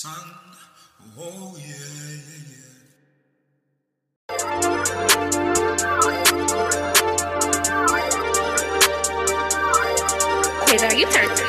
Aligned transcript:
sun. 0.00 0.14
Oh 1.18 1.58
yeah, 1.58 1.66
yeah, 1.68 2.44
yeah. 2.48 2.80
Quasar, 10.64 10.92
you 10.98 11.06
turned 11.12 11.39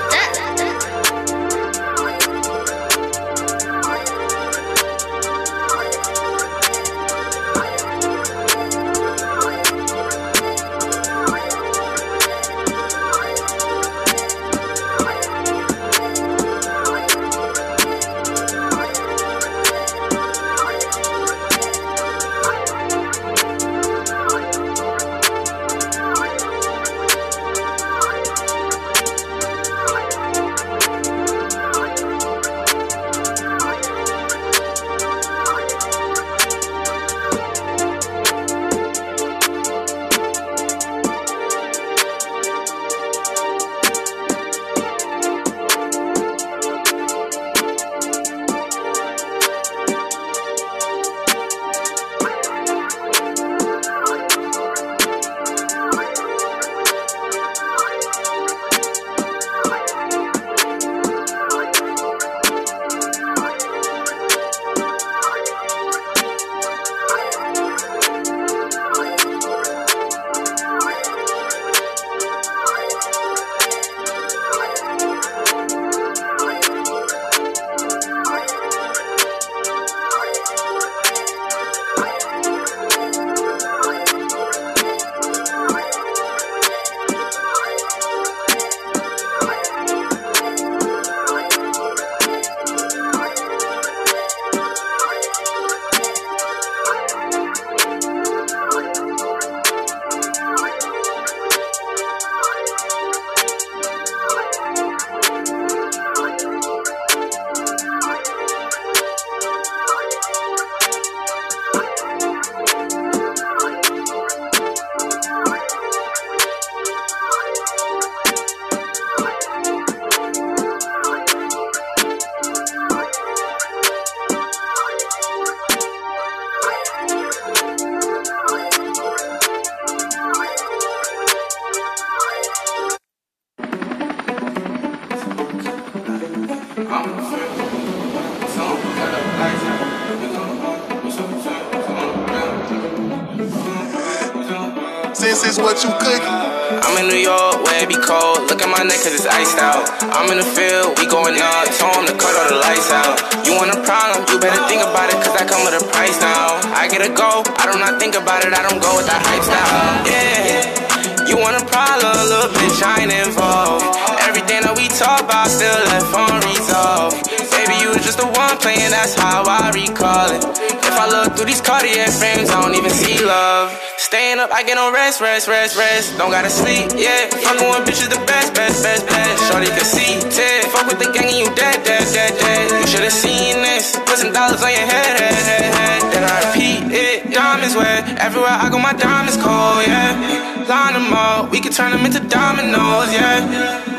Cartier 172.12 172.36
frames, 172.36 172.50
I 172.50 172.62
don't 172.62 172.75
even 172.75 172.92
see 172.92 173.24
love. 173.24 173.72
Staying 173.98 174.40
up, 174.40 174.52
I 174.52 174.63
get 174.63 174.75
no 174.75 174.92
rest, 174.92 175.22
rest, 175.22 175.48
rest, 175.48 175.78
rest. 175.78 176.18
Don't 176.18 176.31
gotta 176.31 176.50
sleep, 176.50 176.92
yeah. 176.96 177.30
Fucking 177.30 177.68
with 177.69 177.88
bitches 177.88 178.10
the 178.10 178.19
best, 178.25 178.54
best, 178.54 178.84
best, 178.84 179.08
best. 179.08 179.52
Shorty 179.52 179.68
can 179.68 179.86
see, 179.86 180.19
Ted. 180.30 180.66
Fuck 180.72 180.88
with 180.88 181.00
the 181.00 181.12
gang 181.12 181.30
and 181.30 181.38
you 181.38 181.48
dead, 181.56 181.84
dead, 181.84 182.04
dead, 182.13 182.38
dead. 182.40 182.81
You 182.81 182.88
should've 182.88 183.13
seen 183.13 183.62
this. 183.62 183.96
Put 184.06 184.18
some 184.18 184.34
dollars 184.34 184.62
on 184.63 184.72
your 184.72 184.88
head, 184.88 185.19
head, 185.19 185.46
head, 185.46 185.74
head. 185.74 186.02
Then 186.12 186.24
I 186.24 186.36
repeat 186.52 186.92
it. 186.92 187.31
Diamonds 187.31 187.75
wet. 187.75 188.19
Everywhere 188.19 188.52
I 188.52 188.69
go, 188.69 188.80
my 188.80 188.94
diamonds 188.94 189.38
cold, 189.38 189.88
yeah. 189.88 190.41
Up. 190.71 191.51
We 191.51 191.59
can 191.59 191.73
turn 191.73 191.91
them 191.91 192.06
into 192.07 192.23
dominoes, 192.31 193.12
yeah. 193.12 193.44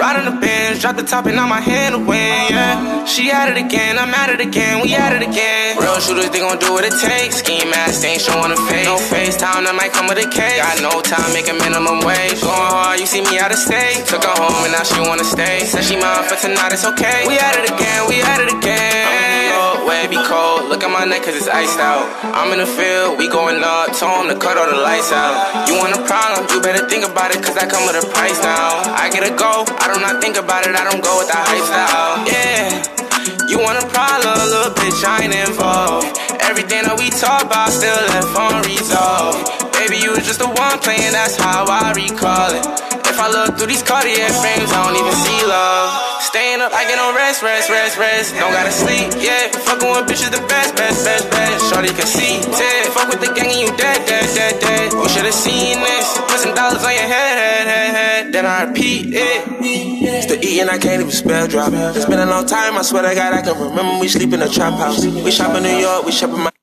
Ride 0.00 0.16
on 0.16 0.24
the 0.24 0.40
bench, 0.40 0.80
drop 0.80 0.96
the 0.96 1.02
top 1.02 1.26
and 1.26 1.36
now 1.36 1.46
my 1.46 1.60
hand 1.60 1.92
to 1.94 2.00
win, 2.00 2.48
yeah. 2.48 3.04
She 3.04 3.30
at 3.30 3.52
it 3.52 3.58
again, 3.60 3.98
I'm 3.98 4.08
at 4.08 4.30
it 4.30 4.40
again, 4.40 4.80
we 4.80 4.94
at 4.94 5.12
it 5.12 5.20
again. 5.20 5.76
Real 5.76 6.00
shooters, 6.00 6.30
they 6.30 6.40
gon' 6.40 6.58
do 6.58 6.72
what 6.72 6.84
it 6.84 6.96
takes. 6.96 7.44
Scheme 7.44 7.68
mask, 7.68 8.02
ain't 8.08 8.22
showing 8.22 8.52
a 8.52 8.56
face. 8.72 8.86
No 8.88 8.96
FaceTime, 8.96 9.68
that 9.68 9.76
might 9.76 9.92
come 9.92 10.08
with 10.08 10.16
a 10.16 10.28
case. 10.32 10.56
Got 10.64 10.80
no 10.80 11.04
time, 11.04 11.28
make 11.36 11.52
a 11.52 11.56
minimum 11.60 12.00
wage. 12.08 12.40
Going 12.40 12.72
hard, 12.72 13.00
you 13.00 13.06
see 13.06 13.20
me 13.20 13.36
out 13.36 13.52
of 13.52 13.60
state. 13.60 14.08
Took 14.08 14.24
her 14.24 14.32
home 14.32 14.64
and 14.64 14.72
now 14.72 14.82
she 14.82 14.96
wanna 15.04 15.28
stay. 15.28 15.60
Said 15.68 15.84
she 15.84 16.00
mine 16.00 16.24
for 16.24 16.40
tonight, 16.40 16.72
it's 16.72 16.88
okay. 16.88 17.28
We 17.28 17.36
at 17.36 17.52
it 17.52 17.68
again, 17.68 18.08
we 18.08 18.24
at 18.24 18.40
it 18.40 18.48
again. 18.48 19.71
It 19.82 20.10
be 20.10 20.18
cold, 20.18 20.66
look 20.66 20.82
at 20.82 20.90
my 20.90 21.06
neck 21.06 21.22
cause 21.22 21.38
it's 21.38 21.46
iced 21.46 21.78
out. 21.78 22.02
I'm 22.34 22.50
in 22.50 22.58
the 22.58 22.66
field, 22.66 23.22
we 23.22 23.30
going 23.30 23.62
up, 23.62 23.94
told 23.94 24.26
him 24.26 24.34
to 24.34 24.38
cut 24.38 24.58
all 24.58 24.66
the 24.66 24.82
lights 24.82 25.14
out. 25.14 25.70
You 25.70 25.78
want 25.78 25.94
a 25.94 26.02
problem, 26.02 26.50
you 26.50 26.58
better 26.58 26.90
think 26.90 27.06
about 27.06 27.30
it 27.30 27.38
cause 27.38 27.54
I 27.54 27.70
come 27.70 27.86
with 27.86 27.94
a 27.94 28.02
price 28.10 28.42
now. 28.42 28.82
I 28.98 29.06
get 29.14 29.22
a 29.22 29.30
go, 29.30 29.62
I 29.78 29.94
do 29.94 30.02
not 30.02 30.18
think 30.18 30.42
about 30.42 30.66
it, 30.66 30.74
I 30.74 30.82
don't 30.82 30.98
go 30.98 31.22
with 31.22 31.30
the 31.30 31.38
hype 31.38 31.62
style. 31.70 32.26
Yeah. 32.26 32.82
You 33.46 33.62
want 33.62 33.78
a 33.78 33.86
problem, 33.94 34.34
little 34.42 34.74
bitch, 34.74 35.06
I 35.06 35.22
ain't 35.22 35.38
involved. 35.38 36.10
Everything 36.42 36.82
that 36.82 36.98
we 36.98 37.06
talk 37.14 37.46
about 37.46 37.70
still 37.70 37.94
left 38.10 38.34
unresolved. 38.34 39.70
Baby, 39.78 40.02
you 40.02 40.18
was 40.18 40.26
just 40.26 40.42
the 40.42 40.50
one 40.50 40.82
playing, 40.82 41.14
that's 41.14 41.38
how 41.38 41.62
I 41.70 41.94
recall 41.94 42.50
it. 42.50 42.66
If 43.06 43.22
I 43.22 43.30
look 43.30 43.54
through 43.54 43.70
these 43.70 43.86
Cartier 43.86 44.34
frames, 44.42 44.66
I 44.74 44.82
don't 44.82 44.98
even 44.98 45.14
see 45.14 45.46
love. 45.46 46.11
Staying 46.32 46.62
up, 46.62 46.72
I 46.72 46.88
get 46.88 46.96
no 46.96 47.12
rest, 47.12 47.42
rest, 47.42 47.68
rest, 47.68 47.98
rest. 47.98 48.32
Don't 48.32 48.56
gotta 48.56 48.72
sleep, 48.72 49.12
yeah. 49.20 49.52
Fucking 49.68 49.84
with 49.84 50.08
bitches, 50.08 50.32
the 50.32 50.40
best, 50.48 50.74
best, 50.80 51.04
best, 51.04 51.28
best. 51.28 51.68
Shorty 51.68 51.92
can 51.92 52.06
see, 52.06 52.40
Ted. 52.40 52.88
Fuck 52.96 53.12
with 53.12 53.20
the 53.20 53.28
gang 53.36 53.52
and 53.52 53.60
you 53.60 53.68
dead, 53.76 54.00
dead, 54.08 54.24
dead, 54.32 54.58
dead. 54.58 54.92
You 54.94 55.08
should've 55.10 55.34
seen 55.34 55.76
this. 55.76 56.16
Put 56.16 56.40
some 56.40 56.54
dollars 56.54 56.82
on 56.88 56.94
your 56.96 57.04
head, 57.04 57.36
head, 57.36 57.66
head, 57.68 57.94
head. 57.94 58.32
Then 58.32 58.46
I 58.46 58.64
repeat 58.64 59.12
it. 59.12 59.44
It's 59.60 60.32
the 60.32 60.40
E 60.40 60.62
I 60.62 60.78
can't 60.78 61.02
even 61.02 61.12
spell 61.12 61.46
drop. 61.48 61.68
It's 61.94 62.06
been 62.06 62.18
a 62.18 62.24
long 62.24 62.46
time, 62.46 62.78
I 62.78 62.82
swear 62.82 63.02
to 63.02 63.14
God, 63.14 63.34
I 63.34 63.42
can 63.42 63.52
remember 63.60 64.00
we 64.00 64.08
sleep 64.08 64.32
in 64.32 64.40
a 64.40 64.48
trap 64.48 64.72
house. 64.80 65.04
We 65.04 65.30
shop 65.30 65.54
in 65.54 65.64
New 65.64 65.76
York, 65.84 66.06
we 66.06 66.12
shop 66.12 66.30
in 66.30 66.40
my. 66.40 66.61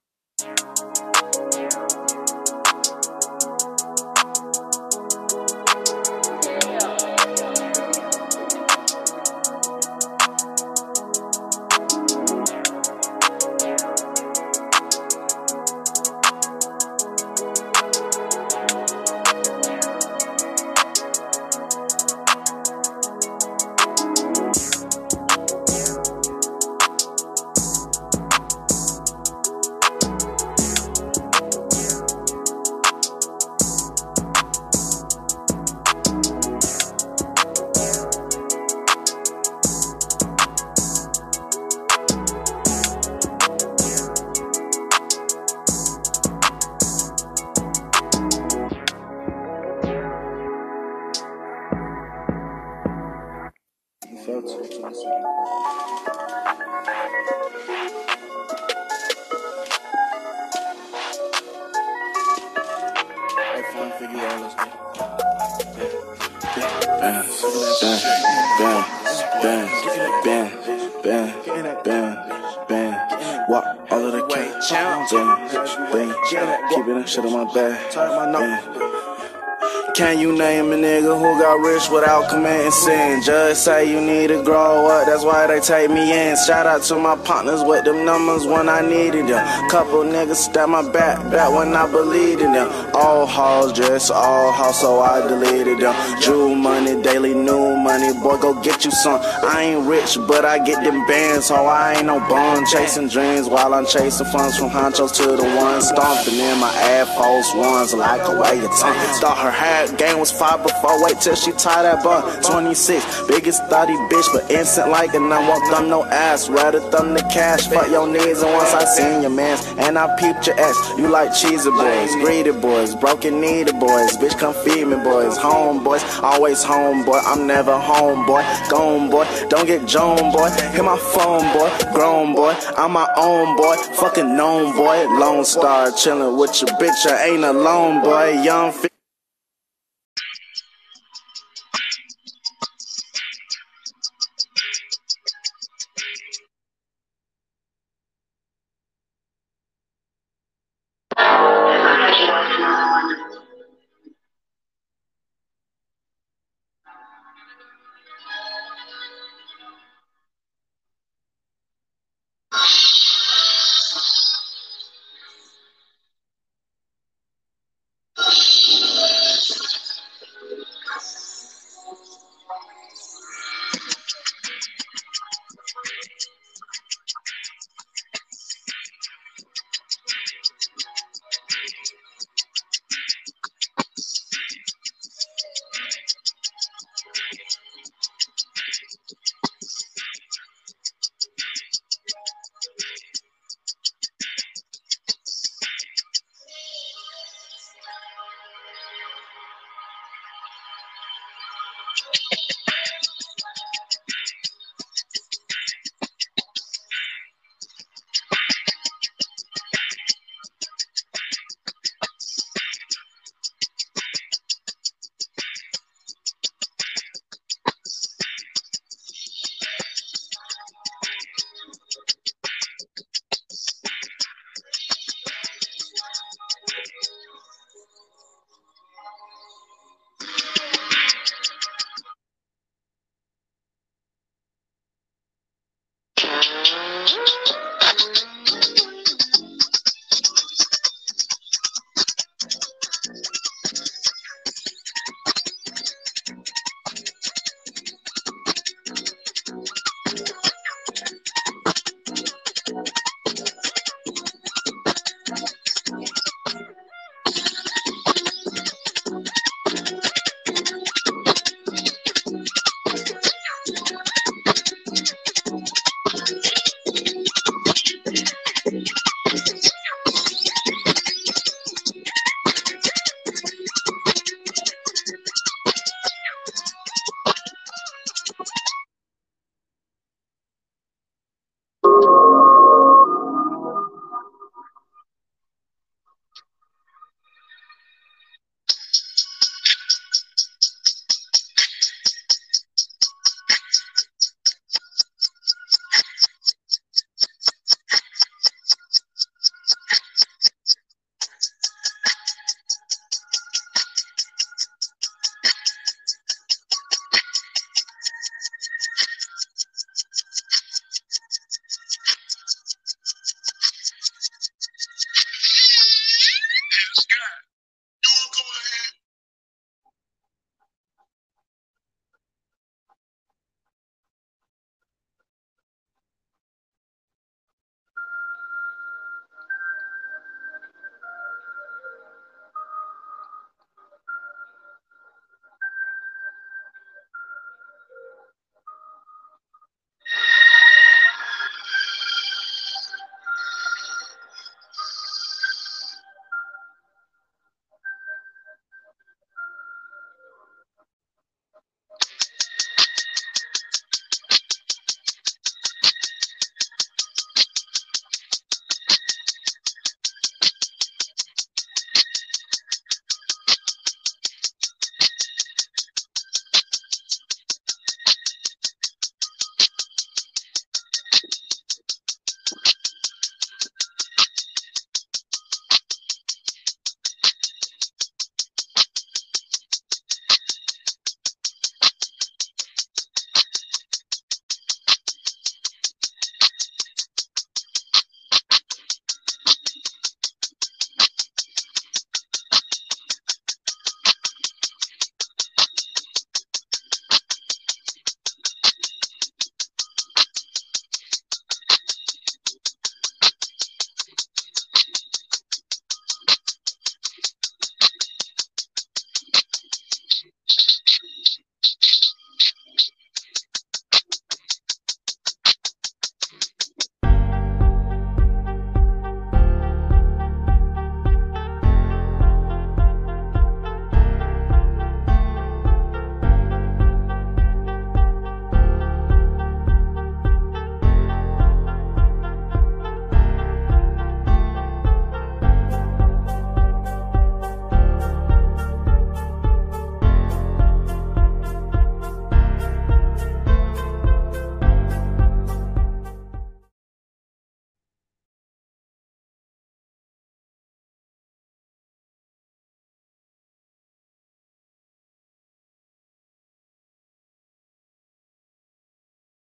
Can 80.00 80.18
you 80.18 80.31
name 80.31 80.72
a 80.72 80.78
nigga 80.78 81.12
who 81.19 81.42
got 81.42 81.60
rich 81.60 81.90
without 81.90 82.30
committing 82.30 82.72
sin? 82.72 83.22
Just 83.22 83.66
say 83.66 83.84
you 83.84 84.00
need 84.00 84.28
to 84.28 84.42
grow 84.42 84.88
up, 84.88 85.06
that's 85.06 85.25
why 85.25 85.46
they 85.46 85.60
take 85.60 85.92
me 85.92 86.13
in. 86.13 86.38
Shout 86.38 86.66
out 86.66 86.84
to 86.84 86.96
my 86.96 87.18
partners 87.18 87.62
with 87.66 87.84
them 87.84 88.06
numbers 88.06 88.46
when 88.46 88.69
I 88.69 88.80
needed 88.80 89.28
them. 89.28 89.69
Couple 89.69 90.04
niggas 90.04 90.38
stab 90.38 90.69
my 90.69 90.90
back, 90.90 91.30
back 91.30 91.51
when 91.51 91.75
I 91.75 91.86
believed 91.92 92.40
in 92.40 92.54
them. 92.54 92.72
All 92.96 93.25
halls, 93.25 93.74
just 93.74 94.10
all 94.10 94.54
halls, 94.54 94.80
so 94.80 95.01
I 95.01 95.19
deleted 95.28 95.80
them. 95.80 96.22
Jewel 96.22 96.56
money, 96.56 97.02
daily 97.04 97.34
new 97.34 97.75
money, 97.75 98.13
boy, 98.24 98.38
go 98.38 98.54
get 98.62 98.86
you 98.86 98.92
some. 98.92 99.19
I 99.22 99.63
ain't 99.63 99.86
rich, 99.86 100.18
but 100.30 100.45
I 100.45 100.63
get 100.63 100.81
them 100.81 101.06
bands, 101.07 101.48
so 101.48 101.56
I 101.56 101.95
ain't 101.95 102.06
no 102.06 102.22
bum. 102.22 102.66
Chasing 102.68 103.10
dreams 103.10 103.50
while 103.50 103.74
I'm 103.74 103.86
chasing 103.86 104.28
funds 104.28 104.57
from 104.57 104.69
honchos 104.69 105.13
to 105.18 105.36
the 105.36 105.44
ones 105.57 105.90
stomping 105.90 106.36
in 106.36 106.57
my 106.57 106.72
ass, 106.72 107.13
false 107.18 107.54
ones 107.54 107.94
like 107.94 108.25
a 108.30 108.40
way 108.40 108.63
of 108.63 108.72
tongue. 108.80 108.95
Thought 109.19 109.38
her 109.40 109.52
hat 109.52 109.88
game 109.97 110.19
was 110.19 110.31
five 110.31 110.62
before. 110.63 111.03
Wait 111.03 111.19
till 111.19 111.36
she 111.36 111.51
tie 111.53 111.83
that 111.83 112.03
bun. 112.03 112.21
26, 112.44 113.27
biggest 113.27 113.63
thotty 113.65 113.94
bitch, 114.12 114.27
but 114.33 114.50
instant 114.51 114.89
like 114.89 115.13
and 115.13 115.33
I 115.33 115.47
won't 115.47 115.63
thumb 115.68 115.89
no 115.89 116.03
ass. 116.06 116.50
Rather 116.50 116.80
thumb 116.80 117.13
the 117.13 117.21
cash, 117.33 117.68
fuck 117.68 117.89
your 117.89 118.07
needs. 118.07 118.41
And 118.41 118.51
once 118.53 118.74
I 118.74 118.86
seen 118.86 119.21
your 119.21 119.31
mans, 119.31 119.65
and 119.77 119.97
I 119.97 120.15
peeped 120.18 120.47
your 120.47 120.59
ass. 120.59 120.77
You 120.97 121.07
like 121.07 121.33
cheesy 121.33 121.69
boys, 121.71 122.15
greedy 122.15 122.51
boys, 122.51 122.95
broken 122.95 123.41
needed 123.41 123.80
boys. 123.80 124.18
Bitch, 124.18 124.38
come 124.38 124.53
feed 124.53 124.86
me, 124.86 124.97
boys. 124.97 125.38
Home 125.38 125.83
boys, 125.83 126.03
always 126.21 126.63
home 126.63 127.06
boy. 127.06 127.19
I'm 127.25 127.47
never 127.47 127.77
home 127.77 128.25
boy. 128.25 128.44
Gone 128.69 129.09
boy, 129.09 129.25
don't 129.50 129.65
get 129.65 129.85
Joan 129.88 130.31
boy. 130.31 130.50
Hit 130.74 130.83
my 130.83 130.97
phone 130.97 131.45
boy, 131.53 131.69
grown 131.94 132.35
boy. 132.35 132.56
I'm 132.77 132.92
my 132.92 133.07
own 133.18 133.56
boy, 133.56 133.75
fucking 133.95 134.35
known 134.35 134.75
boy. 134.75 135.06
Lone 135.18 135.45
star, 135.45 135.88
chillin' 135.92 136.38
with 136.39 136.62
your 136.62 136.69
bitch. 136.80 137.06
I 137.07 137.27
ain't 137.27 137.44
alone 137.44 138.03
boy. 138.03 138.42
Young. 138.42 138.74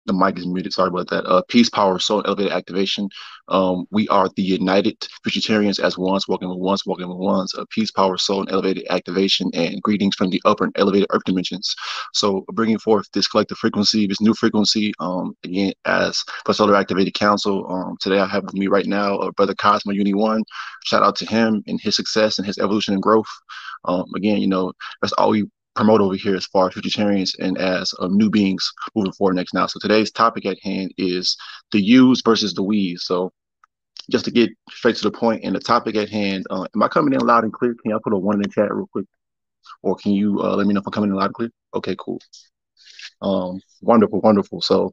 The 0.06 0.12
mic 0.12 0.38
is 0.38 0.46
muted. 0.46 0.72
Sorry 0.72 0.88
about 0.88 1.08
that. 1.10 1.25
Uh, 1.26 1.42
peace, 1.48 1.68
power, 1.68 1.98
soul, 1.98 2.22
elevated 2.25 2.52
activation. 2.52 3.08
Um, 3.48 3.86
we 3.90 4.08
are 4.08 4.28
the 4.36 4.42
United 4.42 5.00
Futuritarians 5.26 5.80
as 5.80 5.98
ones, 5.98 6.28
walking 6.28 6.48
with 6.48 6.58
ones, 6.58 6.86
walking 6.86 7.08
with 7.08 7.18
ones. 7.18 7.54
Uh, 7.54 7.64
peace, 7.70 7.90
power, 7.90 8.16
soul, 8.16 8.40
and 8.40 8.50
elevated 8.50 8.86
activation, 8.90 9.50
and 9.54 9.82
greetings 9.82 10.14
from 10.14 10.30
the 10.30 10.40
upper 10.44 10.64
and 10.64 10.72
elevated 10.78 11.08
earth 11.10 11.25
dimensions. 11.25 11.75
So, 12.12 12.44
bringing 12.52 12.78
forth 12.78 13.06
this 13.12 13.26
collective 13.26 13.58
frequency, 13.58 14.06
this 14.06 14.20
new 14.20 14.34
frequency. 14.34 14.92
Um, 15.00 15.36
again, 15.44 15.72
as 15.84 16.22
for 16.44 16.52
Solar 16.52 16.76
Activated 16.76 17.14
Council. 17.14 17.66
Um, 17.68 17.96
today 18.00 18.18
I 18.18 18.26
have 18.26 18.44
with 18.44 18.54
me 18.54 18.68
right 18.68 18.86
now, 18.86 19.16
uh, 19.18 19.30
Brother 19.32 19.54
Cosmo 19.54 19.92
Uni 19.92 20.14
One. 20.14 20.44
Shout 20.84 21.02
out 21.02 21.16
to 21.16 21.26
him 21.26 21.62
and 21.66 21.80
his 21.80 21.96
success 21.96 22.38
and 22.38 22.46
his 22.46 22.58
evolution 22.58 22.94
and 22.94 23.02
growth. 23.02 23.26
Um, 23.84 24.06
again, 24.14 24.38
you 24.38 24.48
know, 24.48 24.72
that's 25.00 25.12
all 25.14 25.30
we 25.30 25.46
promote 25.76 26.00
over 26.00 26.14
here 26.14 26.35
as 26.35 26.47
far 26.47 26.68
as 26.68 26.75
futuritarians 26.75 27.38
and 27.38 27.59
as 27.59 27.95
um, 28.00 28.16
new 28.16 28.30
beings 28.30 28.73
moving 28.95 29.12
forward 29.12 29.35
next 29.35 29.54
now. 29.54 29.66
So 29.66 29.78
today's 29.78 30.11
topic 30.11 30.47
at 30.47 30.59
hand 30.62 30.92
is 30.99 31.37
the 31.71 31.80
yous 31.80 32.23
versus 32.25 32.54
the 32.54 32.62
we's. 32.62 33.04
So 33.04 33.33
just 34.11 34.25
to 34.25 34.30
get 34.30 34.50
straight 34.71 34.97
to 34.97 35.02
the 35.02 35.11
point 35.11 35.45
and 35.45 35.54
the 35.54 35.61
topic 35.61 35.97
at 35.97 36.09
hand, 36.09 36.47
uh, 36.50 36.66
am 36.75 36.83
I 36.83 36.88
coming 36.88 37.12
in 37.12 37.21
loud 37.21 37.45
and 37.45 37.52
clear? 37.52 37.75
Can 37.75 37.90
y'all 37.90 38.00
put 38.00 38.12
a 38.12 38.18
one 38.18 38.37
in 38.37 38.42
the 38.42 38.49
chat 38.49 38.75
real 38.75 38.88
quick? 38.90 39.06
Or 39.83 39.97
can 39.97 40.12
you 40.12 40.40
uh, 40.40 40.56
let 40.56 40.66
me 40.66 40.75
know 40.75 40.80
if 40.80 40.87
I'm 40.87 40.92
coming 40.92 41.11
in 41.11 41.16
loud 41.16 41.26
and 41.26 41.35
clear? 41.35 41.50
Okay, 41.75 41.95
cool. 41.99 42.21
Um, 43.21 43.61
wonderful, 43.83 44.21
wonderful. 44.21 44.61
So 44.61 44.92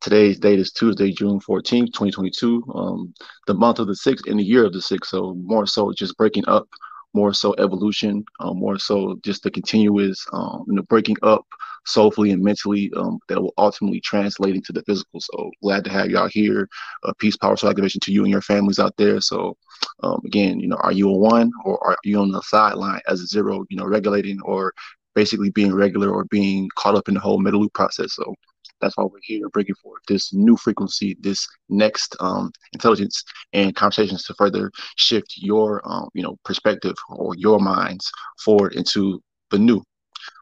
today's 0.00 0.38
date 0.38 0.58
is 0.58 0.72
Tuesday, 0.72 1.12
June 1.12 1.40
14th, 1.40 1.92
2022. 1.92 2.64
Um, 2.74 3.14
the 3.46 3.54
month 3.54 3.78
of 3.78 3.86
the 3.86 3.96
sixth 3.96 4.26
and 4.28 4.38
the 4.38 4.44
year 4.44 4.64
of 4.64 4.72
the 4.72 4.82
sixth. 4.82 5.10
So 5.10 5.34
more 5.34 5.66
so 5.66 5.92
just 5.92 6.16
breaking 6.16 6.44
up 6.46 6.68
more 7.14 7.32
so 7.34 7.54
evolution, 7.58 8.24
um, 8.40 8.58
more 8.58 8.78
so 8.78 9.18
just 9.22 9.42
the 9.42 9.50
continuous, 9.50 10.26
um, 10.32 10.64
you 10.66 10.74
know, 10.74 10.82
breaking 10.82 11.16
up 11.22 11.46
soulfully 11.84 12.30
and 12.30 12.42
mentally 12.42 12.90
um, 12.96 13.18
that 13.28 13.40
will 13.40 13.54
ultimately 13.58 14.00
translate 14.00 14.54
into 14.54 14.72
the 14.72 14.82
physical. 14.82 15.20
So 15.20 15.50
glad 15.62 15.84
to 15.84 15.90
have 15.90 16.10
y'all 16.10 16.28
here. 16.28 16.68
Uh, 17.02 17.12
peace, 17.18 17.36
power, 17.36 17.56
soul 17.56 17.70
activation 17.70 18.00
to 18.00 18.12
you 18.12 18.22
and 18.22 18.30
your 18.30 18.42
families 18.42 18.78
out 18.78 18.96
there. 18.96 19.20
So 19.20 19.56
um, 20.02 20.20
again, 20.24 20.60
you 20.60 20.68
know, 20.68 20.76
are 20.76 20.92
you 20.92 21.08
a 21.08 21.16
one 21.16 21.50
or 21.64 21.84
are 21.86 21.96
you 22.04 22.20
on 22.20 22.30
the 22.30 22.42
sideline 22.42 23.00
as 23.08 23.20
a 23.20 23.26
zero? 23.26 23.64
You 23.68 23.76
know, 23.76 23.84
regulating 23.84 24.40
or 24.42 24.72
basically 25.14 25.50
being 25.50 25.74
regular 25.74 26.10
or 26.10 26.24
being 26.26 26.68
caught 26.76 26.94
up 26.94 27.08
in 27.08 27.14
the 27.14 27.20
whole 27.20 27.38
middle 27.38 27.60
loop 27.60 27.74
process. 27.74 28.14
So 28.14 28.34
that's 28.82 28.96
why 28.96 29.04
we're 29.04 29.18
here 29.22 29.48
bringing 29.48 29.74
forth 29.76 30.02
this 30.08 30.34
new 30.34 30.56
frequency, 30.56 31.16
this 31.20 31.46
next 31.68 32.16
um, 32.20 32.50
intelligence 32.72 33.24
and 33.52 33.74
conversations 33.74 34.24
to 34.24 34.34
further 34.34 34.70
shift 34.96 35.34
your, 35.36 35.80
um, 35.84 36.08
you 36.12 36.22
know, 36.22 36.36
perspective 36.44 36.96
or 37.08 37.34
your 37.36 37.58
minds 37.58 38.10
forward 38.44 38.74
into 38.74 39.22
the 39.50 39.58
new. 39.58 39.82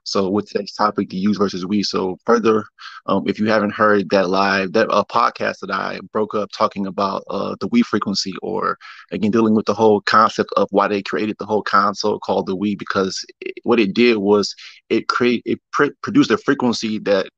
So 0.05 0.29
with 0.29 0.49
today's 0.49 0.73
topic, 0.73 1.11
the 1.11 1.17
use 1.17 1.37
versus 1.37 1.67
we. 1.67 1.83
So 1.83 2.19
further, 2.27 2.65
um, 3.07 3.25
if 3.27 3.39
you 3.39 3.47
haven't 3.47 3.73
heard 3.73 4.11
that 4.11 4.29
live, 4.29 4.73
that 4.73 4.89
uh, 4.91 5.05
podcast 5.05 5.61
that 5.61 5.71
I 5.71 6.01
broke 6.13 6.35
up 6.35 6.51
talking 6.53 6.87
about 6.87 7.25
uh, 7.31 7.57
the 7.61 7.69
we 7.69 7.83
frequency, 7.83 8.35
or 8.43 8.77
again 9.13 9.31
dealing 9.31 9.55
with 9.55 9.67
the 9.67 9.75
whole 9.75 10.01
concept 10.03 10.51
of 10.57 10.69
why 10.71 10.89
they 10.89 11.03
created 11.03 11.37
the 11.39 11.47
whole 11.47 11.63
console 11.63 12.19
called 12.19 12.47
the 12.47 12.57
we, 12.57 12.75
because 12.75 13.25
it, 13.41 13.55
what 13.63 13.81
it 13.81 13.95
did 13.95 14.17
was 14.19 14.55
it 14.89 15.09
create 15.09 15.43
it 15.45 15.61
pr- 15.73 15.97
produced 16.03 16.31
a 16.31 16.39
frequency 16.39 16.99
that 17.01 17.29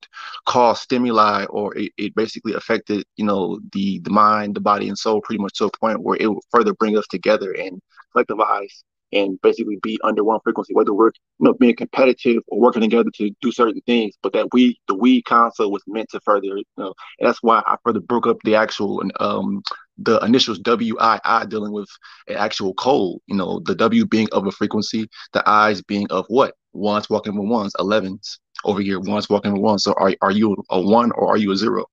caused 0.47 0.83
stimuli, 0.83 1.45
or 1.47 1.77
it, 1.77 1.93
it 1.99 2.15
basically 2.15 2.55
affected 2.55 3.05
you 3.17 3.25
know 3.25 3.61
the 3.73 4.01
the 4.01 4.11
mind, 4.11 4.55
the 4.55 4.61
body, 4.61 4.89
and 4.89 4.99
soul 4.99 5.21
pretty 5.23 5.43
much 5.43 5.55
to 5.55 5.67
a 5.67 5.71
point 5.79 6.03
where 6.03 6.17
it 6.21 6.29
would 6.29 6.43
further 6.51 6.75
bring 6.75 6.97
us 6.97 7.07
together 7.09 7.53
and 7.53 7.81
collectivize 8.15 8.83
and 9.13 9.41
basically 9.43 9.79
be 9.83 9.99
under 10.05 10.25
one 10.25 10.41
frequency, 10.45 10.75
whether 10.75 10.93
we're 10.93 11.09
you 11.39 11.47
know 11.47 11.55
being 11.55 11.77
competitive 11.77 12.43
or 12.49 12.61
working 12.61 12.83
together 12.83 13.11
to 13.17 13.31
do 13.41 13.53
certain 13.53 13.81
things, 13.87 14.15
but 14.23 14.33
that 14.33 14.49
we 14.53 14.79
the 14.89 14.95
we 14.95 15.23
concept 15.23 15.71
was 15.71 15.83
meant 15.87 16.09
to 16.11 16.21
further, 16.21 16.47
you 16.47 16.65
know, 16.77 16.95
and 17.19 17.29
that's 17.29 17.43
why 17.43 17.63
I 17.67 17.77
further 17.85 18.01
broke 18.01 18.27
up 18.27 18.39
the 18.45 18.55
actual 18.57 19.03
um 19.21 19.63
the 19.99 20.19
initials 20.21 20.59
W 20.61 20.97
I 21.01 21.21
I 21.25 21.45
dealing 21.47 21.73
with 21.73 21.89
an 22.29 22.37
actual 22.37 22.75
code, 22.75 23.19
you 23.27 23.37
know, 23.37 23.61
the 23.65 23.75
W 23.75 24.07
being 24.07 24.29
of 24.33 24.47
a 24.47 24.53
frequency, 24.53 25.09
the 25.33 25.43
I's 25.49 25.83
being 25.83 26.07
of 26.11 26.27
what? 26.29 26.55
Ones 26.73 27.09
walking 27.11 27.37
with 27.39 27.49
ones, 27.49 27.73
elevens 27.79 28.39
over 28.65 28.81
here, 28.81 29.01
ones 29.01 29.29
walking 29.29 29.53
with 29.53 29.63
ones. 29.63 29.85
So 29.85 29.93
are 29.95 30.15
are 30.23 30.33
you 30.33 30.57
a 30.71 30.81
one 30.81 31.11
or 31.13 31.29
are 31.33 31.37
you 31.39 31.53
a 31.53 31.57
zero? 31.57 31.87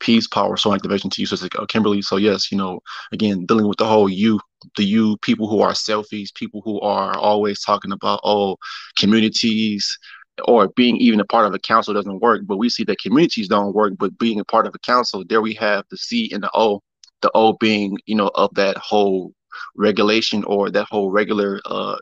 peace, 0.00 0.26
power, 0.26 0.56
soul 0.56 0.74
activation 0.74 1.10
to 1.10 1.20
you, 1.20 1.26
so 1.26 1.36
Kimberly. 1.66 2.02
So 2.02 2.16
yes, 2.16 2.50
you 2.50 2.58
know, 2.58 2.80
again, 3.12 3.46
dealing 3.46 3.68
with 3.68 3.78
the 3.78 3.86
whole 3.86 4.08
you, 4.08 4.40
the 4.76 4.84
you 4.84 5.16
people 5.18 5.48
who 5.48 5.60
are 5.60 5.72
selfies, 5.72 6.34
people 6.34 6.62
who 6.64 6.80
are 6.80 7.16
always 7.16 7.62
talking 7.62 7.92
about 7.92 8.20
oh, 8.24 8.56
communities 8.98 9.98
or 10.44 10.68
being 10.68 10.96
even 10.96 11.20
a 11.20 11.24
part 11.24 11.46
of 11.46 11.54
a 11.54 11.58
council 11.58 11.94
doesn't 11.94 12.20
work. 12.20 12.42
But 12.46 12.56
we 12.56 12.70
see 12.70 12.84
that 12.84 13.00
communities 13.00 13.48
don't 13.48 13.74
work, 13.74 13.94
but 13.98 14.18
being 14.18 14.40
a 14.40 14.44
part 14.44 14.66
of 14.66 14.74
a 14.74 14.78
council, 14.78 15.24
there 15.28 15.42
we 15.42 15.54
have 15.54 15.84
the 15.90 15.96
C 15.96 16.30
and 16.32 16.42
the 16.42 16.50
O, 16.54 16.82
the 17.22 17.30
O 17.34 17.54
being 17.54 17.98
you 18.06 18.14
know 18.14 18.30
of 18.34 18.54
that 18.54 18.76
whole 18.78 19.32
regulation 19.76 20.44
or 20.44 20.70
that 20.70 20.86
whole 20.90 21.10
regular 21.10 21.60
uh 21.66 21.96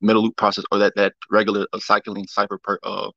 middle 0.00 0.22
loop 0.22 0.36
process 0.36 0.64
or 0.72 0.78
that 0.78 0.94
that 0.96 1.12
regular 1.30 1.66
cycling 1.78 2.26
cipher 2.26 2.58
per, 2.62 2.78
uh 2.82 3.10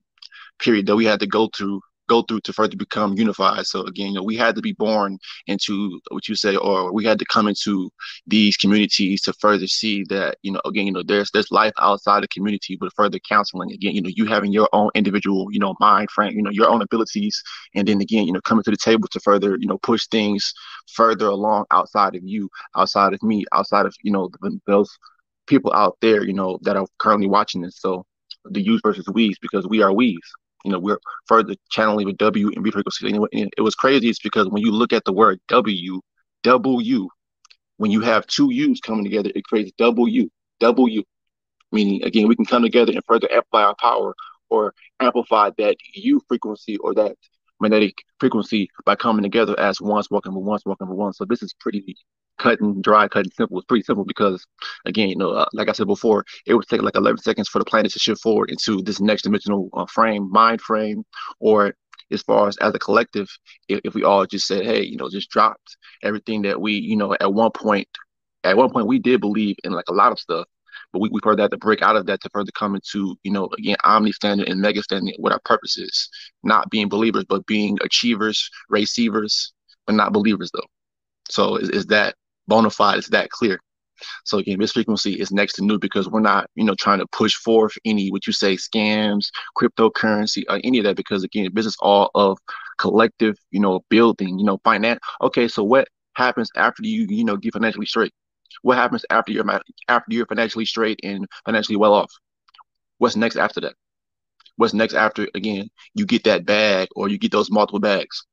period 0.59 0.85
that 0.87 0.95
we 0.95 1.05
had 1.05 1.19
to 1.19 1.27
go 1.27 1.49
through 1.55 1.81
go 2.07 2.21
through 2.23 2.41
to 2.41 2.53
further 2.53 2.75
become 2.77 3.13
unified. 3.13 3.65
So 3.65 3.81
again, 3.81 4.07
you 4.07 4.13
know, 4.15 4.23
we 4.23 4.35
had 4.35 4.55
to 4.55 4.61
be 4.61 4.73
born 4.73 5.19
into 5.47 5.99
what 6.09 6.27
you 6.27 6.35
say, 6.35 6.55
or 6.55 6.93
we 6.93 7.05
had 7.05 7.19
to 7.19 7.25
come 7.25 7.47
into 7.47 7.89
these 8.25 8.57
communities 8.57 9.21
to 9.23 9.33
further 9.33 9.67
see 9.67 10.03
that, 10.09 10.37
you 10.41 10.51
know, 10.51 10.61
again, 10.65 10.87
you 10.87 10.91
know, 10.91 11.03
there's 11.03 11.29
there's 11.31 11.51
life 11.51 11.73
outside 11.79 12.23
the 12.23 12.27
community, 12.27 12.77
but 12.79 12.93
further 12.95 13.19
counseling. 13.19 13.71
Again, 13.71 13.93
you 13.95 14.01
know, 14.01 14.11
you 14.13 14.25
having 14.25 14.51
your 14.51 14.69
own 14.73 14.89
individual, 14.95 15.47
you 15.51 15.59
know, 15.59 15.75
mind 15.79 16.09
frame, 16.11 16.33
you 16.33 16.41
know, 16.41 16.51
your 16.51 16.69
own 16.69 16.81
abilities, 16.81 17.41
and 17.75 17.87
then 17.87 18.01
again, 18.01 18.25
you 18.25 18.33
know, 18.33 18.41
coming 18.41 18.63
to 18.63 18.71
the 18.71 18.77
table 18.77 19.07
to 19.09 19.19
further, 19.19 19.57
you 19.59 19.67
know, 19.67 19.77
push 19.79 20.07
things 20.07 20.53
further 20.93 21.27
along 21.27 21.65
outside 21.71 22.15
of 22.15 22.23
you, 22.23 22.49
outside 22.75 23.13
of 23.13 23.21
me, 23.23 23.45
outside 23.53 23.85
of 23.85 23.95
you 24.03 24.11
know 24.11 24.29
those 24.65 24.89
people 25.47 25.73
out 25.73 25.97
there, 26.01 26.23
you 26.23 26.33
know, 26.33 26.59
that 26.63 26.75
are 26.75 26.87
currently 26.99 27.27
watching 27.27 27.61
this. 27.61 27.79
So 27.79 28.05
the 28.45 28.61
use 28.61 28.81
versus 28.83 29.05
we's 29.13 29.37
because 29.39 29.67
we 29.67 29.81
are 29.81 29.93
we's 29.93 30.19
you 30.67 30.73
know, 30.73 30.79
we're 30.79 30.99
further 31.27 31.55
channeling 31.69 32.07
with 32.07 32.17
W 32.17 32.51
and 32.53 32.61
B 32.61 32.71
frequencies. 32.71 33.13
And 33.13 33.53
it 33.57 33.61
was 33.61 33.73
crazy. 33.73 34.09
It's 34.09 34.19
because 34.19 34.49
when 34.49 34.61
you 34.61 34.71
look 34.71 34.91
at 34.91 35.05
the 35.05 35.13
word 35.13 35.39
W, 35.47 36.01
W, 36.43 37.07
when 37.77 37.89
you 37.89 38.01
have 38.01 38.27
two 38.27 38.51
U's 38.51 38.81
coming 38.81 39.05
together, 39.05 39.31
it 39.33 39.45
creates 39.45 39.71
W, 39.77 40.29
W, 40.59 41.03
meaning 41.71 42.03
again, 42.03 42.27
we 42.27 42.35
can 42.35 42.45
come 42.45 42.63
together 42.63 42.91
and 42.91 43.01
further 43.07 43.31
amplify 43.31 43.63
our 43.63 43.75
power 43.79 44.13
or 44.49 44.73
amplify 44.99 45.51
that 45.57 45.77
U 45.93 46.21
frequency 46.27 46.75
or 46.77 46.93
that 46.95 47.15
magnetic 47.61 48.03
frequency 48.19 48.69
by 48.85 48.95
coming 48.95 49.23
together 49.23 49.57
as 49.57 49.79
ones 49.79 50.11
walking 50.11 50.33
for 50.33 50.43
ones 50.43 50.63
walking 50.65 50.87
for 50.87 50.95
one. 50.95 51.13
So 51.13 51.23
this 51.23 51.41
is 51.41 51.53
pretty 51.53 51.95
cut 52.37 52.59
and 52.61 52.83
dry, 52.83 53.07
cut 53.07 53.25
and 53.25 53.33
simple. 53.33 53.57
It's 53.57 53.65
pretty 53.65 53.83
simple 53.83 54.05
because, 54.05 54.45
again, 54.85 55.09
you 55.09 55.15
know, 55.15 55.31
uh, 55.31 55.45
like 55.53 55.69
I 55.69 55.73
said 55.73 55.87
before, 55.87 56.25
it 56.45 56.53
would 56.53 56.67
take 56.67 56.81
like 56.81 56.95
11 56.95 57.19
seconds 57.19 57.49
for 57.49 57.59
the 57.59 57.65
planet 57.65 57.91
to 57.93 57.99
shift 57.99 58.21
forward 58.21 58.49
into 58.49 58.81
this 58.81 58.99
next 58.99 59.23
dimensional 59.23 59.69
uh, 59.73 59.85
frame, 59.85 60.29
mind 60.31 60.61
frame, 60.61 61.03
or 61.39 61.73
as 62.11 62.21
far 62.21 62.47
as 62.47 62.57
as 62.57 62.73
a 62.73 62.79
collective, 62.79 63.29
if, 63.67 63.81
if 63.83 63.93
we 63.93 64.03
all 64.03 64.25
just 64.25 64.47
said, 64.47 64.65
hey, 64.65 64.83
you 64.83 64.97
know, 64.97 65.09
just 65.09 65.29
dropped 65.29 65.77
everything 66.03 66.41
that 66.43 66.59
we, 66.59 66.73
you 66.73 66.95
know, 66.95 67.15
at 67.19 67.33
one 67.33 67.51
point, 67.51 67.87
at 68.43 68.57
one 68.57 68.71
point 68.71 68.87
we 68.87 68.99
did 68.99 69.19
believe 69.19 69.55
in 69.63 69.73
like 69.73 69.87
a 69.89 69.93
lot 69.93 70.11
of 70.11 70.19
stuff, 70.19 70.45
but 70.93 70.99
we, 70.99 71.09
we've 71.11 71.23
heard 71.23 71.39
that 71.39 71.51
to 71.51 71.57
break 71.57 71.81
out 71.81 71.95
of 71.95 72.05
that 72.05 72.21
to 72.21 72.29
further 72.33 72.51
come 72.51 72.75
into, 72.75 73.17
you 73.23 73.31
know, 73.31 73.49
again, 73.57 73.75
omni 73.83 74.11
standard 74.11 74.47
and 74.47 74.61
mega 74.61 74.81
standard, 74.81 75.15
what 75.17 75.33
our 75.33 75.41
purpose 75.43 75.77
is, 75.77 76.09
not 76.43 76.69
being 76.69 76.87
believers, 76.87 77.25
but 77.27 77.45
being 77.45 77.77
achievers, 77.81 78.49
receivers, 78.69 79.53
but 79.85 79.95
not 79.95 80.13
believers 80.13 80.51
though. 80.53 80.67
So 81.29 81.57
is, 81.57 81.69
is 81.69 81.85
that 81.87 82.15
bona 82.47 82.69
fide, 82.69 82.97
it's 82.97 83.09
that 83.09 83.29
clear. 83.29 83.59
So 84.25 84.37
again, 84.37 84.59
this 84.59 84.73
frequency 84.73 85.19
is 85.19 85.31
next 85.31 85.53
to 85.53 85.63
new 85.63 85.79
because 85.79 86.07
we're 86.07 86.19
not, 86.19 86.49
you 86.55 86.63
know, 86.63 86.75
trying 86.75 86.99
to 86.99 87.07
push 87.07 87.35
forth 87.35 87.73
any 87.85 88.09
what 88.09 88.27
you 88.27 88.33
say 88.33 88.55
scams, 88.55 89.29
cryptocurrency, 89.57 90.43
or 90.49 90.59
any 90.63 90.79
of 90.79 90.85
that. 90.85 90.95
Because 90.95 91.23
again, 91.23 91.51
is 91.55 91.77
all 91.79 92.11
of 92.15 92.37
collective, 92.77 93.37
you 93.51 93.59
know, 93.59 93.83
building, 93.89 94.37
you 94.39 94.45
know, 94.45 94.59
finance. 94.63 94.99
Okay, 95.21 95.47
so 95.47 95.63
what 95.63 95.87
happens 96.13 96.49
after 96.55 96.83
you, 96.83 97.07
you 97.09 97.23
know, 97.23 97.37
get 97.37 97.53
financially 97.53 97.85
straight? 97.85 98.13
What 98.61 98.77
happens 98.77 99.05
after 99.09 99.31
you're 99.31 99.49
after 99.87 100.13
you're 100.13 100.25
financially 100.25 100.65
straight 100.65 100.99
and 101.03 101.27
financially 101.45 101.75
well 101.77 101.93
off? 101.93 102.11
What's 102.97 103.15
next 103.15 103.37
after 103.37 103.61
that? 103.61 103.73
What's 104.55 104.73
next 104.73 104.95
after 104.95 105.27
again 105.35 105.69
you 105.93 106.05
get 106.05 106.23
that 106.23 106.45
bag 106.45 106.87
or 106.95 107.09
you 107.09 107.17
get 107.17 107.31
those 107.31 107.51
multiple 107.51 107.79
bags? 107.79 108.25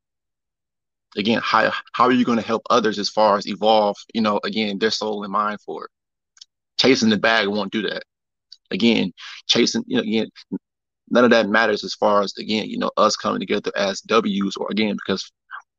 Again 1.16 1.40
how 1.42 1.72
how 1.92 2.05
are 2.05 2.12
you 2.12 2.24
going 2.24 2.38
to 2.38 2.46
help 2.46 2.62
others 2.70 2.98
as 2.98 3.09
far 3.09 3.37
as 3.37 3.46
evolve 3.46 3.96
you 4.12 4.20
know 4.20 4.40
again 4.44 4.79
their 4.79 4.90
soul 4.90 5.22
and 5.22 5.33
mind 5.33 5.61
for 5.61 5.85
it? 5.85 5.90
Chasing 6.79 7.11
the 7.11 7.16
bag 7.16 7.48
won't 7.48 7.72
do 7.72 7.83
that. 7.83 8.03
Again 8.70 9.12
chasing 9.46 9.85
you 9.87 9.96
know 9.96 10.03
again 10.03 10.29
none 11.11 11.24
of 11.24 11.31
that 11.31 11.48
matters 11.48 11.85
as 11.85 11.94
far 11.94 12.22
as 12.22 12.35
again 12.38 12.68
you 12.68 12.79
know 12.79 12.90
us 12.96 13.16
coming 13.16 13.40
together 13.40 13.70
as 13.77 14.00
w's 14.03 14.57
or 14.57 14.70
again 14.70 14.96
because 14.96 15.31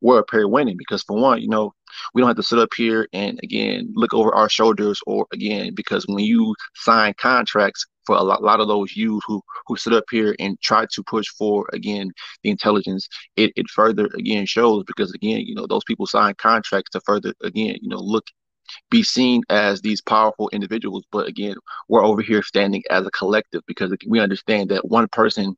we're 0.02 0.20
a 0.20 0.24
pair 0.24 0.48
winning 0.48 0.78
because 0.78 1.04
for 1.04 1.20
one 1.20 1.42
you 1.42 1.50
know 1.50 1.74
we 2.14 2.22
don't 2.22 2.30
have 2.30 2.38
to 2.38 2.44
sit 2.44 2.60
up 2.60 2.70
here 2.76 3.08
and 3.14 3.40
again 3.44 3.92
look 3.96 4.14
over 4.14 4.34
our 4.34 4.50
shoulders 4.50 5.00
or 5.06 5.28
again 5.34 5.74
because 5.76 6.06
when 6.08 6.20
you 6.20 6.56
sign 6.76 7.14
contracts 7.18 7.86
for 8.06 8.16
a 8.16 8.22
lot, 8.22 8.44
lot 8.44 8.60
of 8.60 8.68
those 8.68 8.96
youth 8.96 9.24
who 9.26 9.42
who 9.68 9.76
sit 9.76 9.94
up 9.94 10.06
here 10.12 10.36
and 10.40 10.60
try 10.62 10.86
to 10.92 11.04
push 11.04 11.28
for 11.38 11.68
again 11.74 12.12
the 12.44 12.50
intelligence 12.50 13.08
it, 13.36 13.52
it 13.56 13.70
further 13.70 14.08
again 14.18 14.46
shows 14.46 14.84
because 14.86 15.12
again 15.14 15.42
you 15.42 15.56
know 15.56 15.68
those 15.68 15.84
people 15.86 16.06
sign 16.06 16.34
contracts 16.38 16.92
to 16.92 17.02
further 17.02 17.34
again 17.42 17.78
you 17.82 17.90
know 17.90 18.00
look 18.00 18.26
be 18.90 19.04
seen 19.04 19.44
as 19.50 19.82
these 19.82 20.02
powerful 20.02 20.50
individuals. 20.52 21.04
But 21.12 21.28
again 21.28 21.56
we're 21.88 22.06
over 22.06 22.22
here 22.22 22.42
standing 22.42 22.84
as 22.90 23.06
a 23.06 23.12
collective 23.12 23.62
because 23.68 23.94
we 24.08 24.20
understand 24.20 24.70
that 24.70 24.88
one 24.88 25.08
person 25.10 25.56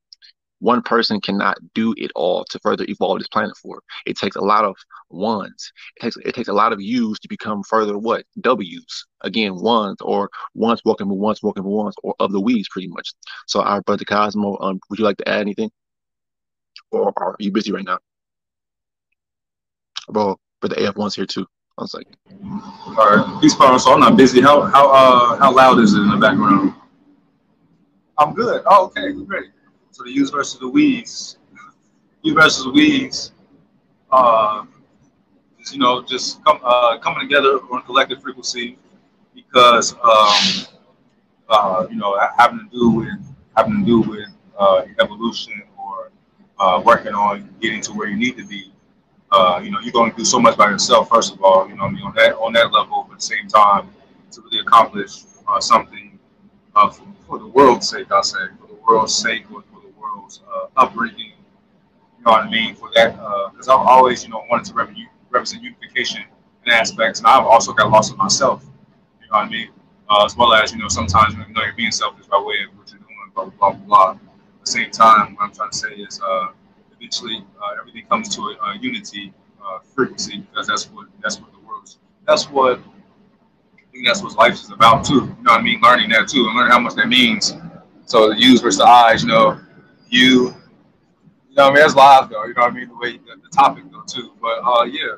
one 0.59 0.81
person 0.81 1.21
cannot 1.21 1.57
do 1.73 1.93
it 1.97 2.11
all 2.15 2.43
to 2.45 2.59
further 2.59 2.85
evolve 2.87 3.19
this 3.19 3.27
planet 3.27 3.55
for. 3.57 3.81
It 4.05 4.17
takes 4.17 4.35
a 4.35 4.41
lot 4.41 4.65
of 4.65 4.75
ones. 5.09 5.71
It 5.97 6.01
takes 6.01 6.17
it 6.17 6.35
takes 6.35 6.47
a 6.47 6.53
lot 6.53 6.73
of 6.73 6.81
U's 6.81 7.19
to 7.19 7.27
become 7.27 7.63
further 7.63 7.97
what 7.97 8.25
W's. 8.41 9.05
Again, 9.21 9.55
ones 9.55 9.97
or 10.01 10.29
once 10.55 10.81
walking 10.85 11.09
with 11.09 11.19
ones 11.19 11.41
walking 11.43 11.63
with 11.63 11.73
ones 11.73 11.95
or 12.03 12.15
of 12.19 12.31
the 12.31 12.41
we's 12.41 12.69
pretty 12.69 12.87
much. 12.87 13.13
So 13.45 13.61
our 13.61 13.81
brother 13.81 14.05
Cosmo, 14.05 14.57
um, 14.59 14.79
would 14.89 14.99
you 14.99 15.05
like 15.05 15.17
to 15.17 15.29
add 15.29 15.41
anything? 15.41 15.71
Or 16.91 17.13
are 17.17 17.35
you 17.39 17.51
busy 17.51 17.71
right 17.71 17.85
now? 17.85 17.99
Bro, 20.09 20.37
but 20.61 20.69
the 20.69 20.87
AF 20.87 20.95
one's 20.95 21.15
here 21.15 21.25
too. 21.25 21.45
I 21.77 21.83
was 21.83 21.93
like, 21.93 22.07
all 22.87 22.95
right, 22.95 23.41
peace, 23.41 23.53
power. 23.53 23.77
So 23.77 23.93
I'm 23.93 23.99
not 23.99 24.17
busy. 24.17 24.41
How 24.41 24.61
how 24.61 24.89
uh 24.89 25.37
how 25.37 25.53
loud 25.53 25.79
is 25.79 25.93
it 25.93 25.99
in 25.99 26.09
the 26.09 26.17
background? 26.17 26.73
I'm 28.17 28.33
good. 28.33 28.63
Oh, 28.65 28.85
okay, 28.85 29.11
great. 29.13 29.51
So 29.97 30.03
the 30.03 30.11
U's 30.11 30.29
versus 30.29 30.59
the 30.59 30.69
we's. 30.69 31.37
U 32.21 32.35
versus 32.35 32.65
the 32.65 32.69
we's. 32.69 33.31
Uh, 34.11 34.63
just, 35.57 35.73
you 35.73 35.79
know, 35.79 36.03
just 36.03 36.39
uh, 36.45 36.99
coming 36.99 37.27
together 37.27 37.57
on 37.71 37.79
a 37.79 37.81
collective 37.81 38.21
frequency 38.21 38.77
because 39.33 39.93
um, 39.93 40.67
uh, 41.49 41.87
you 41.89 41.95
know 41.95 42.15
having 42.37 42.59
to 42.59 42.77
do 42.77 42.91
with 42.91 43.35
having 43.55 43.79
to 43.79 43.85
do 43.87 44.01
with 44.07 44.29
uh, 44.59 44.83
evolution 44.99 45.63
or 45.79 46.11
uh, 46.59 46.79
working 46.85 47.15
on 47.15 47.49
getting 47.59 47.81
to 47.81 47.91
where 47.91 48.07
you 48.07 48.17
need 48.17 48.37
to 48.37 48.45
be. 48.45 48.71
Uh, 49.31 49.59
you 49.63 49.71
know, 49.71 49.79
you're 49.79 49.91
going 49.91 50.11
to 50.11 50.17
do 50.17 50.25
so 50.25 50.39
much 50.39 50.55
by 50.55 50.69
yourself. 50.69 51.09
First 51.09 51.33
of 51.33 51.41
all, 51.41 51.67
you 51.67 51.75
know, 51.75 51.85
I 51.85 51.89
mean, 51.89 52.03
on 52.03 52.13
that 52.13 52.35
on 52.35 52.53
that 52.53 52.71
level, 52.71 53.07
but 53.07 53.13
at 53.13 53.19
the 53.19 53.25
same 53.25 53.47
time, 53.47 53.89
to 54.31 54.41
really 54.41 54.59
accomplish 54.59 55.23
uh, 55.47 55.59
something 55.59 56.19
uh, 56.75 56.87
for, 56.87 57.07
for, 57.25 57.39
the 57.39 57.47
world's 57.47 57.89
sake, 57.89 58.11
I 58.11 58.21
say, 58.21 58.37
for 58.61 58.67
the 58.67 58.79
world's 58.87 59.15
sake, 59.15 59.51
or 59.51 59.63
uh, 60.53 60.67
upbringing. 60.75 61.33
You 62.17 62.25
know 62.25 62.31
what 62.31 62.45
I 62.45 62.49
mean? 62.49 62.75
For 62.75 62.89
that, 62.95 63.11
because 63.51 63.67
uh, 63.67 63.77
I've 63.77 63.87
always, 63.87 64.23
you 64.23 64.29
know, 64.29 64.43
wanted 64.49 64.65
to 64.67 64.73
represent, 65.29 65.63
unification 65.63 66.23
in 66.65 66.71
aspects, 66.71 67.19
and 67.19 67.27
I've 67.27 67.45
also 67.45 67.73
got 67.73 67.91
lost 67.91 68.11
in 68.11 68.17
myself. 68.17 68.63
You 69.21 69.27
know 69.31 69.37
what 69.37 69.45
I 69.45 69.49
mean? 69.49 69.69
Uh, 70.09 70.25
as 70.25 70.35
well 70.37 70.53
as 70.53 70.71
you 70.71 70.79
know, 70.79 70.87
sometimes 70.87 71.33
you 71.33 71.39
know 71.53 71.63
you're 71.63 71.73
being 71.73 71.91
selfish 71.91 72.25
by 72.27 72.37
way 72.37 72.55
of 72.67 72.77
what 72.77 72.89
you're 72.91 72.99
doing, 72.99 73.31
blah 73.35 73.45
blah 73.45 73.71
blah. 73.71 73.85
blah. 73.85 74.11
At 74.11 74.65
the 74.65 74.71
same 74.71 74.91
time, 74.91 75.35
what 75.35 75.45
I'm 75.45 75.53
trying 75.53 75.71
to 75.71 75.77
say 75.77 75.93
is, 75.93 76.19
uh, 76.21 76.47
eventually, 76.97 77.43
everything 77.79 78.05
comes 78.07 78.33
to 78.35 78.41
a, 78.41 78.71
a 78.71 78.77
unity 78.79 79.33
frequency 79.93 80.39
because 80.39 80.67
that's 80.67 80.85
what 80.91 81.07
that's 81.21 81.39
what 81.39 81.51
the 81.51 81.59
world's 81.67 81.97
that's 82.25 82.49
what 82.49 82.79
that's 84.05 84.21
what 84.21 84.35
life 84.35 84.53
is 84.53 84.71
about 84.71 85.03
too. 85.03 85.15
You 85.15 85.21
know 85.21 85.53
what 85.53 85.59
I 85.59 85.61
mean? 85.61 85.81
Learning 85.81 86.09
that 86.11 86.27
too 86.27 86.45
and 86.47 86.55
learning 86.55 86.71
how 86.71 86.79
much 86.79 86.95
that 86.95 87.07
means. 87.07 87.55
So 88.05 88.29
the 88.29 88.39
U's 88.39 88.61
versus 88.61 88.77
the 88.77 88.85
I's, 88.85 89.23
you 89.23 89.29
know, 89.29 89.59
you. 90.09 90.55
You 91.49 91.55
know, 91.55 91.69
I 91.69 91.73
mean, 91.73 91.75
that's 91.75 91.95
live 91.95 92.29
though. 92.29 92.45
You 92.45 92.53
know 92.53 92.61
what 92.61 92.71
I 92.71 92.75
mean? 92.75 92.87
The 92.89 92.95
way 92.95 93.11
the, 93.17 93.41
the 93.41 93.49
topic 93.49 93.83
though 93.91 94.03
too. 94.07 94.33
But 94.41 94.59
uh, 94.63 94.83
yeah. 94.83 95.15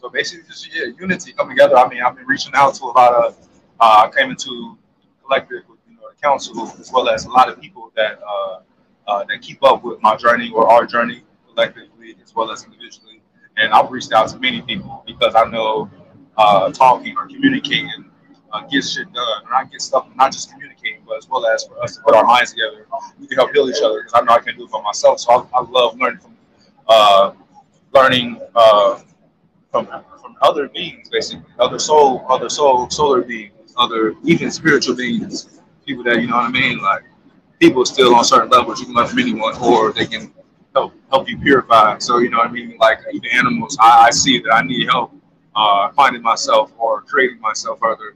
So 0.00 0.08
basically, 0.10 0.46
just 0.48 0.74
yeah, 0.74 0.86
unity 0.98 1.32
come 1.32 1.48
together. 1.48 1.76
I 1.76 1.88
mean, 1.88 2.02
I've 2.02 2.16
been 2.16 2.26
reaching 2.26 2.52
out 2.54 2.74
to 2.76 2.84
a 2.84 2.86
lot 2.86 3.14
of. 3.14 3.36
Uh, 3.78 4.08
came 4.08 4.30
into 4.30 4.78
collective 5.22 5.62
with 5.68 5.78
you 5.88 5.96
know 5.96 6.02
the 6.08 6.20
council 6.22 6.66
as 6.80 6.90
well 6.90 7.08
as 7.10 7.26
a 7.26 7.30
lot 7.30 7.48
of 7.48 7.60
people 7.60 7.92
that 7.94 8.18
uh, 8.26 8.60
uh, 9.06 9.24
that 9.24 9.42
keep 9.42 9.62
up 9.62 9.84
with 9.84 10.00
my 10.02 10.16
journey 10.16 10.50
or 10.54 10.68
our 10.68 10.86
journey 10.86 11.22
collectively 11.48 12.16
as 12.22 12.34
well 12.34 12.50
as 12.50 12.64
individually. 12.64 13.20
And 13.56 13.72
I've 13.72 13.90
reached 13.90 14.12
out 14.12 14.28
to 14.30 14.38
many 14.38 14.62
people 14.62 15.02
because 15.06 15.34
I 15.34 15.44
know 15.44 15.90
uh, 16.36 16.70
talking 16.72 17.16
or 17.16 17.26
communicating 17.26 18.10
uh, 18.52 18.60
get 18.66 18.84
shit 18.84 19.12
done, 19.12 19.44
or 19.44 19.50
not 19.50 19.70
get 19.70 19.82
stuff, 19.82 20.06
not 20.16 20.32
just 20.32 20.50
communicating, 20.52 21.02
but 21.06 21.18
as 21.18 21.28
well 21.28 21.46
as 21.46 21.64
for 21.64 21.82
us 21.82 21.96
to 21.96 22.02
put 22.02 22.14
our 22.14 22.24
minds 22.24 22.52
together. 22.52 22.86
We 23.18 23.26
can 23.26 23.36
help 23.36 23.52
heal 23.52 23.68
each 23.68 23.82
other 23.82 24.02
because 24.02 24.12
I 24.14 24.20
know 24.22 24.32
I 24.32 24.40
can't 24.40 24.56
do 24.56 24.64
it 24.64 24.70
by 24.70 24.80
myself. 24.82 25.20
So 25.20 25.32
I, 25.32 25.58
I 25.58 25.62
love 25.62 25.96
learning 25.98 26.20
from 26.20 26.36
uh, 26.88 27.32
learning 27.92 28.40
uh, 28.54 29.00
from 29.70 29.86
from 29.86 30.36
other 30.42 30.68
beings, 30.68 31.08
basically, 31.08 31.44
other 31.58 31.78
soul, 31.78 32.24
other 32.28 32.48
soul, 32.48 32.88
solar 32.90 33.22
beings, 33.22 33.74
other 33.76 34.14
even 34.24 34.50
spiritual 34.50 34.94
beings, 34.94 35.60
people 35.84 36.04
that 36.04 36.20
you 36.20 36.26
know 36.28 36.36
what 36.36 36.46
I 36.46 36.50
mean, 36.50 36.78
like 36.78 37.02
people 37.60 37.84
still 37.84 38.14
on 38.14 38.24
certain 38.24 38.50
levels. 38.50 38.80
You 38.80 38.86
can 38.86 38.94
learn 38.94 39.08
from 39.08 39.18
anyone, 39.18 39.56
or 39.56 39.92
they 39.92 40.06
can 40.06 40.32
help 40.74 40.94
help 41.10 41.28
you 41.28 41.38
purify. 41.38 41.98
So 41.98 42.18
you 42.18 42.30
know 42.30 42.38
what 42.38 42.48
I 42.48 42.52
mean, 42.52 42.76
like 42.78 43.00
even 43.12 43.30
animals, 43.32 43.76
I, 43.80 44.06
I 44.06 44.10
see 44.10 44.40
that 44.40 44.52
I 44.52 44.62
need 44.62 44.88
help 44.88 45.12
uh, 45.54 45.90
finding 45.92 46.22
myself 46.22 46.72
or 46.78 47.02
creating 47.02 47.40
myself 47.40 47.78
further 47.80 48.14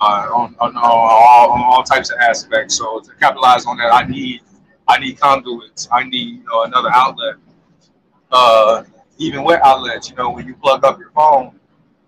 uh, 0.00 0.28
on, 0.32 0.56
on, 0.60 0.76
on, 0.76 0.82
all, 0.82 1.50
on 1.52 1.60
all 1.62 1.82
types 1.82 2.10
of 2.10 2.18
aspects. 2.18 2.76
So 2.76 3.00
to 3.00 3.10
capitalize 3.20 3.66
on 3.66 3.76
that, 3.78 3.92
I 3.92 4.06
need 4.06 4.40
I 4.88 4.98
need 4.98 5.20
conduits. 5.20 5.88
I 5.92 6.04
need 6.04 6.38
you 6.38 6.44
know 6.44 6.64
another 6.64 6.90
outlet. 6.90 7.36
Uh, 8.32 8.84
even 9.18 9.44
with 9.44 9.60
outlets, 9.64 10.08
you 10.08 10.16
know, 10.16 10.30
when 10.30 10.46
you 10.46 10.54
plug 10.54 10.84
up 10.84 10.98
your 10.98 11.10
phone, 11.10 11.58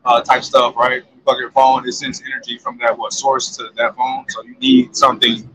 uh, 0.05 0.20
type 0.22 0.42
stuff, 0.42 0.74
right? 0.76 1.02
You 1.14 1.20
plug 1.24 1.38
your 1.38 1.50
phone, 1.50 1.87
it 1.87 1.92
sends 1.92 2.22
energy 2.22 2.59
from 2.59 2.78
that 2.78 2.96
what 2.96 3.12
source 3.12 3.57
to 3.57 3.68
that 3.76 3.94
phone. 3.94 4.24
So 4.28 4.42
you 4.42 4.57
need 4.59 4.96
something. 4.96 5.48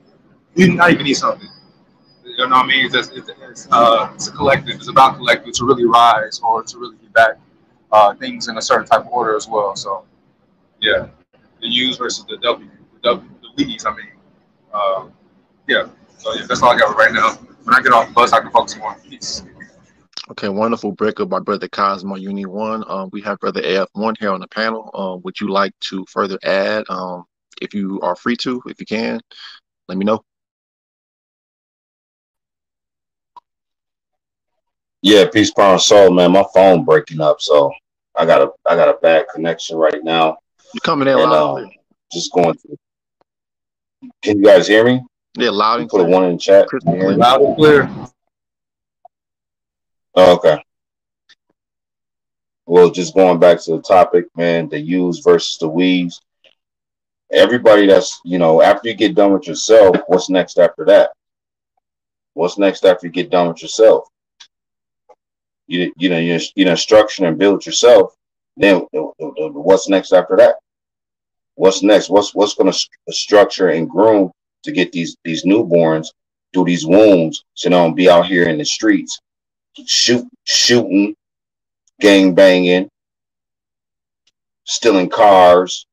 You 0.56 0.74
not 0.74 0.92
even 0.92 1.06
need 1.06 1.16
something. 1.16 1.50
You 2.24 2.48
know 2.48 2.58
what 2.58 2.66
I 2.66 2.68
mean? 2.68 2.86
It's, 2.86 2.96
it's, 2.96 3.30
it's, 3.42 3.68
uh, 3.72 4.12
it's 4.14 4.28
a 4.28 4.32
collective. 4.32 4.76
It's 4.76 4.90
about 4.90 5.18
collective 5.18 5.54
to 5.54 5.66
really 5.66 5.86
rise 5.86 6.40
or 6.44 6.64
to 6.64 6.78
really 6.78 6.98
get 6.98 7.14
back 7.14 7.40
uh, 7.92 8.14
things 8.16 8.48
in 8.48 8.58
a 8.58 8.62
certain 8.62 8.86
type 8.86 9.02
of 9.02 9.08
order 9.08 9.36
as 9.36 9.48
well. 9.48 9.76
So, 9.76 10.06
yeah 10.82 11.08
the 11.62 11.68
U's 11.68 11.98
versus 11.98 12.26
the 12.26 12.38
W, 12.38 12.70
the 12.94 13.00
W, 13.02 13.30
the 13.42 13.50
We's. 13.66 13.86
I 13.86 13.92
mean, 13.92 14.08
uh, 14.74 15.08
yeah. 15.68 15.88
So 16.18 16.34
yeah, 16.34 16.46
that's 16.48 16.62
all 16.62 16.72
I 16.72 16.78
got 16.78 16.96
right 16.96 17.14
now. 17.14 17.34
When 17.64 17.76
I 17.76 17.82
get 17.82 17.92
off 17.92 18.08
the 18.08 18.14
bus, 18.14 18.34
I 18.34 18.40
can 18.40 18.52
focus 18.52 18.78
more. 18.78 18.96
Peace. 19.08 19.44
Okay, 20.32 20.50
wonderful 20.50 20.92
breakup 20.92 21.30
by 21.30 21.40
Brother 21.40 21.70
Cosmo 21.70 22.16
Uni 22.16 22.46
One. 22.46 22.84
Um, 22.88 23.10
we 23.14 23.22
have 23.22 23.40
Brother 23.40 23.62
AF 23.64 23.88
One 23.94 24.16
here 24.20 24.32
on 24.32 24.42
the 24.42 24.48
panel. 24.48 24.92
Um, 24.94 25.22
would 25.24 25.40
you 25.40 25.48
like 25.50 25.72
to 25.82 26.06
further 26.10 26.38
add? 26.44 26.84
Um, 26.90 27.24
if 27.62 27.74
you 27.74 28.00
are 28.02 28.16
free 28.16 28.36
to, 28.38 28.62
if 28.68 28.80
you 28.80 28.86
can, 28.86 29.22
let 29.88 29.98
me 29.98 30.06
know. 30.06 30.24
Yeah, 35.02 35.26
peace, 35.32 35.52
power, 35.52 35.74
and 35.74 35.82
soul, 35.82 36.12
man. 36.12 36.32
My 36.34 36.44
phone 36.54 36.84
breaking 36.84 37.22
up, 37.22 37.40
so 37.40 37.72
I 38.16 38.26
got 38.26 38.42
a 38.42 38.52
I 38.70 38.76
got 38.76 38.90
a 38.90 38.98
bad 39.02 39.28
connection 39.34 39.78
right 39.78 40.04
now. 40.04 40.40
You're 40.74 40.82
coming 40.84 41.08
in 41.08 41.18
and, 41.18 41.32
loud. 41.32 41.64
Um, 41.64 41.70
just 42.12 42.32
going 42.34 42.54
through. 42.56 42.78
Can 44.22 44.40
you 44.40 44.46
guys 44.46 44.68
hear 44.68 44.84
me? 44.84 45.02
Yeah, 45.38 45.50
loud 45.52 45.82
and 45.82 45.90
Put 45.90 45.98
clear. 45.98 46.08
a 46.08 46.12
one 46.12 46.26
in 46.26 46.34
the 46.34 46.38
chat. 46.38 46.68
Loud 46.84 47.42
and 47.42 47.56
clear. 47.56 47.90
Oh, 50.16 50.36
okay. 50.36 50.62
Well, 52.66 52.90
just 52.90 53.16
going 53.16 53.40
back 53.40 53.62
to 53.62 53.78
the 53.78 53.82
topic, 53.82 54.26
man, 54.36 54.68
the 54.68 54.80
use 54.80 55.20
versus 55.20 55.58
the 55.58 55.70
we's. 55.70 56.20
Everybody 57.32 57.88
that's, 57.88 58.20
you 58.26 58.38
know, 58.38 58.62
after 58.62 58.90
you 58.90 58.96
get 58.96 59.16
done 59.16 59.32
with 59.34 59.48
yourself, 59.48 59.96
what's 60.08 60.30
next 60.30 60.60
after 60.60 60.84
that? 60.86 61.12
What's 62.34 62.58
next 62.58 62.84
after 62.84 63.08
you 63.08 63.14
get 63.14 63.30
done 63.30 63.48
with 63.48 63.62
yourself? 63.62 64.08
You, 65.68 65.94
you 65.98 66.10
know, 66.10 66.20
you, 66.20 66.40
you 66.56 66.66
know, 66.66 66.76
structure 66.76 67.26
and 67.26 67.38
build 67.38 67.66
yourself. 67.66 68.17
Then 68.58 68.86
what's 69.20 69.88
next 69.88 70.12
after 70.12 70.36
that? 70.38 70.56
What's 71.56 71.84
next? 71.84 72.10
What's 72.10 72.36
what's 72.36 72.56
going 72.56 72.72
to 72.72 72.78
st- 72.78 72.92
structure 73.10 73.70
and 73.70 73.90
groom 73.90 74.32
to 74.64 74.72
get 74.72 74.92
these 74.92 75.16
these 75.24 75.46
newborns 75.46 76.08
through 76.54 76.66
these 76.66 76.86
wounds 76.86 77.44
so 77.54 77.70
they 77.70 77.76
don't 77.76 77.96
be 77.96 78.10
out 78.10 78.26
here 78.26 78.50
in 78.50 78.58
the 78.58 78.66
streets 78.66 79.20
shoot 79.86 80.28
shooting, 80.44 81.16
gang 82.00 82.34
banging, 82.34 82.90
stealing 84.64 85.10
cars, 85.10 85.86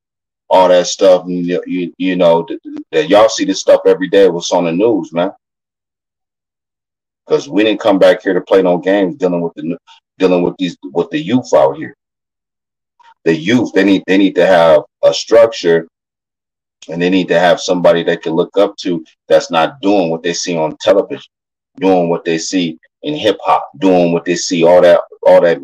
all 0.49 0.69
that 0.69 0.87
stuff. 0.87 1.25
You, 1.27 1.63
you, 1.67 1.93
you 1.99 2.17
know 2.17 2.47
that 2.93 3.09
y'all 3.09 3.29
see 3.29 3.45
this 3.45 3.61
stuff 3.61 3.83
every 3.87 4.09
day. 4.09 4.29
What's 4.29 4.53
on 4.53 4.65
the 4.65 4.73
news, 4.73 5.13
man? 5.13 5.33
Because 7.27 7.49
we 7.49 7.65
didn't 7.65 7.81
come 7.81 7.99
back 7.99 8.23
here 8.23 8.35
to 8.35 8.41
play 8.41 8.63
no 8.63 8.79
games 8.79 9.17
dealing 9.17 9.41
with 9.41 9.55
the 9.55 9.77
dealing 10.19 10.43
with 10.43 10.55
these 10.59 10.77
with 10.85 11.11
the 11.11 11.19
youth 11.19 11.53
out 11.55 11.77
here 11.77 11.97
the 13.25 13.35
youth 13.35 13.73
they 13.73 13.85
need 13.85 14.03
they 14.07 14.19
need 14.19 14.35
to 14.35 14.47
have 14.47 14.83
a 15.03 15.13
structure 15.13 15.87
and 16.89 17.01
they 17.01 17.11
need 17.11 17.29
to 17.29 17.39
have 17.39 17.61
somebody 17.61 18.03
they 18.03 18.17
can 18.17 18.33
look 18.35 18.57
up 18.59 18.77
to 18.77 19.05
that's 19.29 19.51
not 19.51 19.81
doing 19.81 20.11
what 20.11 20.23
they 20.23 20.33
see 20.35 20.57
on 20.57 20.77
television 20.81 21.31
doing 21.79 22.09
what 22.09 22.25
they 22.25 22.39
see 22.39 22.79
in 23.03 23.15
hip 23.15 23.39
hop 23.43 23.69
doing 23.79 24.13
what 24.13 24.25
they 24.25 24.37
see 24.37 24.65
all 24.65 24.81
that 24.81 25.01
all 25.27 25.41
that 25.41 25.59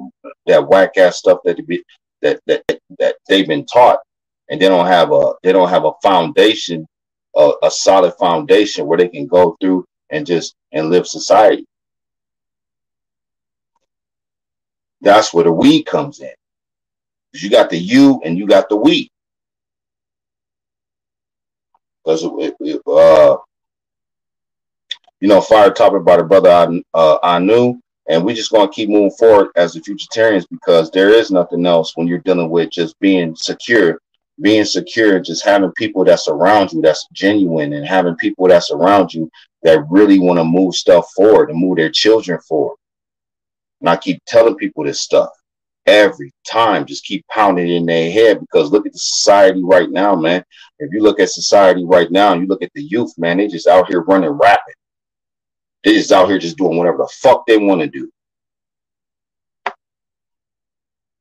that 0.47 0.67
whack 0.67 0.97
ass 0.97 1.19
stuff 1.19 1.39
that 1.45 1.65
be 1.67 1.83
that 2.23 2.41
that 2.47 2.63
that 2.99 3.17
they've 3.29 3.47
been 3.49 3.67
taught, 3.67 4.01
and 4.49 4.61
they 4.61 4.69
don't 4.69 4.87
have 4.87 5.13
a 5.13 5.33
they 5.43 5.53
don't 5.53 5.69
have 5.69 5.85
a 5.85 5.93
foundation, 6.03 6.87
a, 7.37 7.53
a 7.63 7.71
solid 7.71 8.13
foundation 8.15 8.87
where 8.87 8.99
they 8.99 9.09
can 9.09 9.27
go 9.27 9.57
through 9.61 9.85
and 10.11 10.27
just 10.27 10.55
and 10.73 10.91
live 10.91 11.07
society. 11.07 11.67
That's 15.01 15.33
where 15.33 15.45
the 15.45 15.53
weed 15.53 15.85
comes 15.85 16.21
in. 16.21 16.33
Because 17.33 17.45
you 17.45 17.51
got 17.51 17.71
the 17.71 17.79
you 17.79 18.21
and 18.25 18.37
you 18.37 18.47
got 18.47 18.69
the 18.69 18.77
we. 18.77 19.11
Because 22.05 22.25
uh, 22.25 23.37
you 25.21 25.29
know, 25.29 25.41
fire 25.41 25.71
topic 25.71 26.05
by 26.05 26.17
the 26.17 26.25
brother 26.25 26.51
I 26.51 26.83
uh, 26.95 27.19
I 27.23 27.39
knew, 27.39 27.81
and 28.09 28.25
we 28.25 28.35
just 28.35 28.51
gonna 28.51 28.71
keep 28.71 28.89
moving 28.89 29.11
forward 29.19 29.49
as 29.57 29.75
the 29.75 29.81
futuritarians 29.81 30.47
because 30.51 30.91
there 30.91 31.11
is 31.11 31.31
nothing 31.31 31.67
else 31.67 31.93
when 31.95 32.09
you're 32.09 32.19
dealing 32.19 32.51
with 32.51 32.71
just 32.71 32.99
being 33.01 33.37
secure, 33.37 34.01
being 34.41 34.65
secure, 34.65 35.21
just 35.21 35.45
having 35.45 35.73
people 35.73 36.05
that's 36.05 36.27
around 36.27 36.73
you 36.73 36.81
that's 36.81 37.07
genuine, 37.13 37.75
and 37.75 37.87
having 37.87 38.17
people 38.17 38.49
that's 38.49 38.71
around 38.71 39.13
you 39.13 39.31
that 39.63 39.85
really 39.91 40.19
want 40.19 40.39
to 40.39 40.45
move 40.45 40.75
stuff 40.75 41.11
forward 41.15 41.51
and 41.51 41.61
move 41.61 41.77
their 41.77 41.91
children 41.91 42.41
forward. 42.49 42.77
And 43.81 43.91
I 43.91 43.97
keep 43.97 44.23
telling 44.27 44.57
people 44.57 44.85
this 44.85 45.03
stuff 45.03 45.31
every 45.91 46.33
time, 46.47 46.87
just 46.87 47.05
keep 47.05 47.27
pounding 47.29 47.69
in 47.69 47.85
their 47.87 48.11
head 48.11 48.41
because 48.41 48.71
look 48.71 48.87
at 48.87 48.93
the 48.93 48.99
society 48.99 49.63
right 49.63 49.91
now, 49.91 50.15
man. 50.15 50.45
If 50.79 50.93
you 50.93 51.03
look 51.03 51.21
at 51.21 51.31
society 51.31 51.85
right 51.85 52.11
now 52.11 52.33
and 52.33 52.43
you 52.43 52.49
look 52.49 52.63
at 52.63 52.73
the 52.75 52.83
youth, 52.83 53.13
man, 53.19 53.37
they 53.37 53.49
just 53.49 53.67
out 53.67 53.89
here 53.89 54.03
running 54.03 54.31
rapid. 54.31 54.75
They 55.85 55.95
just 55.95 56.13
out 56.13 56.29
here 56.29 56.39
just 56.39 56.57
doing 56.57 56.77
whatever 56.77 56.99
the 56.99 57.11
fuck 57.21 57.47
they 57.47 57.59
want 57.59 57.81
to 57.81 57.87
do. 57.87 58.11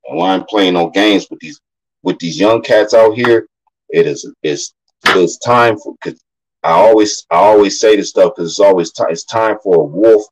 And 0.06 0.22
I'm 0.22 0.46
playing 0.46 0.74
no 0.76 0.90
games 0.90 1.28
with 1.30 1.40
these 1.40 1.60
with 2.04 2.20
these 2.20 2.40
young 2.40 2.62
cats 2.62 2.94
out 2.94 3.16
here, 3.16 3.48
it 3.90 4.08
is 4.08 4.32
it's 4.44 4.74
it's 5.08 5.38
time 5.38 5.78
for 5.78 5.96
because 6.02 6.22
I 6.64 6.72
always 6.72 7.26
I 7.30 7.38
always 7.38 7.80
say 7.80 7.96
this 7.96 8.10
stuff 8.10 8.34
because 8.36 8.52
it's 8.52 8.60
always 8.60 8.92
time 8.92 9.12
it's 9.12 9.26
time 9.26 9.58
for 9.64 9.76
a 9.76 9.84
wolf 9.84 10.24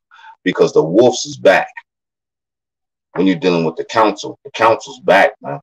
because 0.44 0.72
the 0.72 0.82
wolf's 0.82 1.26
is 1.26 1.36
back. 1.36 1.68
When 3.18 3.26
you're 3.26 3.34
dealing 3.34 3.64
with 3.64 3.74
the 3.74 3.84
council, 3.84 4.38
the 4.44 4.50
council's 4.52 5.00
back, 5.00 5.32
man. 5.42 5.58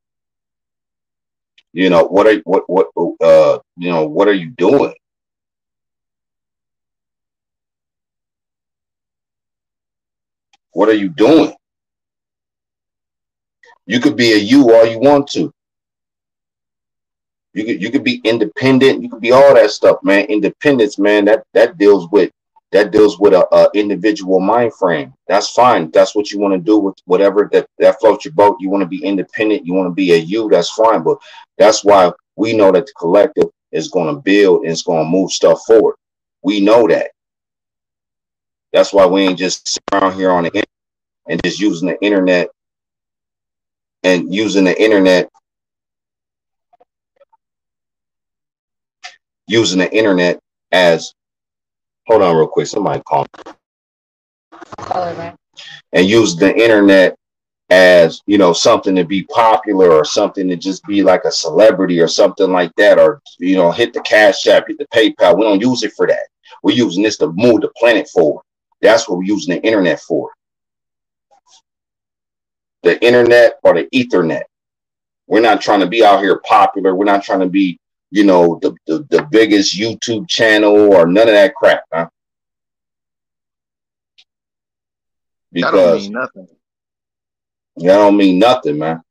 You 1.71 1.89
know 1.89 2.03
what 2.03 2.27
are 2.27 2.41
what 2.43 2.63
what 2.67 2.87
uh 3.21 3.59
you 3.77 3.89
know 3.89 4.05
what 4.05 4.27
are 4.27 4.33
you 4.33 4.49
doing? 4.57 4.93
What 10.73 10.89
are 10.89 10.95
you 10.95 11.07
doing? 11.07 11.53
You 13.85 14.01
could 14.01 14.17
be 14.17 14.33
a 14.33 14.37
you 14.37 14.73
all 14.73 14.85
you 14.85 14.99
want 14.99 15.29
to. 15.29 15.49
You 17.53 17.63
could 17.63 17.81
you 17.81 17.89
could 17.89 18.03
be 18.03 18.19
independent. 18.25 19.01
You 19.01 19.09
could 19.09 19.21
be 19.21 19.31
all 19.31 19.53
that 19.53 19.71
stuff, 19.71 19.99
man. 20.03 20.25
Independence, 20.25 20.99
man. 20.99 21.23
That 21.23 21.45
that 21.53 21.77
deals 21.77 22.09
with 22.11 22.31
that 22.75 22.91
deals 22.91 23.17
with 23.17 23.33
a, 23.33 23.47
a 23.55 23.69
individual 23.73 24.41
mind 24.41 24.73
frame. 24.73 25.13
That's 25.29 25.49
fine. 25.51 25.91
That's 25.91 26.13
what 26.13 26.29
you 26.29 26.39
want 26.39 26.55
to 26.55 26.59
do 26.59 26.77
with 26.77 26.95
whatever 27.05 27.49
that 27.53 27.69
that 27.79 28.01
floats 28.01 28.25
your 28.25 28.33
boat. 28.33 28.57
You 28.59 28.69
want 28.69 28.81
to 28.81 28.85
be 28.87 29.01
independent. 29.01 29.65
You 29.65 29.73
want 29.73 29.87
to 29.87 29.93
be 29.93 30.11
a 30.11 30.17
you. 30.17 30.49
That's 30.49 30.69
fine. 30.71 31.01
But 31.01 31.17
that's 31.57 31.85
why 31.85 32.11
we 32.35 32.51
know 32.51 32.73
that 32.73 32.85
the 32.85 32.91
collective 32.99 33.47
is 33.71 33.87
going 33.87 34.13
to 34.13 34.21
build 34.21 34.63
and 34.63 34.71
it's 34.71 34.81
going 34.81 35.05
to 35.05 35.09
move 35.09 35.31
stuff 35.31 35.61
forward. 35.65 35.95
We 36.43 36.59
know 36.59 36.85
that. 36.89 37.11
That's 38.73 38.91
why 38.91 39.05
we 39.05 39.21
ain't 39.21 39.39
just 39.39 39.65
sitting 39.65 39.83
around 39.93 40.15
here 40.15 40.31
on 40.31 40.43
the 40.43 40.49
internet 40.49 40.67
and 41.29 41.43
just 41.45 41.61
using 41.61 41.87
the 41.87 42.03
internet 42.03 42.49
and 44.03 44.33
using 44.35 44.65
the 44.65 44.83
internet 44.83 45.29
using 49.47 49.79
the 49.79 49.95
internet 49.95 50.41
as 50.73 51.13
hold 52.07 52.21
on 52.21 52.35
real 52.35 52.47
quick 52.47 52.67
somebody 52.67 53.01
call 53.03 53.25
me. 53.35 53.53
and 55.93 56.07
use 56.07 56.35
the 56.35 56.55
internet 56.55 57.15
as 57.69 58.21
you 58.27 58.37
know 58.37 58.53
something 58.53 58.95
to 58.95 59.03
be 59.03 59.23
popular 59.23 59.91
or 59.91 60.05
something 60.05 60.47
to 60.47 60.55
just 60.55 60.83
be 60.85 61.01
like 61.01 61.23
a 61.25 61.31
celebrity 61.31 61.99
or 61.99 62.07
something 62.07 62.51
like 62.51 62.71
that 62.77 62.99
or 62.99 63.21
you 63.39 63.55
know 63.55 63.71
hit 63.71 63.93
the 63.93 64.01
cash 64.01 64.45
app 64.47 64.67
hit 64.67 64.77
the 64.77 64.87
paypal 64.93 65.35
we 65.35 65.43
don't 65.43 65.61
use 65.61 65.81
it 65.83 65.93
for 65.93 66.05
that 66.05 66.27
we're 66.61 66.75
using 66.75 67.01
this 67.01 67.17
to 67.17 67.31
move 67.33 67.61
the 67.61 67.71
planet 67.77 68.07
forward 68.09 68.43
that's 68.85 69.09
what 69.09 69.17
we're 69.17 69.23
using 69.23 69.55
the 69.55 69.63
internet 69.63 69.99
for. 69.99 70.31
The 72.83 73.03
internet 73.03 73.59
or 73.63 73.73
the 73.73 73.87
ethernet. 73.93 74.43
We're 75.27 75.41
not 75.41 75.61
trying 75.61 75.79
to 75.79 75.87
be 75.87 76.05
out 76.05 76.21
here 76.21 76.39
popular. 76.45 76.93
We're 76.93 77.05
not 77.05 77.23
trying 77.23 77.39
to 77.39 77.49
be, 77.49 77.79
you 78.15 78.23
know, 78.23 78.57
the, 78.61 78.73
the, 78.87 79.05
the 79.09 79.27
biggest 79.29 79.77
YouTube 79.77 80.25
channel 80.29 80.93
or 80.93 81.05
none 81.05 81.27
of 81.27 81.33
that 81.33 81.53
crap, 81.53 81.83
huh? 81.93 82.07
Because 85.51 85.73
that 85.73 85.77
don't 85.77 86.01
mean 86.01 86.11
nothing. 86.13 86.47
That 87.75 87.97
don't 87.97 88.15
mean 88.15 88.39
nothing, 88.39 88.77
man. 88.77 89.01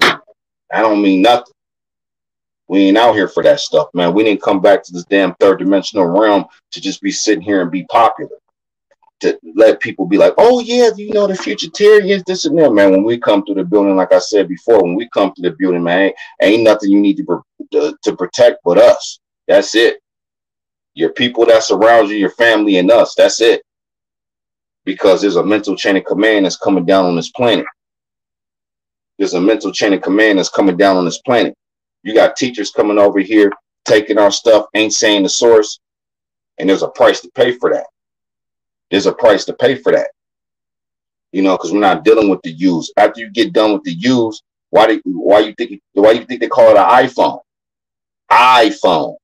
That 0.00 0.22
don't 0.70 1.02
mean 1.02 1.20
nothing. 1.20 1.52
We 2.66 2.84
ain't 2.84 2.96
out 2.96 3.14
here 3.14 3.28
for 3.28 3.42
that 3.42 3.60
stuff, 3.60 3.88
man. 3.92 4.14
We 4.14 4.24
didn't 4.24 4.40
come 4.40 4.62
back 4.62 4.82
to 4.84 4.92
this 4.92 5.04
damn 5.04 5.34
third 5.34 5.58
dimensional 5.58 6.06
realm 6.06 6.46
to 6.70 6.80
just 6.80 7.02
be 7.02 7.12
sitting 7.12 7.42
here 7.42 7.60
and 7.60 7.70
be 7.70 7.84
popular 7.90 8.38
to 9.22 9.38
let 9.56 9.80
people 9.80 10.06
be 10.06 10.18
like, 10.18 10.34
oh 10.38 10.60
yeah, 10.60 10.90
you 10.96 11.12
know 11.12 11.26
the 11.26 11.34
futuritarians, 11.34 12.24
this 12.26 12.44
and 12.44 12.58
that, 12.58 12.72
man. 12.72 12.90
When 12.90 13.04
we 13.04 13.18
come 13.18 13.44
through 13.44 13.56
the 13.56 13.64
building, 13.64 13.96
like 13.96 14.12
I 14.12 14.18
said 14.18 14.48
before, 14.48 14.82
when 14.82 14.96
we 14.96 15.08
come 15.10 15.32
to 15.34 15.42
the 15.42 15.52
building, 15.58 15.84
man, 15.84 16.00
ain't, 16.00 16.16
ain't 16.42 16.62
nothing 16.64 16.90
you 16.90 17.00
need 17.00 17.16
to, 17.18 17.42
to 17.72 17.96
to 18.02 18.16
protect 18.16 18.58
but 18.64 18.78
us. 18.78 19.20
That's 19.48 19.74
it. 19.74 19.98
Your 20.94 21.10
people 21.12 21.46
that 21.46 21.64
surround 21.64 22.10
you, 22.10 22.16
your 22.16 22.30
family, 22.30 22.76
and 22.78 22.90
us. 22.90 23.14
That's 23.14 23.40
it. 23.40 23.62
Because 24.84 25.22
there's 25.22 25.36
a 25.36 25.44
mental 25.44 25.76
chain 25.76 25.96
of 25.96 26.04
command 26.04 26.44
that's 26.44 26.56
coming 26.56 26.84
down 26.84 27.06
on 27.06 27.16
this 27.16 27.30
planet. 27.30 27.66
There's 29.18 29.34
a 29.34 29.40
mental 29.40 29.72
chain 29.72 29.92
of 29.92 30.02
command 30.02 30.38
that's 30.38 30.48
coming 30.50 30.76
down 30.76 30.96
on 30.96 31.04
this 31.04 31.20
planet. 31.22 31.54
You 32.02 32.14
got 32.14 32.36
teachers 32.36 32.70
coming 32.72 32.98
over 32.98 33.20
here 33.20 33.52
taking 33.84 34.18
our 34.18 34.32
stuff, 34.32 34.66
ain't 34.74 34.92
saying 34.92 35.22
the 35.22 35.28
source, 35.28 35.78
and 36.58 36.68
there's 36.68 36.82
a 36.82 36.88
price 36.88 37.20
to 37.20 37.30
pay 37.34 37.52
for 37.52 37.72
that 37.72 37.86
there's 38.92 39.06
a 39.06 39.12
price 39.12 39.46
to 39.46 39.54
pay 39.54 39.74
for 39.74 39.90
that. 39.90 40.10
You 41.32 41.40
know, 41.40 41.56
because 41.56 41.72
we're 41.72 41.80
not 41.80 42.04
dealing 42.04 42.28
with 42.28 42.42
the 42.42 42.52
use. 42.52 42.92
After 42.98 43.20
you 43.20 43.30
get 43.30 43.54
done 43.54 43.72
with 43.72 43.84
the 43.84 43.94
use, 43.94 44.42
why 44.68 44.86
do 44.86 45.00
why 45.04 45.40
you 45.40 45.54
think 45.54 45.80
why 45.94 46.12
you 46.12 46.26
think 46.26 46.40
they 46.40 46.48
call 46.48 46.68
it 46.68 46.76
an 46.76 46.84
iPhone? 46.84 47.40
iPhone. 48.30 49.16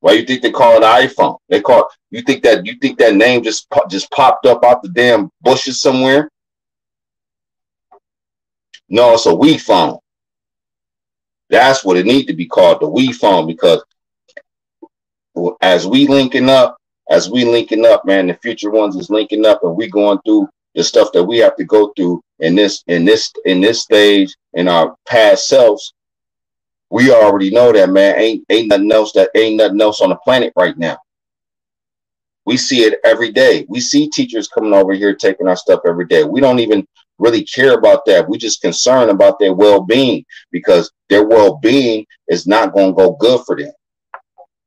Why 0.00 0.12
you 0.12 0.26
think 0.26 0.42
they 0.42 0.50
call 0.50 0.76
it 0.76 0.82
an 0.82 1.08
iPhone? 1.08 1.38
They 1.48 1.60
call 1.60 1.88
you 2.10 2.22
think 2.22 2.42
that 2.42 2.66
you 2.66 2.74
think 2.82 2.98
that 2.98 3.14
name 3.14 3.44
just 3.44 3.68
just 3.88 4.10
popped 4.10 4.44
up 4.44 4.64
out 4.64 4.82
the 4.82 4.88
damn 4.88 5.30
bushes 5.40 5.80
somewhere? 5.80 6.28
No, 8.88 9.14
it's 9.14 9.26
a 9.26 9.28
Wii 9.28 9.60
phone. 9.60 9.98
That's 11.48 11.84
what 11.84 11.96
it 11.96 12.06
need 12.06 12.26
to 12.26 12.34
be 12.34 12.46
called, 12.46 12.80
the 12.80 12.88
Wii 12.88 13.14
phone, 13.14 13.46
because 13.46 13.84
as 15.60 15.86
we 15.86 16.08
linking 16.08 16.48
up, 16.48 16.76
as 17.10 17.30
we 17.30 17.44
linking 17.44 17.84
up, 17.84 18.04
man, 18.04 18.26
the 18.26 18.34
future 18.34 18.70
ones 18.70 18.96
is 18.96 19.10
linking 19.10 19.44
up 19.44 19.62
and 19.64 19.76
we 19.76 19.88
going 19.88 20.18
through 20.24 20.48
the 20.74 20.82
stuff 20.82 21.12
that 21.12 21.24
we 21.24 21.38
have 21.38 21.56
to 21.56 21.64
go 21.64 21.92
through 21.96 22.22
in 22.38 22.54
this 22.54 22.82
in 22.86 23.04
this 23.04 23.32
in 23.44 23.60
this 23.60 23.82
stage 23.82 24.34
in 24.54 24.68
our 24.68 24.96
past 25.06 25.46
selves, 25.48 25.94
we 26.90 27.12
already 27.12 27.50
know 27.50 27.72
that 27.72 27.90
man 27.90 28.18
ain't 28.18 28.44
ain't 28.50 28.68
nothing 28.68 28.90
else 28.92 29.12
that 29.12 29.30
ain't 29.34 29.56
nothing 29.56 29.80
else 29.80 30.00
on 30.00 30.10
the 30.10 30.16
planet 30.16 30.52
right 30.56 30.76
now. 30.78 30.96
We 32.44 32.56
see 32.56 32.80
it 32.80 32.98
every 33.04 33.30
day. 33.30 33.66
We 33.68 33.80
see 33.80 34.08
teachers 34.10 34.48
coming 34.48 34.72
over 34.72 34.92
here 34.92 35.14
taking 35.14 35.46
our 35.46 35.56
stuff 35.56 35.80
every 35.86 36.06
day. 36.06 36.24
We 36.24 36.40
don't 36.40 36.58
even 36.58 36.86
really 37.18 37.44
care 37.44 37.74
about 37.74 38.04
that. 38.06 38.28
We 38.28 38.36
just 38.36 38.60
concerned 38.62 39.10
about 39.10 39.38
their 39.38 39.54
well-being 39.54 40.24
because 40.50 40.90
their 41.08 41.24
well-being 41.24 42.04
is 42.28 42.48
not 42.48 42.72
going 42.72 42.92
to 42.92 42.96
go 42.96 43.12
good 43.12 43.42
for 43.46 43.56
them 43.56 43.70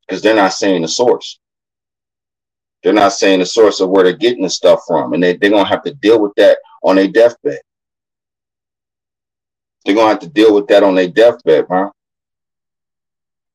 because 0.07 0.21
they're 0.21 0.35
not 0.35 0.53
seeing 0.53 0.83
the 0.83 0.87
source. 0.87 1.39
They're 2.85 2.93
not 2.93 3.13
saying 3.13 3.39
the 3.39 3.47
source 3.47 3.79
of 3.81 3.89
where 3.89 4.03
they're 4.03 4.13
getting 4.13 4.43
the 4.43 4.49
stuff 4.51 4.81
from, 4.87 5.13
and 5.13 5.23
they, 5.23 5.35
they're 5.37 5.49
gonna 5.49 5.67
have 5.67 5.81
to 5.85 5.93
deal 5.95 6.21
with 6.21 6.33
that 6.35 6.59
on 6.83 6.97
their 6.97 7.07
deathbed. 7.07 7.57
They're 9.83 9.95
gonna 9.95 10.09
have 10.09 10.19
to 10.19 10.29
deal 10.29 10.53
with 10.53 10.67
that 10.67 10.83
on 10.83 10.93
their 10.93 11.07
deathbed, 11.07 11.65
huh? 11.67 11.89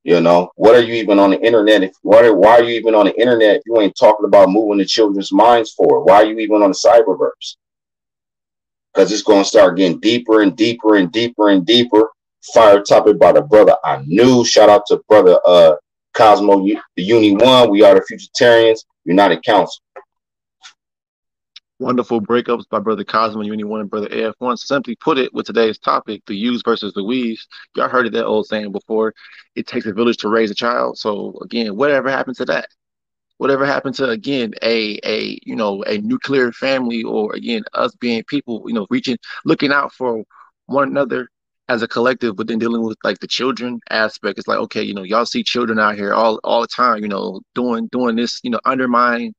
You 0.03 0.21
know, 0.21 0.51
what 0.57 0.75
are 0.75 0.83
you 0.83 0.95
even 0.95 1.21
on 1.21 1.31
the 1.31 1.41
internet? 1.41 1.85
If 1.85 1.93
why, 2.03 2.29
why 2.31 2.59
are 2.59 2.65
you 2.65 2.77
even 2.77 2.97
on 2.97 3.07
the 3.07 3.21
internet 3.21 3.59
if 3.59 3.63
you 3.67 3.81
ain't 3.81 3.95
talking 3.97 4.27
about 4.27 4.51
moving 4.51 4.79
the 4.79 4.85
children's 4.85 5.31
minds 5.31 5.71
forward? 5.75 6.01
Why 6.07 6.23
are 6.23 6.27
you 6.27 6.37
even 6.41 6.65
on 6.65 6.73
the 6.73 6.77
cyberverse? 6.77 7.55
Because 8.93 9.13
it's 9.13 9.23
gonna 9.23 9.45
start 9.45 9.77
getting 9.77 10.01
deeper 10.01 10.43
and 10.43 10.57
deeper 10.57 10.97
and 10.97 11.13
deeper 11.13 11.51
and 11.51 11.65
deeper. 11.65 12.11
Fire 12.53 12.83
topic 12.83 13.21
by 13.21 13.31
the 13.31 13.43
brother 13.43 13.77
I 13.85 14.03
knew. 14.07 14.45
Shout 14.45 14.69
out 14.69 14.87
to 14.87 15.01
brother 15.09 15.39
uh 15.47 15.77
Cosmo 16.15 16.67
the 16.67 17.03
Uni 17.05 17.37
One. 17.37 17.71
We 17.71 17.85
are 17.85 17.95
the 17.95 18.01
Futuritarians. 18.01 18.81
United 19.05 19.43
Council. 19.43 19.83
Wonderful 21.79 22.21
breakups 22.21 22.69
by 22.69 22.79
Brother 22.79 23.05
Cosmo, 23.05 23.41
you 23.41 23.55
and 23.55 23.91
Brother 23.91 24.09
AF1. 24.09 24.59
Simply 24.59 24.97
put 24.97 25.17
it 25.17 25.33
with 25.33 25.47
today's 25.47 25.79
topic, 25.79 26.23
the 26.27 26.37
use 26.37 26.61
versus 26.63 26.93
the 26.93 27.03
weaves. 27.03 27.49
Y'all 27.75 27.89
heard 27.89 28.07
of 28.07 28.13
that 28.13 28.27
old 28.27 28.47
saying 28.47 28.71
before. 28.71 29.15
It 29.55 29.67
takes 29.67 29.87
a 29.87 29.93
village 29.95 30.19
to 30.19 30.29
raise 30.29 30.51
a 30.51 30.55
child. 30.55 30.99
So 30.99 31.39
again, 31.43 31.77
whatever 31.77 32.11
happened 32.11 32.37
to 32.37 32.45
that? 32.47 32.69
Whatever 33.39 33.65
happened 33.65 33.95
to 33.95 34.11
again 34.11 34.53
a 34.63 35.01
a 35.03 35.39
you 35.47 35.57
know 35.57 35.83
a 35.85 35.97
nuclear 35.99 36.53
family 36.53 37.03
or 37.03 37.35
again 37.35 37.65
us 37.73 37.95
being 37.95 38.23
people, 38.25 38.63
you 38.67 38.75
know, 38.75 38.87
reaching 38.91 39.17
looking 39.47 39.73
out 39.73 39.95
for 39.95 40.23
one 40.67 40.89
another 40.89 41.31
as 41.71 41.83
a 41.83 41.89
collective, 41.89 42.35
but 42.37 42.49
then 42.49 42.59
dealing 42.59 42.83
with 42.83 42.99
like 43.05 43.21
the 43.21 43.29
children 43.29 43.79
aspect, 43.91 44.39
it's 44.39 44.49
like, 44.49 44.59
okay, 44.59 44.83
you 44.83 44.93
know, 44.93 45.05
y'all 45.05 45.25
see 45.25 45.45
children 45.45 45.79
out 45.79 45.95
here 45.95 46.13
all 46.13 46.41
all 46.43 46.63
the 46.63 46.67
time, 46.67 47.03
you 47.03 47.09
know, 47.09 47.41
doing 47.55 47.89
doing 47.93 48.17
this, 48.17 48.41
you 48.43 48.51
know, 48.51 48.61
undermine 48.65 49.33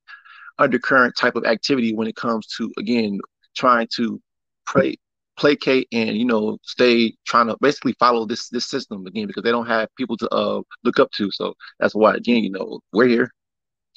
undercurrent 0.58 1.16
type 1.18 1.36
of 1.36 1.46
activity 1.46 1.94
when 1.94 2.08
it 2.08 2.16
comes 2.16 2.48
to 2.48 2.72
again 2.80 3.20
trying 3.56 3.88
to 3.96 4.22
play 4.68 4.96
placate 5.38 5.88
and 5.92 6.16
you 6.18 6.26
know 6.26 6.58
stay 6.64 7.14
trying 7.26 7.48
to 7.48 7.58
basically 7.62 7.94
follow 8.00 8.26
this 8.26 8.48
this 8.50 8.70
system 8.70 9.06
again 9.08 9.28
because 9.28 9.44
they 9.44 9.52
don't 9.52 9.68
have 9.68 9.90
people 9.98 10.16
to 10.16 10.30
uh 10.30 10.62
look 10.84 11.00
up 11.00 11.10
to 11.12 11.30
so 11.32 11.54
that's 11.80 11.96
why 11.96 12.14
again 12.16 12.44
you 12.44 12.52
know 12.52 12.80
we're 12.94 13.08
here 13.08 13.32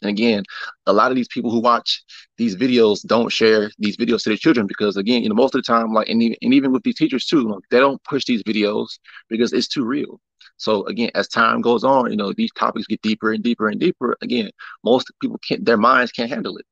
and 0.04 0.10
again 0.10 0.44
a 0.86 0.92
lot 0.92 1.10
of 1.10 1.16
these 1.16 1.28
people 1.28 1.50
who 1.50 1.60
watch 1.60 2.02
these 2.38 2.56
videos 2.56 3.04
don't 3.06 3.32
share 3.32 3.70
these 3.78 3.96
videos 3.96 4.22
to 4.22 4.30
their 4.30 4.36
children 4.36 4.66
because 4.66 4.96
again 4.96 5.22
you 5.22 5.28
know 5.28 5.34
most 5.34 5.54
of 5.54 5.62
the 5.62 5.66
time 5.66 5.92
like 5.92 6.08
and 6.08 6.22
even, 6.22 6.36
and 6.42 6.54
even 6.54 6.72
with 6.72 6.82
these 6.84 6.96
teachers 6.96 7.26
too 7.26 7.60
they 7.70 7.78
don't 7.80 8.02
push 8.04 8.24
these 8.24 8.42
videos 8.44 8.98
because 9.28 9.52
it's 9.52 9.68
too 9.68 9.84
real 9.84 10.20
so 10.56 10.84
again, 10.86 11.10
as 11.14 11.28
time 11.28 11.60
goes 11.60 11.84
on, 11.84 12.10
you 12.10 12.16
know, 12.16 12.32
these 12.32 12.52
topics 12.52 12.86
get 12.86 13.02
deeper 13.02 13.32
and 13.32 13.42
deeper 13.42 13.68
and 13.68 13.80
deeper. 13.80 14.16
Again, 14.22 14.50
most 14.84 15.10
people 15.20 15.38
can't, 15.38 15.64
their 15.64 15.76
minds 15.76 16.12
can't 16.12 16.30
handle 16.30 16.56
it. 16.56 16.66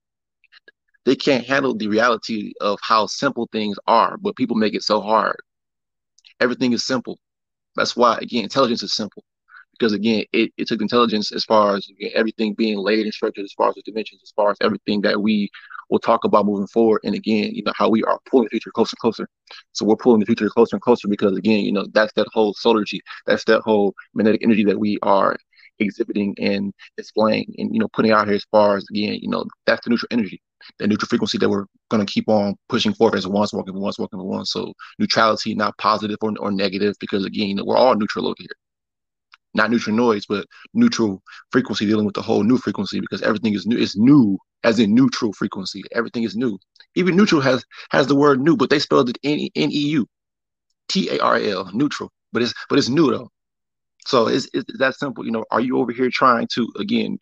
They 1.04 1.16
can't 1.16 1.44
handle 1.44 1.74
the 1.74 1.88
reality 1.88 2.52
of 2.60 2.78
how 2.82 3.06
simple 3.06 3.48
things 3.50 3.76
are, 3.86 4.16
but 4.18 4.36
people 4.36 4.56
make 4.56 4.74
it 4.74 4.84
so 4.84 5.00
hard. 5.00 5.36
Everything 6.40 6.72
is 6.72 6.84
simple. 6.84 7.18
That's 7.76 7.96
why, 7.96 8.18
again, 8.20 8.44
intelligence 8.44 8.82
is 8.82 8.92
simple. 8.92 9.24
Because 9.82 9.94
again, 9.94 10.24
it, 10.32 10.52
it 10.56 10.68
took 10.68 10.80
intelligence 10.80 11.32
as 11.32 11.44
far 11.44 11.74
as 11.74 11.88
everything 12.14 12.54
being 12.54 12.78
laid 12.78 13.04
and 13.04 13.12
structured, 13.12 13.44
as 13.44 13.52
far 13.52 13.70
as 13.70 13.74
the 13.74 13.82
dimensions, 13.82 14.20
as 14.22 14.30
far 14.30 14.52
as 14.52 14.56
everything 14.60 15.00
that 15.00 15.20
we 15.20 15.50
will 15.90 15.98
talk 15.98 16.22
about 16.22 16.46
moving 16.46 16.68
forward. 16.68 17.00
And 17.02 17.16
again, 17.16 17.52
you 17.52 17.64
know, 17.64 17.72
how 17.74 17.88
we 17.88 18.04
are 18.04 18.20
pulling 18.30 18.44
the 18.44 18.50
future 18.50 18.70
closer 18.70 18.94
and 18.94 19.00
closer. 19.00 19.28
So 19.72 19.84
we're 19.84 19.96
pulling 19.96 20.20
the 20.20 20.26
future 20.26 20.48
closer 20.50 20.76
and 20.76 20.80
closer 20.80 21.08
because 21.08 21.36
again, 21.36 21.64
you 21.64 21.72
know, 21.72 21.84
that's 21.94 22.12
that 22.12 22.28
whole 22.32 22.54
solargy, 22.54 23.00
that's 23.26 23.42
that 23.46 23.62
whole 23.62 23.92
magnetic 24.14 24.44
energy 24.44 24.62
that 24.66 24.78
we 24.78 24.98
are 25.02 25.36
exhibiting 25.80 26.36
and 26.38 26.72
displaying 26.96 27.52
and 27.58 27.74
you 27.74 27.80
know 27.80 27.88
putting 27.92 28.12
out 28.12 28.28
here 28.28 28.36
as 28.36 28.46
far 28.52 28.76
as 28.76 28.86
again, 28.88 29.18
you 29.20 29.28
know, 29.28 29.44
that's 29.66 29.82
the 29.82 29.90
neutral 29.90 30.06
energy, 30.12 30.40
the 30.78 30.86
neutral 30.86 31.08
frequency 31.08 31.38
that 31.38 31.50
we're 31.50 31.66
gonna 31.90 32.06
keep 32.06 32.28
on 32.28 32.54
pushing 32.68 32.94
forward 32.94 33.18
as 33.18 33.26
once 33.26 33.52
walking 33.52 33.74
once 33.80 33.98
walking 33.98 34.22
one. 34.22 34.44
So 34.44 34.74
neutrality, 35.00 35.56
not 35.56 35.76
positive 35.78 36.18
or, 36.22 36.34
or 36.38 36.52
negative, 36.52 36.94
because 37.00 37.24
again, 37.24 37.48
you 37.48 37.54
know, 37.56 37.64
we're 37.64 37.76
all 37.76 37.96
neutral 37.96 38.28
over 38.28 38.36
here 38.38 38.46
not 39.54 39.70
neutral 39.70 39.96
noise, 39.96 40.26
but 40.26 40.46
neutral 40.74 41.22
frequency 41.50 41.86
dealing 41.86 42.06
with 42.06 42.14
the 42.14 42.22
whole 42.22 42.42
new 42.42 42.58
frequency 42.58 43.00
because 43.00 43.22
everything 43.22 43.54
is 43.54 43.66
new. 43.66 43.76
It's 43.76 43.96
new 43.96 44.38
as 44.64 44.78
in 44.78 44.94
neutral 44.94 45.32
frequency. 45.32 45.82
Everything 45.92 46.22
is 46.22 46.36
new. 46.36 46.58
Even 46.94 47.16
neutral 47.16 47.40
has 47.40 47.64
has 47.90 48.06
the 48.06 48.16
word 48.16 48.40
new, 48.40 48.56
but 48.56 48.70
they 48.70 48.78
spelled 48.78 49.10
it 49.10 49.18
N 49.24 49.48
N 49.54 49.70
E 49.70 49.78
U, 49.78 50.06
T 50.88 51.10
A 51.10 51.18
R 51.18 51.36
L, 51.36 51.70
neutral. 51.72 52.10
But 52.32 52.42
it's 52.42 52.54
but 52.68 52.78
it's 52.78 52.88
new 52.88 53.10
though. 53.10 53.28
So 54.06 54.26
it's, 54.28 54.48
it's 54.52 54.66
that 54.78 54.96
simple. 54.96 55.24
You 55.24 55.32
know, 55.32 55.44
are 55.50 55.60
you 55.60 55.78
over 55.78 55.92
here 55.92 56.10
trying 56.10 56.48
to 56.54 56.68
again, 56.78 57.18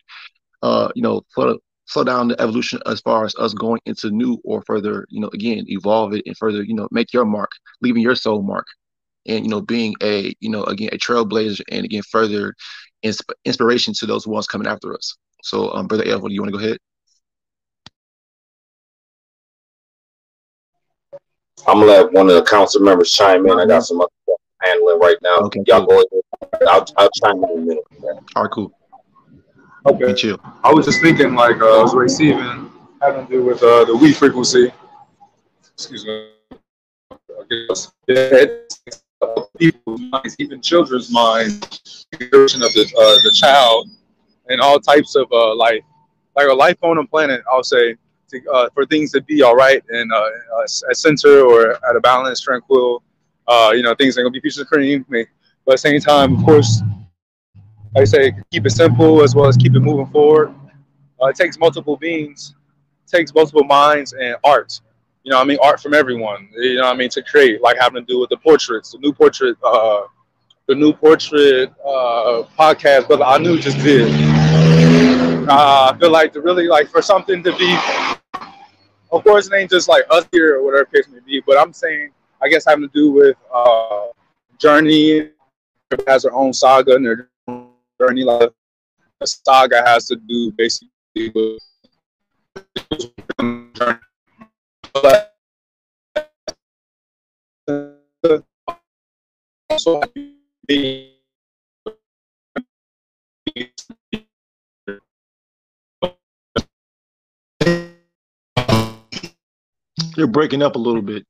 uh, 0.63 0.89
you 0.95 1.01
know, 1.01 1.21
slow, 1.29 1.57
slow 1.85 2.03
down 2.03 2.29
the 2.29 2.41
evolution 2.41 2.79
as 2.85 3.01
far 3.01 3.25
as 3.25 3.35
us 3.35 3.53
going 3.53 3.81
into 3.85 4.09
new 4.09 4.39
or 4.43 4.63
further, 4.65 5.05
you 5.09 5.19
know, 5.19 5.29
again, 5.33 5.65
evolve 5.67 6.13
it 6.13 6.23
and 6.25 6.37
further, 6.37 6.63
you 6.63 6.73
know, 6.73 6.87
make 6.91 7.13
your 7.13 7.25
mark, 7.25 7.51
leaving 7.81 8.01
your 8.01 8.15
soul 8.15 8.41
mark 8.41 8.65
and 9.27 9.45
you 9.45 9.49
know 9.49 9.61
being 9.61 9.95
a 10.01 10.33
you 10.39 10.49
know 10.49 10.63
again 10.65 10.89
a 10.91 10.97
trailblazer 10.97 11.61
and 11.71 11.85
again 11.85 12.01
further 12.09 12.53
insp- 13.03 13.33
inspiration 13.45 13.93
to 13.93 14.05
those 14.05 14.27
ones 14.27 14.47
coming 14.47 14.67
after 14.67 14.93
us. 14.93 15.15
So 15.43 15.71
um 15.73 15.87
brother 15.87 16.03
Elvo, 16.05 16.27
do 16.27 16.33
you 16.33 16.41
want 16.41 16.53
to 16.53 16.57
go 16.57 16.63
ahead? 16.63 16.77
I'm 21.67 21.79
gonna 21.79 21.85
let 21.85 22.11
one 22.13 22.29
of 22.29 22.35
the 22.35 22.43
council 22.43 22.81
members 22.81 23.11
chime 23.11 23.45
in. 23.45 23.59
I 23.59 23.65
got 23.65 23.85
some 23.85 24.01
other 24.01 24.09
handling 24.61 24.99
right 24.99 25.17
now. 25.21 25.37
Okay 25.37 25.61
y'all 25.67 25.85
cool. 25.85 26.03
go 26.09 26.19
ahead. 26.53 26.67
I'll, 26.67 26.85
I'll 26.97 27.09
chime 27.23 27.43
in 27.43 27.49
in 27.49 27.57
a 27.57 27.61
minute. 27.61 27.83
All 28.35 28.43
right 28.43 28.51
cool. 28.51 28.71
Okay. 29.85 30.13
Chill. 30.13 30.39
I 30.63 30.71
was 30.71 30.85
just 30.85 31.01
thinking 31.01 31.33
like 31.33 31.61
uh 31.61 31.79
I 31.79 31.83
was 31.83 31.95
receiving 31.95 32.71
having 33.01 33.25
to 33.25 33.31
do 33.31 33.43
with 33.43 33.63
uh 33.63 33.85
the 33.85 33.95
weed 33.95 34.13
frequency. 34.13 34.71
Excuse 35.73 36.05
me 36.05 36.31
people's 39.57 40.01
minds, 40.01 40.35
even 40.39 40.61
children's 40.61 41.11
minds, 41.11 42.07
the 42.11 42.25
of 42.25 42.73
the 42.73 42.85
uh, 42.97 43.21
the 43.23 43.31
child, 43.33 43.89
and 44.49 44.59
all 44.61 44.79
types 44.79 45.15
of 45.15 45.31
uh, 45.31 45.55
life, 45.55 45.83
like 46.35 46.47
a 46.47 46.53
life 46.53 46.77
on 46.83 46.97
a 46.97 47.05
planet. 47.05 47.41
I'll 47.51 47.63
say 47.63 47.95
to, 48.29 48.51
uh, 48.51 48.69
for 48.73 48.85
things 48.85 49.11
to 49.11 49.21
be 49.21 49.43
all 49.43 49.55
right 49.55 49.83
and 49.89 50.11
uh, 50.11 50.29
a 50.89 50.95
center 50.95 51.41
or 51.41 51.73
at 51.87 51.95
a 51.95 51.99
balance, 51.99 52.41
tranquil. 52.41 53.03
Uh, 53.47 53.71
you 53.75 53.83
know, 53.83 53.93
things 53.95 54.17
are 54.17 54.21
gonna 54.21 54.31
be 54.31 54.41
peaches 54.41 54.59
and 54.59 54.67
cream. 54.67 55.05
But 55.09 55.19
at 55.19 55.27
the 55.65 55.77
same 55.77 55.99
time, 55.99 56.37
of 56.37 56.45
course, 56.45 56.81
like 57.93 58.01
I 58.01 58.05
say, 58.05 58.33
keep 58.51 58.65
it 58.65 58.71
simple 58.71 59.21
as 59.21 59.35
well 59.35 59.47
as 59.47 59.57
keep 59.57 59.75
it 59.75 59.81
moving 59.81 60.07
forward. 60.07 60.53
Uh, 61.21 61.27
it 61.27 61.35
takes 61.35 61.57
multiple 61.59 61.97
beings, 61.97 62.55
takes 63.05 63.33
multiple 63.33 63.63
minds 63.63 64.13
and 64.13 64.35
art 64.43 64.79
you 65.23 65.31
know 65.31 65.39
I 65.39 65.43
mean, 65.43 65.57
art 65.61 65.79
from 65.79 65.93
everyone, 65.93 66.49
you 66.55 66.77
know 66.77 66.89
I 66.89 66.95
mean, 66.95 67.09
to 67.09 67.21
create, 67.23 67.61
like 67.61 67.77
having 67.79 68.05
to 68.05 68.13
do 68.13 68.19
with 68.19 68.29
the 68.29 68.37
portraits, 68.37 68.91
the 68.91 68.97
new 68.99 69.13
portrait, 69.13 69.57
uh, 69.63 70.03
the 70.67 70.75
new 70.75 70.93
portrait 70.93 71.69
uh, 71.85 72.43
podcast, 72.57 73.23
I 73.25 73.37
knew 73.39 73.59
just 73.59 73.77
did. 73.79 74.09
Uh, 75.49 75.91
I 75.91 75.97
feel 75.99 76.11
like 76.11 76.31
to 76.33 76.41
really, 76.41 76.67
like, 76.67 76.87
for 76.87 77.01
something 77.01 77.43
to 77.43 77.51
be, 77.57 77.77
of 79.11 79.23
course, 79.23 79.47
it 79.47 79.53
ain't 79.53 79.69
just 79.69 79.89
like 79.89 80.05
us 80.09 80.25
here 80.31 80.57
or 80.57 80.63
whatever 80.63 80.85
case 80.85 81.07
may 81.09 81.19
be, 81.25 81.41
but 81.45 81.57
I'm 81.59 81.73
saying, 81.73 82.11
I 82.41 82.47
guess 82.47 82.63
having 82.65 82.87
to 82.87 82.93
do 82.93 83.11
with 83.11 83.35
uh, 83.53 84.07
journey 84.59 85.31
has 86.07 86.23
her 86.23 86.31
own 86.31 86.53
saga 86.53 86.95
and 86.95 87.05
their 87.05 87.29
journey. 87.99 88.23
Like, 88.23 88.51
a 89.19 89.27
saga 89.27 89.83
has 89.85 90.07
to 90.07 90.15
do 90.15 90.53
basically 90.57 90.89
with 91.35 91.59
also 99.69 100.01
You're 110.17 110.27
breaking 110.27 110.61
up 110.61 110.75
a 110.75 110.79
little 110.79 111.01
bit. 111.01 111.25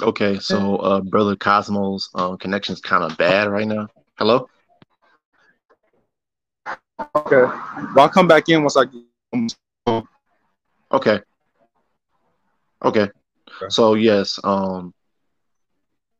Okay, 0.00 0.38
so 0.38 0.76
uh, 0.76 1.00
brother 1.00 1.34
Cosmo's 1.34 2.08
um, 2.14 2.38
connection's 2.38 2.80
kind 2.80 3.02
of 3.02 3.16
bad 3.18 3.48
right 3.48 3.66
now. 3.66 3.88
Hello. 4.16 4.48
Okay. 7.00 7.42
Well, 7.94 7.98
I'll 7.98 8.08
come 8.08 8.28
back 8.28 8.48
in 8.48 8.62
once 8.62 8.76
I 8.76 8.84
get. 8.84 9.02
home. 9.86 10.08
Okay. 10.92 11.20
Okay. 12.84 13.08
So 13.68 13.94
yes, 13.94 14.38
um, 14.44 14.94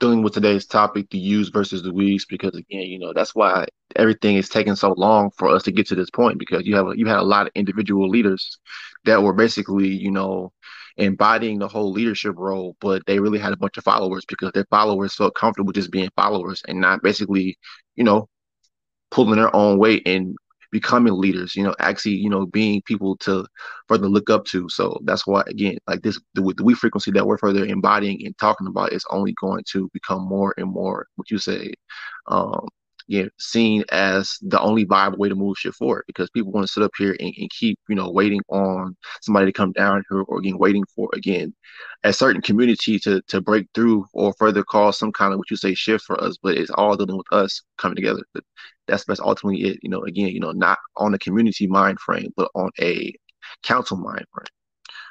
dealing 0.01 0.23
with 0.23 0.35
today's 0.35 0.67
topic, 0.67 1.09
the 1.11 1.19
use 1.19 1.49
versus 1.49 1.83
the 1.83 1.93
weeds, 1.93 2.25
because 2.25 2.55
again, 2.55 2.83
you 2.83 2.99
know, 2.99 3.13
that's 3.13 3.35
why 3.35 3.67
everything 3.97 4.37
is 4.37 4.49
taking 4.49 4.75
so 4.75 4.93
long 4.97 5.31
for 5.37 5.49
us 5.49 5.63
to 5.65 5.73
get 5.73 5.87
to 5.89 5.95
this 5.95 6.11
point 6.11 6.39
because 6.39 6.67
you 6.67 6.75
have 6.77 6.89
a, 6.89 6.99
you 6.99 7.07
had 7.07 7.19
a 7.19 7.23
lot 7.23 7.47
of 7.47 7.53
individual 7.55 8.09
leaders 8.09 8.59
that 9.05 9.23
were 9.23 9.33
basically, 9.33 9.89
you 9.89 10.11
know, 10.11 10.53
embodying 10.97 11.59
the 11.59 11.69
whole 11.69 11.93
leadership 11.93 12.35
role, 12.37 12.77
but 12.81 13.03
they 13.07 13.21
really 13.21 13.39
had 13.39 13.53
a 13.53 13.57
bunch 13.57 13.77
of 13.77 13.85
followers 13.85 14.25
because 14.27 14.51
their 14.53 14.67
followers 14.71 15.15
felt 15.15 15.35
comfortable 15.35 15.73
just 15.73 15.93
being 15.93 16.11
followers 16.17 16.63
and 16.69 16.81
not 16.81 17.03
basically, 17.03 17.57
you 17.97 18.05
know, 18.05 18.29
pulling 19.11 19.37
their 19.37 19.55
own 19.55 19.79
weight 19.79 20.03
and 20.07 20.37
becoming 20.71 21.15
leaders, 21.15 21.57
you 21.57 21.63
know, 21.63 21.75
actually, 21.81 22.15
you 22.15 22.29
know, 22.29 22.47
being 22.47 22.83
people 22.83 23.17
to 23.19 23.47
further 23.89 24.09
look 24.09 24.31
up 24.31 24.45
to. 24.47 24.69
So 24.69 24.99
that's 25.05 25.27
why, 25.27 25.43
again, 25.47 25.79
like 25.87 26.03
this, 26.03 26.21
the, 26.35 26.43
the 26.57 26.65
we 26.65 26.75
frequency 26.75 27.11
that 27.13 27.27
we're 27.27 27.39
further 27.39 27.65
embodying 27.65 28.25
and 28.27 28.37
talking 28.39 28.67
about 28.67 28.93
is 28.93 29.05
only 29.11 29.35
going 29.41 29.65
to 29.73 29.91
become 29.93 30.23
more 30.23 30.55
and 30.59 30.71
more, 30.71 31.07
what 31.17 31.31
you 31.31 31.39
say, 31.39 31.73
um, 32.27 32.69
you 33.09 33.25
know, 33.25 33.29
seen 33.39 33.83
as 33.91 34.39
the 34.43 34.61
only 34.61 34.85
viable 34.85 35.19
way 35.19 35.29
to 35.29 35.35
move 35.35 35.57
shit 35.59 35.75
forward 35.75 36.05
because 36.07 36.31
people 36.31 36.53
want 36.53 36.67
to 36.67 36.73
sit 36.73 36.83
up 36.83 36.93
here 36.99 37.17
and, 37.19 37.35
and 37.39 37.51
keep, 37.51 37.79
you 37.89 37.97
know, 37.97 38.11
waiting 38.11 38.41
on 38.51 38.95
somebody 39.23 39.47
to 39.47 39.53
come 39.53 39.73
down 39.73 40.05
here 40.11 40.23
or 40.23 40.39
again 40.39 40.59
waiting 40.59 40.85
for 40.95 41.09
again 41.15 41.53
a 42.05 42.13
certain 42.13 42.43
community 42.43 42.99
to 43.01 43.21
to 43.29 43.41
break 43.41 43.67
through 43.75 44.05
or 44.13 44.35
further 44.39 44.63
cause 44.63 44.99
some 44.99 45.11
kind 45.11 45.33
of 45.33 45.39
what 45.39 45.51
you 45.51 45.57
say 45.57 45.75
shift 45.75 46.05
for 46.05 46.23
us. 46.23 46.37
But 46.43 46.59
it's 46.59 46.71
all 46.71 46.97
dealing 46.97 47.17
with 47.17 47.33
us 47.33 47.63
coming 47.79 47.97
together. 47.97 48.23
But 48.35 48.45
that's 48.87 49.05
that's 49.07 49.21
ultimately 49.21 49.63
it. 49.63 49.79
You 49.83 49.91
know, 49.91 50.03
again, 50.05 50.29
you 50.29 50.41
know, 50.41 50.53
not 50.53 50.79
on 50.97 51.15
a 51.15 51.19
community 51.19 51.67
mind 51.67 51.99
frame, 52.01 52.31
but 52.37 52.51
on 52.55 52.71
a 52.81 53.13
council 53.63 53.97
mind 53.97 54.27
frame. 54.33 54.47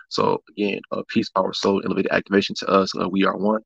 So 0.09 0.41
again, 0.51 0.81
uh, 0.91 1.01
peace, 1.09 1.29
power, 1.29 1.53
soul, 1.53 1.81
elevated 1.83 2.11
activation 2.11 2.55
to 2.59 2.67
us. 2.67 2.91
Uh, 2.95 3.09
we 3.09 3.25
are 3.25 3.35
one 3.37 3.61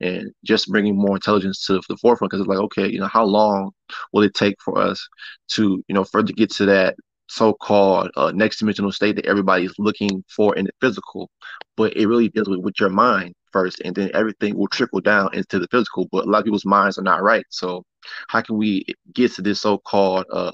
and 0.00 0.30
just 0.44 0.68
bringing 0.68 0.96
more 0.96 1.16
intelligence 1.16 1.64
to 1.66 1.80
the 1.88 1.96
forefront 1.96 2.30
because 2.30 2.40
it's 2.40 2.48
like 2.48 2.58
okay 2.58 2.88
you 2.88 2.98
know 2.98 3.06
how 3.06 3.24
long 3.24 3.70
will 4.12 4.22
it 4.22 4.34
take 4.34 4.56
for 4.60 4.78
us 4.78 5.08
to 5.48 5.82
you 5.88 5.94
know 5.94 6.04
further 6.04 6.32
get 6.32 6.50
to 6.50 6.66
that 6.66 6.94
so-called 7.32 8.10
uh, 8.16 8.30
next 8.34 8.58
dimensional 8.58 8.92
state 8.92 9.16
that 9.16 9.24
everybody's 9.24 9.72
looking 9.78 10.22
for 10.28 10.54
in 10.54 10.66
the 10.66 10.72
physical? 10.82 11.30
But 11.78 11.96
it 11.96 12.06
really 12.06 12.28
deals 12.28 12.48
with, 12.48 12.60
with 12.60 12.78
your 12.78 12.90
mind 12.90 13.34
first 13.52 13.80
and 13.84 13.94
then 13.94 14.10
everything 14.14 14.56
will 14.56 14.68
trickle 14.68 15.00
down 15.00 15.28
into 15.34 15.58
the 15.58 15.68
physical 15.70 16.08
but 16.10 16.24
a 16.24 16.30
lot 16.30 16.38
of 16.38 16.44
people's 16.44 16.64
minds 16.64 16.98
are 16.98 17.02
not 17.02 17.22
right. 17.22 17.44
So 17.50 17.84
how 18.28 18.42
can 18.42 18.56
we 18.56 18.84
get 19.14 19.32
to 19.34 19.42
this 19.42 19.60
so-called 19.62 20.26
uh, 20.30 20.52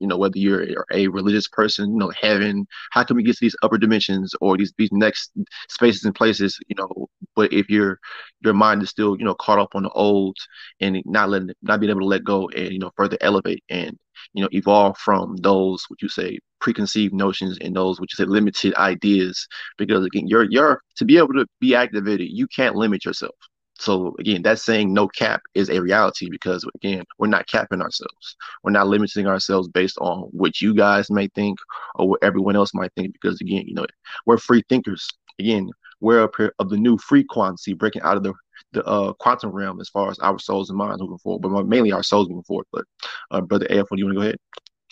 you 0.00 0.06
know, 0.06 0.16
whether 0.16 0.38
you're 0.38 0.84
a 0.92 1.08
religious 1.08 1.48
person, 1.48 1.92
you 1.92 1.98
know, 1.98 2.12
heaven, 2.20 2.66
how 2.92 3.04
can 3.04 3.16
we 3.16 3.22
get 3.22 3.34
to 3.34 3.40
these 3.40 3.56
upper 3.62 3.78
dimensions 3.78 4.34
or 4.40 4.56
these 4.56 4.72
these 4.78 4.92
next 4.92 5.32
spaces 5.68 6.04
and 6.04 6.14
places, 6.14 6.58
you 6.68 6.76
know, 6.76 7.08
but 7.36 7.52
if 7.52 7.68
your 7.70 7.98
your 8.40 8.54
mind 8.54 8.82
is 8.82 8.90
still, 8.90 9.16
you 9.18 9.24
know, 9.24 9.34
caught 9.34 9.58
up 9.58 9.74
on 9.74 9.82
the 9.84 9.90
old 9.90 10.36
and 10.80 11.02
not 11.06 11.30
letting 11.30 11.50
not 11.62 11.80
being 11.80 11.90
able 11.90 12.00
to 12.00 12.06
let 12.06 12.24
go 12.24 12.48
and, 12.50 12.72
you 12.72 12.78
know, 12.78 12.90
further 12.96 13.18
elevate 13.20 13.62
and, 13.68 13.98
you 14.34 14.42
know, 14.42 14.48
evolve 14.52 14.96
from 14.98 15.36
those 15.38 15.84
what 15.88 16.02
you 16.02 16.08
say 16.08 16.38
preconceived 16.60 17.14
notions 17.14 17.58
and 17.60 17.74
those 17.76 18.00
which 18.00 18.12
you 18.18 18.24
say 18.24 18.28
limited 18.28 18.74
ideas. 18.76 19.46
Because 19.76 20.04
again, 20.04 20.26
you're 20.26 20.46
you're 20.50 20.80
to 20.96 21.04
be 21.04 21.18
able 21.18 21.34
to 21.34 21.46
be 21.60 21.74
activated, 21.74 22.28
you 22.30 22.46
can't 22.48 22.76
limit 22.76 23.04
yourself. 23.04 23.34
So 23.78 24.14
again, 24.18 24.42
that 24.42 24.58
saying 24.58 24.92
no 24.92 25.08
cap 25.08 25.42
is 25.54 25.70
a 25.70 25.80
reality 25.80 26.28
because 26.30 26.64
again, 26.74 27.04
we're 27.18 27.28
not 27.28 27.46
capping 27.46 27.80
ourselves. 27.80 28.36
We're 28.62 28.72
not 28.72 28.88
limiting 28.88 29.26
ourselves 29.26 29.68
based 29.68 29.98
on 29.98 30.22
what 30.32 30.60
you 30.60 30.74
guys 30.74 31.10
may 31.10 31.28
think 31.28 31.58
or 31.94 32.08
what 32.08 32.22
everyone 32.22 32.56
else 32.56 32.74
might 32.74 32.92
think. 32.96 33.12
Because 33.12 33.40
again, 33.40 33.64
you 33.66 33.74
know, 33.74 33.86
we're 34.26 34.38
free 34.38 34.62
thinkers. 34.68 35.08
Again, 35.38 35.70
we're 36.00 36.22
up 36.22 36.34
here 36.36 36.52
of 36.58 36.70
the 36.70 36.76
new 36.76 36.98
free 36.98 37.20
frequency, 37.20 37.72
breaking 37.74 38.02
out 38.02 38.16
of 38.16 38.22
the 38.22 38.34
the 38.72 38.84
uh, 38.84 39.12
quantum 39.14 39.50
realm 39.50 39.80
as 39.80 39.88
far 39.88 40.10
as 40.10 40.18
our 40.18 40.38
souls 40.38 40.68
and 40.68 40.76
minds 40.76 41.00
moving 41.00 41.18
forward, 41.18 41.40
but 41.40 41.66
mainly 41.66 41.92
our 41.92 42.02
souls 42.02 42.28
moving 42.28 42.42
forward. 42.42 42.66
But 42.72 42.84
uh, 43.30 43.40
brother 43.40 43.66
AF, 43.70 43.86
do 43.88 43.96
you 43.96 44.04
want 44.06 44.16
to 44.16 44.20
go 44.20 44.22
ahead, 44.22 44.36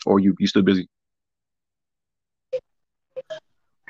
or 0.06 0.20
you 0.20 0.34
you 0.38 0.46
still 0.46 0.62
busy? 0.62 0.88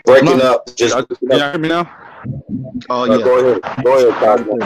Breaking 0.06 0.40
up, 0.40 0.64
just 0.76 0.94
can 0.96 1.06
you 1.20 1.36
hear 1.36 1.58
me 1.58 1.68
now? 1.68 1.90
Oh 2.88 3.02
Uh, 3.02 3.18
yeah. 3.18 3.24
go 3.24 3.38
ahead, 3.38 3.84
go 3.84 4.08
ahead, 4.08 4.14
Cosmo. 4.22 4.56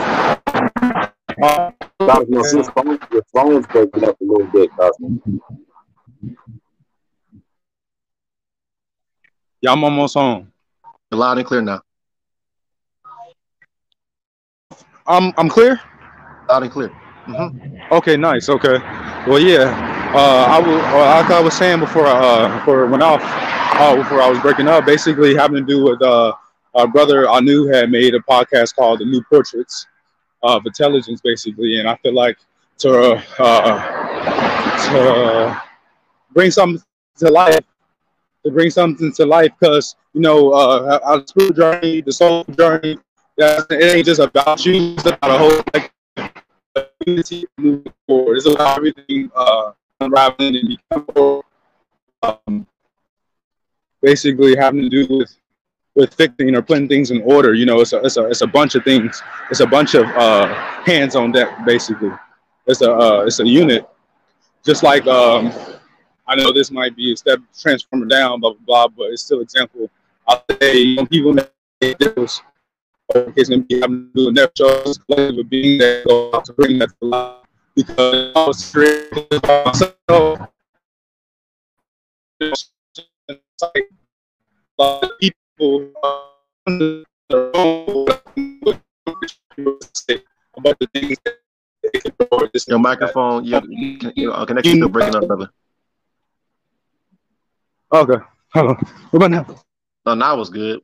Cosmo, 1.99 2.43
your 2.51 2.63
phone, 2.63 2.99
your 3.11 3.23
phone's 3.33 3.65
breaking 3.67 4.03
up 4.03 4.21
a 4.21 4.23
little 4.23 4.47
bit, 4.53 4.69
Cosmo. 4.77 5.19
Yeah, 9.61 9.71
I'm 9.71 9.83
almost 9.83 10.13
home. 10.13 10.51
Loud 11.11 11.39
and 11.39 11.47
clear 11.47 11.61
now. 11.61 11.81
I'm 15.07 15.33
I'm 15.37 15.49
clear. 15.49 15.81
Loud 16.49 16.63
and 16.63 16.71
clear. 16.71 16.91
Hmm 17.35 17.77
Okay, 17.91 18.15
nice. 18.17 18.49
Okay. 18.49 18.77
Well, 19.27 19.39
yeah. 19.39 19.67
Uh, 20.13 20.45
I 20.49 20.59
was 20.59 20.81
uh, 20.83 20.97
like 20.97 21.31
I 21.31 21.41
was 21.41 21.53
saying 21.53 21.79
before. 21.79 22.05
Uh, 22.07 22.57
before 22.59 22.85
it 22.85 22.89
went 22.89 23.03
off. 23.03 23.21
Uh, 23.23 23.95
before 23.95 24.21
I 24.21 24.29
was 24.29 24.39
breaking 24.39 24.67
up, 24.67 24.85
basically 24.85 25.35
having 25.35 25.65
to 25.65 25.65
do 25.65 25.83
with 25.83 26.01
uh, 26.01 26.33
our 26.75 26.87
brother 26.87 27.27
Anu 27.29 27.65
had 27.67 27.89
made 27.89 28.13
a 28.15 28.19
podcast 28.19 28.75
called 28.75 28.99
"The 28.99 29.05
New 29.05 29.23
Portraits 29.29 29.87
of 30.43 30.65
Intelligence," 30.65 31.21
basically, 31.21 31.79
and 31.79 31.87
I 31.87 31.95
feel 31.97 32.13
like 32.13 32.37
to 32.79 33.21
uh, 33.39 33.79
to 34.89 35.61
bring 36.31 36.51
something 36.51 36.83
to 37.17 37.29
life, 37.29 37.59
to 38.45 38.51
bring 38.51 38.69
something 38.69 39.11
to 39.13 39.25
life, 39.25 39.51
because 39.59 39.95
you 40.13 40.21
know, 40.21 40.51
uh, 40.51 40.99
our 41.03 41.25
spiritual 41.27 41.55
journey, 41.55 42.01
the 42.01 42.11
soul 42.11 42.43
journey, 42.57 42.97
it 43.37 43.95
ain't 43.95 44.05
just 44.05 44.19
about 44.19 44.65
you; 44.65 44.93
it's 44.93 45.05
about 45.05 45.31
a 45.31 45.37
whole 45.37 45.61
like, 45.73 45.90
community 47.01 47.45
moving 47.57 47.93
forward. 48.07 48.37
It's 48.37 48.45
about 48.45 48.77
everything 48.77 49.31
uh, 49.35 49.71
unraveling 49.99 50.55
and 50.57 50.77
becoming 50.89 51.41
um, 52.23 52.67
basically 54.01 54.55
having 54.55 54.81
to 54.81 54.89
do 54.89 55.07
with 55.09 55.35
with 55.93 56.13
fixing 56.13 56.55
or 56.55 56.61
putting 56.61 56.87
things 56.87 57.11
in 57.11 57.21
order. 57.23 57.53
You 57.53 57.65
know, 57.65 57.81
it's 57.81 57.93
a 57.93 57.97
it's 57.97 58.17
a 58.17 58.27
it's 58.27 58.41
a 58.41 58.47
bunch 58.47 58.75
of 58.75 58.83
things. 58.83 59.21
It's 59.49 59.59
a 59.59 59.67
bunch 59.67 59.95
of 59.95 60.05
uh, 60.05 60.47
hands 60.85 61.15
on 61.15 61.31
deck. 61.31 61.65
Basically, 61.65 62.11
it's 62.67 62.81
a 62.81 62.93
uh, 62.93 63.23
it's 63.25 63.39
a 63.39 63.47
unit. 63.47 63.87
Just 64.63 64.83
like 64.83 65.07
um, 65.07 65.51
I 66.27 66.35
know 66.35 66.53
this 66.53 66.71
might 66.71 66.95
be 66.95 67.13
a 67.13 67.17
step 67.17 67.39
transformer 67.59 68.05
down, 68.05 68.39
blah 68.39 68.53
blah 68.53 68.59
blah, 68.65 68.87
but 68.87 69.11
it's 69.11 69.23
still 69.23 69.41
example. 69.41 69.89
I'll 70.27 70.43
say 70.61 70.95
people 71.07 71.33
make 71.33 71.97
deals, 71.97 72.41
case 73.35 73.49
them 73.49 73.65
having 73.69 74.09
to 74.09 74.11
do 74.15 74.29
a 74.29 74.31
next 74.31 74.57
shows, 74.57 74.97
collective 74.97 75.49
being 75.49 75.77
that 75.79 76.05
go 76.07 76.31
out 76.33 76.45
to 76.45 76.53
bring 76.53 76.79
that 76.79 76.89
to 77.01 77.07
life. 77.07 77.37
Because 77.75 78.31
I 78.35 78.47
was 78.47 78.71
creating 78.71 79.27
myself. 79.43 80.49
It's 82.39 82.71
like 83.61 83.89
a 84.79 84.83
lot 84.83 85.03
of 85.03 85.11
people 85.19 85.93
about 90.57 90.77
the 90.79 90.87
things 90.93 91.17
that 91.25 91.37
they 91.93 91.99
can 91.99 92.11
do 92.19 92.27
or 92.31 92.49
this 92.53 92.67
Your 92.67 92.79
microphone, 92.79 93.45
your, 93.45 93.61
your 94.15 94.33
uh, 94.33 94.45
connection 94.45 94.75
still 94.77 94.89
breaking 94.89 95.15
up, 95.15 95.27
brother. 95.27 95.49
Okay, 97.93 98.23
hold 98.53 98.69
on. 98.69 98.75
What 99.11 99.23
about 99.23 99.31
now? 99.31 99.63
No, 100.05 100.13
now 100.15 100.37
was 100.37 100.49
good. 100.49 100.81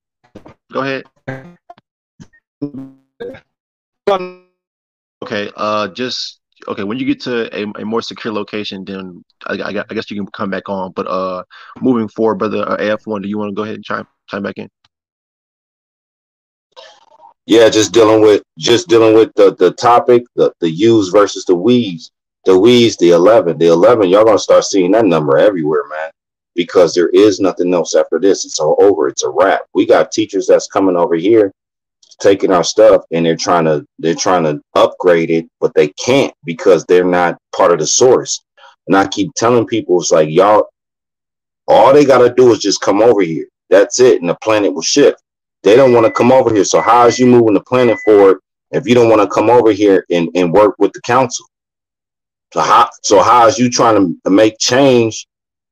Go 0.71 0.81
ahead. 0.81 1.05
Okay. 5.23 5.51
Uh, 5.55 5.87
just 5.89 6.39
okay. 6.67 6.83
When 6.83 6.97
you 6.97 7.05
get 7.05 7.19
to 7.21 7.55
a, 7.55 7.81
a 7.81 7.85
more 7.85 8.01
secure 8.01 8.33
location, 8.33 8.85
then 8.85 9.23
I, 9.45 9.53
I, 9.55 9.83
I 9.89 9.93
guess 9.93 10.09
you 10.09 10.17
can 10.17 10.27
come 10.27 10.49
back 10.49 10.69
on. 10.69 10.91
But 10.91 11.07
uh, 11.07 11.43
moving 11.81 12.07
forward, 12.07 12.35
brother 12.35 12.67
uh, 12.67 12.75
AF 12.75 13.05
one, 13.05 13.21
do 13.21 13.27
you 13.27 13.37
want 13.37 13.49
to 13.49 13.55
go 13.55 13.63
ahead 13.63 13.75
and 13.75 13.83
chime 13.83 14.07
chime 14.29 14.43
back 14.43 14.57
in? 14.57 14.69
Yeah, 17.45 17.69
just 17.69 17.93
dealing 17.93 18.21
with 18.21 18.43
just 18.57 18.87
dealing 18.87 19.15
with 19.15 19.33
the 19.35 19.55
the 19.55 19.71
topic, 19.71 20.23
the 20.35 20.53
the 20.59 20.69
U's 20.69 21.09
versus 21.09 21.45
the 21.45 21.55
we's. 21.55 22.11
The 22.45 22.57
we's, 22.57 22.95
the 22.95 23.09
eleven, 23.09 23.57
the 23.57 23.67
eleven. 23.67 24.07
Y'all 24.09 24.23
gonna 24.23 24.39
start 24.39 24.63
seeing 24.63 24.91
that 24.91 25.05
number 25.05 25.37
everywhere, 25.37 25.83
man. 25.89 26.11
Because 26.55 26.93
there 26.93 27.09
is 27.09 27.39
nothing 27.41 27.73
else 27.73 27.93
after 27.93 28.19
this. 28.19 28.45
It's 28.45 28.59
all 28.59 28.77
over. 28.79 29.09
It's 29.09 29.23
a 29.23 29.29
wrap. 29.29 29.61
We 29.73 29.85
got 29.85 30.11
teachers 30.13 30.47
that's 30.47 30.67
coming 30.67 30.95
over 30.95 31.15
here, 31.15 31.51
taking 32.21 32.51
our 32.51 32.63
stuff, 32.63 33.03
and 33.11 33.25
they're 33.25 33.35
trying 33.35 33.65
to 33.65 33.85
they're 33.99 34.15
trying 34.15 34.43
to 34.43 34.61
upgrade 34.75 35.29
it, 35.29 35.47
but 35.59 35.73
they 35.75 35.89
can't 35.89 36.33
because 36.45 36.85
they're 36.85 37.05
not 37.05 37.37
part 37.55 37.71
of 37.71 37.79
the 37.79 37.87
source. 37.87 38.43
And 38.87 38.95
I 38.95 39.07
keep 39.07 39.33
telling 39.35 39.67
people, 39.67 39.99
it's 39.99 40.11
like 40.11 40.29
y'all, 40.29 40.67
all 41.67 41.93
they 41.93 42.05
gotta 42.05 42.33
do 42.33 42.51
is 42.51 42.59
just 42.59 42.81
come 42.81 43.01
over 43.01 43.21
here. 43.21 43.47
That's 43.69 43.99
it, 43.99 44.21
and 44.21 44.29
the 44.29 44.37
planet 44.41 44.73
will 44.73 44.81
shift. 44.81 45.21
They 45.63 45.75
don't 45.75 45.93
want 45.93 46.05
to 46.05 46.11
come 46.11 46.31
over 46.31 46.53
here. 46.53 46.63
So 46.63 46.81
how 46.81 47.07
is 47.07 47.19
you 47.19 47.27
moving 47.27 47.53
the 47.53 47.63
planet 47.63 47.97
forward 48.05 48.39
if 48.71 48.87
you 48.87 48.95
don't 48.95 49.09
want 49.09 49.21
to 49.21 49.27
come 49.27 49.49
over 49.49 49.71
here 49.71 50.05
and, 50.09 50.29
and 50.35 50.53
work 50.53 50.75
with 50.79 50.93
the 50.93 51.01
council? 51.01 51.45
So 52.53 52.61
how 52.61 52.89
so 53.03 53.21
how 53.21 53.47
is 53.47 53.59
you 53.59 53.69
trying 53.69 54.17
to 54.23 54.29
make 54.29 54.57
change? 54.59 55.27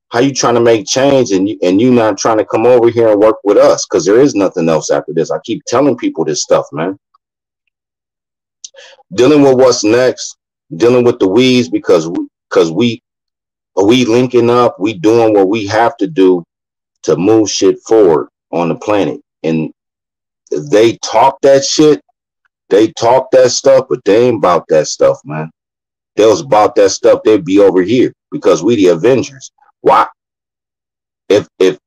How 0.10 0.20
you 0.20 0.34
trying 0.34 0.56
to 0.56 0.62
make 0.62 0.86
change 0.86 1.32
and 1.32 1.50
you 1.50 1.58
and 1.64 1.82
you 1.82 1.92
not 1.92 2.18
trying 2.18 2.38
to 2.38 2.46
come 2.46 2.66
over 2.66 2.90
here 2.90 3.10
and 3.10 3.20
work 3.20 3.38
with 3.44 3.58
us? 3.58 3.86
Because 3.86 4.06
there 4.06 4.20
is 4.20 4.36
nothing 4.36 4.70
else 4.70 4.92
after 4.92 5.14
this. 5.14 5.32
I 5.32 5.40
keep 5.44 5.64
telling 5.66 5.98
people 5.98 6.24
this 6.24 6.44
stuff, 6.44 6.66
man. 6.72 6.98
Dealing 9.14 9.42
with 9.42 9.56
what's 9.56 9.84
next, 9.84 10.38
dealing 10.76 11.04
with 11.04 11.20
the 11.20 11.28
weeds 11.28 11.70
because 11.70 12.10
because 12.50 12.72
we 12.72 13.02
are 13.78 13.86
we 13.86 14.06
linking 14.06 14.50
up, 14.50 14.80
we 14.80 14.94
doing 14.94 15.34
what 15.34 15.50
we 15.50 15.68
have 15.68 15.98
to 15.98 16.08
do 16.08 16.44
to 17.04 17.16
move 17.16 17.50
shit 17.50 17.80
forward 17.82 18.30
on 18.52 18.70
the 18.70 18.76
planet. 18.76 19.20
And 19.44 19.72
they 20.52 20.98
talk 20.98 21.40
that 21.42 21.66
shit, 21.66 22.02
they 22.70 22.92
talk 22.94 23.30
that 23.32 23.52
stuff, 23.52 23.86
but 23.90 24.04
they 24.06 24.28
ain't 24.28 24.38
about 24.38 24.66
that 24.70 24.88
stuff, 24.88 25.20
man. 25.26 25.52
They 26.16 26.26
was 26.26 26.42
about 26.42 26.76
that 26.76 26.92
stuff, 26.92 27.22
they'd 27.24 27.44
be 27.44 27.60
over 27.60 27.82
here 27.82 28.14
because 28.32 28.64
we 28.64 28.76
the 28.76 28.88
Avengers. 28.88 29.52
Why? 29.86 30.08
If 31.30 31.48
if 31.60 31.78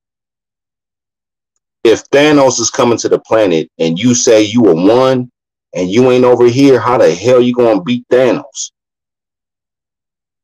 if 1.82 2.08
Thanos 2.10 2.60
is 2.60 2.70
coming 2.70 2.96
to 2.98 3.08
the 3.08 3.18
planet 3.18 3.68
and 3.80 3.98
you 3.98 4.14
say 4.14 4.42
you 4.42 4.62
were 4.62 4.76
one 4.76 5.32
and 5.74 5.90
you 5.90 6.08
ain't 6.12 6.24
over 6.24 6.46
here, 6.46 6.78
how 6.78 6.98
the 6.98 7.12
hell 7.12 7.40
you 7.42 7.52
gonna 7.52 7.82
beat 7.82 8.04
Thanos? 8.08 8.70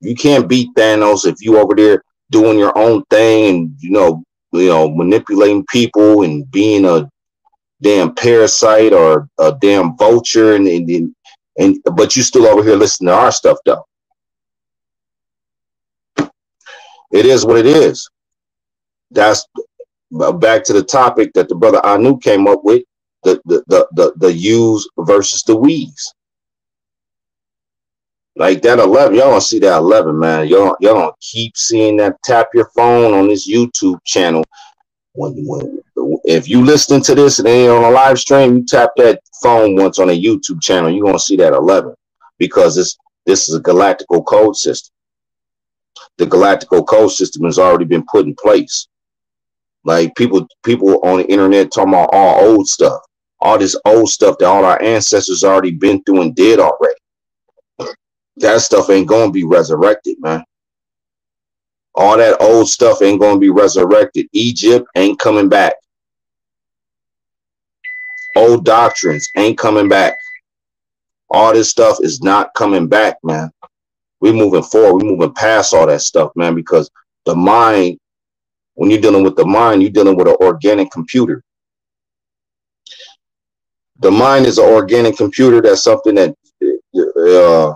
You 0.01 0.17
can't 0.17 0.49
beat 0.49 0.71
Thanos 0.77 1.27
if 1.27 1.37
you 1.43 1.57
over 1.61 1.77
there 1.77 2.03
doing 2.33 2.59
your 2.59 2.77
own 2.77 3.05
thing 3.09 3.55
and 3.55 3.77
you 3.79 3.91
know, 3.91 4.25
you 4.51 4.67
know, 4.67 4.91
manipulating 4.91 5.65
people 5.71 6.25
and 6.25 6.51
being 6.51 6.85
a 6.85 7.09
damn 7.81 8.17
parasite 8.17 8.93
or 8.93 9.29
a 9.39 9.57
damn 9.61 9.97
vulture 9.97 10.57
and, 10.57 10.67
and, 10.67 11.15
and 11.57 11.77
but 11.93 12.17
you 12.17 12.25
still 12.25 12.49
over 12.49 12.65
here 12.65 12.75
listening 12.75 13.11
to 13.11 13.15
our 13.15 13.31
stuff 13.31 13.59
though. 13.65 13.85
It 17.15 17.27
is 17.27 17.47
what 17.47 17.57
it 17.57 17.67
is. 17.67 18.11
That's 19.13 19.47
back 20.11 20.65
to 20.65 20.73
the 20.73 20.83
topic 20.83 21.33
that 21.35 21.49
the 21.49 21.55
brother 21.55 21.85
Anu 21.87 22.19
came 22.19 22.49
up 22.49 22.65
with 22.65 22.83
the 23.23 23.41
the 23.45 23.63
the 23.69 23.89
the, 23.93 24.13
the 24.17 24.33
use 24.33 24.89
versus 24.99 25.45
the 25.45 25.57
we's. 25.57 26.13
Like 28.37 28.63
that 28.63 28.81
11, 28.81 29.15
y'all 29.15 29.31
don't 29.31 29.41
see 29.41 29.61
that 29.61 29.77
11, 29.77 30.19
man. 30.19 30.49
Y'all, 30.49 30.77
y'all 30.81 30.95
don't 30.95 31.21
keep 31.21 31.57
seeing 31.57 31.97
that 31.99 32.21
tap 32.25 32.49
your 32.53 32.69
phone 32.77 33.15
on 33.15 33.29
this 33.29 33.49
YouTube 33.49 34.01
channel. 34.05 34.43
When, 35.13 35.35
when 35.47 35.83
if 36.25 36.49
you 36.49 36.65
listen 36.65 37.01
to 37.03 37.15
this 37.15 37.39
and 37.39 37.47
ain't 37.47 37.71
on 37.71 37.85
a 37.85 37.91
live 37.91 38.19
stream, 38.19 38.57
you 38.57 38.65
tap 38.67 38.91
that 38.97 39.21
phone 39.41 39.77
once 39.77 40.01
on 40.01 40.11
a 40.11 40.21
YouTube 40.21 40.61
channel, 40.61 40.91
you're 40.91 41.07
gonna 41.07 41.19
see 41.21 41.37
that 41.37 41.53
11 41.53 41.95
because 42.39 42.75
this 42.75 42.97
this 43.25 43.49
is 43.49 43.55
a 43.55 43.63
galactical 43.63 44.27
code 44.27 44.57
system. 44.57 44.93
The 46.19 46.27
galactical 46.27 46.87
code 46.87 47.13
system 47.13 47.45
has 47.45 47.59
already 47.59 47.85
been 47.85 48.05
put 48.11 48.27
in 48.27 48.35
place. 48.35 48.89
Like 49.85 50.15
people, 50.17 50.47
people 50.65 51.01
on 51.05 51.19
the 51.19 51.27
internet 51.27 51.73
talking 51.73 51.93
about 51.93 52.11
all 52.13 52.45
old 52.47 52.67
stuff, 52.67 53.01
all 53.41 53.59
this 53.59 53.79
old 53.85 54.09
stuff 54.09 54.37
that 54.39 54.47
all 54.47 54.65
our 54.65 54.81
ancestors 54.83 55.45
already 55.45 55.73
been 55.73 56.03
through 56.05 56.23
and 56.23 56.35
did 56.35 56.59
already. 56.59 56.95
That 58.39 58.61
stuff 58.63 58.91
ain't 58.91 59.09
gonna 59.09 59.31
be 59.31 59.45
resurrected, 59.45 60.17
man. 60.21 60.43
All 61.95 62.17
that 62.17 62.41
old 62.41 62.69
stuff 62.69 63.03
ain't 63.03 63.21
gonna 63.21 63.39
be 63.39 63.51
resurrected. 63.51 64.27
Egypt 64.33 64.87
ain't 64.97 65.19
coming 65.19 65.49
back. 65.49 65.75
Old 68.37 68.65
doctrines 68.65 69.29
ain't 69.37 69.59
coming 69.59 69.89
back. 69.89 70.15
All 71.31 71.53
this 71.53 71.71
stuff 71.71 71.99
is 72.01 72.21
not 72.21 72.53
coming 72.55 72.89
back, 72.89 73.17
man. 73.23 73.51
We're 74.25 74.33
moving 74.33 74.63
forward. 74.63 75.03
We're 75.03 75.11
moving 75.11 75.35
past 75.35 75.75
all 75.75 75.87
that 75.87 76.01
stuff, 76.01 76.31
man, 76.35 76.55
because 76.55 76.91
the 77.27 77.37
mind, 77.37 77.99
when 78.73 78.91
you're 78.91 79.03
dealing 79.03 79.23
with 79.23 79.37
the 79.37 79.45
mind, 79.45 79.83
you're 79.83 79.91
dealing 79.91 80.17
with 80.17 80.27
an 80.27 80.37
organic 80.41 80.91
computer. 80.91 81.45
The 83.99 84.11
mind 84.11 84.47
is 84.47 84.57
an 84.57 84.65
organic 84.65 85.19
computer. 85.19 85.61
That's 85.61 85.85
something 85.85 86.15
that 86.15 86.35
uh, 86.63 87.75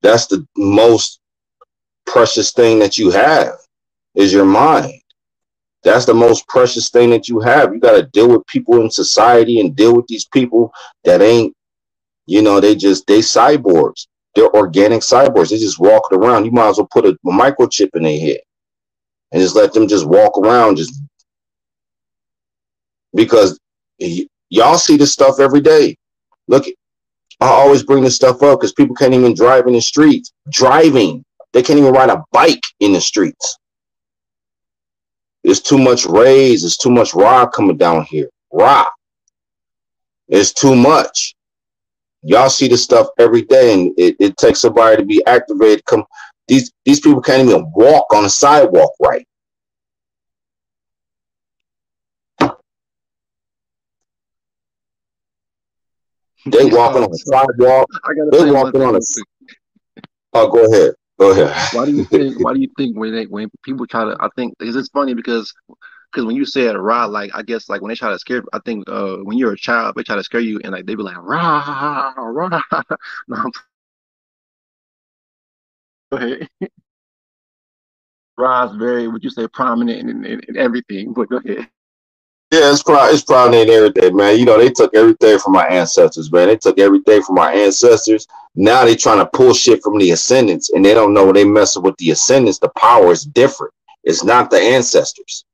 that's 0.00 0.28
the 0.28 0.46
most 0.56 1.18
precious 2.06 2.52
thing 2.52 2.78
that 2.78 2.96
you 2.96 3.10
have 3.10 3.56
is 4.14 4.32
your 4.32 4.44
mind. 4.44 5.02
That's 5.82 6.04
the 6.04 6.14
most 6.14 6.46
precious 6.46 6.90
thing 6.90 7.10
that 7.10 7.28
you 7.28 7.40
have. 7.40 7.74
You 7.74 7.80
got 7.80 7.96
to 7.96 8.04
deal 8.04 8.28
with 8.28 8.46
people 8.46 8.80
in 8.82 8.88
society 8.92 9.58
and 9.58 9.74
deal 9.74 9.96
with 9.96 10.06
these 10.06 10.26
people 10.26 10.72
that 11.02 11.22
ain't, 11.22 11.56
you 12.26 12.40
know, 12.40 12.60
they 12.60 12.76
just 12.76 13.04
they 13.08 13.18
cyborgs. 13.18 14.06
They're 14.34 14.54
organic 14.54 15.00
cyborgs. 15.00 15.50
They 15.50 15.58
just 15.58 15.78
walk 15.78 16.12
around. 16.12 16.44
You 16.44 16.52
might 16.52 16.68
as 16.68 16.78
well 16.78 16.88
put 16.90 17.06
a, 17.06 17.10
a 17.10 17.30
microchip 17.30 17.90
in 17.94 18.02
their 18.02 18.18
head 18.18 18.40
and 19.32 19.42
just 19.42 19.56
let 19.56 19.72
them 19.72 19.88
just 19.88 20.06
walk 20.06 20.38
around 20.38 20.76
just 20.76 21.02
because 23.14 23.58
y'all 24.48 24.78
see 24.78 24.96
this 24.96 25.12
stuff 25.12 25.40
every 25.40 25.60
day. 25.60 25.96
Look, 26.46 26.66
I 27.40 27.46
always 27.46 27.82
bring 27.82 28.02
this 28.02 28.16
stuff 28.16 28.42
up 28.42 28.60
because 28.60 28.72
people 28.72 28.96
can't 28.96 29.14
even 29.14 29.34
drive 29.34 29.66
in 29.66 29.74
the 29.74 29.80
streets. 29.80 30.32
Driving, 30.50 31.24
they 31.52 31.62
can't 31.62 31.78
even 31.78 31.92
ride 31.92 32.10
a 32.10 32.24
bike 32.32 32.62
in 32.80 32.92
the 32.92 33.00
streets. 33.00 33.58
There's 35.44 35.60
too 35.60 35.78
much 35.78 36.04
rays. 36.04 36.62
There's 36.62 36.76
too 36.76 36.90
much 36.90 37.14
rock 37.14 37.52
coming 37.54 37.76
down 37.76 38.04
here. 38.04 38.28
Rock. 38.52 38.92
It's 40.28 40.52
too 40.52 40.74
much. 40.74 41.34
Y'all 42.22 42.50
see 42.50 42.68
this 42.68 42.82
stuff 42.82 43.06
every 43.18 43.42
day, 43.42 43.72
and 43.72 43.94
it, 43.96 44.16
it 44.18 44.36
takes 44.36 44.60
somebody 44.60 44.96
to 44.96 45.04
be 45.04 45.24
activated. 45.26 45.84
Come, 45.84 46.04
these 46.48 46.72
these 46.84 47.00
people 47.00 47.20
can't 47.20 47.48
even 47.48 47.70
walk 47.74 48.12
on 48.12 48.24
the 48.24 48.30
sidewalk 48.30 48.90
right. 49.00 49.26
They 56.46 56.64
walking 56.64 57.02
uh, 57.02 57.04
on 57.04 57.10
the 57.10 57.18
sidewalk. 57.18 57.88
They 58.32 58.50
walking 58.50 58.82
on 58.82 58.94
a. 58.94 58.98
real. 58.98 59.24
Oh, 60.34 60.48
go 60.48 60.64
ahead. 60.64 60.94
Go 61.18 61.30
ahead. 61.32 61.74
Why 61.74 61.84
do 61.84 61.92
you 61.92 62.04
think? 62.04 62.40
Why 62.44 62.54
do 62.54 62.60
you 62.60 62.68
think 62.76 62.96
when 62.96 63.14
they 63.14 63.24
when 63.24 63.50
people 63.62 63.86
try 63.86 64.04
to? 64.04 64.16
I 64.20 64.28
think 64.36 64.54
because 64.58 64.76
it's 64.76 64.88
funny 64.88 65.14
because 65.14 65.52
because 66.12 66.26
when 66.26 66.36
you 66.36 66.46
said 66.46 66.76
rah, 66.76 67.06
like 67.06 67.30
I 67.34 67.42
guess 67.42 67.68
like 67.68 67.82
when 67.82 67.90
they 67.90 67.96
try 67.96 68.10
to 68.10 68.18
scare, 68.18 68.42
I 68.52 68.60
think 68.60 68.88
uh 68.88 69.18
when 69.18 69.38
you're 69.38 69.52
a 69.54 69.58
child 69.58 69.94
they 69.96 70.04
try 70.04 70.16
to 70.16 70.24
scare 70.24 70.40
you 70.40 70.60
and 70.64 70.72
like 70.72 70.86
they 70.86 70.94
be 70.96 71.02
like 71.04 71.16
rah 71.18 72.14
rah. 72.18 72.54
No, 73.28 73.36
I'm- 73.36 73.52
go 76.12 76.18
ahead. 76.18 76.48
Rah's 78.38 78.76
very, 78.76 79.08
would 79.08 79.24
you 79.24 79.30
say, 79.30 79.48
prominent 79.48 80.00
in, 80.00 80.24
in, 80.26 80.40
in 80.48 80.58
everything. 80.58 81.12
But 81.14 81.30
go 81.30 81.38
ahead. 81.38 81.68
Yeah, 82.52 82.72
it's 82.72 82.82
proud. 82.82 83.12
It's 83.14 83.22
proud 83.24 83.54
in 83.54 83.68
everything, 83.68 84.16
man. 84.16 84.38
You 84.38 84.46
know, 84.46 84.58
they 84.58 84.70
took 84.70 84.94
everything 84.94 85.38
from 85.38 85.52
my 85.52 85.66
ancestors, 85.66 86.32
man. 86.32 86.48
They 86.48 86.56
took 86.56 86.78
everything 86.78 87.22
from 87.22 87.38
our 87.38 87.50
ancestors. 87.50 88.26
Now 88.56 88.86
they 88.86 88.96
trying 88.96 89.18
to 89.18 89.26
pull 89.26 89.54
shit 89.54 89.82
from 89.82 89.98
the 89.98 90.12
ascendants, 90.12 90.70
and 90.70 90.84
they 90.84 90.94
don't 90.94 91.14
know 91.14 91.30
they 91.32 91.44
messing 91.44 91.82
with 91.82 91.96
the 91.98 92.10
ascendants. 92.12 92.58
The 92.58 92.70
power 92.70 93.12
is 93.12 93.24
different. 93.26 93.74
It's 94.04 94.24
not 94.24 94.50
the 94.50 94.58
ancestors. 94.58 95.44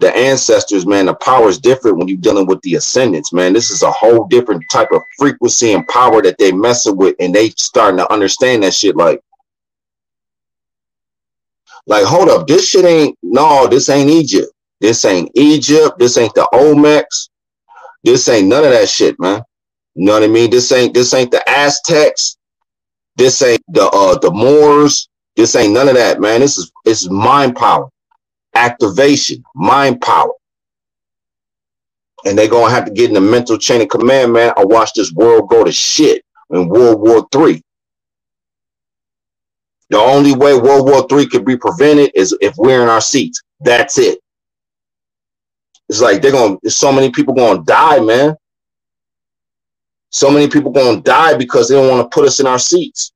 The 0.00 0.14
ancestors, 0.16 0.86
man, 0.86 1.06
the 1.06 1.14
power 1.14 1.48
is 1.48 1.58
different 1.58 1.98
when 1.98 2.08
you're 2.08 2.18
dealing 2.18 2.46
with 2.46 2.60
the 2.62 2.74
ascendants, 2.74 3.32
man. 3.32 3.52
This 3.52 3.70
is 3.70 3.82
a 3.82 3.90
whole 3.90 4.26
different 4.26 4.64
type 4.72 4.88
of 4.92 5.02
frequency 5.18 5.72
and 5.72 5.86
power 5.88 6.22
that 6.22 6.38
they 6.38 6.52
messing 6.52 6.96
with, 6.96 7.16
and 7.20 7.34
they 7.34 7.50
starting 7.50 7.98
to 7.98 8.12
understand 8.12 8.62
that 8.62 8.74
shit. 8.74 8.96
Like, 8.96 9.20
like, 11.86 12.04
hold 12.04 12.28
up, 12.28 12.46
this 12.46 12.68
shit 12.68 12.84
ain't 12.84 13.18
no, 13.22 13.66
this 13.68 13.88
ain't 13.88 14.10
Egypt. 14.10 14.50
This 14.80 15.04
ain't 15.04 15.30
Egypt. 15.34 15.98
This 15.98 16.16
ain't 16.16 16.34
the 16.34 16.48
Olmecs. 16.52 17.28
This 18.02 18.28
ain't 18.28 18.48
none 18.48 18.64
of 18.64 18.70
that 18.70 18.88
shit, 18.88 19.18
man. 19.20 19.42
You 19.94 20.06
know 20.06 20.14
what 20.14 20.22
I 20.22 20.28
mean? 20.28 20.50
This 20.50 20.72
ain't 20.72 20.94
this 20.94 21.12
ain't 21.12 21.30
the 21.30 21.46
Aztecs. 21.48 22.38
This 23.16 23.42
ain't 23.42 23.62
the 23.68 23.84
uh 23.84 24.18
the 24.18 24.30
Moors. 24.30 25.08
This 25.36 25.54
ain't 25.54 25.74
none 25.74 25.88
of 25.88 25.94
that, 25.94 26.20
man. 26.20 26.40
This 26.40 26.56
is 26.56 26.72
it's 26.84 27.10
mind 27.10 27.56
power, 27.56 27.88
activation, 28.54 29.42
mind 29.54 30.00
power. 30.00 30.32
And 32.24 32.36
they're 32.36 32.48
gonna 32.48 32.72
have 32.72 32.84
to 32.84 32.90
get 32.90 33.08
in 33.08 33.14
the 33.14 33.20
mental 33.20 33.56
chain 33.56 33.80
of 33.80 33.88
command, 33.88 34.32
man. 34.32 34.52
I 34.56 34.64
watch 34.64 34.92
this 34.94 35.12
world 35.12 35.48
go 35.48 35.64
to 35.64 35.72
shit 35.72 36.22
in 36.50 36.68
World 36.68 37.00
War 37.00 37.26
Three. 37.32 37.62
The 39.88 39.98
only 39.98 40.34
way 40.34 40.54
World 40.54 40.88
War 40.88 41.06
Three 41.08 41.26
could 41.26 41.44
be 41.44 41.56
prevented 41.56 42.12
is 42.14 42.36
if 42.40 42.54
we're 42.56 42.82
in 42.82 42.88
our 42.88 43.00
seats. 43.00 43.42
That's 43.60 43.98
it. 43.98 44.18
It's 45.88 46.00
like 46.00 46.22
they're 46.22 46.32
gonna. 46.32 46.56
There's 46.62 46.76
so 46.76 46.92
many 46.92 47.10
people 47.10 47.34
gonna 47.34 47.64
die, 47.64 48.00
man. 48.00 48.36
So 50.10 50.30
many 50.30 50.48
people 50.48 50.72
gonna 50.72 51.00
die 51.00 51.36
because 51.36 51.68
they 51.68 51.74
don't 51.74 51.88
want 51.88 52.08
to 52.08 52.14
put 52.14 52.26
us 52.26 52.38
in 52.40 52.46
our 52.46 52.58
seats. 52.58 53.12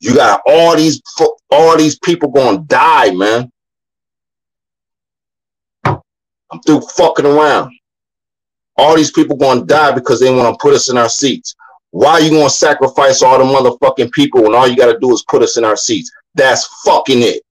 You 0.00 0.14
got 0.14 0.40
all 0.46 0.76
these 0.76 1.02
all 1.50 1.76
these 1.76 1.98
people 1.98 2.30
gonna 2.30 2.58
die, 2.66 3.10
man. 3.10 3.50
I'm 6.50 6.60
through 6.62 6.80
fucking 6.80 7.26
around. 7.26 7.72
All 8.76 8.96
these 8.96 9.10
people 9.10 9.36
gonna 9.36 9.64
die 9.64 9.92
because 9.92 10.20
they 10.20 10.34
want 10.34 10.54
to 10.54 10.62
put 10.62 10.74
us 10.74 10.88
in 10.88 10.96
our 10.96 11.08
seats. 11.08 11.54
Why 11.90 12.12
are 12.12 12.20
you 12.20 12.30
gonna 12.30 12.50
sacrifice 12.50 13.22
all 13.22 13.38
the 13.38 13.44
motherfucking 13.44 14.12
people 14.12 14.42
when 14.42 14.54
all 14.54 14.68
you 14.68 14.76
gotta 14.76 14.98
do 14.98 15.12
is 15.12 15.24
put 15.28 15.42
us 15.42 15.56
in 15.56 15.64
our 15.64 15.76
seats? 15.76 16.10
That's 16.34 16.66
fucking 16.84 17.22
it. 17.22 17.42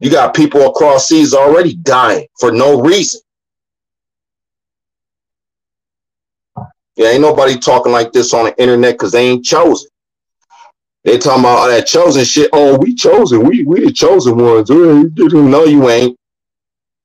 You 0.00 0.10
got 0.10 0.34
people 0.34 0.66
across 0.66 1.08
seas 1.08 1.34
already 1.34 1.76
dying 1.76 2.26
for 2.38 2.52
no 2.52 2.80
reason. 2.80 3.20
Yeah, 6.96 7.08
ain't 7.08 7.20
nobody 7.22 7.58
talking 7.58 7.92
like 7.92 8.12
this 8.12 8.34
on 8.34 8.46
the 8.46 8.60
internet 8.60 8.94
because 8.94 9.12
they 9.12 9.26
ain't 9.28 9.44
chosen. 9.44 9.88
They 11.04 11.16
talking 11.18 11.40
about 11.40 11.58
all 11.58 11.68
that 11.68 11.86
chosen 11.86 12.24
shit. 12.24 12.50
Oh, 12.52 12.78
we 12.78 12.94
chosen. 12.94 13.44
We 13.44 13.64
we 13.64 13.80
the 13.80 13.92
chosen 13.92 14.36
ones. 14.36 14.68
No, 14.68 15.64
you 15.64 15.88
ain't. 15.88 16.16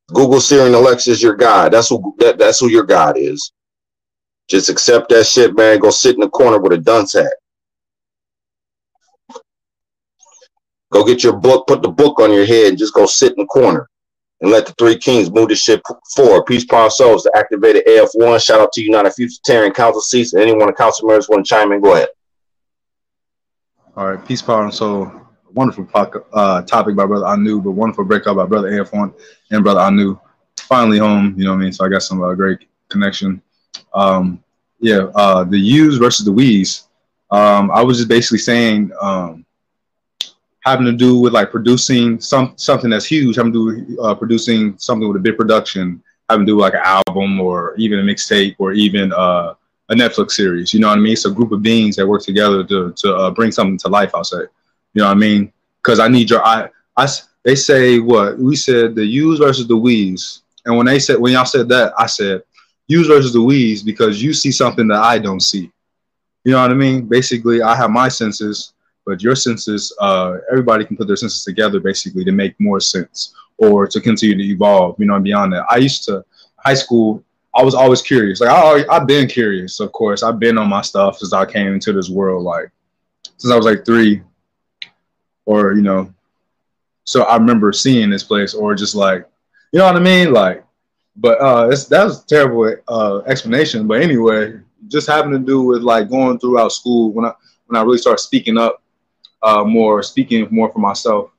Google 0.09 0.41
Siri 0.41 0.67
and 0.67 0.75
Alexa 0.75 1.11
is 1.11 1.23
your 1.23 1.35
God. 1.35 1.73
That's 1.73 1.89
who 1.89 2.15
that, 2.19 2.37
that's 2.37 2.59
who 2.59 2.67
your 2.67 2.83
God 2.83 3.17
is. 3.17 3.51
Just 4.47 4.69
accept 4.69 5.09
that 5.09 5.25
shit, 5.25 5.55
man. 5.55 5.79
Go 5.79 5.89
sit 5.89 6.15
in 6.15 6.21
the 6.21 6.29
corner 6.29 6.59
with 6.59 6.73
a 6.73 6.77
dunce 6.77 7.13
hat. 7.13 7.33
Go 10.91 11.03
get 11.03 11.23
your 11.23 11.35
book, 11.35 11.65
put 11.67 11.81
the 11.81 11.89
book 11.89 12.19
on 12.19 12.31
your 12.31 12.45
head, 12.45 12.69
and 12.69 12.77
just 12.77 12.93
go 12.93 13.05
sit 13.05 13.31
in 13.31 13.39
the 13.39 13.45
corner 13.47 13.89
and 14.41 14.51
let 14.51 14.65
the 14.67 14.73
three 14.77 14.97
kings 14.97 15.31
move 15.31 15.49
this 15.49 15.61
shit 15.61 15.81
forward. 16.15 16.45
Peace, 16.45 16.65
power, 16.65 16.89
souls. 16.89 17.23
The 17.23 17.35
activated 17.35 17.85
AF1. 17.87 18.45
Shout 18.45 18.61
out 18.61 18.71
to 18.73 18.81
United 18.81 19.13
Futuritarian 19.13 19.73
Council 19.73 20.01
seats. 20.01 20.35
Anyone 20.35 20.67
the 20.67 20.73
council 20.73 21.07
members 21.07 21.27
want 21.27 21.45
to 21.45 21.49
chime 21.49 21.71
in, 21.71 21.81
go 21.81 21.93
ahead. 21.93 22.09
All 23.97 24.09
right, 24.09 24.27
peace, 24.27 24.41
power, 24.41 24.63
and 24.63 24.73
soul. 24.73 25.09
Wonderful 25.53 25.87
uh, 26.33 26.61
topic 26.63 26.97
by 26.97 27.05
brother 27.05 27.27
Anu, 27.27 27.61
but 27.61 27.71
wonderful 27.71 28.03
breakup 28.03 28.35
by 28.35 28.45
brother 28.45 28.81
Afon 28.81 29.13
and 29.51 29.63
brother 29.63 29.79
Anu. 29.79 30.19
Finally 30.57 30.97
home, 30.97 31.33
you 31.37 31.45
know 31.45 31.51
what 31.51 31.57
I 31.57 31.59
mean. 31.59 31.71
So 31.71 31.85
I 31.85 31.89
got 31.89 32.03
some 32.03 32.21
uh, 32.21 32.33
great 32.33 32.67
connection. 32.89 33.41
Um, 33.93 34.43
yeah, 34.81 35.07
uh, 35.15 35.45
the 35.45 35.57
U's 35.57 35.95
versus 35.95 36.25
the 36.25 36.31
we's. 36.33 36.89
Um, 37.31 37.71
I 37.71 37.81
was 37.81 37.95
just 37.95 38.09
basically 38.09 38.39
saying 38.39 38.91
um, 38.99 39.45
having 40.65 40.85
to 40.87 40.91
do 40.91 41.17
with 41.17 41.31
like 41.31 41.49
producing 41.49 42.19
some 42.19 42.51
something 42.57 42.89
that's 42.89 43.05
huge, 43.05 43.37
having 43.37 43.53
to 43.53 43.59
do 43.59 43.95
with 43.95 43.99
uh, 44.05 44.13
producing 44.13 44.77
something 44.77 45.07
with 45.07 45.15
a 45.15 45.21
big 45.21 45.37
production, 45.37 46.03
having 46.29 46.45
to 46.45 46.51
do 46.51 46.59
like 46.59 46.73
an 46.73 46.81
album 46.83 47.39
or 47.39 47.73
even 47.77 47.99
a 47.99 48.03
mixtape 48.03 48.57
or 48.59 48.73
even 48.73 49.13
uh, 49.13 49.53
a 49.89 49.95
Netflix 49.95 50.31
series. 50.31 50.73
You 50.73 50.79
know 50.79 50.87
what 50.87 50.97
I 50.97 51.01
mean? 51.01 51.13
It's 51.13 51.25
a 51.25 51.31
group 51.31 51.51
of 51.51 51.61
beings 51.61 51.95
that 51.95 52.07
work 52.07 52.23
together 52.23 52.63
to 52.63 52.93
to 52.93 53.15
uh, 53.15 53.31
bring 53.31 53.51
something 53.51 53.77
to 53.79 53.89
life. 53.89 54.11
I'll 54.13 54.23
say. 54.23 54.43
You 54.93 55.01
know 55.01 55.05
what 55.05 55.17
I 55.17 55.19
mean? 55.19 55.51
Because 55.81 55.99
I 55.99 56.07
need 56.07 56.29
your 56.29 56.45
I, 56.45 56.69
I 56.97 57.07
they 57.43 57.55
say 57.55 57.99
what 57.99 58.39
we 58.39 58.55
said 58.55 58.95
the 58.95 59.05
U's 59.05 59.39
versus 59.39 59.67
the 59.67 59.77
we's, 59.77 60.41
and 60.65 60.75
when 60.75 60.85
they 60.87 60.99
said 60.99 61.19
when 61.19 61.33
y'all 61.33 61.45
said 61.45 61.69
that, 61.69 61.93
I 61.97 62.07
said 62.07 62.41
U's 62.87 63.07
versus 63.07 63.33
the 63.33 63.41
we's 63.41 63.83
because 63.83 64.21
you 64.21 64.33
see 64.33 64.51
something 64.51 64.87
that 64.87 65.01
I 65.01 65.19
don't 65.19 65.41
see. 65.41 65.71
You 66.43 66.51
know 66.51 66.61
what 66.61 66.71
I 66.71 66.75
mean? 66.75 67.07
Basically, 67.07 67.61
I 67.61 67.75
have 67.75 67.89
my 67.89 68.07
senses, 68.07 68.73
but 69.05 69.21
your 69.21 69.35
senses, 69.35 69.95
uh, 69.99 70.37
everybody 70.51 70.85
can 70.85 70.95
put 70.95 71.07
their 71.07 71.15
senses 71.15 71.43
together 71.43 71.79
basically 71.79 72.23
to 72.23 72.31
make 72.31 72.59
more 72.59 72.79
sense 72.79 73.33
or 73.57 73.87
to 73.87 73.99
continue 73.99 74.37
to 74.37 74.43
evolve. 74.43 74.95
You 74.99 75.07
know, 75.07 75.15
and 75.15 75.23
beyond 75.23 75.53
that, 75.53 75.65
I 75.69 75.77
used 75.77 76.03
to 76.05 76.23
high 76.57 76.73
school. 76.73 77.23
I 77.55 77.63
was 77.63 77.73
always 77.73 78.01
curious. 78.01 78.41
Like 78.41 78.49
I 78.49 78.85
I've 78.89 79.07
been 79.07 79.27
curious, 79.27 79.79
of 79.79 79.91
course. 79.91 80.23
I've 80.23 80.39
been 80.39 80.57
on 80.57 80.69
my 80.69 80.81
stuff 80.81 81.17
since 81.17 81.33
I 81.33 81.45
came 81.45 81.73
into 81.73 81.93
this 81.93 82.09
world. 82.09 82.43
Like 82.43 82.69
since 83.37 83.51
I 83.51 83.55
was 83.55 83.65
like 83.65 83.85
three, 83.85 84.21
or 85.45 85.73
you 85.73 85.81
know. 85.81 86.13
So 87.05 87.23
I 87.23 87.37
remember 87.37 87.71
seeing 87.71 88.09
this 88.09 88.23
place, 88.23 88.53
or 88.53 88.73
just 88.75 88.95
like, 88.95 89.27
you 89.71 89.79
know 89.79 89.85
what 89.85 89.95
I 89.95 89.99
mean, 89.99 90.33
like. 90.33 90.63
But 91.17 91.39
uh, 91.39 91.69
it's, 91.71 91.85
that 91.85 92.03
was 92.03 92.25
terrible 92.25 92.75
uh, 92.89 93.19
explanation. 93.19 93.87
But 93.87 94.01
anyway, 94.01 94.59
just 94.87 95.07
having 95.07 95.31
to 95.31 95.39
do 95.39 95.61
with 95.61 95.81
like 95.81 96.09
going 96.09 96.39
throughout 96.39 96.71
school 96.73 97.11
when 97.11 97.25
I 97.25 97.31
when 97.67 97.79
I 97.79 97.83
really 97.83 97.99
started 97.99 98.21
speaking 98.21 98.57
up 98.57 98.81
uh, 99.41 99.63
more, 99.63 100.03
speaking 100.03 100.47
more 100.51 100.71
for 100.71 100.79
myself. 100.79 101.31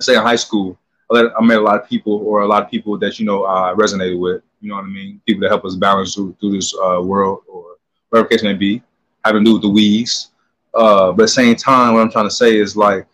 Say 0.00 0.16
in 0.16 0.22
high 0.22 0.36
school, 0.36 0.76
I, 1.10 1.14
let, 1.14 1.32
I 1.38 1.42
met 1.42 1.58
a 1.58 1.62
lot 1.62 1.80
of 1.80 1.88
people, 1.88 2.14
or 2.26 2.42
a 2.42 2.46
lot 2.46 2.62
of 2.62 2.70
people 2.70 2.98
that 2.98 3.18
you 3.18 3.24
know 3.24 3.44
I 3.44 3.72
resonated 3.74 4.18
with. 4.18 4.42
You 4.64 4.70
know 4.70 4.76
what 4.76 4.86
I 4.86 4.88
mean? 4.88 5.20
People 5.26 5.42
that 5.42 5.50
help 5.50 5.66
us 5.66 5.74
balance 5.74 6.14
through, 6.14 6.34
through 6.40 6.52
this 6.52 6.74
uh, 6.74 6.98
world, 7.02 7.42
or 7.46 7.76
whatever 8.08 8.28
case 8.28 8.42
may 8.42 8.54
be. 8.54 8.82
Having 9.22 9.44
to 9.44 9.50
do 9.50 9.52
with 9.52 9.62
the 9.62 9.68
weeds, 9.68 10.30
uh, 10.72 11.12
but 11.12 11.24
at 11.24 11.26
the 11.26 11.28
same 11.28 11.54
time, 11.54 11.92
what 11.92 12.00
I'm 12.00 12.10
trying 12.10 12.24
to 12.24 12.34
say 12.34 12.56
is 12.56 12.74
like, 12.74 13.06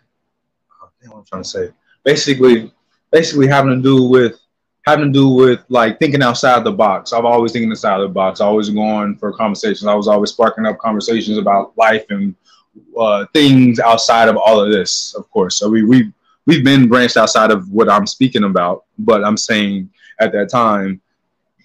oh, 0.80 0.88
what 1.08 1.18
I'm 1.18 1.24
trying 1.24 1.42
to 1.42 1.48
say. 1.48 1.70
Basically, 2.04 2.72
basically 3.10 3.48
having 3.48 3.74
to 3.74 3.82
do 3.82 4.04
with 4.04 4.38
having 4.86 5.12
to 5.12 5.12
do 5.12 5.28
with 5.28 5.64
like 5.68 5.98
thinking 5.98 6.22
outside 6.22 6.62
the 6.62 6.70
box. 6.70 7.12
I've 7.12 7.24
always 7.24 7.50
thinking 7.50 7.72
outside 7.72 7.98
the 7.98 8.08
box. 8.08 8.40
I 8.40 8.46
always 8.46 8.70
going 8.70 9.16
for 9.16 9.32
conversations. 9.32 9.86
I 9.86 9.94
was 9.94 10.06
always 10.06 10.30
sparking 10.30 10.66
up 10.66 10.78
conversations 10.78 11.36
about 11.36 11.76
life 11.76 12.04
and 12.10 12.32
uh, 12.96 13.26
things 13.34 13.80
outside 13.80 14.28
of 14.28 14.36
all 14.36 14.60
of 14.60 14.70
this, 14.70 15.14
of 15.16 15.28
course. 15.32 15.58
So 15.58 15.68
we 15.68 15.82
we 15.82 16.12
we've 16.46 16.64
been 16.64 16.88
branched 16.88 17.16
outside 17.16 17.50
of 17.50 17.68
what 17.72 17.90
I'm 17.90 18.06
speaking 18.06 18.44
about, 18.44 18.84
but 19.00 19.24
I'm 19.24 19.36
saying 19.36 19.90
at 20.20 20.30
that 20.32 20.48
time, 20.48 21.00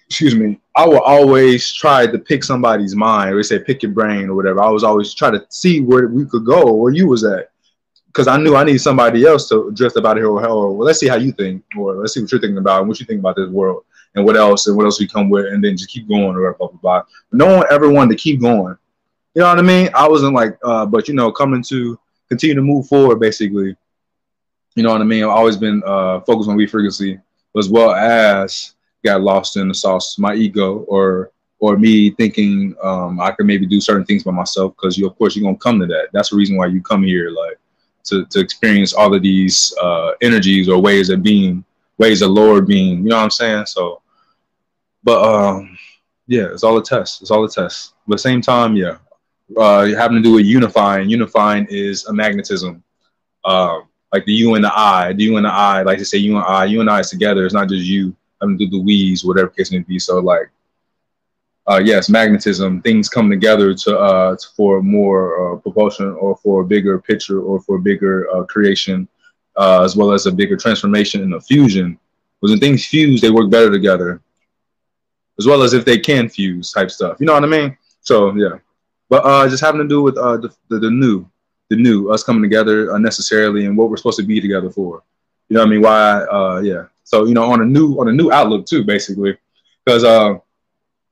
excuse 0.08 0.34
me, 0.34 0.60
I 0.76 0.86
will 0.86 1.00
always 1.00 1.72
try 1.72 2.06
to 2.06 2.18
pick 2.18 2.44
somebody's 2.44 2.94
mind, 2.94 3.34
or 3.34 3.42
say 3.42 3.58
pick 3.58 3.82
your 3.82 3.92
brain 3.92 4.28
or 4.28 4.34
whatever. 4.34 4.62
I 4.62 4.70
was 4.70 4.84
always 4.84 5.12
try 5.14 5.30
to 5.30 5.44
see 5.48 5.80
where 5.80 6.08
we 6.08 6.24
could 6.26 6.44
go, 6.44 6.72
where 6.72 6.92
you 6.92 7.08
was 7.08 7.24
at, 7.24 7.50
because 8.06 8.28
I 8.28 8.36
knew 8.36 8.56
I 8.56 8.64
need 8.64 8.78
somebody 8.78 9.26
else 9.26 9.48
to 9.48 9.70
drift 9.72 9.96
about 9.96 10.16
here 10.16 10.28
or 10.28 10.40
hell. 10.40 10.58
Or 10.58 10.72
well, 10.72 10.86
let's 10.86 11.00
see 11.00 11.08
how 11.08 11.16
you 11.16 11.32
think, 11.32 11.64
or 11.76 11.94
let's 11.96 12.14
see 12.14 12.20
what 12.20 12.30
you're 12.30 12.40
thinking 12.40 12.58
about, 12.58 12.80
and 12.80 12.88
what 12.88 13.00
you 13.00 13.06
think 13.06 13.20
about 13.20 13.36
this 13.36 13.48
world, 13.48 13.84
and 14.14 14.24
what 14.24 14.36
else, 14.36 14.68
and 14.68 14.76
what 14.76 14.84
else 14.84 15.00
we 15.00 15.08
come 15.08 15.28
with, 15.28 15.46
and 15.46 15.62
then 15.62 15.76
just 15.76 15.90
keep 15.90 16.08
going 16.08 16.36
or 16.36 16.54
blah 16.54 16.68
blah 16.68 16.78
blah. 16.78 17.02
No 17.32 17.56
one 17.56 17.66
ever 17.70 17.90
wanted 17.90 18.16
to 18.16 18.22
keep 18.22 18.40
going. 18.40 18.76
You 19.34 19.42
know 19.42 19.48
what 19.48 19.58
I 19.58 19.62
mean? 19.62 19.90
I 19.94 20.08
wasn't 20.08 20.34
like, 20.34 20.56
uh, 20.62 20.86
but 20.86 21.08
you 21.08 21.14
know, 21.14 21.32
coming 21.32 21.62
to 21.64 21.98
continue 22.28 22.54
to 22.54 22.62
move 22.62 22.86
forward, 22.86 23.20
basically. 23.20 23.76
You 24.76 24.82
know 24.82 24.92
what 24.92 25.00
I 25.00 25.04
mean? 25.04 25.24
I've 25.24 25.30
always 25.30 25.56
been 25.56 25.82
uh, 25.84 26.20
focused 26.20 26.48
on 26.48 26.56
we 26.56 26.66
frequency 26.66 27.18
as 27.56 27.68
well 27.68 27.92
as 27.92 28.75
got 29.06 29.22
lost 29.22 29.56
in 29.56 29.68
the 29.68 29.74
sauce, 29.74 30.18
my 30.18 30.34
ego 30.34 30.84
or 30.94 31.30
or 31.58 31.78
me 31.78 32.10
thinking 32.10 32.74
um, 32.82 33.18
I 33.18 33.30
could 33.30 33.46
maybe 33.46 33.66
do 33.66 33.80
certain 33.80 34.04
things 34.04 34.24
by 34.24 34.32
myself 34.32 34.74
because 34.76 34.98
you 34.98 35.06
of 35.06 35.16
course 35.16 35.34
you're 35.34 35.44
gonna 35.48 35.56
come 35.56 35.80
to 35.80 35.86
that. 35.86 36.08
That's 36.12 36.30
the 36.30 36.36
reason 36.36 36.56
why 36.56 36.66
you 36.66 36.82
come 36.82 37.02
here, 37.02 37.30
like 37.30 37.58
to, 38.04 38.24
to 38.26 38.40
experience 38.40 38.92
all 38.92 39.14
of 39.14 39.22
these 39.22 39.74
uh, 39.82 40.12
energies 40.20 40.68
or 40.68 40.80
ways 40.80 41.08
of 41.10 41.22
being, 41.22 41.64
ways 41.98 42.22
of 42.22 42.30
lower 42.30 42.60
being. 42.60 42.98
You 42.98 43.10
know 43.10 43.16
what 43.16 43.24
I'm 43.24 43.30
saying? 43.30 43.66
So, 43.66 44.02
but 45.02 45.18
um, 45.22 45.78
yeah, 46.26 46.46
it's 46.52 46.62
all 46.64 46.78
a 46.78 46.82
test. 46.82 47.22
It's 47.22 47.30
all 47.30 47.44
a 47.44 47.50
test. 47.50 47.94
But 48.06 48.20
same 48.20 48.40
time, 48.40 48.76
yeah, 48.76 48.98
uh, 49.56 49.86
having 49.86 50.18
to 50.18 50.22
do 50.22 50.34
with 50.34 50.46
unifying. 50.46 51.08
Unifying 51.08 51.66
is 51.70 52.04
a 52.06 52.12
magnetism. 52.12 52.82
Uh, 53.44 53.80
like 54.12 54.24
the 54.24 54.32
you 54.32 54.54
and 54.54 54.64
the 54.64 54.72
I, 54.78 55.12
the 55.12 55.24
you 55.24 55.36
and 55.36 55.46
the 55.46 55.52
I, 55.52 55.82
like 55.82 55.98
to 55.98 56.04
say 56.04 56.18
you 56.18 56.36
and 56.36 56.44
I, 56.44 56.64
you 56.64 56.80
and 56.80 56.90
I 56.90 57.00
is 57.00 57.10
together. 57.10 57.44
It's 57.44 57.54
not 57.54 57.68
just 57.68 57.84
you 57.84 58.14
to 58.40 58.56
do 58.56 58.68
the 58.68 58.78
we's, 58.78 59.24
whatever 59.24 59.48
case 59.48 59.72
may 59.72 59.80
be. 59.80 59.98
So 59.98 60.18
like, 60.18 60.50
uh, 61.68 61.80
yes, 61.84 62.08
magnetism, 62.08 62.80
things 62.82 63.08
come 63.08 63.28
together 63.28 63.74
to, 63.74 63.98
uh, 63.98 64.36
to 64.36 64.46
for 64.56 64.82
more 64.82 65.54
uh, 65.54 65.56
propulsion 65.56 66.10
or 66.20 66.36
for 66.36 66.62
a 66.62 66.64
bigger 66.64 67.00
picture 67.00 67.40
or 67.40 67.60
for 67.60 67.76
a 67.76 67.80
bigger 67.80 68.30
uh, 68.32 68.44
creation, 68.44 69.08
uh, 69.56 69.82
as 69.82 69.96
well 69.96 70.12
as 70.12 70.26
a 70.26 70.32
bigger 70.32 70.56
transformation 70.56 71.22
and 71.22 71.34
a 71.34 71.40
fusion. 71.40 71.98
Because 72.40 72.52
when 72.52 72.60
things 72.60 72.86
fuse, 72.86 73.20
they 73.20 73.30
work 73.30 73.50
better 73.50 73.70
together, 73.70 74.20
as 75.38 75.46
well 75.46 75.62
as 75.62 75.72
if 75.72 75.84
they 75.84 75.98
can 75.98 76.28
fuse 76.28 76.72
type 76.72 76.90
stuff. 76.90 77.16
You 77.18 77.26
know 77.26 77.34
what 77.34 77.44
I 77.44 77.48
mean? 77.48 77.76
So 78.00 78.32
yeah, 78.36 78.58
but 79.08 79.24
uh, 79.24 79.48
just 79.48 79.64
having 79.64 79.80
to 79.80 79.88
do 79.88 80.02
with 80.02 80.16
uh, 80.16 80.36
the, 80.36 80.54
the, 80.68 80.78
the 80.78 80.90
new, 80.90 81.26
the 81.68 81.76
new, 81.76 82.10
us 82.10 82.22
coming 82.22 82.42
together 82.42 82.94
unnecessarily 82.94 83.66
and 83.66 83.76
what 83.76 83.90
we're 83.90 83.96
supposed 83.96 84.18
to 84.18 84.24
be 84.24 84.40
together 84.40 84.70
for. 84.70 85.02
You 85.48 85.54
know 85.54 85.60
what 85.62 85.66
I 85.66 85.70
mean? 85.70 85.82
Why? 85.82 86.22
Uh, 86.22 86.60
yeah. 86.60 86.84
So 87.06 87.24
you 87.24 87.34
know, 87.34 87.44
on 87.44 87.62
a 87.62 87.64
new 87.64 87.98
on 88.00 88.08
a 88.08 88.12
new 88.12 88.32
outlook 88.32 88.66
too, 88.66 88.82
basically, 88.82 89.38
because 89.84 90.02
uh, 90.02 90.34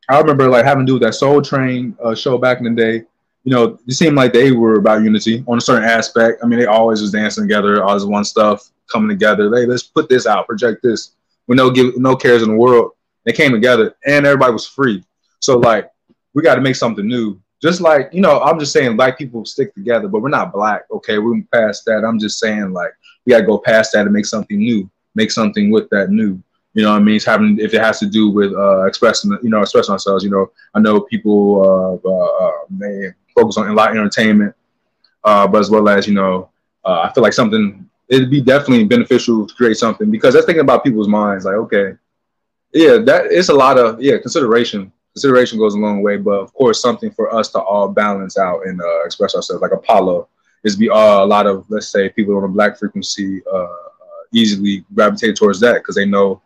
I 0.08 0.18
remember 0.18 0.50
like 0.50 0.64
having 0.64 0.84
to 0.84 0.90
do 0.90 0.94
with 0.94 1.02
that 1.02 1.14
Soul 1.14 1.40
Train 1.40 1.96
uh, 2.02 2.16
show 2.16 2.36
back 2.36 2.58
in 2.58 2.64
the 2.64 2.70
day. 2.70 3.04
You 3.44 3.52
know, 3.52 3.78
it 3.86 3.92
seemed 3.94 4.16
like 4.16 4.32
they 4.32 4.50
were 4.50 4.74
about 4.74 5.04
unity 5.04 5.44
on 5.46 5.58
a 5.58 5.60
certain 5.60 5.88
aspect. 5.88 6.42
I 6.42 6.46
mean, 6.46 6.58
they 6.58 6.66
always 6.66 7.00
was 7.00 7.12
dancing 7.12 7.44
together, 7.44 7.84
always 7.84 8.04
one 8.04 8.24
stuff 8.24 8.70
coming 8.90 9.08
together. 9.08 9.54
Hey, 9.54 9.66
let's 9.66 9.84
put 9.84 10.08
this 10.08 10.26
out, 10.26 10.48
project 10.48 10.82
this. 10.82 11.12
With 11.46 11.58
no 11.58 11.70
give, 11.70 11.96
no 11.96 12.16
cares 12.16 12.42
in 12.42 12.48
the 12.48 12.56
world, 12.56 12.92
they 13.22 13.32
came 13.32 13.52
together, 13.52 13.94
and 14.04 14.26
everybody 14.26 14.52
was 14.52 14.66
free. 14.66 15.04
So 15.38 15.58
like, 15.58 15.88
we 16.34 16.42
got 16.42 16.56
to 16.56 16.60
make 16.60 16.74
something 16.74 17.06
new. 17.06 17.40
Just 17.62 17.80
like 17.80 18.12
you 18.12 18.20
know, 18.20 18.40
I'm 18.40 18.58
just 18.58 18.72
saying, 18.72 18.96
black 18.96 19.16
people 19.16 19.44
stick 19.44 19.72
together, 19.74 20.08
but 20.08 20.22
we're 20.22 20.28
not 20.28 20.52
black. 20.52 20.86
Okay, 20.90 21.18
we're 21.18 21.40
past 21.52 21.84
that. 21.84 22.04
I'm 22.04 22.18
just 22.18 22.40
saying, 22.40 22.72
like, 22.72 22.90
we 23.24 23.30
got 23.30 23.40
to 23.40 23.46
go 23.46 23.58
past 23.58 23.92
that 23.92 24.06
and 24.06 24.12
make 24.12 24.26
something 24.26 24.58
new 24.58 24.90
make 25.14 25.30
something 25.30 25.70
with 25.70 25.88
that 25.90 26.10
new. 26.10 26.42
You 26.74 26.82
know 26.82 26.90
what 26.90 26.96
I 26.96 27.04
mean? 27.04 27.16
It's 27.16 27.24
having 27.24 27.58
if 27.60 27.72
it 27.72 27.80
has 27.80 28.00
to 28.00 28.06
do 28.06 28.30
with 28.30 28.52
uh, 28.52 28.84
expressing, 28.84 29.38
you 29.42 29.50
know, 29.50 29.60
expressing 29.62 29.92
ourselves. 29.92 30.24
You 30.24 30.30
know, 30.30 30.50
I 30.74 30.80
know 30.80 31.00
people 31.00 32.00
uh, 32.04 32.08
uh, 32.08 32.52
they 32.70 33.12
focus 33.34 33.56
on 33.56 33.68
a 33.68 33.72
lot 33.72 33.90
of 33.90 33.96
entertainment, 33.96 34.54
uh, 35.22 35.46
but 35.46 35.60
as 35.60 35.70
well 35.70 35.88
as 35.88 36.08
you 36.08 36.14
know, 36.14 36.50
uh, 36.84 37.00
I 37.02 37.12
feel 37.12 37.22
like 37.22 37.32
something 37.32 37.88
it'd 38.08 38.30
be 38.30 38.40
definitely 38.40 38.84
beneficial 38.84 39.46
to 39.46 39.54
create 39.54 39.76
something 39.76 40.10
because 40.10 40.34
that's 40.34 40.46
thinking 40.46 40.62
about 40.62 40.84
people's 40.84 41.08
minds. 41.08 41.44
Like, 41.44 41.54
okay, 41.54 41.92
yeah, 42.72 42.98
that 42.98 43.26
it's 43.30 43.48
a 43.48 43.54
lot 43.54 43.78
of 43.78 44.00
yeah 44.02 44.18
consideration. 44.18 44.92
Consideration 45.14 45.60
goes 45.60 45.74
a 45.74 45.78
long 45.78 46.02
way, 46.02 46.16
but 46.16 46.40
of 46.40 46.52
course, 46.54 46.82
something 46.82 47.12
for 47.12 47.32
us 47.32 47.48
to 47.52 47.60
all 47.60 47.88
balance 47.88 48.36
out 48.36 48.66
and 48.66 48.80
uh, 48.80 49.04
express 49.04 49.36
ourselves. 49.36 49.62
Like 49.62 49.70
Apollo 49.70 50.28
is 50.64 50.74
be 50.74 50.90
uh, 50.90 51.24
a 51.24 51.26
lot 51.26 51.46
of 51.46 51.64
let's 51.68 51.88
say 51.88 52.08
people 52.08 52.36
on 52.36 52.44
a 52.44 52.48
black 52.48 52.76
frequency 52.76 53.42
uh, 53.52 53.66
easily 54.34 54.84
gravitate 54.94 55.36
towards 55.36 55.60
that 55.60 55.74
because 55.74 55.94
they 55.94 56.04
know, 56.04 56.40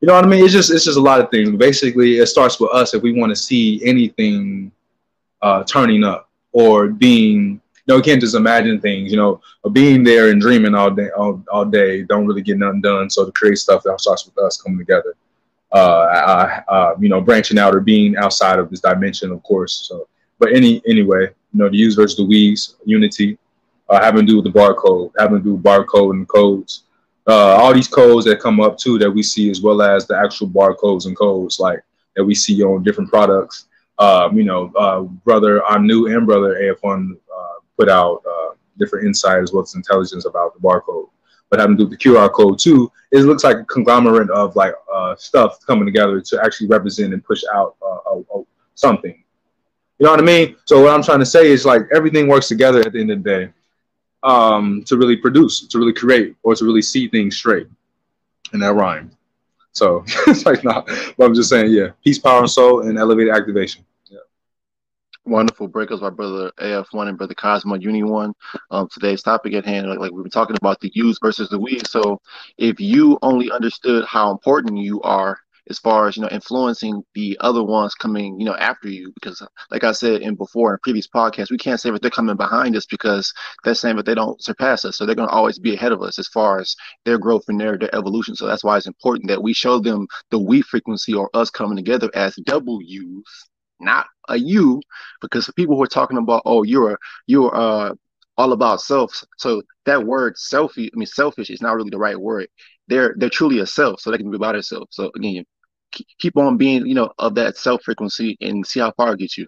you 0.00 0.08
know 0.08 0.14
what 0.14 0.24
I 0.24 0.28
mean. 0.28 0.44
It's 0.44 0.52
just 0.52 0.70
it's 0.72 0.84
just 0.84 0.98
a 0.98 1.00
lot 1.00 1.20
of 1.20 1.30
things. 1.30 1.50
Basically, 1.56 2.18
it 2.18 2.26
starts 2.26 2.58
with 2.58 2.70
us 2.72 2.94
if 2.94 3.02
we 3.02 3.12
want 3.12 3.30
to 3.30 3.36
see 3.36 3.80
anything 3.84 4.72
uh, 5.40 5.62
turning 5.64 6.02
up 6.04 6.28
or 6.52 6.88
being. 6.88 7.60
You 7.84 7.94
know, 7.94 7.96
we 7.96 8.02
can't 8.02 8.20
just 8.20 8.36
imagine 8.36 8.80
things. 8.80 9.10
You 9.10 9.16
know, 9.16 9.40
being 9.72 10.04
there 10.04 10.30
and 10.30 10.40
dreaming 10.40 10.74
all 10.74 10.90
day, 10.90 11.10
all, 11.16 11.42
all 11.50 11.64
day, 11.64 12.02
don't 12.02 12.26
really 12.26 12.42
get 12.42 12.58
nothing 12.58 12.80
done. 12.80 13.10
So 13.10 13.26
to 13.26 13.32
create 13.32 13.58
stuff 13.58 13.82
that 13.82 14.00
starts 14.00 14.24
with 14.24 14.38
us 14.38 14.60
coming 14.60 14.78
together, 14.78 15.16
uh, 15.72 15.76
uh, 15.76 16.60
uh, 16.68 16.94
you 17.00 17.08
know, 17.08 17.20
branching 17.20 17.58
out 17.58 17.74
or 17.74 17.80
being 17.80 18.16
outside 18.16 18.60
of 18.60 18.70
this 18.70 18.80
dimension, 18.80 19.32
of 19.32 19.42
course. 19.42 19.86
So, 19.88 20.08
but 20.38 20.52
any 20.52 20.80
anyway, 20.86 21.22
you 21.22 21.58
know, 21.58 21.68
the 21.68 21.76
use 21.76 21.96
versus 21.96 22.16
the 22.16 22.24
we's, 22.24 22.76
unity, 22.84 23.36
uh, 23.88 24.00
having 24.00 24.26
to 24.26 24.32
do 24.32 24.36
with 24.40 24.52
the 24.52 24.58
barcode, 24.58 25.10
having 25.18 25.38
to 25.38 25.44
do 25.44 25.54
with 25.54 25.62
barcode 25.64 26.12
and 26.12 26.28
codes 26.28 26.84
uh, 27.26 27.56
all 27.56 27.72
these 27.72 27.88
codes 27.88 28.26
that 28.26 28.40
come 28.40 28.60
up 28.60 28.76
too 28.76 28.98
that 28.98 29.10
we 29.10 29.22
see, 29.22 29.50
as 29.50 29.60
well 29.60 29.82
as 29.82 30.06
the 30.06 30.16
actual 30.16 30.48
barcodes 30.48 31.06
and 31.06 31.16
codes 31.16 31.60
like 31.60 31.80
that 32.16 32.24
we 32.24 32.34
see 32.34 32.62
on 32.62 32.82
different 32.82 33.10
products. 33.10 33.66
Um, 33.98 34.36
you 34.36 34.44
know, 34.44 34.72
uh, 34.76 35.02
brother 35.02 35.64
Anu 35.64 36.06
and 36.06 36.26
brother 36.26 36.70
Afon 36.70 37.16
uh, 37.34 37.60
put 37.78 37.88
out 37.88 38.22
uh, 38.28 38.54
different 38.78 39.06
insight 39.06 39.42
as 39.42 39.52
well 39.52 39.62
as 39.62 39.74
intelligence 39.74 40.24
about 40.24 40.54
the 40.54 40.60
barcode. 40.60 41.08
But 41.50 41.60
having 41.60 41.76
to 41.76 41.84
do 41.84 41.90
the 41.90 41.96
QR 41.96 42.32
code 42.32 42.58
too, 42.58 42.90
it 43.12 43.20
looks 43.20 43.44
like 43.44 43.58
a 43.58 43.64
conglomerate 43.64 44.30
of 44.30 44.56
like 44.56 44.74
uh, 44.92 45.14
stuff 45.16 45.58
coming 45.66 45.84
together 45.84 46.20
to 46.20 46.40
actually 46.42 46.68
represent 46.68 47.12
and 47.12 47.22
push 47.24 47.42
out 47.54 47.76
uh, 47.82 48.16
a, 48.16 48.42
something. 48.74 49.22
You 49.98 50.06
know 50.06 50.10
what 50.10 50.20
I 50.20 50.24
mean? 50.24 50.56
So 50.64 50.82
what 50.82 50.92
I'm 50.92 51.02
trying 51.02 51.20
to 51.20 51.26
say 51.26 51.50
is 51.50 51.64
like 51.64 51.82
everything 51.94 52.26
works 52.26 52.48
together 52.48 52.80
at 52.80 52.92
the 52.92 53.00
end 53.00 53.12
of 53.12 53.22
the 53.22 53.30
day 53.30 53.52
um, 54.22 54.82
to 54.84 54.96
really 54.96 55.16
produce, 55.16 55.66
to 55.66 55.78
really 55.78 55.92
create, 55.92 56.36
or 56.42 56.54
to 56.54 56.64
really 56.64 56.82
see 56.82 57.08
things 57.08 57.36
straight. 57.36 57.66
And 58.52 58.62
that 58.62 58.74
rhyme. 58.74 59.10
So 59.72 60.04
it's 60.26 60.46
like 60.46 60.64
not, 60.64 60.86
but 60.86 61.24
I'm 61.24 61.34
just 61.34 61.48
saying, 61.48 61.72
yeah, 61.72 61.88
peace, 62.04 62.18
power, 62.18 62.40
and 62.40 62.50
soul, 62.50 62.86
and 62.86 62.98
elevated 62.98 63.34
activation. 63.34 63.84
Yeah. 64.10 64.18
Wonderful 65.24 65.68
breakers 65.68 66.00
by 66.00 66.10
brother 66.10 66.52
AF1 66.60 67.08
and 67.08 67.16
brother 67.16 67.34
Cosmo 67.34 67.76
Uni 67.76 68.02
One. 68.02 68.34
Um, 68.70 68.88
today's 68.92 69.22
topic 69.22 69.54
at 69.54 69.64
hand, 69.64 69.88
like, 69.88 69.98
like 69.98 70.12
we've 70.12 70.24
been 70.24 70.30
talking 70.30 70.56
about 70.56 70.80
the 70.80 70.90
use 70.94 71.18
versus 71.20 71.48
the 71.48 71.58
we. 71.58 71.80
So 71.86 72.20
if 72.58 72.78
you 72.78 73.18
only 73.22 73.50
understood 73.50 74.04
how 74.04 74.30
important 74.30 74.76
you 74.76 75.00
are 75.02 75.38
as 75.70 75.78
far 75.78 76.08
as 76.08 76.16
you 76.16 76.22
know 76.22 76.28
influencing 76.30 77.02
the 77.14 77.36
other 77.40 77.62
ones 77.62 77.94
coming 77.94 78.38
you 78.38 78.46
know 78.46 78.56
after 78.56 78.88
you. 78.88 79.12
Because 79.14 79.42
like 79.70 79.84
i 79.84 79.92
said 79.92 80.22
in 80.22 80.34
before 80.34 80.72
in 80.72 80.78
previous 80.82 81.08
podcasts 81.08 81.50
we 81.50 81.58
can't 81.58 81.80
say 81.80 81.90
that 81.90 82.02
they're 82.02 82.10
coming 82.10 82.36
behind 82.36 82.76
us 82.76 82.86
because 82.86 83.32
that's 83.64 83.80
saying 83.80 83.96
that 83.96 84.06
they 84.06 84.14
don't 84.14 84.42
surpass 84.42 84.84
us. 84.84 84.96
So 84.96 85.06
they're 85.06 85.14
going 85.14 85.28
to 85.28 85.34
always 85.34 85.58
be 85.58 85.74
ahead 85.74 85.92
of 85.92 86.02
us 86.02 86.18
as 86.18 86.28
far 86.28 86.60
as 86.60 86.74
their 87.04 87.18
growth 87.18 87.44
and 87.48 87.60
their, 87.60 87.78
their 87.78 87.94
evolution. 87.94 88.34
So 88.34 88.46
that's 88.46 88.64
why 88.64 88.76
it's 88.76 88.86
important 88.86 89.28
that 89.28 89.42
we 89.42 89.52
show 89.52 89.78
them 89.78 90.06
the 90.30 90.38
we 90.38 90.62
frequency 90.62 91.14
or 91.14 91.30
us 91.34 91.50
coming 91.50 91.76
together 91.76 92.10
as 92.14 92.34
w's 92.44 93.24
not 93.80 94.06
a 94.28 94.36
you 94.36 94.80
because 95.20 95.50
people 95.56 95.76
who 95.76 95.82
are 95.82 95.86
talking 95.88 96.18
about 96.18 96.42
oh 96.44 96.62
you're 96.62 96.98
you're 97.26 97.54
uh 97.54 97.94
all 98.38 98.52
about 98.52 98.80
self. 98.80 99.22
So 99.36 99.62
that 99.84 100.04
word 100.06 100.36
selfie 100.36 100.88
i 100.92 100.96
mean 100.96 101.06
selfish 101.06 101.50
is 101.50 101.60
not 101.62 101.74
really 101.74 101.90
the 101.90 101.98
right 101.98 102.18
word 102.18 102.48
they're 102.88 103.14
they're 103.18 103.30
truly 103.30 103.58
a 103.60 103.66
self, 103.66 104.00
so 104.00 104.10
they 104.10 104.18
can 104.18 104.30
be 104.30 104.36
about 104.36 104.52
themselves. 104.52 104.88
So 104.90 105.10
again, 105.16 105.44
keep 106.18 106.36
on 106.36 106.56
being, 106.56 106.86
you 106.86 106.94
know, 106.94 107.12
of 107.18 107.34
that 107.36 107.56
self 107.56 107.82
frequency 107.84 108.36
and 108.40 108.66
see 108.66 108.80
how 108.80 108.92
far 108.96 109.12
it 109.14 109.20
gets 109.20 109.38
you. 109.38 109.46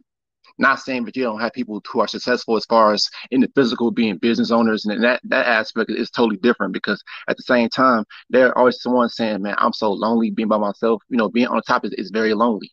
Not 0.59 0.79
saying 0.81 1.05
that 1.07 1.17
you 1.17 1.25
don't 1.25 1.41
have 1.41 1.53
people 1.53 1.83
who 1.91 2.01
are 2.01 2.07
successful 2.07 2.57
as 2.57 2.65
far 2.67 2.93
as 2.93 3.09
in 3.33 3.41
the 3.41 3.51
physical 3.57 3.91
being 3.91 4.19
business 4.19 4.53
owners, 4.53 4.85
and 4.85 5.03
that 5.03 5.21
that 5.25 5.47
aspect 5.47 5.91
is 5.91 6.11
totally 6.11 6.37
different 6.39 6.73
because 6.73 7.03
at 7.29 7.37
the 7.37 7.43
same 7.43 7.69
time, 7.69 8.05
there 8.31 8.57
always 8.57 8.81
someone 8.81 9.09
saying, 9.09 9.43
"Man, 9.43 9.57
I'm 9.59 9.73
so 9.73 9.93
lonely 9.93 10.31
being 10.31 10.49
by 10.49 10.59
myself." 10.59 11.03
You 11.09 11.17
know, 11.17 11.29
being 11.29 11.49
on 11.49 11.61
top 11.63 11.85
is, 11.85 11.93
is 11.95 12.11
very 12.13 12.35
lonely. 12.35 12.71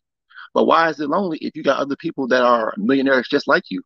But 0.54 0.66
why 0.66 0.90
is 0.90 1.00
it 1.00 1.10
lonely 1.10 1.38
if 1.40 1.56
you 1.56 1.64
got 1.64 1.80
other 1.80 1.96
people 1.96 2.28
that 2.28 2.44
are 2.44 2.74
millionaires 2.78 3.28
just 3.30 3.48
like 3.48 3.64
you? 3.70 3.82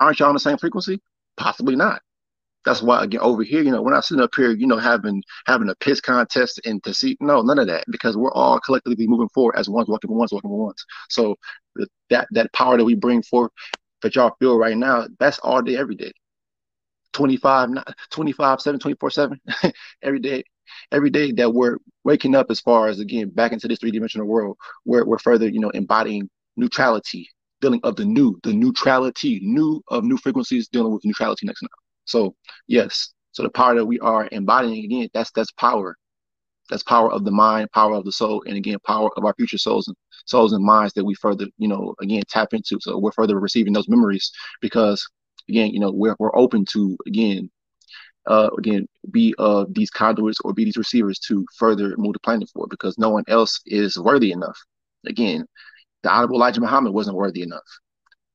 Aren't 0.00 0.20
y'all 0.20 0.28
on 0.28 0.34
the 0.34 0.40
same 0.40 0.58
frequency? 0.58 1.00
Possibly 1.36 1.76
not. 1.76 2.02
That's 2.68 2.82
why 2.82 3.02
again 3.02 3.20
over 3.22 3.42
here, 3.42 3.62
you 3.62 3.70
know, 3.70 3.80
we're 3.80 3.94
not 3.94 4.04
sitting 4.04 4.22
up 4.22 4.34
here, 4.36 4.50
you 4.50 4.66
know, 4.66 4.76
having 4.76 5.22
having 5.46 5.70
a 5.70 5.74
piss 5.76 6.02
contest 6.02 6.60
and 6.66 6.84
to 6.84 6.92
see 6.92 7.16
no, 7.18 7.40
none 7.40 7.58
of 7.58 7.66
that 7.68 7.84
because 7.90 8.14
we're 8.14 8.32
all 8.32 8.60
collectively 8.60 9.06
moving 9.08 9.30
forward 9.30 9.56
as 9.56 9.70
ones 9.70 9.88
walking 9.88 10.10
ones 10.14 10.32
walking 10.32 10.50
ones. 10.50 10.84
So 11.08 11.36
that 12.10 12.28
that 12.32 12.52
power 12.52 12.76
that 12.76 12.84
we 12.84 12.94
bring 12.94 13.22
forth 13.22 13.52
that 14.02 14.16
y'all 14.16 14.36
feel 14.38 14.58
right 14.58 14.76
now, 14.76 15.06
that's 15.18 15.38
all 15.38 15.62
day, 15.62 15.78
every 15.78 15.94
day. 15.94 16.12
25, 17.14 17.70
25, 18.10 18.60
7, 18.60 18.78
24, 18.80 19.10
7, 19.10 19.40
every 20.02 20.20
day, 20.20 20.44
every 20.92 21.10
day 21.10 21.32
that 21.32 21.50
we're 21.50 21.78
waking 22.04 22.34
up 22.34 22.48
as 22.50 22.60
far 22.60 22.88
as 22.88 23.00
again 23.00 23.30
back 23.30 23.52
into 23.52 23.66
this 23.66 23.78
three-dimensional 23.78 24.26
world 24.26 24.58
where 24.84 25.06
we're 25.06 25.18
further, 25.18 25.48
you 25.48 25.60
know, 25.60 25.70
embodying 25.70 26.28
neutrality, 26.58 27.26
dealing 27.62 27.80
of 27.82 27.96
the 27.96 28.04
new, 28.04 28.38
the 28.42 28.52
neutrality, 28.52 29.40
new 29.42 29.82
of 29.88 30.04
new 30.04 30.18
frequencies, 30.18 30.68
dealing 30.68 30.92
with 30.92 31.04
neutrality 31.06 31.46
next 31.46 31.62
now. 31.62 31.87
So 32.08 32.34
yes, 32.66 33.14
so 33.32 33.42
the 33.42 33.50
power 33.50 33.76
that 33.76 33.86
we 33.86 34.00
are 34.00 34.28
embodying 34.32 34.84
again, 34.84 35.08
that's 35.14 35.30
that's 35.32 35.52
power. 35.52 35.96
That's 36.70 36.82
power 36.82 37.10
of 37.12 37.24
the 37.24 37.30
mind, 37.30 37.70
power 37.72 37.94
of 37.94 38.04
the 38.04 38.12
soul, 38.12 38.42
and 38.46 38.56
again, 38.56 38.78
power 38.86 39.10
of 39.16 39.24
our 39.24 39.34
future 39.34 39.58
souls 39.58 39.88
and 39.88 39.96
souls 40.26 40.52
and 40.52 40.64
minds 40.64 40.92
that 40.94 41.04
we 41.04 41.14
further, 41.14 41.46
you 41.58 41.68
know, 41.68 41.94
again 42.00 42.22
tap 42.28 42.52
into. 42.52 42.78
So 42.80 42.98
we're 42.98 43.12
further 43.12 43.38
receiving 43.40 43.72
those 43.72 43.88
memories 43.88 44.30
because 44.60 45.06
again, 45.48 45.70
you 45.72 45.80
know, 45.80 45.92
we're 45.92 46.16
we're 46.18 46.36
open 46.36 46.64
to 46.72 46.96
again, 47.06 47.50
uh, 48.26 48.50
again, 48.58 48.86
be 49.10 49.34
uh 49.38 49.66
these 49.70 49.90
conduits 49.90 50.38
or 50.44 50.52
be 50.54 50.64
these 50.64 50.76
receivers 50.78 51.18
to 51.28 51.46
further 51.56 51.94
move 51.98 52.14
the 52.14 52.20
planet 52.20 52.48
forward 52.50 52.70
because 52.70 52.98
no 52.98 53.10
one 53.10 53.24
else 53.28 53.60
is 53.66 53.98
worthy 53.98 54.32
enough. 54.32 54.58
Again, 55.06 55.46
the 56.02 56.10
Honorable 56.10 56.36
Elijah 56.36 56.60
Muhammad 56.60 56.94
wasn't 56.94 57.16
worthy 57.16 57.42
enough. 57.42 57.68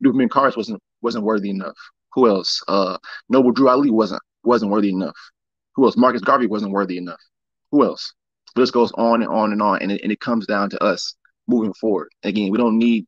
Newman 0.01 0.29
Cars 0.29 0.57
wasn't 0.57 0.81
wasn't 1.01 1.25
worthy 1.25 1.49
enough. 1.49 1.77
Who 2.13 2.27
else? 2.27 2.61
Uh, 2.67 2.97
Noble 3.29 3.51
Drew 3.51 3.69
Ali 3.69 3.89
wasn't 3.89 4.21
wasn't 4.43 4.71
worthy 4.71 4.89
enough. 4.89 5.15
Who 5.75 5.85
else? 5.85 5.97
Marcus 5.97 6.21
Garvey 6.21 6.47
wasn't 6.47 6.71
worthy 6.71 6.97
enough. 6.97 7.21
Who 7.71 7.83
else? 7.83 8.13
This 8.55 8.71
goes 8.71 8.91
on 8.93 9.23
and 9.23 9.31
on 9.31 9.51
and 9.51 9.61
on, 9.61 9.81
and 9.81 9.91
it, 9.91 10.01
and 10.03 10.11
it 10.11 10.19
comes 10.19 10.45
down 10.45 10.69
to 10.71 10.83
us 10.83 11.15
moving 11.47 11.73
forward. 11.73 12.09
Again, 12.23 12.51
we 12.51 12.57
don't 12.57 12.77
need 12.77 13.05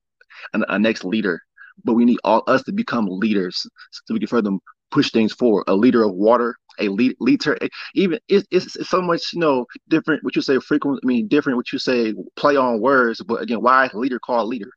an, 0.54 0.66
a 0.70 0.80
next 0.80 1.04
leader, 1.06 1.40
but 1.84 1.94
we 1.94 2.06
need 2.06 2.18
all 2.24 2.44
us 2.48 2.64
to 2.64 2.72
become 2.72 3.08
leaders 3.08 3.66
so 3.92 4.14
we 4.14 4.20
can 4.20 4.28
further 4.28 4.52
push 4.92 5.12
things 5.12 5.34
forward. 5.34 5.66
A 5.68 5.76
leader 5.76 6.04
of 6.04 6.14
water, 6.14 6.56
a 6.80 6.88
lead, 6.88 7.16
leader, 7.20 7.58
even 7.94 8.20
it's, 8.28 8.48
it's 8.52 8.90
so 8.90 9.02
much 9.02 9.34
you 9.34 9.40
know 9.40 9.66
different. 9.88 10.24
What 10.24 10.36
you 10.36 10.42
say 10.42 10.58
frequent, 10.60 11.00
I 11.04 11.06
mean 11.06 11.28
different. 11.28 11.58
What 11.58 11.72
you 11.72 11.80
say 11.80 12.16
play 12.36 12.56
on 12.56 12.82
words, 12.82 13.22
but 13.22 13.42
again, 13.42 13.62
why 13.62 13.90
a 13.94 13.98
leader 13.98 14.20
called 14.20 14.50
leader? 14.50 14.72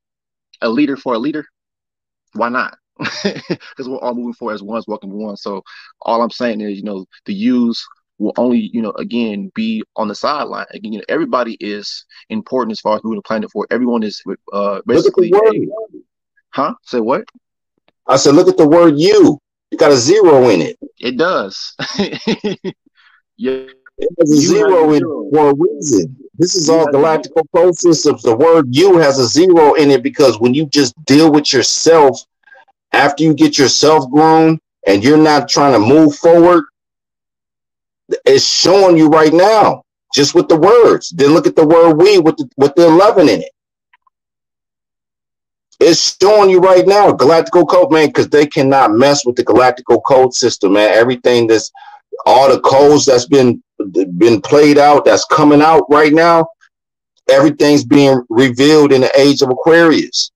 A 0.60 0.68
leader 0.68 0.96
for 0.96 1.14
a 1.14 1.18
leader? 1.18 1.46
Why 2.34 2.50
not? 2.50 2.76
because 3.22 3.88
we're 3.88 3.98
all 3.98 4.14
moving 4.14 4.34
forward 4.34 4.54
as 4.54 4.62
ones 4.62 4.86
walking 4.88 5.10
one. 5.10 5.36
So 5.36 5.62
all 6.02 6.22
I'm 6.22 6.30
saying 6.30 6.60
is, 6.60 6.76
you 6.76 6.84
know, 6.84 7.06
the 7.26 7.34
use 7.34 7.86
will 8.18 8.32
only, 8.36 8.70
you 8.72 8.82
know, 8.82 8.90
again 8.92 9.50
be 9.54 9.82
on 9.96 10.08
the 10.08 10.14
sideline. 10.14 10.66
Again, 10.70 10.92
you 10.92 10.98
know, 10.98 11.04
everybody 11.08 11.56
is 11.60 12.04
important 12.30 12.72
as 12.72 12.80
far 12.80 12.96
as 12.96 13.04
moving 13.04 13.18
the 13.18 13.22
planet 13.22 13.50
forward. 13.50 13.68
Everyone 13.70 14.02
is 14.02 14.22
uh 14.52 14.80
basically 14.86 15.32
huh? 16.50 16.74
Say 16.82 17.00
what? 17.00 17.24
I 18.06 18.16
said, 18.16 18.34
look 18.34 18.48
at 18.48 18.56
the 18.56 18.68
word 18.68 18.98
you. 18.98 19.38
You 19.70 19.78
got 19.78 19.92
a 19.92 19.96
zero 19.96 20.48
in 20.48 20.62
it. 20.62 20.78
It 20.98 21.18
does. 21.18 21.74
yeah. 23.36 23.66
It 24.00 24.08
has 24.20 24.30
a 24.30 24.34
you 24.34 24.48
zero 24.48 24.92
in 24.92 25.02
it 25.02 25.34
for 25.34 25.50
a 25.50 25.54
reason. 25.54 26.16
This 26.38 26.54
is 26.54 26.70
all 26.70 26.86
galactical 26.86 27.42
code 27.54 27.76
systems. 27.76 28.22
The 28.22 28.36
word 28.36 28.66
you 28.70 28.96
has 28.98 29.18
a 29.18 29.26
zero 29.26 29.74
in 29.74 29.90
it 29.90 30.02
because 30.02 30.40
when 30.40 30.54
you 30.54 30.66
just 30.66 30.94
deal 31.04 31.32
with 31.32 31.52
yourself 31.52 32.24
after 32.92 33.22
you 33.22 33.34
get 33.34 33.58
yourself 33.58 34.10
grown 34.10 34.58
and 34.86 35.04
you're 35.04 35.16
not 35.16 35.48
trying 35.48 35.72
to 35.72 35.78
move 35.78 36.16
forward, 36.16 36.64
it's 38.24 38.46
showing 38.46 38.96
you 38.96 39.08
right 39.08 39.32
now, 39.32 39.82
just 40.14 40.34
with 40.34 40.48
the 40.48 40.56
words. 40.56 41.10
Then 41.10 41.34
look 41.34 41.46
at 41.46 41.56
the 41.56 41.66
word 41.66 41.94
we 41.94 42.18
with 42.18 42.36
the 42.36 42.48
with 42.56 42.74
the 42.74 42.86
11 42.86 43.28
in 43.28 43.42
it. 43.42 43.50
It's 45.80 46.16
showing 46.20 46.50
you 46.50 46.58
right 46.58 46.86
now, 46.86 47.12
Galactical 47.12 47.68
Code, 47.68 47.92
man, 47.92 48.08
because 48.08 48.28
they 48.28 48.46
cannot 48.46 48.92
mess 48.92 49.24
with 49.24 49.36
the 49.36 49.44
Galactical 49.44 50.02
Code 50.04 50.34
system, 50.34 50.72
man. 50.72 50.90
Everything 50.92 51.46
that's 51.46 51.70
all 52.26 52.52
the 52.52 52.60
codes 52.60 53.04
that's 53.04 53.26
been 53.26 53.62
been 54.16 54.40
played 54.40 54.76
out, 54.76 55.04
that's 55.04 55.24
coming 55.26 55.62
out 55.62 55.84
right 55.88 56.12
now, 56.12 56.48
everything's 57.30 57.84
being 57.84 58.24
revealed 58.28 58.92
in 58.92 59.02
the 59.02 59.20
age 59.20 59.40
of 59.40 59.50
Aquarius. 59.50 60.32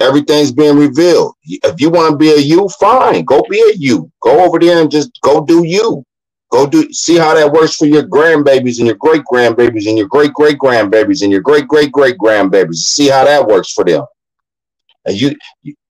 Everything's 0.00 0.52
being 0.52 0.76
revealed. 0.76 1.34
If 1.44 1.80
you 1.80 1.90
want 1.90 2.12
to 2.12 2.16
be 2.16 2.30
a 2.30 2.36
you, 2.36 2.68
fine. 2.80 3.24
Go 3.24 3.42
be 3.48 3.60
a 3.60 3.74
you. 3.76 4.10
Go 4.20 4.44
over 4.44 4.58
there 4.58 4.80
and 4.80 4.90
just 4.90 5.10
go 5.22 5.44
do 5.44 5.64
you. 5.64 6.04
Go 6.50 6.66
do 6.66 6.92
see 6.92 7.16
how 7.16 7.34
that 7.34 7.50
works 7.50 7.76
for 7.76 7.86
your 7.86 8.02
grandbabies 8.02 8.78
and 8.78 8.86
your 8.86 8.96
great 8.96 9.22
grandbabies 9.32 9.88
and 9.88 9.96
your 9.96 10.08
great 10.08 10.34
great 10.34 10.58
grandbabies 10.58 11.22
and 11.22 11.32
your 11.32 11.40
great 11.40 11.66
great 11.66 11.90
great 11.92 12.18
grandbabies. 12.18 12.74
See 12.74 13.08
how 13.08 13.24
that 13.24 13.46
works 13.46 13.72
for 13.72 13.84
them. 13.84 14.04
And 15.06 15.18
you 15.18 15.36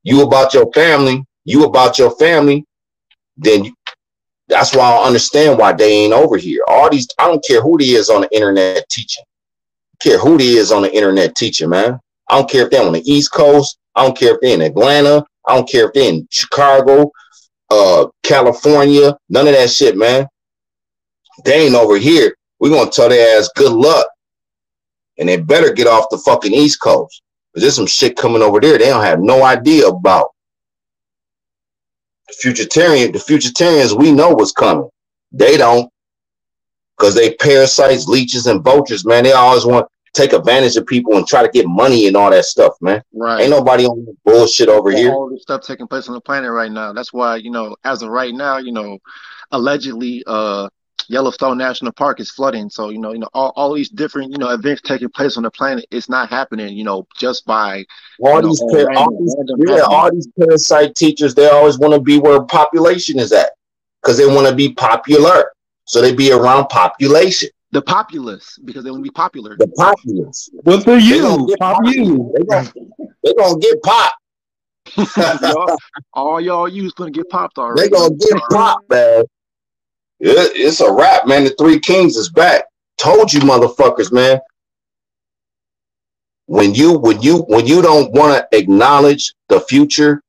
you 0.05 0.22
about 0.22 0.55
your 0.55 0.70
family, 0.72 1.24
you 1.44 1.64
about 1.64 1.98
your 1.98 2.12
family, 2.16 2.64
then 3.36 3.64
you, 3.64 3.74
that's 4.48 4.74
why 4.74 4.90
I 4.90 5.07
understand 5.07 5.59
why 5.59 5.72
they 5.72 5.90
ain't 5.90 6.12
over 6.12 6.36
here. 6.36 6.62
All 6.68 6.90
these, 6.90 7.09
I 7.18 7.26
don't 7.26 7.44
care 7.44 7.62
who 7.62 7.78
they 7.78 7.90
is 7.90 8.11
on 8.11 8.22
the 8.22 8.34
internet 8.34 8.88
teaching. 8.88 9.24
I 9.94 10.05
care 10.05 10.18
who 10.18 10.36
they 10.36 10.48
is 10.48 10.72
on 10.72 10.82
the 10.82 10.94
internet 10.94 11.34
teaching, 11.34 11.70
man. 11.70 11.98
I 12.29 12.37
don't 12.37 12.51
care 12.51 12.64
if 12.64 12.70
they're 12.70 12.85
on 12.85 12.93
the 12.93 13.11
East 13.11 13.33
Coast. 13.33 13.79
I 13.95 14.05
don't 14.05 14.16
care 14.16 14.35
if 14.35 14.41
they're 14.41 14.55
in 14.55 14.62
Atlanta. 14.62 15.25
I 15.47 15.57
don't 15.57 15.68
care 15.68 15.87
if 15.87 15.93
they're 15.93 16.09
in 16.09 16.27
Chicago, 16.31 17.11
uh, 17.70 18.07
California. 18.23 19.16
None 19.29 19.47
of 19.47 19.55
that 19.55 19.70
shit, 19.70 19.97
man. 19.97 20.27
They 21.45 21.66
ain't 21.66 21.75
over 21.75 21.97
here. 21.97 22.35
We're 22.61 22.70
gonna 22.70 22.91
tell 22.91 23.09
their 23.09 23.39
ass 23.39 23.51
good 23.57 23.73
luck. 23.73 24.07
And 25.18 25.29
they 25.29 25.37
better 25.37 25.73
get 25.73 25.87
off 25.87 26.07
the 26.11 26.18
fucking 26.18 26.55
East 26.55 26.81
Coast. 26.81 27.23
Because 27.53 27.62
there's 27.62 27.77
some 27.77 27.87
shit 27.87 28.16
coming 28.16 28.41
over 28.41 28.61
there 28.61 28.79
they 28.79 28.87
don't 28.87 29.05
have 29.05 29.20
no 29.20 29.45
idea 29.45 29.89
about. 29.89 30.31
The 32.29 32.51
futuritarian, 32.51 33.12
the 33.12 33.18
futuritarians, 33.18 33.99
we 33.99 34.11
know 34.11 34.31
what's 34.31 34.53
coming. 34.53 34.89
They 35.33 35.57
don't. 35.57 35.91
Because 36.97 37.14
they 37.14 37.35
parasites, 37.35 38.07
leeches, 38.07 38.47
and 38.47 38.62
vultures, 38.62 39.05
man. 39.05 39.25
They 39.25 39.33
always 39.33 39.66
want 39.66 39.87
take 40.14 40.32
advantage 40.32 40.76
of 40.76 40.86
people 40.86 41.16
and 41.16 41.26
try 41.26 41.42
to 41.42 41.48
get 41.48 41.66
money 41.66 42.06
and 42.06 42.16
all 42.16 42.30
that 42.30 42.44
stuff, 42.44 42.74
man. 42.80 43.02
Right. 43.14 43.42
Ain't 43.42 43.50
nobody 43.50 43.86
on 43.86 44.06
bullshit 44.24 44.68
over 44.68 44.90
here. 44.90 45.12
All 45.12 45.30
this 45.30 45.42
stuff 45.42 45.62
taking 45.62 45.86
place 45.86 46.08
on 46.08 46.14
the 46.14 46.20
planet 46.20 46.50
right 46.50 46.70
now. 46.70 46.92
That's 46.92 47.12
why, 47.12 47.36
you 47.36 47.50
know, 47.50 47.76
as 47.84 48.02
of 48.02 48.10
right 48.10 48.34
now, 48.34 48.58
you 48.58 48.72
know, 48.72 48.98
allegedly, 49.50 50.22
uh, 50.26 50.68
Yellowstone 51.08 51.58
National 51.58 51.92
Park 51.92 52.20
is 52.20 52.30
flooding. 52.30 52.70
So, 52.70 52.90
you 52.90 52.98
know, 52.98 53.12
you 53.12 53.18
know, 53.18 53.28
all, 53.34 53.52
all 53.56 53.74
these 53.74 53.90
different, 53.90 54.32
you 54.32 54.38
know, 54.38 54.50
events 54.50 54.82
taking 54.82 55.08
place 55.08 55.36
on 55.36 55.42
the 55.42 55.50
planet, 55.50 55.84
it's 55.90 56.08
not 56.08 56.30
happening, 56.30 56.76
you 56.76 56.84
know, 56.84 57.06
just 57.18 57.44
by 57.44 57.84
All 58.20 58.40
know, 58.40 58.48
these, 58.48 58.60
all 58.60 58.70
par- 58.70 58.86
random- 58.86 58.96
all 58.96 59.18
these, 59.18 59.36
yeah, 59.66 59.80
all 59.82 60.10
these 60.12 60.28
parasite 60.38 60.94
teachers, 60.94 61.34
they 61.34 61.48
always 61.48 61.78
want 61.78 61.94
to 61.94 62.00
be 62.00 62.18
where 62.18 62.40
population 62.42 63.18
is 63.18 63.32
at 63.32 63.50
because 64.00 64.16
they 64.16 64.26
want 64.26 64.46
to 64.48 64.54
be 64.54 64.72
popular. 64.74 65.52
So 65.84 66.00
they 66.00 66.14
be 66.14 66.32
around 66.32 66.68
population. 66.68 67.48
The 67.73 67.83
populace 67.83 68.59
because 68.64 68.85
they 68.85 68.91
want 68.91 69.01
to 69.01 69.11
be 69.11 69.12
popular. 69.12 69.57
The 69.57 69.66
populace. 69.68 70.51
What 70.62 70.85
for 70.85 70.97
They 70.97 71.01
you? 71.01 71.23
gonna 71.23 71.57
Pop 71.59 71.79
you. 71.85 72.33
They 72.37 72.45
gonna, 72.45 72.73
they 73.25 73.35
gonna 73.35 73.59
get 73.59 73.83
popped. 73.83 74.14
y'all, 75.43 75.77
all 76.12 76.41
y'all 76.41 76.68
use 76.68 76.93
gonna 76.93 77.11
get 77.11 77.29
popped 77.31 77.59
all 77.59 77.73
right. 77.73 77.91
They 77.91 77.97
already. 77.97 78.14
gonna 78.16 78.31
get 78.31 78.43
popped, 78.51 78.91
man. 78.91 79.25
It, 80.20 80.53
it's 80.55 80.81
a 80.81 80.93
wrap, 80.93 81.27
man. 81.27 81.45
The 81.45 81.51
Three 81.59 81.81
Kings 81.81 82.16
is 82.16 82.29
back. 82.29 82.64
Told 82.99 83.33
you, 83.33 83.41
motherfuckers, 83.41 84.12
man. 84.12 84.39
When 86.47 86.75
you 86.75 86.99
when 86.99 87.23
you 87.23 87.39
when 87.43 87.66
you 87.66 87.81
don't 87.81 88.12
want 88.12 88.45
to 88.51 88.59
acknowledge 88.59 89.33
the 89.49 89.61
future, 89.61 90.20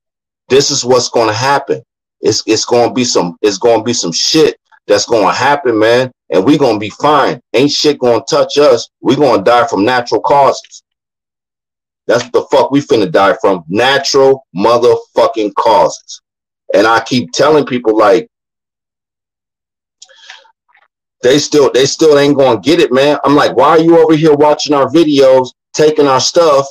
this 0.47 0.71
is 0.71 0.85
what's 0.85 1.09
gonna 1.09 1.33
happen. 1.33 1.81
It's 2.21 2.41
it's 2.45 2.63
gonna 2.63 2.93
be 2.93 3.03
some 3.03 3.35
it's 3.41 3.57
gonna 3.57 3.83
be 3.83 3.93
some 3.93 4.13
shit 4.13 4.55
that's 4.87 5.05
gonna 5.05 5.33
happen, 5.33 5.77
man. 5.77 6.11
And 6.33 6.43
we 6.43 6.57
gonna 6.57 6.79
be 6.79 6.89
fine. 6.89 7.39
Ain't 7.53 7.71
shit 7.71 7.99
gonna 7.99 8.23
touch 8.27 8.57
us. 8.57 8.89
we 9.01 9.15
gonna 9.15 9.43
die 9.43 9.67
from 9.67 9.85
natural 9.85 10.19
causes. 10.19 10.83
That's 12.07 12.27
the 12.31 12.43
fuck 12.51 12.71
we 12.71 12.81
finna 12.81 13.09
die 13.09 13.37
from. 13.39 13.63
Natural 13.69 14.45
motherfucking 14.55 15.53
causes. 15.53 16.21
And 16.73 16.87
I 16.87 17.01
keep 17.01 17.31
telling 17.31 17.65
people 17.65 17.97
like 17.97 18.27
they 21.21 21.37
still 21.37 21.71
they 21.71 21.85
still 21.85 22.17
ain't 22.17 22.37
gonna 22.37 22.59
get 22.59 22.79
it, 22.79 22.91
man. 22.91 23.19
I'm 23.23 23.35
like, 23.35 23.55
why 23.55 23.69
are 23.69 23.79
you 23.79 23.99
over 23.99 24.15
here 24.15 24.33
watching 24.33 24.75
our 24.75 24.87
videos, 24.87 25.49
taking 25.73 26.07
our 26.07 26.19
stuff? 26.19 26.65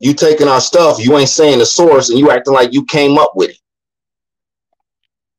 You 0.00 0.14
taking 0.14 0.48
our 0.48 0.60
stuff, 0.60 0.98
you 0.98 1.16
ain't 1.16 1.28
saying 1.28 1.58
the 1.58 1.66
source, 1.66 2.10
and 2.10 2.18
you 2.18 2.30
acting 2.30 2.54
like 2.54 2.72
you 2.72 2.84
came 2.86 3.18
up 3.18 3.32
with 3.36 3.50
it. 3.50 3.58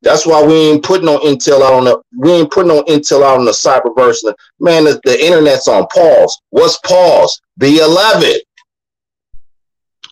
That's 0.04 0.26
why 0.26 0.44
we 0.44 0.54
ain't 0.54 0.84
putting 0.84 1.06
no 1.06 1.20
intel 1.20 1.62
out 1.62 1.74
on 1.74 1.86
the 1.86 2.02
we 2.18 2.32
ain't 2.32 2.52
putting 2.52 2.70
no 2.70 2.84
intel 2.84 3.24
out 3.24 3.38
on 3.38 3.46
the 3.46 3.52
cyberverse. 3.52 4.34
Man, 4.60 4.86
the, 4.86 5.00
the 5.04 5.24
internet's 5.24 5.68
on 5.68 5.86
pause. 5.88 6.42
What's 6.50 6.78
pause? 6.80 7.40
The 7.58 7.78
11. 7.78 8.40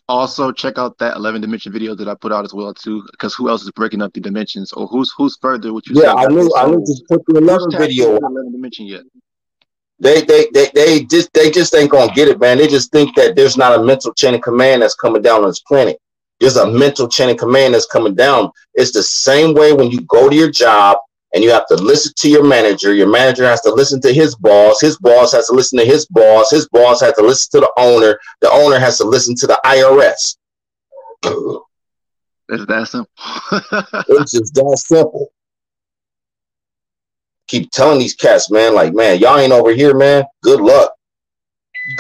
Also, 0.08 0.52
check 0.52 0.78
out 0.78 0.98
that 0.98 1.16
11 1.18 1.42
dimension 1.42 1.72
video 1.72 1.94
that 1.96 2.08
I 2.08 2.16
put 2.16 2.32
out 2.32 2.44
as 2.44 2.54
well 2.54 2.74
too, 2.74 3.04
because 3.12 3.36
who 3.36 3.48
else 3.48 3.62
is 3.62 3.72
breaking 3.72 4.02
up 4.02 4.12
the 4.14 4.20
dimensions, 4.20 4.74
or 4.74 4.88
who's 4.88 5.14
who's 5.18 5.38
further? 5.42 5.72
What 5.74 5.88
you 5.88 6.02
Yeah? 6.02 6.14
I 6.14 6.26
knew 6.28 6.52
I 6.56 6.68
knew 6.68 6.80
just 6.86 7.08
put 7.08 7.24
the 7.28 7.38
11 7.38 7.72
video 7.78 8.20
the 8.20 8.26
11 8.26 8.52
dimension 8.52 8.86
yet? 8.86 9.02
they 10.00 10.22
they 10.22 10.48
they 10.54 10.72
they 10.74 11.04
just 11.04 11.32
they 11.34 11.52
just 11.52 11.76
ain't 11.76 11.92
gonna 11.92 12.12
get 12.14 12.28
it, 12.28 12.40
man. 12.40 12.58
They 12.58 12.68
just 12.68 12.92
think 12.92 13.16
that 13.16 13.36
there's 13.36 13.58
not 13.58 13.80
a 13.80 13.84
mental 13.84 14.14
chain 14.14 14.34
of 14.34 14.42
command 14.42 14.82
that's 14.82 14.96
coming 14.96 15.22
down 15.22 15.42
on 15.42 15.50
this 15.50 15.60
planet. 15.62 16.00
There's 16.40 16.58
a 16.58 16.72
mental 16.72 17.08
chain 17.08 17.30
of 17.30 17.38
command 17.38 17.74
that's 17.74 17.86
coming 17.86 18.16
down. 18.16 18.52
It's 18.76 18.92
the 18.92 19.04
same 19.04 19.54
way 19.54 19.74
when 19.74 19.92
you 19.92 20.02
go 20.02 20.30
to 20.30 20.36
your 20.36 20.52
job 20.52 20.98
and 21.34 21.44
you 21.44 21.52
have 21.52 21.68
to 21.68 21.76
listen 21.76 22.14
to 22.16 22.30
your 22.30 22.44
manager. 22.44 22.94
Your 22.94 23.10
manager 23.10 23.46
has 23.46 23.62
to 23.62 23.72
listen 23.74 24.02
to 24.02 24.14
his 24.14 24.36
boss. 24.36 24.82
His 24.82 24.98
boss 24.98 25.34
has 25.34 25.48
to 25.48 25.54
listen 25.54 25.78
to 25.80 25.86
his 25.86 26.06
boss. 26.08 26.50
His 26.50 26.68
boss 26.70 27.02
has 27.02 27.14
to 27.14 27.22
listen 27.22 27.60
to 27.60 27.68
the 27.68 27.72
owner. 27.78 28.20
The 28.42 28.50
owner 28.50 28.80
has 28.80 28.98
to 29.00 29.04
listen 29.04 29.36
to 29.36 29.48
the 29.48 29.60
IRS. 29.66 30.38
It's 32.50 32.66
that 32.66 32.88
simple. 32.88 33.12
It's 34.10 34.32
just 34.32 34.56
that 34.56 34.78
simple. 34.80 35.32
Keep 37.48 37.72
telling 37.72 38.00
these 38.00 38.16
cats, 38.16 38.50
man, 38.52 38.74
like, 38.76 38.94
man, 38.94 39.20
y'all 39.20 39.38
ain't 39.38 39.52
over 39.52 39.72
here, 39.72 39.96
man. 39.96 40.24
Good 40.44 40.62
luck. 40.62 40.92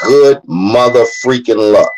Good 0.03 0.41
mother 0.45 1.05
freaking 1.23 1.73
luck. 1.73 1.91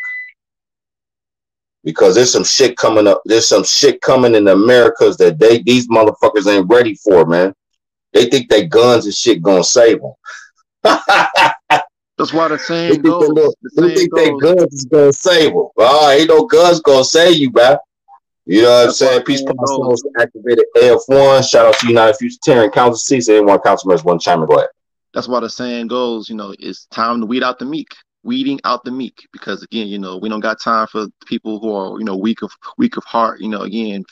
Because 1.84 2.14
there's 2.14 2.32
some 2.32 2.44
shit 2.44 2.76
coming 2.76 3.06
up. 3.08 3.22
There's 3.24 3.48
some 3.48 3.64
shit 3.64 4.00
coming 4.00 4.34
in 4.36 4.44
the 4.44 4.52
Americas 4.52 5.16
that 5.16 5.38
they 5.38 5.62
these 5.62 5.88
motherfuckers 5.88 6.46
ain't 6.46 6.68
ready 6.68 6.94
for, 6.94 7.26
man. 7.26 7.54
They 8.12 8.26
think 8.26 8.48
they 8.48 8.66
guns 8.66 9.04
and 9.06 9.14
shit 9.14 9.42
gonna 9.42 9.64
save 9.64 10.00
them. 10.00 10.12
That's 12.18 12.32
why 12.32 12.48
the 12.48 12.56
They 12.68 12.90
think, 12.90 13.02
they, 13.02 13.08
goes. 13.08 13.28
little- 13.28 13.54
The 13.62 13.82
they 13.82 13.94
think 13.94 14.12
goes. 14.12 14.54
guns 14.54 14.74
is 14.74 14.84
gonna 14.84 15.12
save 15.12 15.52
them. 15.52 15.68
Oh, 15.76 16.10
ain't 16.10 16.28
no 16.28 16.44
guns 16.44 16.80
gonna 16.80 17.04
save 17.04 17.36
you, 17.38 17.50
man. 17.50 17.78
You 18.44 18.62
know 18.62 18.70
what 18.70 18.86
I'm 18.88 18.92
saying? 18.92 19.18
the 19.20 19.24
Peace, 19.24 19.38
saying 19.38 19.46
Power 19.56 19.66
goes. 19.66 19.76
Souls 19.76 20.02
activated 20.20 20.64
AF1. 20.76 21.48
Shout 21.48 21.66
out 21.66 21.78
to 21.78 21.86
United 21.88 22.16
Futuritarian 22.20 22.72
Council. 22.72 22.96
Say 23.20 23.36
anyone 23.36 23.58
council 23.60 23.88
members 23.88 24.04
one 24.04 24.18
chime 24.18 24.42
in. 24.42 24.48
Go 24.48 24.56
ahead. 24.56 24.68
That's 25.14 25.28
why 25.28 25.40
the 25.40 25.48
saying 25.50 25.86
goes. 25.88 26.28
You 26.28 26.36
know, 26.36 26.54
it's 26.58 26.86
time 26.86 27.20
to 27.20 27.26
weed 27.26 27.42
out 27.44 27.58
the 27.58 27.64
meek. 27.64 27.88
Weeding 28.24 28.60
out 28.64 28.84
the 28.84 28.92
meek, 28.92 29.28
because 29.32 29.62
again, 29.62 29.88
you 29.88 29.98
know, 29.98 30.16
we 30.16 30.28
don't 30.28 30.40
got 30.40 30.60
time 30.60 30.86
for 30.86 31.06
people 31.26 31.58
who 31.58 31.74
are, 31.74 31.98
you 31.98 32.04
know, 32.04 32.16
weak 32.16 32.42
of 32.42 32.52
weak 32.78 32.96
of 32.96 33.04
heart. 33.04 33.40
You 33.40 33.48
know, 33.48 33.62
again, 33.62 34.04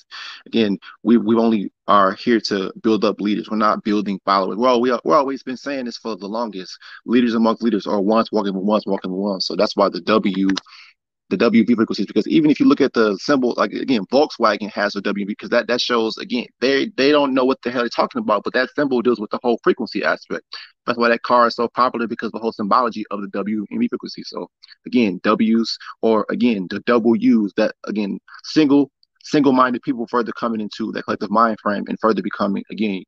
again, 0.46 0.78
we 1.02 1.16
we 1.16 1.36
only 1.36 1.72
are 1.86 2.12
here 2.12 2.40
to 2.40 2.72
build 2.82 3.04
up 3.04 3.20
leaders. 3.20 3.48
We're 3.50 3.56
not 3.56 3.84
building 3.84 4.20
followers. 4.24 4.56
Well, 4.58 4.80
we 4.80 4.90
are, 4.90 5.00
we're 5.04 5.16
always 5.16 5.42
been 5.42 5.56
saying 5.56 5.84
this 5.84 5.96
for 5.98 6.16
the 6.16 6.26
longest. 6.26 6.78
Leaders 7.04 7.34
amongst 7.34 7.62
leaders 7.62 7.86
are 7.86 8.00
once 8.00 8.32
walking 8.32 8.54
with 8.54 8.64
once 8.64 8.84
walking 8.86 9.12
with 9.12 9.20
once. 9.20 9.46
So 9.46 9.56
that's 9.56 9.76
why 9.76 9.88
the 9.88 10.00
W 10.00 10.48
the 11.30 11.36
WV 11.36 11.76
frequencies 11.76 12.06
because 12.06 12.26
even 12.28 12.50
if 12.50 12.60
you 12.60 12.66
look 12.66 12.80
at 12.80 12.92
the 12.92 13.16
symbol, 13.18 13.54
like 13.56 13.72
again, 13.72 14.04
Volkswagen 14.12 14.70
has 14.72 14.94
a 14.96 15.00
WV 15.00 15.26
because 15.28 15.48
that 15.50 15.68
that 15.68 15.80
shows 15.80 16.18
again 16.18 16.46
they 16.60 16.90
they 16.96 17.10
don't 17.10 17.32
know 17.32 17.44
what 17.44 17.62
the 17.62 17.70
hell 17.70 17.82
they're 17.82 17.88
talking 17.88 18.20
about, 18.20 18.42
but 18.44 18.52
that 18.54 18.68
symbol 18.76 19.00
deals 19.00 19.20
with 19.20 19.30
the 19.30 19.38
whole 19.42 19.58
frequency 19.62 20.04
aspect. 20.04 20.42
That's 20.86 20.98
why 20.98 21.08
that 21.08 21.22
car 21.22 21.46
is 21.46 21.54
so 21.54 21.68
popular 21.68 22.06
because 22.08 22.32
the 22.32 22.38
whole 22.38 22.52
symbology 22.52 23.04
of 23.10 23.22
the 23.22 23.28
WMV 23.28 23.88
frequency. 23.88 24.22
So 24.24 24.48
again, 24.86 25.20
W's 25.22 25.78
or 26.02 26.26
again 26.30 26.66
the 26.68 26.80
double 26.80 27.16
U's 27.16 27.52
that 27.56 27.74
again 27.86 28.18
single 28.44 28.90
single-minded 29.22 29.82
people 29.82 30.06
further 30.08 30.32
coming 30.32 30.60
into 30.60 30.90
that 30.92 31.04
collective 31.04 31.30
mind 31.30 31.58
frame 31.62 31.84
and 31.88 31.98
further 32.00 32.22
becoming 32.22 32.64
again 32.70 33.04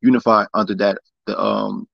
unified 0.00 0.46
under 0.54 0.74
that 0.76 0.98
the 1.26 1.38
um 1.38 1.86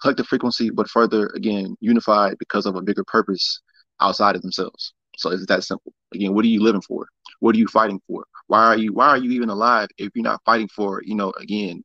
collective 0.00 0.26
frequency, 0.26 0.70
but 0.70 0.88
further 0.88 1.28
again 1.34 1.76
unified 1.80 2.36
because 2.38 2.66
of 2.66 2.76
a 2.76 2.82
bigger 2.82 3.04
purpose 3.04 3.60
outside 4.00 4.36
of 4.36 4.42
themselves. 4.42 4.94
So 5.16 5.30
it's 5.30 5.46
that 5.46 5.64
simple. 5.64 5.92
Again, 6.14 6.34
what 6.34 6.44
are 6.44 6.48
you 6.48 6.62
living 6.62 6.82
for? 6.82 7.06
What 7.40 7.54
are 7.54 7.58
you 7.58 7.68
fighting 7.68 8.00
for? 8.06 8.24
Why 8.46 8.64
are 8.64 8.76
you 8.76 8.92
why 8.92 9.08
are 9.08 9.18
you 9.18 9.30
even 9.32 9.48
alive 9.48 9.88
if 9.98 10.10
you're 10.14 10.24
not 10.24 10.42
fighting 10.44 10.68
for, 10.68 11.02
you 11.04 11.14
know, 11.14 11.32
again, 11.38 11.82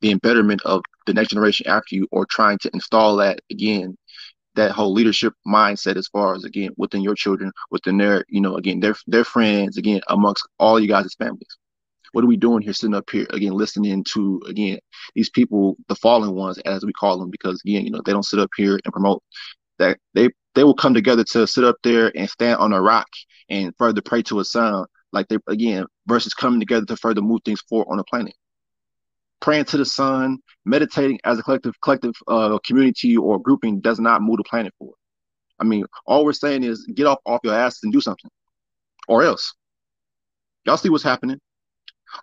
the 0.00 0.10
embetterment 0.10 0.62
of 0.64 0.82
the 1.06 1.14
next 1.14 1.30
generation 1.30 1.66
after 1.68 1.94
you 1.94 2.08
or 2.10 2.26
trying 2.26 2.58
to 2.58 2.70
install 2.74 3.16
that 3.16 3.40
again, 3.50 3.96
that 4.54 4.72
whole 4.72 4.92
leadership 4.92 5.32
mindset 5.46 5.96
as 5.96 6.08
far 6.08 6.34
as 6.34 6.44
again 6.44 6.70
within 6.76 7.02
your 7.02 7.14
children, 7.14 7.52
within 7.70 7.96
their, 7.98 8.24
you 8.28 8.40
know, 8.40 8.56
again, 8.56 8.80
their 8.80 8.94
their 9.06 9.24
friends, 9.24 9.76
again, 9.76 10.00
amongst 10.08 10.46
all 10.58 10.80
you 10.80 10.88
guys' 10.88 11.14
families. 11.18 11.56
What 12.12 12.24
are 12.24 12.28
we 12.28 12.36
doing 12.36 12.62
here 12.62 12.72
sitting 12.72 12.94
up 12.94 13.08
here 13.10 13.26
again 13.30 13.52
listening 13.52 14.02
to 14.14 14.42
again 14.46 14.78
these 15.14 15.30
people, 15.30 15.76
the 15.88 15.94
fallen 15.94 16.34
ones 16.34 16.58
as 16.58 16.84
we 16.84 16.92
call 16.92 17.18
them, 17.18 17.30
because 17.30 17.60
again, 17.64 17.84
you 17.84 17.90
know, 17.90 18.02
they 18.04 18.12
don't 18.12 18.24
sit 18.24 18.40
up 18.40 18.50
here 18.56 18.80
and 18.84 18.92
promote 18.92 19.22
that 19.78 19.98
they 20.14 20.28
they 20.54 20.64
will 20.64 20.74
come 20.74 20.94
together 20.94 21.24
to 21.24 21.46
sit 21.46 21.64
up 21.64 21.76
there 21.82 22.12
and 22.16 22.28
stand 22.28 22.58
on 22.58 22.72
a 22.72 22.80
rock 22.80 23.06
and 23.48 23.74
further 23.78 24.00
pray 24.00 24.22
to 24.22 24.40
a 24.40 24.44
sun, 24.44 24.84
like 25.12 25.28
they 25.28 25.38
again, 25.48 25.86
versus 26.06 26.34
coming 26.34 26.60
together 26.60 26.86
to 26.86 26.96
further 26.96 27.22
move 27.22 27.40
things 27.44 27.60
forward 27.62 27.90
on 27.90 27.98
the 27.98 28.04
planet. 28.04 28.34
Praying 29.40 29.64
to 29.66 29.78
the 29.78 29.84
sun, 29.84 30.38
meditating 30.64 31.18
as 31.24 31.38
a 31.38 31.42
collective 31.42 31.74
collective 31.80 32.14
uh, 32.28 32.58
community 32.64 33.16
or 33.16 33.40
grouping 33.40 33.80
does 33.80 33.98
not 33.98 34.22
move 34.22 34.36
the 34.36 34.44
planet 34.44 34.74
forward. 34.78 34.96
I 35.58 35.64
mean, 35.64 35.84
all 36.06 36.24
we're 36.24 36.32
saying 36.32 36.64
is 36.64 36.86
get 36.94 37.06
off 37.06 37.18
off 37.24 37.40
your 37.44 37.54
ass 37.54 37.80
and 37.82 37.92
do 37.92 38.00
something, 38.00 38.30
or 39.08 39.22
else. 39.22 39.54
Y'all 40.66 40.76
see 40.76 40.90
what's 40.90 41.04
happening? 41.04 41.40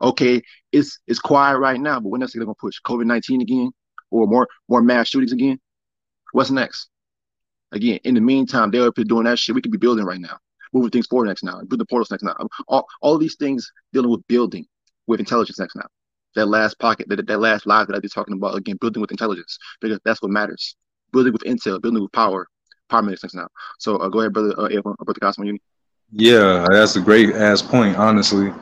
Okay, 0.01 0.41
it's 0.71 0.99
it's 1.07 1.19
quiet 1.19 1.57
right 1.57 1.79
now, 1.79 1.99
but 1.99 2.09
when 2.09 2.19
next 2.19 2.33
they're 2.33 2.43
gonna 2.43 2.55
push 2.59 2.75
COVID 2.85 3.05
nineteen 3.05 3.41
again, 3.41 3.71
or 4.11 4.27
more 4.27 4.47
more 4.69 4.81
mass 4.81 5.07
shootings 5.07 5.31
again? 5.31 5.59
What's 6.33 6.51
next? 6.51 6.89
Again, 7.71 7.99
in 8.03 8.15
the 8.15 8.21
meantime, 8.21 8.71
they're 8.71 8.87
up 8.87 8.93
here 8.95 9.05
doing 9.05 9.25
that 9.25 9.39
shit. 9.39 9.55
We 9.55 9.61
could 9.61 9.71
be 9.71 9.77
building 9.77 10.05
right 10.05 10.19
now, 10.19 10.37
moving 10.73 10.89
things 10.89 11.07
forward 11.07 11.27
next 11.27 11.43
now, 11.43 11.61
building 11.67 11.87
portals 11.87 12.11
next 12.11 12.23
now. 12.23 12.35
All, 12.67 12.87
all 13.01 13.17
these 13.17 13.35
things 13.35 13.71
dealing 13.93 14.09
with 14.09 14.25
building 14.27 14.65
with 15.07 15.19
intelligence 15.19 15.59
next 15.59 15.75
now. 15.75 15.87
That 16.35 16.47
last 16.47 16.79
pocket, 16.79 17.09
that, 17.09 17.25
that 17.25 17.39
last 17.39 17.65
live 17.65 17.87
that 17.87 17.95
I 17.95 17.99
was 17.99 18.11
talking 18.11 18.35
about, 18.35 18.55
again, 18.55 18.77
building 18.79 19.01
with 19.01 19.11
intelligence, 19.11 19.57
because 19.81 19.99
that's 20.05 20.21
what 20.21 20.31
matters. 20.31 20.75
Building 21.11 21.33
with 21.33 21.43
intel, 21.43 21.81
building 21.81 22.01
with 22.01 22.11
power, 22.11 22.47
power 22.89 23.01
minutes 23.01 23.23
next 23.23 23.35
now. 23.35 23.47
So 23.79 23.97
uh, 23.97 24.07
go 24.07 24.19
ahead, 24.19 24.33
brother, 24.33 24.53
uh, 24.57 24.65
Evan, 24.65 24.95
brother 24.99 25.19
Cosmo. 25.19 25.45
You 25.45 25.57
Yeah, 26.11 26.67
that's 26.69 26.95
a 26.95 27.01
great 27.01 27.35
ass 27.35 27.61
point, 27.61 27.97
honestly, 27.97 28.53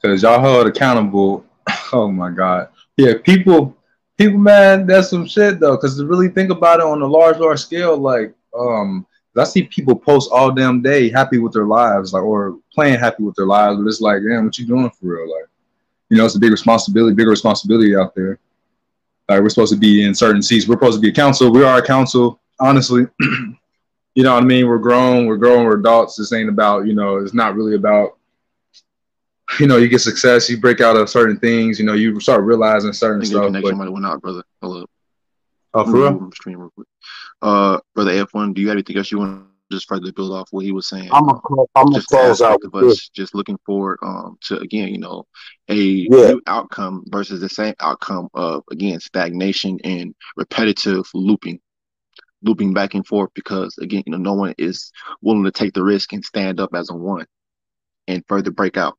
because 0.00 0.22
y'all 0.22 0.40
held 0.40 0.66
accountable. 0.66 1.44
Oh 1.92 2.08
my 2.08 2.30
god, 2.30 2.68
yeah, 2.96 3.14
people, 3.24 3.76
people, 4.16 4.38
man, 4.38 4.86
that's 4.86 5.10
some 5.10 5.26
shit 5.26 5.58
though. 5.58 5.76
Because 5.76 5.96
to 5.96 6.06
really 6.06 6.28
think 6.28 6.50
about 6.50 6.78
it 6.78 6.86
on 6.86 7.02
a 7.02 7.06
large, 7.06 7.38
large 7.38 7.58
scale, 7.58 7.96
like 7.96 8.32
Um, 8.58 9.06
I 9.36 9.44
see 9.44 9.62
people 9.62 9.94
post 9.94 10.30
all 10.32 10.50
damn 10.50 10.82
day 10.82 11.08
happy 11.08 11.38
with 11.38 11.52
their 11.52 11.66
lives, 11.66 12.12
like 12.12 12.22
or 12.22 12.58
playing 12.74 12.98
happy 12.98 13.22
with 13.22 13.36
their 13.36 13.46
lives, 13.46 13.78
but 13.78 13.86
it's 13.86 14.00
like, 14.00 14.22
damn, 14.26 14.44
what 14.44 14.58
you 14.58 14.66
doing 14.66 14.90
for 14.90 15.06
real? 15.06 15.30
Like, 15.30 15.48
you 16.08 16.16
know, 16.16 16.24
it's 16.24 16.34
a 16.34 16.40
big 16.40 16.50
responsibility, 16.50 17.14
bigger 17.14 17.30
responsibility 17.30 17.94
out 17.94 18.14
there. 18.14 18.38
Like 19.28 19.40
we're 19.42 19.48
supposed 19.48 19.72
to 19.72 19.78
be 19.78 20.04
in 20.04 20.14
certain 20.14 20.42
seats. 20.42 20.66
We're 20.66 20.74
supposed 20.74 20.96
to 20.96 21.00
be 21.00 21.10
a 21.10 21.14
council. 21.14 21.52
We 21.52 21.62
are 21.62 21.78
a 21.78 21.86
council, 21.86 22.40
honestly. 22.58 23.06
you 23.20 24.24
know 24.24 24.34
what 24.34 24.42
I 24.42 24.46
mean? 24.46 24.66
We're 24.66 24.78
grown, 24.78 25.26
we're 25.26 25.36
grown, 25.36 25.64
we're 25.64 25.78
adults. 25.78 26.16
This 26.16 26.32
ain't 26.32 26.48
about, 26.48 26.86
you 26.86 26.94
know, 26.94 27.18
it's 27.18 27.34
not 27.34 27.54
really 27.54 27.76
about, 27.76 28.18
you 29.60 29.68
know, 29.68 29.76
you 29.76 29.88
get 29.88 30.00
success, 30.00 30.50
you 30.50 30.58
break 30.58 30.80
out 30.80 30.96
of 30.96 31.08
certain 31.08 31.38
things, 31.38 31.78
you 31.78 31.86
know, 31.86 31.94
you 31.94 32.18
start 32.18 32.42
realizing 32.44 32.92
certain 32.92 33.20
think 33.20 33.32
your 33.32 33.42
stuff. 33.42 33.48
connection 33.48 33.70
But, 33.70 33.76
might 33.76 33.84
have 33.84 33.92
went 33.92 34.06
out, 34.06 34.20
brother. 34.20 34.42
Hello. 34.60 34.86
oh, 35.74 35.84
for 35.84 35.92
real? 35.92 36.30
screen 36.34 36.56
real 36.56 36.70
quick. 36.70 36.88
Uh, 37.42 37.78
brother 37.94 38.12
F1, 38.12 38.54
do 38.54 38.60
you 38.60 38.68
have 38.68 38.76
anything 38.76 38.96
else 38.96 39.10
you 39.10 39.18
want 39.18 39.32
to 39.32 39.36
just 39.36 39.50
further 39.50 39.74
build 39.74 39.92
off 39.92 40.08
what 40.12 40.24
he 40.24 40.32
was 40.32 40.50
saying? 40.54 40.74
I'm 41.10 41.24
cl- 41.28 41.68
I'm 41.74 41.90
just 41.92 42.10
close 42.10 42.42
out 42.42 42.60
of 42.64 42.74
us 42.74 43.10
just 43.14 43.34
looking 43.34 43.58
forward 43.66 43.98
um 44.02 44.38
to 44.42 44.58
again, 44.58 44.88
you 44.88 44.98
know, 44.98 45.26
a 45.68 46.08
Yeah. 46.08 46.20
new 46.20 46.40
outcome 46.46 47.04
versus 47.08 47.40
the 47.40 47.48
same 47.48 47.74
outcome 47.80 48.28
of 48.34 48.62
again 48.70 49.00
stagnation 49.00 49.78
and 49.84 50.14
repetitive 50.36 51.06
looping, 51.14 51.60
looping 52.42 52.72
back 52.74 52.94
and 52.94 53.06
forth 53.06 53.30
because 53.34 53.76
again, 53.78 54.02
you 54.06 54.12
know, 54.12 54.18
no 54.18 54.34
one 54.34 54.54
is 54.58 54.92
willing 55.22 55.44
to 55.44 55.50
take 55.52 55.72
the 55.74 55.82
risk 55.82 56.12
and 56.12 56.24
stand 56.24 56.60
up 56.60 56.70
as 56.74 56.90
a 56.90 56.94
one 56.94 57.26
and 58.08 58.24
further 58.28 58.50
break 58.50 58.76
out 58.76 58.96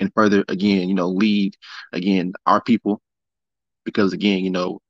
and 0.00 0.12
further 0.14 0.44
again, 0.48 0.88
you 0.88 0.94
know, 0.94 1.08
lead 1.08 1.54
again 1.92 2.32
our 2.46 2.60
people 2.62 3.00
because 3.84 4.12
again, 4.12 4.44
you 4.44 4.50
know, 4.50 4.80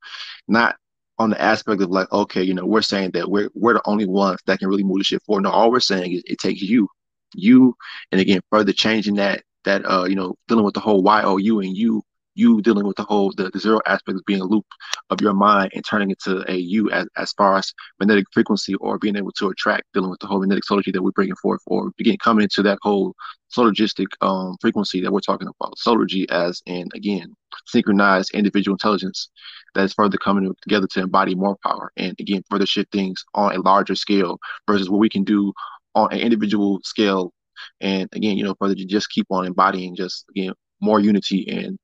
not 0.48 0.76
on 1.18 1.30
the 1.30 1.40
aspect 1.40 1.82
of 1.82 1.90
like, 1.90 2.10
okay, 2.12 2.42
you 2.42 2.54
know, 2.54 2.64
we're 2.64 2.82
saying 2.82 3.10
that 3.12 3.30
we're 3.30 3.50
we're 3.54 3.74
the 3.74 3.82
only 3.86 4.06
ones 4.06 4.38
that 4.46 4.58
can 4.58 4.68
really 4.68 4.84
move 4.84 4.98
the 4.98 5.04
shit 5.04 5.22
forward. 5.22 5.42
No, 5.42 5.50
all 5.50 5.70
we're 5.70 5.80
saying 5.80 6.12
is 6.12 6.22
it 6.26 6.38
takes 6.38 6.62
you, 6.62 6.88
you, 7.34 7.74
and 8.12 8.20
again, 8.20 8.40
further 8.50 8.72
changing 8.72 9.16
that 9.16 9.42
that 9.64 9.82
uh, 9.90 10.04
you 10.04 10.14
know, 10.14 10.34
dealing 10.46 10.64
with 10.64 10.74
the 10.74 10.80
whole 10.80 11.02
YOU 11.40 11.60
and 11.60 11.76
you, 11.76 12.02
you 12.38 12.62
dealing 12.62 12.86
with 12.86 12.96
the 12.96 13.04
whole 13.04 13.32
the, 13.36 13.50
the 13.50 13.58
zero 13.58 13.80
aspect 13.86 14.16
of 14.16 14.24
being 14.26 14.40
a 14.40 14.44
loop 14.44 14.64
of 15.10 15.20
your 15.20 15.34
mind 15.34 15.70
and 15.74 15.84
turning 15.84 16.10
it 16.10 16.20
to 16.20 16.44
a 16.50 16.56
you 16.56 16.90
as 16.90 17.06
as 17.16 17.32
far 17.32 17.56
as 17.56 17.72
magnetic 17.98 18.26
frequency 18.32 18.74
or 18.76 18.98
being 18.98 19.16
able 19.16 19.32
to 19.32 19.48
attract, 19.48 19.84
dealing 19.92 20.10
with 20.10 20.20
the 20.20 20.26
whole 20.26 20.40
magnetic 20.40 20.64
solargy 20.70 20.92
that 20.92 21.02
we're 21.02 21.10
bringing 21.10 21.34
forth, 21.36 21.60
or 21.66 21.90
again 22.00 22.16
coming 22.22 22.44
into 22.44 22.62
that 22.62 22.78
whole 22.82 23.14
solargistic 23.54 24.06
um 24.20 24.56
frequency 24.60 25.00
that 25.00 25.12
we're 25.12 25.20
talking 25.20 25.48
about. 25.48 25.74
Solargy 25.84 26.30
as 26.30 26.62
in 26.66 26.88
again 26.94 27.34
synchronized 27.66 28.30
individual 28.34 28.74
intelligence 28.74 29.30
that 29.74 29.84
is 29.84 29.94
further 29.94 30.18
coming 30.18 30.54
together 30.62 30.86
to 30.86 31.00
embody 31.00 31.34
more 31.34 31.56
power 31.64 31.90
and 31.96 32.14
again 32.20 32.42
further 32.50 32.66
shift 32.66 32.90
things 32.92 33.24
on 33.34 33.54
a 33.54 33.60
larger 33.60 33.94
scale 33.94 34.38
versus 34.66 34.88
what 34.88 35.00
we 35.00 35.08
can 35.08 35.24
do 35.24 35.52
on 35.94 36.12
an 36.12 36.18
individual 36.18 36.80
scale 36.84 37.32
and 37.80 38.08
again 38.12 38.36
you 38.36 38.44
know 38.44 38.54
further 38.60 38.74
to 38.74 38.84
just 38.84 39.10
keep 39.10 39.26
on 39.30 39.46
embodying 39.46 39.96
just 39.96 40.24
again 40.30 40.52
more 40.80 41.00
unity 41.00 41.48
and 41.48 41.78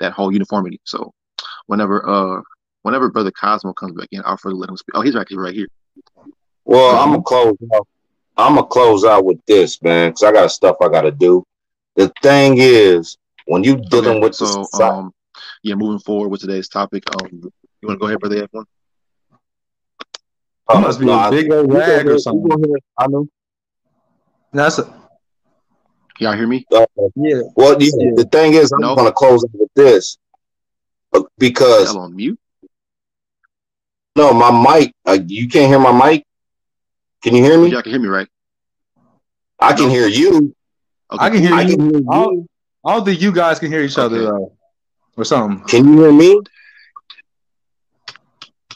that 0.00 0.12
whole 0.12 0.32
uniformity 0.32 0.80
so 0.84 1.12
whenever 1.66 2.08
uh 2.08 2.40
whenever 2.82 3.10
brother 3.10 3.30
cosmo 3.30 3.72
comes 3.72 3.94
back 3.94 4.08
in 4.12 4.22
i'll 4.24 4.36
further 4.36 4.56
let 4.56 4.68
him 4.70 4.76
speak 4.76 4.94
oh 4.94 5.00
he's 5.00 5.14
right 5.14 5.26
here 5.28 5.40
right 5.40 5.54
here 5.54 5.68
Well, 6.64 6.96
I'm 6.98 7.10
gonna 7.10 7.22
close 7.22 7.56
out. 7.74 7.88
I'm 8.36 8.54
gonna 8.54 8.66
close 8.66 9.04
out 9.04 9.24
with 9.24 9.40
this, 9.46 9.82
man, 9.82 10.10
because 10.10 10.22
I 10.22 10.32
got 10.32 10.50
stuff 10.52 10.76
I 10.80 10.88
gotta 10.88 11.10
do. 11.10 11.44
The 11.96 12.12
thing 12.22 12.56
is, 12.58 13.16
when 13.46 13.64
you 13.64 13.76
dealing 13.76 14.10
okay 14.10 14.20
with 14.20 14.38
the 14.38 14.46
so 14.46 14.62
society, 14.64 14.94
um 14.94 15.12
yeah 15.62 15.74
moving 15.74 15.98
forward 15.98 16.28
with 16.28 16.40
today's 16.40 16.68
topic 16.68 17.02
um 17.14 17.28
you 17.32 17.88
want 17.88 17.98
to 17.98 18.00
go 18.00 18.06
ahead 18.06 18.20
brother 18.20 18.46
f1 18.46 18.64
You 20.74 20.80
must 20.80 21.00
be 21.00 21.10
a 21.10 21.30
big 21.30 21.50
old 21.52 21.72
rag 21.72 22.06
or 22.06 22.18
something. 22.18 22.74
I 22.98 23.06
know. 23.06 23.26
That's 24.52 24.78
a, 24.78 24.97
y'all 26.18 26.34
hear 26.36 26.46
me 26.46 26.66
Uh, 26.74 26.86
yeah. 27.16 27.40
well, 27.56 27.80
yeah, 27.80 27.90
Yeah. 27.96 28.10
the 28.16 28.24
thing 28.30 28.54
is, 28.54 28.72
I'm 28.72 28.80
No. 28.80 28.94
gonna 28.96 29.12
close 29.12 29.44
out 29.44 29.50
with 29.54 29.70
this 29.74 30.18
uh, 31.14 31.22
because 31.38 31.94
y'all 31.94 32.02
on 32.02 32.16
mute 32.16 32.38
no, 34.16 34.32
my 34.32 34.50
mic. 34.50 34.92
Uh, 35.06 35.18
you 35.26 35.48
can't 35.48 35.68
hear 35.68 35.78
my 35.78 35.92
mic. 35.92 36.24
Can 37.22 37.34
you 37.36 37.42
hear 37.44 37.58
me? 37.60 37.70
y'all 37.70 37.82
can 37.82 37.92
hear 37.92 38.00
me 38.00 38.08
right 38.08 38.28
I 39.60 39.72
can 39.72 39.84
No. 39.84 39.90
hear 39.90 40.06
you. 40.08 40.54
okay 41.12 41.24
I 41.24 41.30
can 41.30 41.40
hear 41.40 41.54
I 41.54 41.64
you. 41.64 41.76
can 41.76 41.90
hear 41.90 42.00
I 42.10 42.16
you. 42.18 42.24
don't, 42.24 42.46
I 42.84 43.00
think 43.04 43.20
you 43.20 43.32
guys 43.32 43.58
can 43.58 43.70
hear 43.70 43.82
each 43.82 43.98
other 43.98 44.16
Okay. 44.16 44.26
though, 44.26 44.52
or 45.16 45.24
something. 45.24 45.66
Can 45.68 45.86
you 45.88 46.00
hear 46.02 46.12
me? 46.12 46.40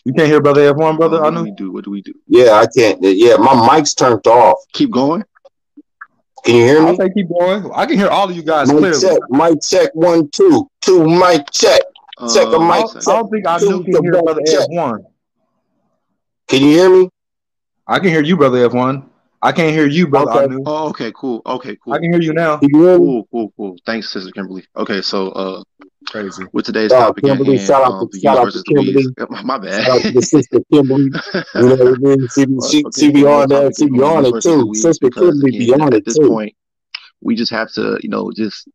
You 0.05 0.13
can't 0.13 0.29
hear 0.29 0.41
brother 0.41 0.73
F1, 0.75 0.97
brother. 0.99 1.19
I 1.23 1.25
what 1.25 1.31
do 1.31 1.37
know. 1.37 1.43
we 1.45 1.51
do 1.53 1.73
what 1.73 1.85
do 1.85 1.91
we 1.91 2.03
do 2.03 2.13
Yeah, 2.27 2.53
I 2.53 2.67
can't. 2.77 2.99
Yeah, 3.03 3.37
my 3.37 3.55
mic's 3.77 3.95
turned 3.95 4.27
off. 4.27 4.59
keep 4.73 4.91
going 4.91 5.25
Can 6.45 6.57
you 6.57 6.65
hear 6.65 6.81
I'll 6.81 6.93
me? 6.93 6.97
say 6.97 7.11
keep 7.11 7.29
going. 7.29 7.71
I 7.75 7.87
can 7.87 7.97
hear 7.97 8.09
all 8.09 8.29
of 8.29 8.35
you 8.37 8.43
guys 8.43 8.69
Mic 8.69 8.79
clearly. 8.79 9.01
check. 9.01 9.19
Mic 9.31 9.63
check. 9.63 9.91
One, 9.95 10.29
two, 10.31 10.69
two. 10.81 11.05
Mic 11.07 11.51
check. 11.53 11.83
Check 12.35 12.47
a 12.49 12.57
uh, 12.57 12.59
mic 12.59 12.71
I 12.71 12.81
don't, 12.81 12.89
second. 13.03 13.09
I 13.09 13.19
don't 13.19 13.31
think 13.31 13.47
I 13.47 13.59
can 13.59 14.03
hear 14.03 14.13
the 14.13 14.23
brother 14.23 14.43
check. 14.47 14.69
F1. 14.71 15.05
Can 16.49 16.63
you 16.63 16.69
hear 16.69 16.91
me? 16.91 17.09
I 17.87 17.99
can 17.99 18.09
hear 18.09 18.23
you, 18.23 18.37
brother 18.37 18.69
F1. 18.69 19.05
I 19.41 19.51
can't 19.51 19.73
hear 19.75 19.87
you, 19.87 20.07
brother 20.07 20.31
Okay. 20.31 20.45
Anu. 20.45 20.63
Oh, 20.67 20.89
okay, 20.91 21.13
cool. 21.17 21.43
Okay, 21.45 21.77
cool. 21.83 21.95
I 21.95 21.99
can 21.99 22.13
hear 22.13 22.21
you 22.23 22.33
now. 22.33 22.59
Can 22.59 22.69
you 22.73 22.87
hear? 22.87 22.97
Cool, 22.97 23.29
cool, 23.33 23.53
cool. 23.57 23.77
Thanks, 23.85 24.13
Sister 24.13 24.31
Kimberly. 24.31 24.65
Okay, 24.77 25.03
so 25.03 25.31
uh 25.31 25.63
Crazy. 26.07 26.45
with 26.53 26.67
today's 26.67 26.93
Oh, 26.93 26.99
topic 26.99 27.27
at 27.29 27.39
Kimberly, 27.39 27.57
hand, 27.57 27.67
shout 27.67 27.85
out 27.85 27.95
um, 27.95 28.01
to 28.01 28.09
the 28.11 28.21
shout 28.21 28.39
out 28.39 28.53
to 28.53 28.59
versus 28.59 28.65
the 28.65 28.73
weeds. 28.75 29.11
Kimberly. 29.19 29.43
My 29.45 29.59
Shout 29.71 29.89
out 29.91 30.03
to 30.03 30.11
bad. 30.11 30.15
the 30.15 30.23
sister 30.23 30.61
Kimberly. 30.73 31.11
You 31.55 31.63
know 31.69 31.77
what 31.77 31.89
I 31.89 31.99
mean? 31.99 32.29
She 32.35 32.47
be, 32.47 32.59
she, 32.71 32.85
okay, 32.87 33.01
she 33.01 33.11
be 33.11 33.25
on 33.25 33.49
there. 33.49 33.71
topic 33.71 33.75
She 33.79 33.89
be 33.89 34.01
on 34.03 34.25
it 34.27 34.41
too. 34.43 34.75
Sister 34.75 35.09
because 35.09 35.41
Kimberly 35.41 35.53
be 35.53 35.73
again, 35.73 35.81
on 35.81 35.95
at 35.95 36.05
this 36.05 36.19
too. 36.19 36.29
point, 36.29 36.55
we 37.21 37.35
just 37.35 37.51
have 37.53 37.71
to, 37.73 37.99
you 38.03 38.09
know, 38.09 38.31
just 38.35 38.69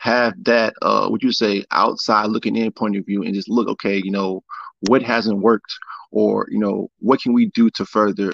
have 0.00 0.32
that 0.44 0.74
uh 0.82 1.08
would 1.10 1.22
you 1.22 1.32
say 1.32 1.64
outside 1.72 2.26
looking 2.26 2.56
in 2.56 2.70
point 2.72 2.96
of 2.96 3.04
view 3.06 3.22
and 3.24 3.34
just 3.34 3.48
look, 3.48 3.68
okay, 3.68 3.96
you 4.04 4.10
know, 4.10 4.42
what 4.88 5.02
hasn't 5.02 5.38
worked 5.38 5.74
or, 6.12 6.46
you 6.50 6.58
know, 6.58 6.90
what 7.00 7.20
can 7.20 7.32
we 7.32 7.46
do 7.46 7.68
to 7.70 7.84
further 7.84 8.32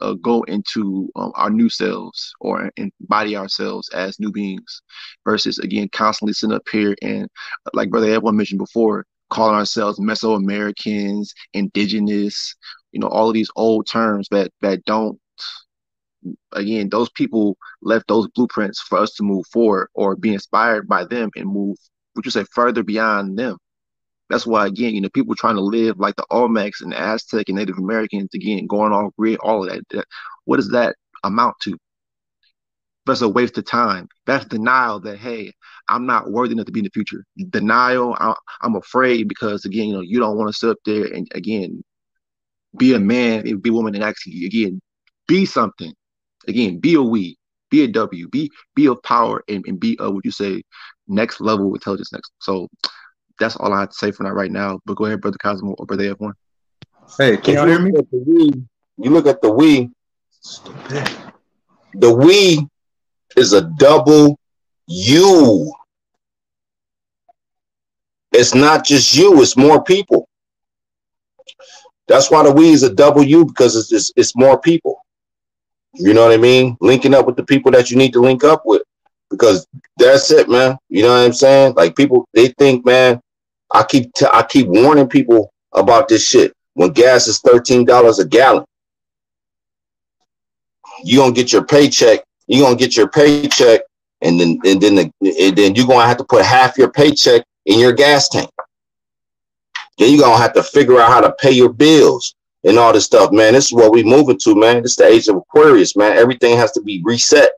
uh, 0.00 0.14
go 0.14 0.42
into 0.42 1.10
um, 1.16 1.32
our 1.34 1.50
new 1.50 1.68
selves 1.68 2.32
or 2.40 2.70
embody 2.76 3.36
ourselves 3.36 3.88
as 3.90 4.18
new 4.20 4.30
beings 4.30 4.82
versus 5.24 5.58
again 5.58 5.88
constantly 5.92 6.32
sitting 6.32 6.54
up 6.54 6.66
here 6.70 6.94
and 7.02 7.28
like 7.72 7.90
brother 7.90 8.06
everyone 8.06 8.36
mentioned 8.36 8.58
before 8.58 9.06
calling 9.30 9.54
ourselves 9.54 9.98
mesoamericans 10.00 11.28
indigenous 11.54 12.54
you 12.92 13.00
know 13.00 13.08
all 13.08 13.28
of 13.28 13.34
these 13.34 13.50
old 13.56 13.86
terms 13.86 14.28
that 14.30 14.50
that 14.60 14.84
don't 14.84 15.18
again 16.52 16.88
those 16.88 17.10
people 17.10 17.56
left 17.82 18.06
those 18.08 18.28
blueprints 18.34 18.80
for 18.80 18.98
us 18.98 19.12
to 19.14 19.22
move 19.22 19.44
forward 19.52 19.88
or 19.94 20.16
be 20.16 20.32
inspired 20.32 20.88
by 20.88 21.04
them 21.04 21.30
and 21.36 21.46
move 21.48 21.76
would 22.14 22.24
you 22.24 22.30
say 22.30 22.44
further 22.52 22.82
beyond 22.82 23.38
them 23.38 23.56
that's 24.30 24.46
why 24.46 24.66
again, 24.66 24.94
you 24.94 25.00
know, 25.00 25.10
people 25.10 25.34
trying 25.34 25.56
to 25.56 25.60
live 25.60 25.98
like 25.98 26.16
the 26.16 26.26
Olmecs 26.30 26.80
and 26.80 26.94
Aztec 26.94 27.48
and 27.48 27.58
Native 27.58 27.78
Americans 27.78 28.30
again, 28.34 28.66
going 28.66 28.92
off 28.92 29.12
grid, 29.18 29.38
all 29.38 29.68
of 29.68 29.82
that. 29.90 30.04
What 30.44 30.56
does 30.56 30.70
that 30.70 30.96
amount 31.22 31.56
to? 31.62 31.76
That's 33.06 33.20
a 33.20 33.28
waste 33.28 33.58
of 33.58 33.66
time. 33.66 34.08
That's 34.24 34.46
denial 34.46 35.00
that 35.00 35.18
hey, 35.18 35.52
I'm 35.88 36.06
not 36.06 36.30
worthy 36.30 36.52
enough 36.52 36.66
to 36.66 36.72
be 36.72 36.80
in 36.80 36.84
the 36.84 36.90
future. 36.90 37.22
Denial. 37.50 38.16
I, 38.18 38.34
I'm 38.62 38.76
afraid 38.76 39.28
because 39.28 39.66
again, 39.66 39.88
you 39.88 39.94
know, 39.94 40.00
you 40.00 40.18
don't 40.20 40.38
want 40.38 40.48
to 40.48 40.58
sit 40.58 40.70
up 40.70 40.78
there 40.86 41.04
and 41.04 41.28
again 41.34 41.84
be 42.76 42.94
a 42.94 43.00
man, 43.00 43.60
be 43.60 43.70
a 43.70 43.72
woman, 43.72 43.94
and 43.94 44.02
actually 44.02 44.46
again 44.46 44.80
be 45.28 45.44
something. 45.44 45.92
Again, 46.48 46.78
be 46.80 46.94
a 46.94 47.02
we, 47.02 47.36
be 47.70 47.84
a 47.84 47.88
W, 47.88 48.28
be 48.28 48.50
be 48.74 48.86
of 48.86 49.02
power, 49.02 49.42
and, 49.48 49.64
and 49.66 49.78
be 49.78 49.96
a 50.00 50.10
what 50.10 50.24
you 50.24 50.30
say 50.30 50.62
next 51.08 51.40
level 51.40 51.74
intelligence 51.74 52.12
next. 52.12 52.32
So 52.40 52.68
that's 53.38 53.56
all 53.56 53.72
I 53.72 53.80
have 53.80 53.90
to 53.90 53.94
say 53.94 54.10
for 54.10 54.24
now 54.24 54.30
right 54.30 54.50
now. 54.50 54.80
But 54.84 54.94
go 54.94 55.06
ahead, 55.06 55.20
brother 55.20 55.38
Cosmo 55.42 55.74
or 55.78 55.86
brother 55.86 56.14
F1. 56.14 56.32
Hey, 57.18 57.36
can 57.36 57.54
y'all 57.54 57.66
hear 57.66 57.78
me? 57.78 57.92
look 57.92 58.10
the 58.10 58.24
we, 58.26 58.64
you 58.98 59.10
look 59.10 59.26
at 59.26 59.42
the 59.42 59.52
we. 59.52 59.90
Stupid. 60.30 61.08
The 61.94 62.12
we 62.12 62.66
is 63.36 63.52
a 63.52 63.62
double 63.62 64.38
U. 64.86 65.72
It's 68.32 68.54
not 68.54 68.84
just 68.84 69.14
you; 69.14 69.40
it's 69.42 69.56
more 69.56 69.82
people. 69.82 70.28
That's 72.08 72.30
why 72.30 72.42
the 72.42 72.52
we 72.52 72.70
is 72.70 72.82
a 72.82 72.92
double 72.92 73.22
U 73.22 73.44
because 73.44 73.76
it's, 73.76 73.92
it's 73.92 74.12
it's 74.16 74.36
more 74.36 74.60
people. 74.60 75.00
You 75.94 76.12
know 76.12 76.24
what 76.24 76.32
I 76.32 76.36
mean? 76.36 76.76
Linking 76.80 77.14
up 77.14 77.26
with 77.26 77.36
the 77.36 77.44
people 77.44 77.70
that 77.72 77.90
you 77.90 77.96
need 77.96 78.12
to 78.14 78.20
link 78.20 78.42
up 78.42 78.62
with, 78.64 78.82
because 79.30 79.66
that's 79.96 80.30
it, 80.30 80.48
man. 80.48 80.76
You 80.88 81.02
know 81.02 81.10
what 81.10 81.24
I'm 81.24 81.32
saying? 81.32 81.74
Like 81.74 81.94
people, 81.94 82.28
they 82.34 82.48
think, 82.48 82.84
man. 82.84 83.20
I 83.74 83.84
keep 83.84 84.12
t- 84.14 84.26
I 84.32 84.42
keep 84.44 84.68
warning 84.68 85.08
people 85.08 85.52
about 85.72 86.08
this 86.08 86.26
shit. 86.26 86.54
When 86.74 86.90
gas 86.92 87.26
is 87.26 87.40
thirteen 87.40 87.84
dollars 87.84 88.18
a 88.20 88.26
gallon, 88.26 88.64
you 91.02 91.18
gonna 91.18 91.32
get 91.32 91.52
your 91.52 91.64
paycheck. 91.64 92.24
You 92.46 92.62
gonna 92.62 92.76
get 92.76 92.96
your 92.96 93.08
paycheck, 93.08 93.82
and 94.22 94.40
then 94.40 94.58
and 94.64 94.80
then 94.80 94.94
the, 94.96 95.12
and 95.22 95.56
then 95.56 95.74
you're 95.74 95.86
gonna 95.86 96.06
have 96.06 96.18
to 96.18 96.24
put 96.24 96.44
half 96.44 96.78
your 96.78 96.90
paycheck 96.90 97.44
in 97.66 97.78
your 97.78 97.92
gas 97.92 98.28
tank. 98.28 98.50
Then 99.98 100.12
you're 100.12 100.22
gonna 100.22 100.42
have 100.42 100.54
to 100.54 100.62
figure 100.62 101.00
out 101.00 101.10
how 101.10 101.20
to 101.20 101.32
pay 101.32 101.52
your 101.52 101.72
bills. 101.72 102.34
and 102.64 102.78
all 102.78 102.92
this 102.92 103.04
stuff, 103.04 103.30
man. 103.30 103.52
This 103.52 103.66
is 103.66 103.72
what 103.72 103.92
we 103.92 104.02
moving 104.02 104.38
to, 104.42 104.54
man. 104.54 104.82
This 104.82 104.92
is 104.92 104.96
the 104.96 105.06
age 105.06 105.28
of 105.28 105.36
Aquarius, 105.36 105.96
man. 105.96 106.16
Everything 106.16 106.56
has 106.56 106.72
to 106.72 106.80
be 106.82 107.02
reset. 107.04 107.50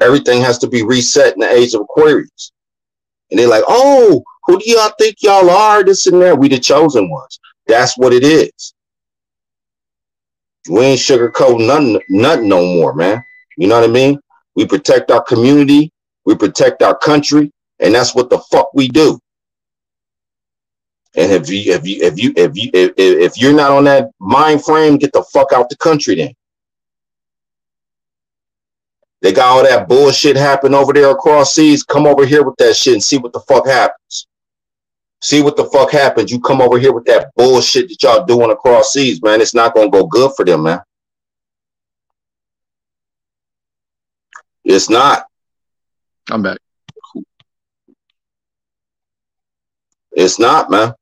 Everything 0.00 0.40
has 0.40 0.58
to 0.58 0.66
be 0.68 0.82
reset 0.82 1.34
in 1.34 1.40
the 1.40 1.50
age 1.50 1.74
of 1.74 1.82
Aquarius. 1.82 2.52
And 3.30 3.38
they're 3.38 3.48
like, 3.48 3.64
oh, 3.68 4.24
who 4.48 4.58
do 4.58 4.70
y'all 4.70 4.90
think 4.98 5.16
y'all 5.20 5.50
are? 5.50 5.84
This 5.84 6.06
and 6.06 6.20
that. 6.22 6.38
We 6.38 6.48
the 6.48 6.58
chosen 6.58 7.10
ones. 7.10 7.38
That's 7.66 7.96
what 7.98 8.14
it 8.14 8.24
is. 8.24 8.74
We 10.70 10.80
ain't 10.80 11.00
sugarcoat 11.00 11.64
nothing, 11.64 12.00
nothing 12.08 12.48
no 12.48 12.64
more, 12.64 12.94
man. 12.94 13.22
You 13.58 13.68
know 13.68 13.78
what 13.78 13.88
I 13.88 13.92
mean? 13.92 14.18
We 14.56 14.66
protect 14.66 15.10
our 15.10 15.22
community, 15.22 15.92
we 16.24 16.34
protect 16.34 16.82
our 16.82 16.96
country, 16.96 17.52
and 17.78 17.94
that's 17.94 18.14
what 18.14 18.30
the 18.30 18.38
fuck 18.50 18.72
we 18.74 18.88
do. 18.88 19.20
And 21.14 21.30
if 21.30 21.48
you 21.50 21.72
if 21.72 21.86
you 21.86 22.02
if 22.02 22.18
you 22.18 22.32
if 22.36 22.56
you 22.56 22.70
if, 22.72 22.92
if 22.96 23.38
you're 23.38 23.54
not 23.54 23.70
on 23.70 23.84
that 23.84 24.10
mind 24.18 24.64
frame, 24.64 24.96
get 24.96 25.12
the 25.12 25.22
fuck 25.24 25.52
out 25.52 25.68
the 25.68 25.76
country 25.76 26.14
then. 26.14 26.32
They 29.20 29.32
got 29.32 29.48
all 29.48 29.62
that 29.64 29.88
bullshit 29.88 30.36
happen 30.36 30.74
over 30.74 30.92
there 30.92 31.10
across 31.10 31.54
seas. 31.54 31.82
Come 31.82 32.06
over 32.06 32.24
here 32.24 32.44
with 32.44 32.56
that 32.58 32.76
shit 32.76 32.94
and 32.94 33.02
see 33.02 33.18
what 33.18 33.32
the 33.32 33.40
fuck 33.40 33.66
happens. 33.66 34.26
See 35.20 35.42
what 35.42 35.56
the 35.56 35.64
fuck 35.64 35.90
happens. 35.90 36.30
You 36.30 36.40
come 36.40 36.60
over 36.60 36.78
here 36.78 36.92
with 36.92 37.04
that 37.06 37.32
bullshit 37.34 37.88
that 37.88 38.02
y'all 38.02 38.24
doing 38.24 38.50
across 38.50 38.92
seas, 38.92 39.20
man. 39.22 39.40
It's 39.40 39.54
not 39.54 39.74
gonna 39.74 39.90
go 39.90 40.06
good 40.06 40.32
for 40.36 40.44
them, 40.44 40.62
man. 40.62 40.80
It's 44.64 44.88
not. 44.88 45.26
I'm 46.30 46.42
back. 46.42 46.58
It's 50.12 50.38
not, 50.38 50.70
man. 50.70 50.94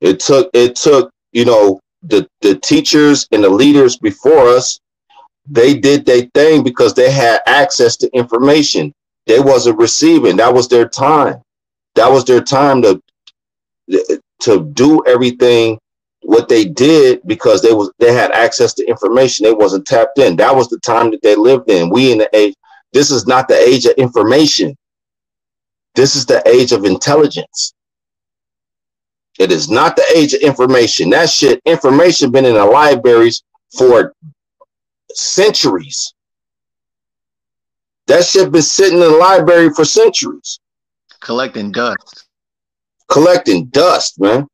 It 0.00 0.20
took 0.20 0.50
it 0.52 0.74
took, 0.76 1.10
you 1.32 1.44
know, 1.44 1.80
the 2.02 2.28
the 2.40 2.56
teachers 2.56 3.28
and 3.32 3.42
the 3.42 3.48
leaders 3.48 3.96
before 3.96 4.48
us, 4.48 4.80
they 5.48 5.74
did 5.74 6.04
their 6.04 6.22
thing 6.34 6.62
because 6.62 6.92
they 6.92 7.10
had 7.10 7.40
access 7.46 7.96
to 7.98 8.10
information. 8.16 8.92
They 9.26 9.40
wasn't 9.40 9.78
receiving. 9.78 10.36
That 10.38 10.54
was 10.54 10.68
their 10.68 10.88
time. 10.88 11.42
That 11.96 12.10
was 12.10 12.24
their 12.24 12.42
time 12.42 12.82
to 12.82 13.02
to 14.40 14.64
do 14.74 15.02
everything 15.06 15.78
what 16.22 16.48
they 16.48 16.64
did 16.64 17.20
because 17.26 17.62
they 17.62 17.72
was 17.72 17.90
they 17.98 18.12
had 18.12 18.32
access 18.32 18.74
to 18.74 18.86
information. 18.86 19.44
They 19.44 19.54
wasn't 19.54 19.86
tapped 19.86 20.18
in. 20.18 20.36
That 20.36 20.54
was 20.54 20.68
the 20.68 20.80
time 20.80 21.10
that 21.12 21.22
they 21.22 21.36
lived 21.36 21.70
in. 21.70 21.90
We 21.90 22.12
in 22.12 22.18
the 22.18 22.30
age. 22.36 22.54
This 22.92 23.10
is 23.10 23.26
not 23.26 23.48
the 23.48 23.56
age 23.58 23.86
of 23.86 23.94
information. 23.96 24.76
This 25.94 26.16
is 26.16 26.26
the 26.26 26.46
age 26.48 26.72
of 26.72 26.84
intelligence. 26.84 27.74
It 29.38 29.52
is 29.52 29.70
not 29.70 29.96
the 29.96 30.04
age 30.16 30.34
of 30.34 30.42
information. 30.42 31.10
That 31.10 31.30
shit, 31.30 31.60
information 31.66 32.32
been 32.32 32.46
in 32.46 32.54
the 32.54 32.64
libraries 32.64 33.42
for 33.76 34.14
centuries. 35.14 36.14
That 38.06 38.24
shit 38.24 38.50
been 38.50 38.62
sitting 38.62 38.94
in 38.94 39.00
the 39.00 39.10
library 39.10 39.70
for 39.70 39.84
centuries. 39.84 40.58
Collecting 41.20 41.70
dust. 41.72 42.26
Collecting 43.08 43.66
dust, 43.66 44.20
man. 44.20 44.46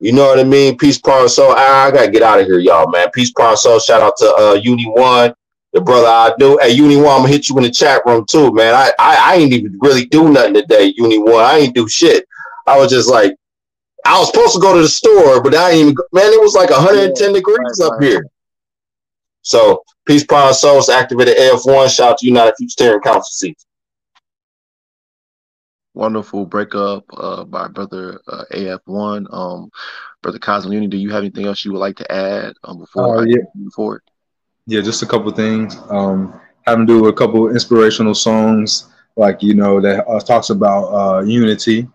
You 0.00 0.12
know 0.12 0.26
what 0.26 0.40
I 0.40 0.44
mean? 0.44 0.78
Peace, 0.78 0.98
power, 0.98 1.28
soul. 1.28 1.52
I, 1.52 1.86
I 1.86 1.90
gotta 1.90 2.10
get 2.10 2.22
out 2.22 2.40
of 2.40 2.46
here, 2.46 2.58
y'all, 2.58 2.90
man. 2.90 3.10
Peace, 3.10 3.32
power, 3.32 3.56
soul. 3.56 3.78
Shout 3.78 4.00
out 4.00 4.16
to 4.18 4.34
uh, 4.34 4.54
Uni 4.54 4.86
One, 4.86 5.34
the 5.74 5.80
brother 5.80 6.06
I 6.06 6.32
do. 6.38 6.58
Hey, 6.60 6.70
Uni 6.70 6.96
One, 6.96 7.08
I'm 7.08 7.20
gonna 7.20 7.28
hit 7.28 7.48
you 7.48 7.56
in 7.58 7.64
the 7.64 7.70
chat 7.70 8.02
room 8.06 8.24
too, 8.26 8.52
man. 8.52 8.74
I, 8.74 8.92
I, 8.98 9.32
I 9.32 9.34
ain't 9.36 9.52
even 9.52 9.78
really 9.80 10.06
do 10.06 10.30
nothing 10.30 10.54
today, 10.54 10.94
Uni 10.96 11.18
One. 11.18 11.44
I 11.44 11.58
ain't 11.58 11.74
do 11.74 11.86
shit. 11.86 12.26
I 12.66 12.78
was 12.78 12.90
just 12.90 13.10
like, 13.10 13.34
I 14.06 14.18
was 14.18 14.28
supposed 14.28 14.54
to 14.54 14.60
go 14.60 14.74
to 14.74 14.80
the 14.80 14.88
store, 14.88 15.42
but 15.42 15.54
I 15.54 15.70
ain't 15.70 15.80
even. 15.80 15.94
Man, 16.12 16.32
it 16.32 16.40
was 16.40 16.54
like 16.54 16.70
110 16.70 17.28
yeah, 17.28 17.34
degrees 17.34 17.80
right, 17.80 17.86
up 17.86 17.92
right. 18.00 18.02
here. 18.02 18.26
So, 19.42 19.82
peace, 20.10 20.24
power, 20.24 20.52
souls. 20.52 20.88
Activated 20.88 21.36
AF1. 21.36 21.94
Shout 21.94 22.12
out 22.12 22.18
to 22.18 22.26
United 22.26 22.54
Futuritarian 22.60 23.00
Council 23.00 23.30
seats. 23.30 23.64
Wonderful 25.94 26.46
breakup 26.46 27.04
uh, 27.16 27.44
by 27.44 27.68
brother 27.68 28.20
uh, 28.26 28.42
AF1. 28.52 29.32
Um, 29.32 29.70
brother 30.20 30.40
Cosmo 30.40 30.72
Uni, 30.72 30.88
do 30.88 30.96
you 30.96 31.10
have 31.10 31.22
anything 31.22 31.46
else 31.46 31.64
you 31.64 31.72
would 31.72 31.78
like 31.78 31.96
to 31.96 32.10
add 32.10 32.54
um, 32.64 32.78
before 32.78 33.18
uh, 33.18 33.22
I 33.22 33.26
yeah. 33.26 33.36
move 33.54 33.72
forward? 33.72 34.02
Yeah, 34.66 34.80
just 34.80 35.02
a 35.02 35.06
couple 35.06 35.30
things. 35.30 35.76
Um, 35.90 36.40
having 36.66 36.88
to 36.88 36.92
do 36.92 37.02
with 37.02 37.14
a 37.14 37.16
couple 37.16 37.48
inspirational 37.50 38.14
songs, 38.14 38.88
like 39.16 39.44
you 39.44 39.54
know 39.54 39.80
that 39.80 40.08
uh, 40.08 40.18
talks 40.18 40.50
about 40.50 40.86
uh, 40.92 41.20
unity. 41.22 41.88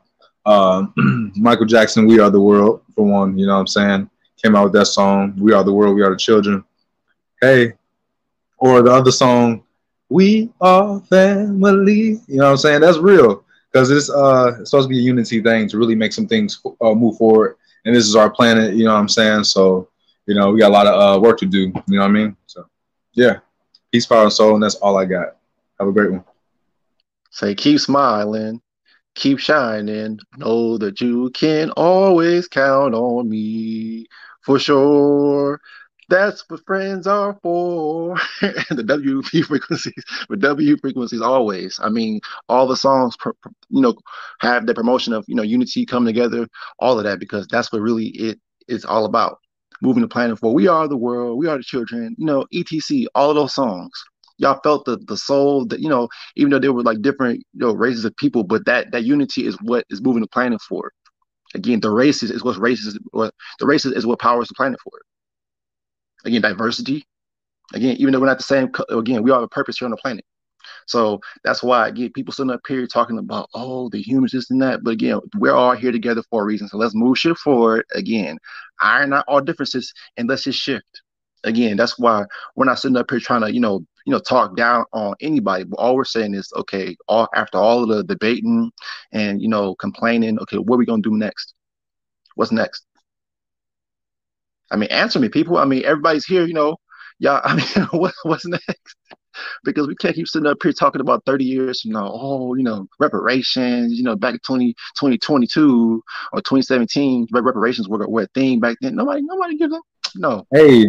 Uh, 0.45 0.85
Michael 1.35 1.65
Jackson, 1.65 2.07
"We 2.07 2.19
Are 2.19 2.29
the 2.29 2.39
World," 2.39 2.81
for 2.93 3.05
one. 3.05 3.37
You 3.37 3.47
know 3.47 3.55
what 3.55 3.61
I'm 3.61 3.67
saying? 3.67 4.09
Came 4.41 4.55
out 4.55 4.65
with 4.65 4.73
that 4.73 4.85
song, 4.85 5.35
"We 5.37 5.51
Are 5.53 5.63
the 5.63 5.73
World, 5.73 5.95
We 5.95 6.01
Are 6.01 6.11
the 6.11 6.17
Children." 6.17 6.63
Hey, 7.41 7.73
or 8.65 8.81
the 8.83 8.91
other 8.91 9.11
song, 9.11 9.63
"We 10.09 10.51
Are 10.61 10.99
Family." 11.01 12.19
You 12.27 12.37
know 12.37 12.45
what 12.45 12.51
I'm 12.51 12.57
saying? 12.57 12.81
That's 12.81 12.97
real 12.97 13.43
because 13.71 13.91
it's 13.91 14.09
uh 14.09 14.63
supposed 14.65 14.87
to 14.87 14.89
be 14.89 14.99
a 14.99 15.01
unity 15.01 15.41
thing 15.41 15.67
to 15.69 15.77
really 15.77 15.95
make 15.95 16.13
some 16.13 16.27
things 16.27 16.61
uh, 16.81 16.93
move 16.93 17.17
forward. 17.17 17.57
And 17.85 17.95
this 17.95 18.07
is 18.07 18.15
our 18.15 18.29
planet, 18.29 18.75
you 18.75 18.85
know 18.85 18.93
what 18.93 18.99
I'm 18.99 19.09
saying? 19.09 19.43
So, 19.43 19.89
you 20.25 20.35
know, 20.35 20.51
we 20.51 20.59
got 20.59 20.71
a 20.71 20.73
lot 20.73 20.87
of 20.87 20.95
uh, 21.17 21.21
work 21.21 21.37
to 21.39 21.45
do. 21.45 21.59
You 21.87 21.97
know 21.97 22.01
what 22.01 22.09
I 22.09 22.11
mean? 22.11 22.35
So, 22.47 22.65
yeah, 23.13 23.39
peace, 23.91 24.05
power, 24.05 24.23
and 24.23 24.33
soul, 24.33 24.55
and 24.55 24.63
that's 24.63 24.75
all 24.75 24.97
I 24.97 25.05
got. 25.05 25.37
Have 25.79 25.87
a 25.87 25.91
great 25.91 26.11
one. 26.11 26.23
Say, 27.31 27.55
keep 27.55 27.79
smiling, 27.79 28.61
keep 29.15 29.39
shining. 29.39 30.19
Know 30.37 30.77
that 30.77 31.01
you 31.01 31.29
can 31.31 31.71
always 31.71 32.47
count 32.47 32.93
on 32.95 33.29
me 33.29 34.07
for 34.41 34.59
sure. 34.59 35.61
That's 36.07 36.43
what 36.47 36.65
friends 36.65 37.07
are 37.07 37.37
for. 37.41 38.15
the 38.41 38.83
WP 38.83 39.45
frequencies, 39.47 40.03
but 40.29 40.39
W 40.39 40.77
frequencies 40.77 41.21
always. 41.21 41.79
I 41.81 41.89
mean, 41.89 42.19
all 42.47 42.67
the 42.67 42.77
songs, 42.77 43.15
you 43.69 43.81
know, 43.81 43.95
have 44.39 44.67
the 44.67 44.73
promotion 44.75 45.13
of 45.13 45.25
you 45.27 45.35
know 45.35 45.43
unity 45.43 45.85
coming 45.85 46.13
together, 46.13 46.47
all 46.79 46.97
of 46.97 47.05
that 47.05 47.19
because 47.19 47.47
that's 47.47 47.71
what 47.71 47.81
really 47.81 48.07
it 48.07 48.39
is 48.67 48.85
all 48.85 49.05
about. 49.05 49.39
Moving 49.81 50.01
the 50.01 50.07
planet 50.07 50.39
forward. 50.39 50.55
We 50.55 50.67
are 50.67 50.87
the 50.87 50.97
world. 50.97 51.37
We 51.39 51.47
are 51.47 51.57
the 51.57 51.63
children. 51.63 52.15
You 52.17 52.25
know, 52.25 52.45
etc. 52.53 53.07
All 53.15 53.31
of 53.31 53.35
those 53.35 53.55
songs. 53.55 53.91
Y'all 54.37 54.59
felt 54.63 54.85
the 54.85 54.97
the 55.07 55.17
soul 55.17 55.65
that 55.67 55.79
you 55.79 55.89
know, 55.89 56.07
even 56.35 56.51
though 56.51 56.59
there 56.59 56.73
were 56.73 56.83
like 56.83 57.01
different 57.01 57.39
you 57.39 57.65
know 57.65 57.73
races 57.73 58.05
of 58.05 58.15
people, 58.17 58.43
but 58.43 58.65
that 58.65 58.91
that 58.91 59.05
unity 59.05 59.45
is 59.47 59.57
what 59.61 59.85
is 59.89 60.01
moving 60.01 60.21
the 60.21 60.27
planet 60.27 60.61
forward. 60.61 60.91
Again, 61.55 61.79
the 61.79 61.89
races 61.89 62.31
is 62.31 62.43
what 62.43 62.57
races. 62.57 62.99
What 63.11 63.33
the 63.59 63.65
races 63.65 63.93
is 63.93 64.05
what 64.05 64.19
powers 64.19 64.49
the 64.49 64.53
planet 64.55 64.79
forward 64.81 65.01
again 66.25 66.41
diversity. 66.41 67.05
Again 67.73 67.95
even 67.97 68.13
though 68.13 68.19
we're 68.19 68.27
not 68.27 68.37
the 68.37 68.43
same 68.43 68.71
again 68.89 69.23
we 69.23 69.31
all 69.31 69.37
have 69.37 69.45
a 69.45 69.49
purpose 69.49 69.77
here 69.77 69.85
on 69.85 69.91
the 69.91 69.97
planet. 69.97 70.25
So 70.87 71.19
that's 71.43 71.63
why 71.63 71.87
again 71.87 72.11
people 72.13 72.33
sitting 72.33 72.51
up 72.51 72.61
here 72.67 72.85
talking 72.87 73.17
about 73.17 73.49
oh 73.53 73.89
the 73.89 74.01
humans 74.01 74.31
this 74.31 74.51
and 74.51 74.61
that. 74.61 74.83
But 74.83 74.91
again 74.91 75.19
we're 75.37 75.53
all 75.53 75.75
here 75.75 75.91
together 75.91 76.23
for 76.29 76.43
a 76.43 76.45
reason. 76.45 76.67
So 76.67 76.77
let's 76.77 76.95
move 76.95 77.17
shit 77.17 77.37
forward. 77.37 77.85
Again 77.93 78.37
iron 78.81 79.13
out 79.13 79.25
all 79.27 79.41
differences 79.41 79.93
and 80.17 80.29
let's 80.29 80.43
just 80.43 80.59
shift. 80.59 81.01
Again 81.43 81.77
that's 81.77 81.97
why 81.97 82.25
we're 82.55 82.65
not 82.65 82.79
sitting 82.79 82.97
up 82.97 83.09
here 83.09 83.19
trying 83.19 83.41
to 83.41 83.53
you 83.53 83.59
know 83.59 83.85
you 84.05 84.11
know 84.11 84.19
talk 84.19 84.55
down 84.55 84.85
on 84.93 85.15
anybody. 85.21 85.63
But 85.63 85.77
all 85.77 85.95
we're 85.95 86.05
saying 86.05 86.35
is 86.35 86.51
okay 86.55 86.95
all 87.07 87.27
after 87.33 87.57
all 87.57 87.83
of 87.83 87.89
the 87.89 88.03
debating 88.03 88.71
and 89.11 89.41
you 89.41 89.47
know 89.49 89.75
complaining 89.75 90.39
okay 90.39 90.57
what 90.57 90.75
are 90.75 90.79
we 90.79 90.85
gonna 90.85 91.01
do 91.01 91.17
next? 91.17 91.53
What's 92.35 92.51
next 92.51 92.84
I 94.71 94.77
mean, 94.77 94.89
answer 94.89 95.19
me, 95.19 95.29
people. 95.29 95.57
I 95.57 95.65
mean, 95.65 95.83
everybody's 95.85 96.25
here, 96.25 96.45
you 96.45 96.53
know. 96.53 96.77
Y'all, 97.19 97.41
I 97.43 97.55
mean, 97.55 97.87
what, 97.91 98.13
what's 98.23 98.45
next? 98.45 98.95
because 99.63 99.87
we 99.87 99.95
can't 99.95 100.15
keep 100.15 100.27
sitting 100.27 100.47
up 100.47 100.57
here 100.61 100.71
talking 100.71 101.01
about 101.01 101.23
30 101.25 101.45
years 101.45 101.81
from 101.81 101.91
now, 101.91 102.09
oh, 102.13 102.55
you 102.55 102.63
know, 102.63 102.87
reparations, 102.99 103.93
you 103.93 104.03
know, 104.03 104.15
back 104.15 104.33
in 104.33 104.39
20, 104.39 104.73
2022 104.97 106.03
or 106.33 106.39
2017, 106.39 107.27
reparations 107.31 107.87
were, 107.87 108.07
were 108.07 108.23
a 108.23 108.27
thing 108.27 108.59
back 108.59 108.77
then. 108.81 108.95
Nobody, 108.95 109.21
nobody 109.21 109.57
gives 109.57 109.73
them. 109.73 109.81
No. 110.15 110.45
Hey, 110.53 110.87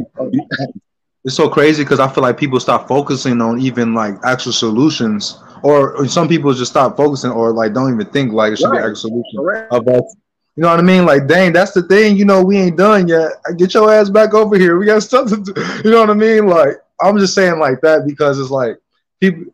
it's 1.25 1.35
so 1.35 1.49
crazy 1.49 1.83
because 1.83 2.01
I 2.01 2.09
feel 2.09 2.23
like 2.23 2.39
people 2.39 2.61
stop 2.61 2.87
focusing 2.87 3.41
on 3.41 3.61
even 3.61 3.95
like 3.95 4.15
actual 4.25 4.53
solutions, 4.53 5.43
or, 5.63 5.97
or 5.97 6.07
some 6.07 6.29
people 6.29 6.53
just 6.55 6.71
stop 6.71 6.97
focusing 6.97 7.31
or 7.31 7.53
like 7.53 7.73
don't 7.73 7.93
even 7.93 8.07
think 8.13 8.33
like 8.33 8.53
it 8.53 8.59
should 8.59 8.71
right. 8.71 8.79
be 8.79 8.91
actual 8.91 9.11
solution 9.11 9.41
right. 9.41 9.67
of 9.71 9.89
us 9.89 10.17
you 10.57 10.63
know 10.63 10.71
what 10.71 10.81
I 10.81 10.83
mean? 10.83 11.05
Like, 11.05 11.27
dang, 11.27 11.53
that's 11.53 11.73
the 11.73 11.83
thing. 11.83 12.17
You 12.17 12.25
know, 12.25 12.43
we 12.43 12.57
ain't 12.57 12.79
done 12.79 13.09
yet. 13.09 13.33
Get 13.59 13.75
your 13.75 13.93
ass 13.93 14.09
back 14.09 14.33
over 14.33 14.57
here. 14.57 14.79
We 14.79 14.87
got 14.87 15.03
stuff 15.03 15.29
to 15.29 15.37
do. 15.37 15.53
You 15.85 15.91
know 15.91 16.01
what 16.01 16.11
I 16.11 16.15
mean? 16.15 16.47
Like, 16.47 16.77
I'm 17.01 17.19
just 17.19 17.35
saying 17.35 17.59
like 17.59 17.83
that 17.83 18.07
because 18.07 18.41
it's 18.41 18.51
like 18.51 18.79
people 19.21 19.45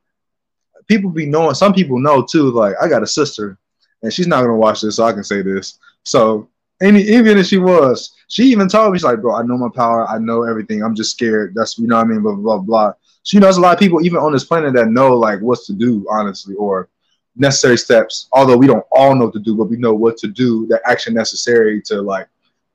people 0.87 1.11
be 1.11 1.27
knowing. 1.27 1.55
Some 1.55 1.75
people 1.75 1.99
know 1.99 2.23
too. 2.23 2.53
Like, 2.53 2.75
I 2.81 2.89
got 2.89 3.03
a 3.03 3.07
sister, 3.07 3.59
and 4.03 4.13
she's 4.13 4.29
not 4.29 4.43
gonna 4.43 4.57
watch 4.57 4.81
this, 4.81 4.97
so 4.97 5.05
I 5.05 5.13
can 5.13 5.25
say 5.25 5.43
this. 5.43 5.81
So, 6.05 6.49
any 6.81 7.03
even 7.03 7.37
if 7.37 7.47
she 7.47 7.59
was, 7.59 8.15
she 8.29 8.45
even 8.45 8.69
told 8.69 8.93
me 8.93 8.99
she's 8.99 9.05
like, 9.05 9.21
bro, 9.21 9.35
I 9.35 9.43
know 9.43 9.59
my 9.59 9.71
power. 9.75 10.07
I 10.07 10.19
know 10.19 10.45
everything. 10.45 10.85
I'm 10.85 10.95
just 10.95 11.11
scared. 11.11 11.53
That's 11.57 11.79
you 11.79 11.89
know 11.89 11.97
what 11.97 12.07
I 12.07 12.11
mean. 12.11 12.23
Blah 12.23 12.37
blah 12.37 12.59
blah. 12.59 12.93
She 13.25 13.41
knows 13.41 13.57
a 13.57 13.61
lot 13.61 13.75
of 13.75 13.81
people 13.81 14.05
even 14.05 14.19
on 14.19 14.33
this 14.33 14.45
planet 14.45 14.73
that 14.75 14.89
know 14.89 15.17
like 15.17 15.41
what's 15.41 15.67
to 15.67 15.73
do, 15.73 16.07
honestly, 16.09 16.55
or 16.55 16.89
necessary 17.37 17.79
steps. 17.79 18.29
Although 18.33 18.57
we 18.57 18.67
don't 18.67 18.85
all 18.93 19.15
know 19.15 19.27
what 19.27 19.35
to 19.35 19.41
do, 19.41 19.57
but 19.57 19.69
we 19.69 19.77
know 19.77 19.95
what 19.95 20.17
to 20.19 20.29
do. 20.29 20.67
The 20.67 20.81
action 20.87 21.15
necessary 21.15 21.81
to 21.83 22.01
like 22.01 22.29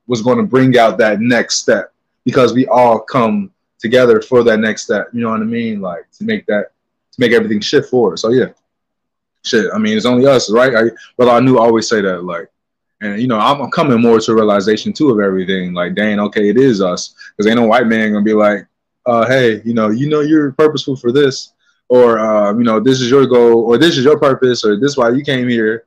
was 0.08 0.22
going 0.22 0.38
to 0.38 0.44
bring 0.44 0.78
out 0.78 0.98
that 0.98 1.20
next 1.20 1.58
step 1.58 1.94
because 2.24 2.54
we 2.54 2.68
all 2.68 3.00
come 3.00 3.52
together 3.80 4.22
for 4.22 4.44
that 4.44 4.60
next 4.60 4.84
step. 4.84 5.10
You 5.14 5.22
know 5.22 5.30
what 5.30 5.42
I 5.42 5.46
mean? 5.46 5.82
Like 5.82 6.10
to 6.18 6.24
make 6.24 6.46
that 6.48 6.72
to 7.12 7.20
make 7.20 7.32
everything 7.32 7.60
shift 7.60 7.90
forward. 7.90 8.18
So 8.18 8.30
yeah, 8.30 8.48
shit. 9.44 9.70
I 9.74 9.78
mean, 9.78 9.96
it's 9.96 10.06
only 10.06 10.28
us, 10.28 10.52
right? 10.52 10.76
I, 10.76 10.84
but 11.18 11.30
I 11.30 11.40
knew 11.40 11.58
I 11.58 11.66
always 11.66 11.88
say 11.88 12.02
that 12.02 12.24
like. 12.24 12.50
And 13.00 13.22
you 13.22 13.28
know, 13.28 13.38
I'm, 13.38 13.70
coming 13.70 14.02
more 14.02 14.20
to 14.20 14.32
a 14.32 14.34
realization 14.34 14.92
too 14.92 15.12
of 15.12 15.20
everything. 15.20 15.72
Like, 15.72 15.94
dang, 15.94 16.20
okay, 16.20 16.50
it 16.50 16.58
is 16.58 16.82
us, 16.82 17.14
because 17.30 17.46
ain't 17.46 17.60
no 17.60 17.68
white 17.68 17.86
man 17.86 18.12
gonna 18.12 18.24
be 18.24 18.34
like, 18.34 18.66
uh, 19.06 19.28
hey, 19.28 19.62
you 19.64 19.76
know, 19.76 19.90
you 19.90 20.10
know, 20.10 20.22
you're 20.22 20.52
purposeful 20.54 20.96
for 20.96 21.12
this, 21.12 21.54
or 21.90 22.20
uh, 22.20 22.54
you 22.54 22.64
know, 22.64 22.80
this 22.80 23.02
is 23.02 23.10
your 23.10 23.26
goal, 23.26 23.64
or 23.64 23.78
this 23.78 23.98
is 23.98 24.04
your 24.04 24.20
purpose, 24.20 24.66
or 24.66 24.80
this 24.80 24.92
is 24.92 24.98
why 24.98 25.10
you 25.10 25.24
came 25.24 25.48
here, 25.48 25.86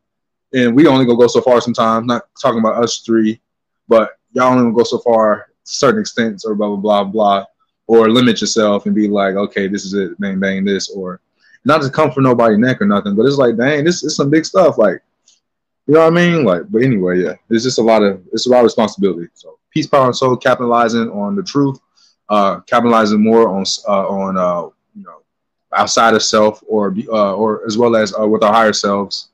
and 0.54 0.74
we 0.74 0.86
only 0.86 1.04
gonna 1.04 1.18
go 1.18 1.26
so 1.26 1.40
far 1.40 1.60
sometimes. 1.60 2.06
Not 2.06 2.22
talking 2.40 2.60
about 2.60 2.82
us 2.82 2.98
three, 2.98 3.40
but 3.88 4.18
y'all 4.32 4.52
only 4.52 4.62
gonna 4.62 4.74
go 4.74 4.84
so 4.84 4.98
far 4.98 5.50
to 5.64 5.72
certain 5.72 6.00
extents, 6.00 6.44
or 6.44 6.54
blah 6.54 6.68
blah 6.68 6.76
blah 6.76 7.04
blah, 7.04 7.44
or 7.86 8.10
limit 8.10 8.40
yourself 8.40 8.86
and 8.86 8.94
be 8.94 9.08
like, 9.08 9.34
okay, 9.34 9.68
this 9.68 9.84
is 9.84 9.94
it, 9.94 10.18
bang 10.20 10.40
bang 10.40 10.64
this, 10.64 10.90
or 10.90 11.20
not 11.64 11.82
to 11.82 11.90
come 11.90 12.10
for 12.10 12.22
nobody 12.22 12.56
neck 12.56 12.80
or 12.80 12.86
nothing, 12.86 13.14
but 13.14 13.26
it's 13.26 13.36
like, 13.36 13.56
dang, 13.56 13.84
this 13.84 14.02
is 14.02 14.16
some 14.16 14.30
big 14.30 14.44
stuff, 14.46 14.78
like. 14.78 15.00
You 15.86 15.94
know 15.94 16.04
what 16.04 16.12
I 16.12 16.30
mean? 16.30 16.44
Like, 16.44 16.70
but 16.70 16.82
anyway, 16.82 17.20
yeah, 17.20 17.34
it's 17.48 17.64
just 17.64 17.80
a 17.80 17.82
lot 17.82 18.04
of 18.04 18.22
it's 18.32 18.46
a 18.46 18.50
lot 18.50 18.58
of 18.58 18.64
responsibility. 18.64 19.26
So, 19.34 19.58
peace, 19.70 19.88
power, 19.88 20.06
and 20.06 20.14
soul, 20.14 20.36
capitalizing 20.36 21.10
on 21.10 21.34
the 21.34 21.42
truth, 21.42 21.80
uh, 22.28 22.60
capitalizing 22.60 23.20
more 23.20 23.48
on 23.48 23.64
uh, 23.88 24.06
on 24.06 24.36
uh, 24.36 24.68
outside 25.74 26.14
of 26.14 26.22
self 26.22 26.62
or 26.66 26.94
uh, 27.08 27.34
or 27.34 27.64
as 27.66 27.78
well 27.78 27.96
as 27.96 28.14
uh, 28.18 28.26
with 28.26 28.42
our 28.42 28.52
higher 28.52 28.72
selves, 28.72 29.30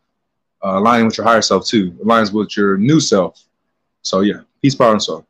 uh, 0.64 0.78
aligning 0.78 1.06
with 1.06 1.18
your 1.18 1.26
higher 1.26 1.42
self 1.42 1.66
too, 1.66 1.92
aligns 2.04 2.32
with 2.32 2.56
your 2.56 2.76
new 2.76 3.00
self. 3.00 3.44
So 4.02 4.20
yeah, 4.20 4.40
peace, 4.62 4.74
power, 4.74 4.92
and 4.92 5.02
soul. 5.02 5.26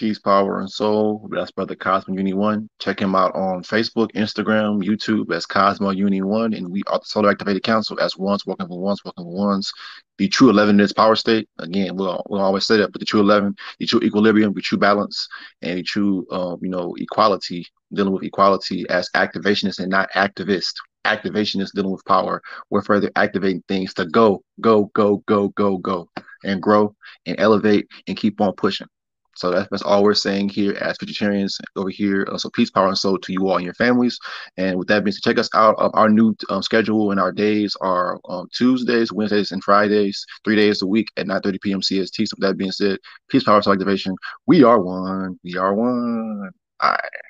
Peace, 0.00 0.18
power, 0.18 0.60
and 0.60 0.70
soul. 0.70 1.28
That's 1.30 1.50
Brother 1.50 1.76
Cosmo 1.76 2.14
Uni 2.16 2.32
One. 2.32 2.70
Check 2.78 3.02
him 3.02 3.14
out 3.14 3.34
on 3.34 3.62
Facebook, 3.62 4.10
Instagram, 4.12 4.82
YouTube 4.82 5.30
as 5.30 5.44
Cosmo 5.44 5.90
Uni 5.90 6.22
One, 6.22 6.54
and 6.54 6.70
we 6.70 6.82
are 6.86 7.00
the 7.00 7.04
Solar 7.04 7.28
Activated 7.28 7.62
Council 7.64 8.00
as 8.00 8.16
ones, 8.16 8.46
working 8.46 8.66
for 8.66 8.80
ones, 8.80 9.04
working 9.04 9.26
for 9.26 9.30
ones. 9.30 9.70
The 10.16 10.26
true 10.26 10.48
eleven 10.48 10.80
its 10.80 10.94
power 10.94 11.16
state. 11.16 11.50
Again, 11.58 11.96
we'll, 11.96 12.24
we'll 12.30 12.40
always 12.40 12.66
say 12.66 12.78
that, 12.78 12.92
but 12.92 13.00
the 13.00 13.04
true 13.04 13.20
eleven, 13.20 13.54
the 13.78 13.84
true 13.84 14.00
equilibrium, 14.00 14.54
the 14.54 14.62
true 14.62 14.78
balance, 14.78 15.28
and 15.60 15.76
the 15.76 15.82
true, 15.82 16.26
um, 16.30 16.58
you 16.62 16.70
know, 16.70 16.94
equality. 16.98 17.66
Dealing 17.92 18.14
with 18.14 18.22
equality 18.22 18.88
as 18.88 19.10
activationists 19.14 19.80
and 19.80 19.90
not 19.90 20.10
activists. 20.12 20.76
Activationists 21.04 21.74
dealing 21.74 21.92
with 21.92 22.06
power. 22.06 22.40
We're 22.70 22.80
further 22.80 23.10
activating 23.16 23.64
things 23.68 23.92
to 23.94 24.06
go, 24.06 24.42
go, 24.62 24.90
go, 24.94 25.18
go, 25.26 25.48
go, 25.48 25.76
go, 25.76 26.08
and 26.42 26.62
grow 26.62 26.96
and 27.26 27.38
elevate 27.38 27.86
and 28.08 28.16
keep 28.16 28.40
on 28.40 28.54
pushing. 28.54 28.86
So 29.36 29.50
that's, 29.50 29.68
that's 29.70 29.82
all 29.82 30.02
we're 30.02 30.14
saying 30.14 30.50
here 30.50 30.74
as 30.80 30.98
futuritarians 30.98 31.58
over 31.76 31.90
here. 31.90 32.26
Uh, 32.30 32.38
so 32.38 32.50
peace, 32.50 32.70
power, 32.70 32.88
and 32.88 32.98
soul 32.98 33.18
to 33.18 33.32
you 33.32 33.48
all 33.48 33.56
and 33.56 33.64
your 33.64 33.74
families. 33.74 34.18
And 34.56 34.78
with 34.78 34.88
that 34.88 35.04
being 35.04 35.12
said, 35.12 35.22
check 35.22 35.38
us 35.38 35.48
out. 35.54 35.76
Uh, 35.78 35.90
our 35.94 36.08
new 36.08 36.34
um, 36.50 36.62
schedule 36.62 37.10
and 37.10 37.20
our 37.20 37.32
days 37.32 37.76
are 37.80 38.18
um, 38.28 38.48
Tuesdays, 38.52 39.12
Wednesdays, 39.12 39.52
and 39.52 39.62
Fridays, 39.62 40.24
three 40.44 40.56
days 40.56 40.82
a 40.82 40.86
week 40.86 41.08
at 41.16 41.26
9:30 41.26 41.60
p.m. 41.60 41.80
CST. 41.80 42.28
So 42.28 42.34
with 42.38 42.48
that 42.48 42.56
being 42.56 42.72
said, 42.72 42.98
peace, 43.28 43.44
power, 43.44 43.62
soul 43.62 43.72
activation. 43.72 44.14
We 44.46 44.64
are 44.64 44.80
one. 44.80 45.38
We 45.44 45.56
are 45.56 45.74
one. 45.74 46.50
All 46.80 46.90
right. 46.90 47.29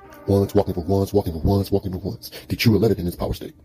Ones 0.27 0.53
walking 0.53 0.73
for 0.73 0.81
once, 0.81 1.13
walking 1.13 1.33
for 1.33 1.39
once, 1.39 1.71
walking 1.71 1.91
for 1.91 1.97
ones. 1.97 2.31
The 2.47 2.55
true 2.55 2.75
11 2.75 2.99
in 2.99 3.07
its 3.07 3.15
power 3.15 3.33
state. 3.33 3.55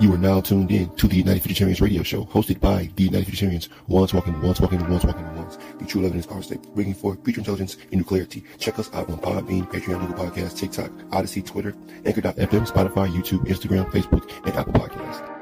You 0.00 0.12
are 0.14 0.18
now 0.18 0.40
tuned 0.40 0.72
in 0.72 0.90
to 0.96 1.06
the 1.06 1.16
United 1.16 1.42
Futuritarians 1.42 1.80
Radio 1.80 2.02
Show, 2.02 2.24
hosted 2.24 2.60
by 2.60 2.90
the 2.96 3.04
United 3.04 3.28
Futuritarians. 3.28 3.68
Once 3.86 4.12
walking 4.12 4.40
once 4.42 4.60
walking 4.60 4.80
once 4.88 5.04
walking 5.04 5.36
once. 5.36 5.58
The 5.78 5.84
true 5.84 6.00
11 6.00 6.14
in 6.14 6.18
its 6.18 6.26
power 6.26 6.42
state, 6.42 6.62
bringing 6.74 6.94
forth 6.94 7.24
future 7.24 7.40
intelligence 7.40 7.76
and 7.76 7.94
new 7.94 8.04
clarity. 8.04 8.42
Check 8.58 8.78
us 8.78 8.92
out 8.94 9.08
on 9.10 9.18
Podbean, 9.18 9.70
Patreon, 9.70 10.00
Google 10.06 10.24
Podcasts, 10.24 10.56
TikTok, 10.56 10.90
Odysee, 11.12 11.42
Twitter, 11.42 11.74
Anchor.fm, 12.04 12.66
Spotify, 12.66 13.08
YouTube, 13.08 13.46
Instagram, 13.46 13.90
Facebook, 13.92 14.28
and 14.44 14.56
Apple 14.56 14.72
Podcasts. 14.72 15.41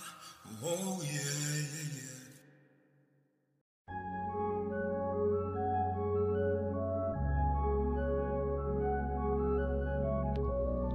Oh 0.63 1.01
yeah, 1.03 1.11
yeah, 1.11 1.65
yeah. 1.95 2.11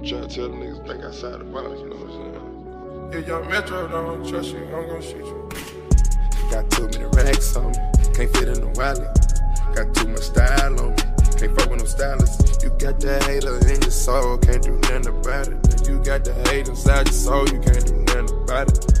Try 0.07 0.19
to 0.21 0.27
tell 0.27 0.47
the 0.47 0.55
niggas 0.55 0.87
think 0.87 1.03
outside 1.03 1.39
the 1.39 1.43
box, 1.45 1.79
you 1.79 1.89
know 1.89 1.95
what 1.95 2.11
I'm 2.11 3.11
saying? 3.11 3.23
If 3.23 3.27
young 3.27 3.49
Metro 3.49 3.87
don't 3.87 4.27
trust 4.27 4.49
you, 4.53 4.59
I'm 4.65 4.87
gonna 4.87 5.01
shoot 5.01 5.25
you. 5.25 5.49
Got 6.51 6.69
too 6.71 6.87
many 6.87 7.05
racks 7.15 7.55
on 7.57 7.71
me, 7.71 7.77
can't 8.13 8.31
fit 8.37 8.47
in 8.47 8.61
the 8.61 8.67
wallet. 8.75 9.09
Got 9.75 9.93
too 9.95 10.07
much 10.07 10.21
style 10.21 10.79
on 10.79 10.91
me, 10.91 10.97
can't 11.37 11.59
fuck 11.59 11.69
with 11.69 11.79
no 11.79 11.85
stylists. 11.85 12.63
You 12.63 12.69
got 12.77 12.99
the 12.99 13.19
hater 13.25 13.57
in 13.67 13.81
your 13.81 13.91
soul, 13.91 14.37
can't 14.37 14.63
do 14.63 14.71
nothing 14.71 15.07
about 15.07 15.47
it. 15.47 15.87
You 15.87 15.99
got 16.03 16.23
the 16.23 16.33
hate 16.47 16.67
inside 16.69 17.07
your 17.07 17.13
soul, 17.13 17.49
you 17.49 17.59
can't 17.59 17.85
do 17.85 17.95
nothing 17.95 18.29
about 18.43 18.69
it. 18.71 18.96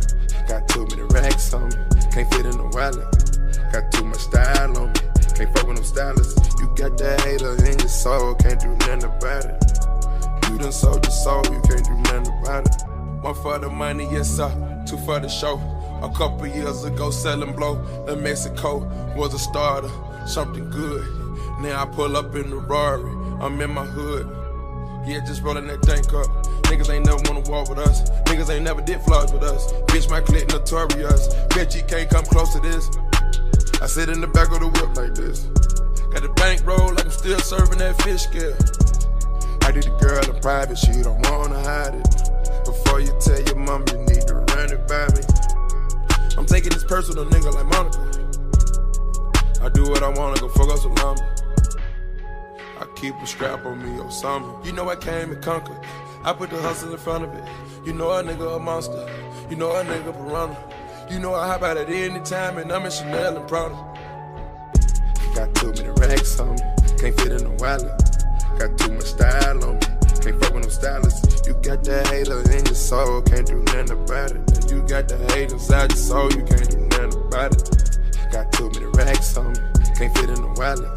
Got 0.47 0.67
too 0.69 0.87
many 0.89 1.01
racks 1.13 1.53
on 1.53 1.67
me, 1.67 1.75
can't 2.11 2.33
fit 2.33 2.45
in 2.45 2.57
the 2.57 2.69
wallet. 2.71 3.73
Got 3.73 3.91
too 3.91 4.05
much 4.05 4.19
style 4.19 4.77
on 4.77 4.87
me, 4.87 4.99
can't 5.35 5.53
fuck 5.53 5.67
with 5.67 5.77
no 5.77 5.83
stylists. 5.83 6.55
You 6.59 6.67
got 6.75 6.97
that 6.97 7.21
hater 7.21 7.53
in 7.65 7.77
your 7.79 7.89
soul, 7.89 8.33
can't 8.35 8.59
do 8.59 8.69
nothing 8.69 9.03
about 9.03 9.45
it. 9.45 9.63
You 10.49 10.57
done 10.57 10.71
sold 10.71 11.03
your 11.03 11.11
soul, 11.11 11.43
you 11.51 11.61
can't 11.67 11.83
do 11.83 11.93
nothing 11.95 12.33
about 12.41 12.65
it. 12.65 12.81
One 13.21 13.35
for 13.35 13.59
the 13.59 13.69
money, 13.69 14.07
yes 14.09 14.29
sir. 14.37 14.49
Two 14.87 14.97
for 14.99 15.19
the 15.19 15.27
show. 15.27 15.59
A 16.01 16.09
couple 16.15 16.47
years 16.47 16.85
ago, 16.85 17.11
selling 17.11 17.53
blow 17.53 17.83
in 18.07 18.23
Mexico 18.23 18.87
was 19.17 19.33
a 19.33 19.39
starter, 19.39 19.89
something 20.25 20.69
good. 20.69 21.05
Now 21.59 21.83
I 21.83 21.85
pull 21.87 22.15
up 22.15 22.33
in 22.35 22.49
the 22.51 22.55
Rari, 22.55 23.11
I'm 23.41 23.59
in 23.59 23.71
my 23.71 23.83
hood. 23.83 24.27
Yeah, 25.05 25.25
just 25.25 25.41
rolling 25.41 25.67
that 25.67 25.81
dank 25.81 26.13
up. 26.13 26.46
Niggas 26.67 26.89
ain't 26.93 27.05
never 27.05 27.21
wanna 27.25 27.49
walk 27.49 27.69
with 27.69 27.79
us. 27.79 28.09
Niggas 28.27 28.53
ain't 28.53 28.63
never 28.63 28.81
did 28.81 28.99
vlogs 28.99 29.31
with 29.33 29.43
us. 29.43 29.71
Bitch, 29.87 30.09
my 30.09 30.21
clique 30.21 30.49
notorious. 30.49 31.33
Bet 31.55 31.75
you 31.75 31.83
can't 31.83 32.09
come 32.09 32.25
close 32.25 32.53
to 32.53 32.59
this. 32.59 32.89
I 33.81 33.87
sit 33.87 34.09
in 34.09 34.21
the 34.21 34.27
back 34.27 34.51
of 34.51 34.59
the 34.59 34.67
whip 34.67 34.95
like 34.95 35.15
this. 35.15 35.47
Got 36.11 36.23
the 36.23 36.33
bank 36.35 36.65
roll 36.65 36.93
like 36.93 37.05
I'm 37.05 37.11
still 37.11 37.39
serving 37.39 37.79
that 37.79 38.01
fish 38.01 38.23
scale. 38.23 38.57
I 39.63 39.71
did 39.71 39.83
the 39.83 39.95
girl 39.99 40.23
in 40.23 40.41
private, 40.41 40.77
she 40.77 40.91
don't 41.03 41.21
wanna 41.29 41.61
hide 41.61 41.95
it. 41.95 42.07
Before 42.65 42.99
you 42.99 43.15
tell 43.19 43.39
your 43.39 43.55
mom, 43.55 43.85
you 43.91 43.97
need 44.03 44.27
to 44.27 44.35
run 44.35 44.71
it 44.71 44.87
by 44.87 45.07
me. 45.15 45.23
I'm 46.37 46.45
taking 46.45 46.71
this 46.71 46.83
personal 46.83 47.25
nigga 47.25 47.53
like 47.53 47.65
Monica. 47.65 48.03
I 49.63 49.69
do 49.69 49.89
what 49.89 50.03
I 50.03 50.09
wanna, 50.09 50.39
go 50.39 50.49
fuck 50.49 50.69
up 50.69 50.79
salami. 50.79 51.21
I 52.79 52.85
keep 52.95 53.15
a 53.15 53.25
strap 53.25 53.65
on 53.65 53.81
me 53.81 53.99
or 53.99 54.11
something. 54.11 54.53
You 54.63 54.71
know 54.71 54.89
I 54.89 54.95
came 54.95 55.31
and 55.31 55.43
conquered. 55.43 55.79
I 56.27 56.33
put 56.33 56.49
the 56.49 56.61
hustle 56.61 56.91
in 56.91 56.97
front 56.97 57.23
of 57.23 57.33
it. 57.33 57.43
You 57.85 57.93
know 57.93 58.11
a 58.11 58.21
nigga 58.21 58.57
a 58.57 58.59
monster. 58.59 59.07
You 59.49 59.55
know 59.55 59.71
a 59.71 59.81
nigga 59.85 60.11
piranha. 60.11 60.57
You 61.09 61.19
know 61.19 61.33
I 61.33 61.47
hop 61.47 61.63
out 61.63 61.77
at 61.77 61.89
any 61.89 62.19
time 62.19 62.57
and 62.57 62.69
I'm 62.69 62.83
in 62.83 62.91
Chanel 62.91 63.37
and 63.37 63.47
Prada. 63.47 63.73
Got 65.33 65.55
too 65.55 65.71
many 65.71 65.87
racks 66.01 66.37
on 66.37 66.55
me, 66.55 66.61
can't 66.99 67.17
fit 67.17 67.31
in 67.31 67.45
the 67.45 67.55
wallet. 67.63 67.95
Got 68.59 68.77
too 68.77 68.91
much 68.91 69.05
style 69.05 69.63
on 69.63 69.75
me, 69.75 69.87
can't 70.19 70.43
fuck 70.43 70.53
with 70.53 70.63
no 70.63 70.69
stylists. 70.69 71.47
You 71.47 71.53
got 71.63 71.85
that 71.85 72.07
hater 72.07 72.41
in 72.51 72.65
your 72.65 72.75
soul, 72.75 73.21
can't 73.21 73.47
do 73.47 73.63
nothing 73.63 73.91
about 73.91 74.31
it. 74.31 74.69
You 74.69 74.81
got 74.81 75.07
the 75.07 75.15
hate 75.31 75.53
inside 75.53 75.91
your 75.91 75.97
soul, 75.97 76.29
you 76.33 76.43
can't 76.43 76.69
do 76.69 76.77
nothing 76.91 77.23
about 77.23 77.55
it. 77.55 77.99
Got 78.33 78.51
too 78.51 78.69
many 78.73 78.87
racks 78.99 79.37
on 79.37 79.53
me, 79.53 79.59
can't 79.95 80.11
fit 80.17 80.29
in 80.29 80.41
the 80.43 80.51
wallet. 80.59 80.91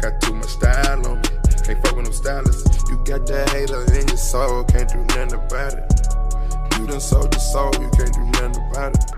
Got 0.00 0.18
too 0.22 0.32
much 0.32 0.48
style 0.48 1.06
on 1.06 1.20
me, 1.20 1.28
can't 1.60 1.76
fuck 1.84 1.94
with 1.94 2.06
no 2.06 2.12
stylists. 2.12 2.71
You 2.92 2.98
got 3.06 3.26
that 3.28 3.48
hater 3.48 3.84
in 3.98 4.06
your 4.06 4.18
soul, 4.18 4.64
can't 4.64 4.86
do 4.86 4.98
nothing 5.16 5.32
about 5.32 5.72
it. 5.72 6.78
You 6.78 6.86
done 6.86 7.00
sold 7.00 7.32
your 7.32 7.40
soul, 7.40 7.72
you 7.80 7.88
can't 7.96 8.12
do 8.12 8.20
nothing 8.36 8.62
about 8.70 8.94
it. 8.94 9.10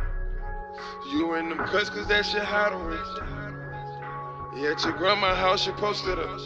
You 1.11 1.35
in 1.35 1.49
the 1.49 1.57
cuts 1.57 1.91
cause 1.91 2.07
that 2.07 2.25
shit 2.25 2.45
hot 2.45 2.73
already. 2.73 3.03
Yeah, 4.57 4.71
at 4.71 4.85
your 4.85 4.93
grandma's 4.93 5.37
house, 5.39 5.67
you 5.67 5.73
posted 5.73 6.21
up. 6.21 6.39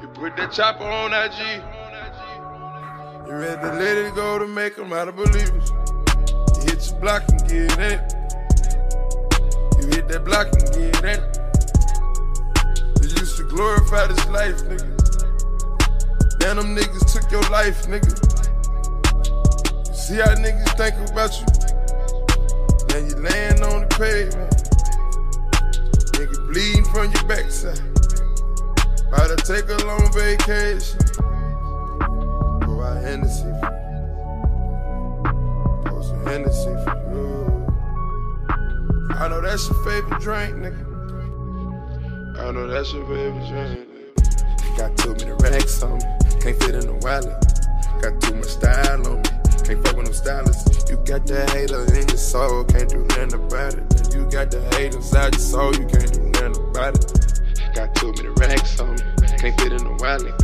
You 0.00 0.06
put 0.14 0.36
that 0.36 0.52
chopper 0.52 0.84
on 0.84 1.12
IG. 1.12 1.60
You 3.26 3.32
ready 3.32 3.60
to 3.62 3.72
let 3.72 3.96
it 3.96 4.14
go 4.14 4.38
to 4.38 4.46
make 4.46 4.76
them 4.76 4.92
out 4.92 5.08
of 5.08 5.16
believers. 5.16 5.72
You 6.54 6.70
hit 6.70 6.88
your 6.88 7.00
block 7.00 7.24
and 7.30 7.40
get 7.48 7.72
in 7.72 7.80
it. 7.80 8.14
You 9.80 9.88
hit 9.88 10.06
that 10.06 10.24
block 10.24 10.52
and 10.52 10.66
get 10.72 11.02
in 11.02 11.04
it. 11.04 11.38
You 13.02 13.08
used 13.08 13.36
to 13.38 13.42
glorify 13.42 14.06
this 14.06 14.24
life, 14.28 14.62
nigga. 14.62 14.95
Now 16.46 16.54
them 16.54 16.76
niggas 16.76 17.12
took 17.12 17.26
your 17.32 17.42
life, 17.50 17.86
nigga. 17.86 18.14
See 19.92 20.14
how 20.14 20.32
niggas 20.36 20.76
think 20.76 20.94
about 21.10 21.34
you. 21.40 21.46
Now 22.86 22.98
you 23.04 23.16
laying 23.20 23.62
on 23.64 23.80
the 23.82 23.88
pavement. 23.98 24.54
Nigga 26.12 26.36
bleeding 26.46 26.84
from 26.84 27.10
your 27.10 27.24
backside. 27.24 27.80
About 29.08 29.36
to 29.36 29.42
take 29.42 29.68
a 29.68 29.76
long 29.86 30.12
vacation. 30.12 31.00
Go 32.64 32.80
out 32.80 33.02
Hennessy 33.02 33.50
for 33.58 33.72
you. 33.90 35.34
Pour 35.90 36.00
some 36.04 36.24
Hennessy 36.26 36.74
for 36.84 36.96
you. 37.10 37.26
I 39.16 39.26
know 39.26 39.40
that's 39.40 39.66
your 39.68 39.78
favorite 39.82 40.20
drink, 40.20 40.54
nigga. 40.58 40.84
I 42.38 42.52
know 42.52 42.68
that's 42.68 42.92
your 42.92 43.04
favorite 43.08 43.48
drink, 43.48 43.88
nigga. 43.90 44.76
Got 44.78 44.96
too 44.96 45.12
many 45.14 45.32
racks 45.42 45.82
on 45.82 45.98
me, 45.98 46.04
can't 46.46 46.62
fit 46.62 46.74
in 46.76 46.86
the 46.86 46.94
wallet. 47.02 47.34
Got 48.00 48.20
too 48.22 48.34
much 48.38 48.46
style 48.46 49.02
on 49.02 49.18
me, 49.18 49.30
can't 49.66 49.82
fuck 49.82 49.96
with 49.96 50.06
no 50.06 50.12
stylists. 50.12 50.88
You 50.88 50.96
got 51.02 51.26
that 51.26 51.50
hater 51.50 51.82
in 51.90 52.06
your 52.06 52.22
soul, 52.22 52.62
can't 52.62 52.88
do 52.88 53.02
nothing 53.02 53.34
about 53.34 53.74
it. 53.74 54.14
You 54.14 54.30
got 54.30 54.52
the 54.54 54.62
hate 54.70 54.94
inside 54.94 55.34
your 55.34 55.42
soul, 55.42 55.74
you 55.74 55.86
can't 55.90 56.12
do 56.12 56.22
nothing 56.38 56.54
about 56.70 56.94
it. 56.94 57.10
Got 57.74 57.96
too 57.96 58.14
many 58.14 58.30
racks 58.38 58.78
on 58.78 58.94
me, 58.94 59.02
can't 59.42 59.58
fit 59.58 59.72
in 59.74 59.82
the 59.82 59.96
wallet. 59.98 60.38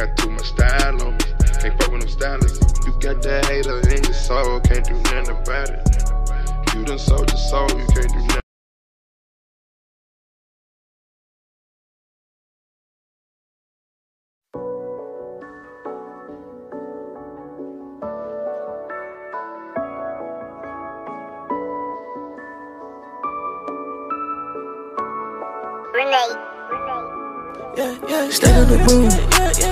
Got 0.00 0.16
too 0.16 0.30
much 0.32 0.48
style 0.48 0.96
on 1.04 1.12
me, 1.12 1.28
can't 1.60 1.76
fuck 1.76 1.92
with 1.92 2.00
no 2.00 2.08
stylists. 2.08 2.64
You 2.86 2.92
got 3.04 3.20
that 3.20 3.44
hater 3.44 3.84
in 3.92 4.00
your 4.00 4.16
soul, 4.16 4.60
can't 4.60 4.84
do 4.88 4.96
nothing 5.12 5.28
about 5.28 5.68
it. 5.68 5.84
You 6.72 6.88
done 6.88 6.98
sold 6.98 7.28
your 7.28 7.36
soul, 7.52 7.68
you 7.68 7.84
can't 7.92 8.08
do 8.08 8.20
nothing. 8.32 8.43
Yeah, 26.14 27.98
yeah, 28.06 28.30
stay 28.30 28.54
on 28.54 28.70
the 28.70 28.78
moon. 28.86 29.10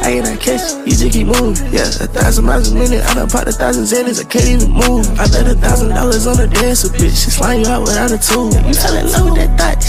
I 0.03 0.19
ain't 0.19 0.27
not 0.27 0.41
catch, 0.41 0.75
you 0.83 0.91
just 0.91 1.13
keep 1.13 1.29
moving. 1.31 1.55
Yeah, 1.71 1.87
a 2.03 2.11
thousand 2.11 2.47
miles 2.47 2.73
a 2.73 2.75
minute, 2.75 2.99
I 2.99 3.15
done 3.15 3.31
popped 3.31 3.47
a 3.47 3.53
thousand 3.53 3.87
Xanax, 3.87 4.19
I 4.19 4.27
can't 4.27 4.51
even 4.51 4.75
move. 4.75 5.07
I 5.23 5.31
bet 5.31 5.47
a 5.47 5.55
thousand 5.55 5.91
dollars 5.91 6.27
on 6.27 6.41
a 6.41 6.49
dancer, 6.49 6.89
bitch. 6.89 7.15
She 7.15 7.31
slime 7.31 7.61
you 7.61 7.69
out 7.69 7.83
without 7.83 8.11
a 8.11 8.19
tool. 8.19 8.51
You 8.67 8.75
fell 8.75 8.97
in 8.99 9.07
love 9.07 9.31
with 9.31 9.39
that 9.39 9.55
thought, 9.55 9.82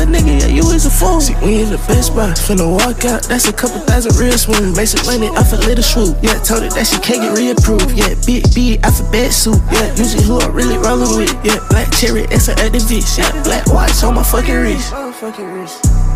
little 0.00 0.14
nigga, 0.14 0.40
yeah, 0.40 0.46
you 0.48 0.62
is 0.70 0.86
a 0.86 0.90
fool. 0.90 1.20
See, 1.20 1.34
we 1.44 1.62
in 1.62 1.70
the 1.70 1.76
best 1.88 2.08
spot, 2.08 2.36
finna 2.36 2.68
walk 2.70 3.04
out, 3.04 3.22
that's 3.24 3.48
a 3.48 3.52
couple 3.52 3.80
thousand 3.80 4.16
real. 4.16 4.30
Make 4.72 4.88
some 4.88 5.04
money 5.06 5.28
off 5.36 5.52
a 5.52 5.56
little 5.56 5.82
swoop. 5.84 6.16
Yeah, 6.22 6.38
told 6.40 6.62
her 6.62 6.70
that 6.70 6.86
she 6.86 6.98
can't 7.00 7.20
get 7.20 7.36
reapproved. 7.36 7.96
Yeah, 7.96 8.14
big 8.26 8.44
B, 8.54 8.78
alphabet 8.82 9.32
soup. 9.32 9.60
Yeah, 9.72 9.94
usually 9.94 10.24
who 10.24 10.40
I'm 10.40 10.52
really 10.52 10.78
rolling 10.78 11.16
with. 11.16 11.32
Yeah, 11.44 11.60
black 11.68 11.92
cherry, 11.92 12.22
it's 12.30 12.48
a 12.48 12.54
activist. 12.54 13.18
Yeah, 13.18 13.30
black 13.42 13.66
watch 13.66 14.02
on 14.02 14.14
my 14.14 14.22
fucking 14.22 14.54
wrist. 14.54 16.09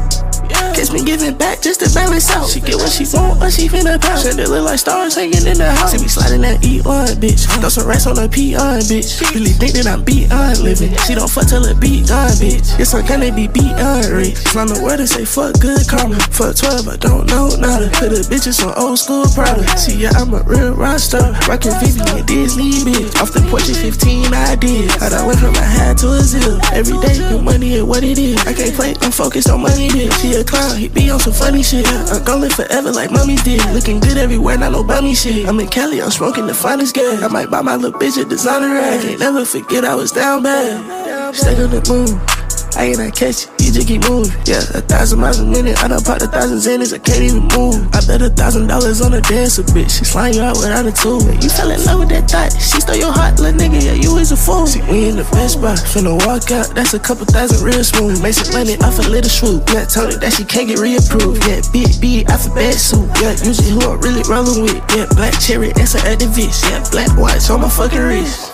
Kiss 0.74 0.92
me 0.92 1.04
giving 1.04 1.36
back 1.36 1.62
just 1.62 1.80
to 1.80 1.88
balance 1.94 2.30
out. 2.30 2.48
She 2.48 2.60
get 2.60 2.76
what 2.76 2.90
she 2.90 3.06
want, 3.14 3.40
but 3.40 3.52
she 3.52 3.68
finna. 3.68 4.02
Send 4.18 4.40
it 4.40 4.48
look 4.48 4.64
like 4.64 4.78
stars 4.78 5.14
hanging 5.14 5.46
in 5.46 5.58
the 5.58 5.70
house. 5.70 5.92
See 5.92 6.02
me 6.02 6.08
sliding 6.08 6.42
that 6.42 6.60
E1, 6.60 7.16
bitch. 7.16 7.46
Throw 7.60 7.68
some 7.68 7.86
racks 7.86 8.06
on 8.06 8.18
a 8.18 8.28
P1, 8.28 8.84
bitch. 8.90 9.20
Really 9.34 9.54
think 9.54 9.72
that 9.74 9.86
I'm 9.86 10.04
beyond 10.04 10.60
living. 10.60 10.94
She 11.06 11.14
don't 11.14 11.30
fuck 11.30 11.46
till 11.46 11.64
it 11.64 11.80
be 11.80 12.02
bitch. 12.02 12.78
Yes, 12.78 12.94
I'm 12.94 13.06
gonna 13.06 13.32
be 13.32 13.48
beyond 13.48 14.06
rich. 14.10 14.38
From 14.50 14.68
the 14.68 14.80
word 14.82 14.98
to 14.98 15.06
say 15.06 15.24
fuck 15.24 15.58
good 15.60 15.86
karma. 15.88 16.18
Fuck 16.34 16.56
12, 16.56 16.88
I 16.88 16.96
don't 16.96 17.26
know 17.30 17.48
nada. 17.56 17.90
Put 17.94 18.10
the 18.10 18.22
bitches 18.26 18.60
on 18.66 18.74
old 18.76 18.98
school 18.98 19.24
product. 19.34 19.78
See, 19.78 19.96
yeah, 19.96 20.12
I'm 20.16 20.34
a 20.34 20.42
real 20.42 20.74
roster. 20.74 21.22
Rockin' 21.48 21.74
Vivian 21.80 22.26
Disney, 22.26 22.82
bitch. 22.82 23.14
Off 23.20 23.32
the 23.32 23.40
porch 23.50 23.70
at 23.70 23.76
15, 23.76 24.34
I 24.34 24.56
did. 24.56 24.90
I 25.00 25.24
went 25.26 25.38
from 25.38 25.54
a 25.54 25.62
hat 25.62 25.98
to 25.98 26.08
a 26.12 26.20
zip. 26.20 26.60
Every 26.72 26.98
day, 26.98 27.18
the 27.18 27.40
money 27.40 27.74
is 27.74 27.84
what 27.84 28.02
it 28.02 28.18
is. 28.18 28.38
I 28.46 28.52
can't 28.52 28.74
play, 28.74 28.94
I'm 29.00 29.12
focused 29.12 29.48
on 29.48 29.62
money, 29.62 29.88
bitch. 29.88 30.33
She 30.34 30.40
a 30.40 30.44
clown, 30.44 30.76
he 30.76 30.88
be 30.88 31.10
on 31.10 31.20
some 31.20 31.32
funny 31.32 31.62
shit. 31.62 31.86
I'm 31.86 32.24
gon' 32.24 32.40
live 32.40 32.54
forever 32.54 32.90
like 32.90 33.12
mommy 33.12 33.36
did. 33.36 33.64
Looking 33.72 34.00
good 34.00 34.18
everywhere, 34.18 34.58
not 34.58 34.72
no 34.72 34.82
bummy 34.82 35.14
shit. 35.14 35.46
I'm 35.46 35.60
in 35.60 35.68
Cali, 35.68 36.02
I'm 36.02 36.10
smoking 36.10 36.48
the 36.48 36.54
finest 36.54 36.92
gas. 36.92 37.22
I 37.22 37.28
might 37.28 37.52
buy 37.52 37.62
my 37.62 37.76
little 37.76 37.96
bitch 37.96 38.20
a 38.20 38.24
designer 38.24 38.74
rag. 38.74 39.00
Can't 39.00 39.20
never 39.20 39.44
forget 39.44 39.84
I 39.84 39.94
was 39.94 40.10
down 40.10 40.42
bad. 40.42 41.36
Stay 41.36 41.54
on 41.62 41.70
the 41.70 41.80
moon. 41.88 42.43
I 42.76 42.92
ain't 42.92 42.98
not 42.98 43.14
catch 43.14 43.46
you 43.64 43.72
just 43.72 43.88
keep 43.88 44.04
moving. 44.08 44.30
Yeah, 44.44 44.60
a 44.76 44.84
thousand 44.84 45.20
miles 45.20 45.40
a 45.40 45.46
minute, 45.46 45.82
I 45.82 45.88
done 45.88 46.04
popped 46.04 46.22
a 46.22 46.28
thousand 46.28 46.60
Xanax, 46.60 46.92
I 46.92 47.00
can't 47.00 47.24
even 47.24 47.48
move. 47.56 47.88
I 47.96 48.04
bet 48.04 48.20
a 48.20 48.28
thousand 48.28 48.68
dollars 48.68 49.00
on 49.00 49.14
a 49.14 49.20
dancer, 49.20 49.62
bitch. 49.62 49.98
She 49.98 50.04
slime 50.04 50.34
you 50.34 50.42
out 50.42 50.56
without 50.60 50.84
a 50.84 50.92
tool. 50.92 51.22
Yeah, 51.24 51.40
you 51.40 51.48
fell 51.48 51.70
in 51.70 51.82
love 51.84 52.00
with 52.00 52.10
that 52.10 52.28
thought, 52.28 52.52
she 52.52 52.80
stole 52.80 52.96
your 52.96 53.12
heart, 53.12 53.40
little 53.40 53.58
nigga, 53.58 53.80
yeah, 53.80 53.96
you 53.96 54.16
is 54.18 54.32
a 54.32 54.36
fool. 54.36 54.66
See, 54.66 54.82
we 54.92 55.08
in 55.08 55.16
the 55.16 55.26
best 55.32 55.56
spot, 55.56 55.78
finna 55.78 56.14
walk 56.26 56.50
out, 56.52 56.74
that's 56.74 56.94
a 56.94 57.00
couple 57.00 57.26
thousand 57.26 57.64
real 57.64 57.82
smooth. 57.82 58.22
Make 58.22 58.34
some 58.34 58.52
money 58.52 58.76
off 58.84 58.98
a 58.98 59.06
little 59.08 59.30
swoop. 59.30 59.64
Yeah, 59.72 59.84
told 59.84 60.12
her 60.12 60.18
that 60.20 60.34
she 60.34 60.44
can't 60.44 60.68
get 60.68 60.78
reapproved. 60.78 61.40
Yeah, 61.48 61.64
big 61.72 61.88
B, 62.00 62.24
alphabet 62.26 62.74
soup. 62.74 63.08
Yeah, 63.20 63.34
usually 63.42 63.72
who 63.72 63.80
I'm 63.80 64.00
really 64.00 64.22
rolling 64.28 64.62
with. 64.62 64.78
Yeah, 64.94 65.08
black 65.16 65.34
cherry, 65.40 65.72
that's 65.72 65.94
an 65.94 66.04
activist. 66.04 66.62
Yeah, 66.68 66.84
black 66.92 67.10
watch 67.16 67.48
on 67.50 67.62
my 67.62 67.68
fucking 67.68 67.98
wrist. 67.98 68.53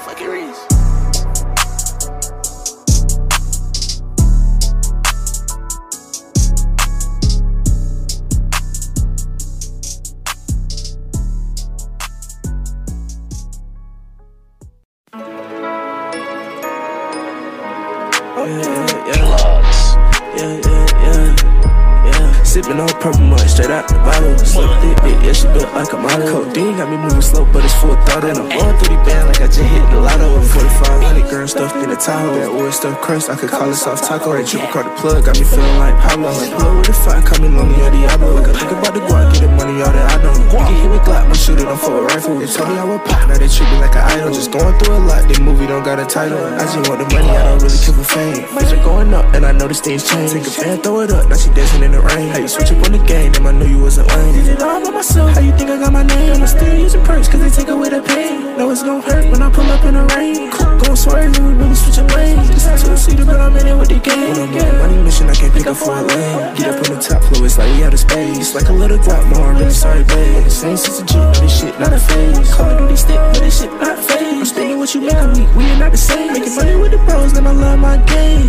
Purple 22.80 23.20
mud 23.20 23.29
straight 23.60 23.76
out 23.76 23.88
the 23.88 23.94
bottle. 24.00 24.32
Thick 24.80 24.96
bitch, 25.04 25.20
yeah, 25.24 25.32
she 25.32 25.46
built 25.52 25.72
like 25.74 25.92
a 25.92 25.96
model. 25.96 26.28
Codeine 26.28 26.76
got 26.76 26.88
me 26.88 26.96
moving 26.96 27.20
slow, 27.20 27.44
but 27.52 27.64
it's 27.64 27.74
full 27.74 27.96
throttle. 28.08 28.30
And 28.30 28.38
I'm 28.38 28.48
going 28.48 28.76
through 28.78 28.96
the 28.96 29.02
band 29.04 29.28
like 29.28 29.40
I 29.40 29.46
just 29.46 29.60
hit 29.60 29.84
the 29.90 30.00
lotto. 30.00 30.40
4500 30.40 31.30
girl 31.30 31.48
stuffed 31.48 31.76
in 31.76 31.90
a 31.90 31.96
Tahoe. 31.96 32.40
That 32.40 32.52
wood 32.52 32.72
stuff 32.72 33.00
crust, 33.00 33.28
I 33.28 33.36
could 33.36 33.50
call 33.50 33.68
it 33.70 33.76
soft 33.76 34.04
taco. 34.04 34.32
That 34.32 34.46
triple 34.46 34.68
card 34.72 34.86
the 34.86 34.94
plug 34.96 35.24
got 35.24 35.36
me 35.38 35.44
feeling 35.44 35.76
like 35.76 35.96
Pablo. 36.00 36.32
Like 36.32 36.52
blow 36.56 36.76
with 36.76 36.86
the 36.86 36.96
fire, 36.96 37.22
call 37.22 37.40
me 37.40 37.48
lonely 37.48 37.76
or 37.84 37.90
Diablo. 37.90 38.40
I 38.40 38.44
could 38.44 38.56
think 38.56 38.72
about 38.72 38.94
the 38.94 39.02
guap, 39.04 39.32
get 39.32 39.44
the 39.44 39.48
money, 39.52 39.76
all 39.84 39.92
that 39.92 40.06
I 40.08 40.16
know. 40.24 40.34
You 40.40 40.64
can 40.64 40.76
hit 40.80 40.90
me 40.90 41.00
Glock, 41.04 41.24
my 41.28 41.36
shooter, 41.36 41.66
I'm 41.68 41.78
for 41.78 42.00
a 42.00 42.02
rifle. 42.08 42.38
They 42.38 42.48
told 42.48 42.68
me 42.68 42.76
I 42.76 42.84
would 42.84 43.04
pop, 43.04 43.28
now 43.28 43.36
they 43.36 43.48
treat 43.48 43.68
me 43.68 43.76
like 43.80 43.96
an 43.96 44.04
idol. 44.16 44.32
Just 44.32 44.52
going 44.52 44.76
through 44.80 44.96
a 44.96 45.02
lot, 45.04 45.28
this 45.28 45.40
movie 45.40 45.66
don't 45.66 45.84
got 45.84 46.00
a 46.00 46.06
title. 46.06 46.40
I 46.40 46.64
just 46.64 46.88
want 46.88 47.00
the 47.00 47.08
money, 47.12 47.28
I 47.28 47.44
don't 47.44 47.60
really 47.60 47.76
care 47.76 47.94
for 47.94 48.04
fame. 48.04 48.44
Things 48.56 48.72
are 48.72 48.84
going 48.84 49.12
up, 49.12 49.26
and 49.34 49.44
I 49.44 49.52
know 49.52 49.68
this 49.68 49.80
things 49.80 50.08
change. 50.08 50.32
Take 50.32 50.46
a 50.46 50.50
fan, 50.50 50.78
throw 50.80 51.00
it 51.00 51.10
up, 51.10 51.28
now 51.28 51.36
she 51.36 51.50
dancing 51.52 51.82
in 51.82 51.92
the 51.92 52.00
rain. 52.00 52.28
How 52.32 52.38
you 52.40 52.48
switch 52.48 52.72
up 52.72 52.84
on 52.84 52.92
the 52.92 53.02
game, 53.04 53.32
I 53.50 53.52
knew 53.52 53.66
you 53.66 53.82
wasn't 53.82 54.06
lame. 54.14 54.32
Did 54.32 54.46
it 54.46 54.62
all 54.62 54.80
by 54.80 54.90
myself, 54.90 55.34
how 55.34 55.40
you 55.40 55.50
think 55.58 55.70
I 55.70 55.76
got 55.76 55.92
my 55.92 56.04
name? 56.04 56.38
I'm 56.38 56.46
still 56.46 56.72
using 56.78 57.02
perks, 57.02 57.26
cause 57.26 57.40
they 57.40 57.50
take 57.50 57.66
away 57.66 57.88
the 57.90 58.00
pain. 58.00 58.56
Know 58.56 58.70
it's 58.70 58.84
gon' 58.84 59.02
hurt 59.02 59.26
when 59.26 59.42
I 59.42 59.50
pull 59.50 59.66
up 59.66 59.82
in 59.82 59.94
the 59.94 60.06
rain. 60.14 60.50
Gon' 60.54 60.96
swerve, 60.96 61.34
we 61.34 61.58
really 61.58 61.74
switching 61.74 62.06
lanes. 62.14 62.46
This 62.46 62.70
a 62.70 62.78
two-seater, 62.78 63.24
but 63.24 63.40
I'm 63.40 63.56
in 63.56 63.66
it 63.66 63.74
with 63.74 63.88
the 63.88 63.98
game. 63.98 64.30
When 64.30 64.38
I'm 64.38 64.54
on 64.54 64.70
a 64.70 64.78
money 64.78 65.02
mission, 65.02 65.28
I 65.28 65.34
can't 65.34 65.52
pick 65.52 65.66
up 65.66 65.76
for 65.76 65.98
a 65.98 66.02
lane. 66.02 66.54
Get 66.54 66.70
up 66.70 66.78
on 66.78 66.94
the 66.94 67.02
top 67.02 67.24
floor, 67.26 67.44
it's 67.44 67.58
like 67.58 67.74
we 67.74 67.82
out 67.82 67.92
of 67.92 67.98
space. 67.98 68.54
Like 68.54 68.68
a 68.68 68.72
little 68.72 68.98
drop 69.02 69.26
more, 69.34 69.50
I'm 69.50 69.58
really 69.58 69.74
sorry, 69.74 70.04
babe. 70.04 70.36
On 70.36 70.44
the 70.44 70.50
same 70.50 70.76
since 70.76 71.00
a 71.00 71.04
G. 71.10 71.18
This 71.42 71.50
shit 71.58 71.74
not 71.80 71.92
a 71.92 71.98
phase. 71.98 72.54
Call 72.54 72.78
do 72.78 72.86
this 72.86 73.00
stick, 73.02 73.18
but 73.18 73.40
this 73.40 73.58
shit 73.58 73.72
not 73.82 73.98
a 73.98 74.02
phase. 74.02 74.38
I'm 74.38 74.44
spending 74.46 74.78
what 74.78 74.94
you 74.94 75.00
mad 75.00 75.36
me, 75.36 75.42
we 75.58 75.66
are 75.66 75.78
not 75.82 75.90
the 75.90 75.98
same. 75.98 76.32
Making 76.32 76.54
money 76.54 76.76
with 76.76 76.92
the 76.92 76.98
pros, 77.02 77.32
then 77.32 77.48
I 77.48 77.50
love 77.50 77.80
my 77.80 77.98
game. 78.06 78.46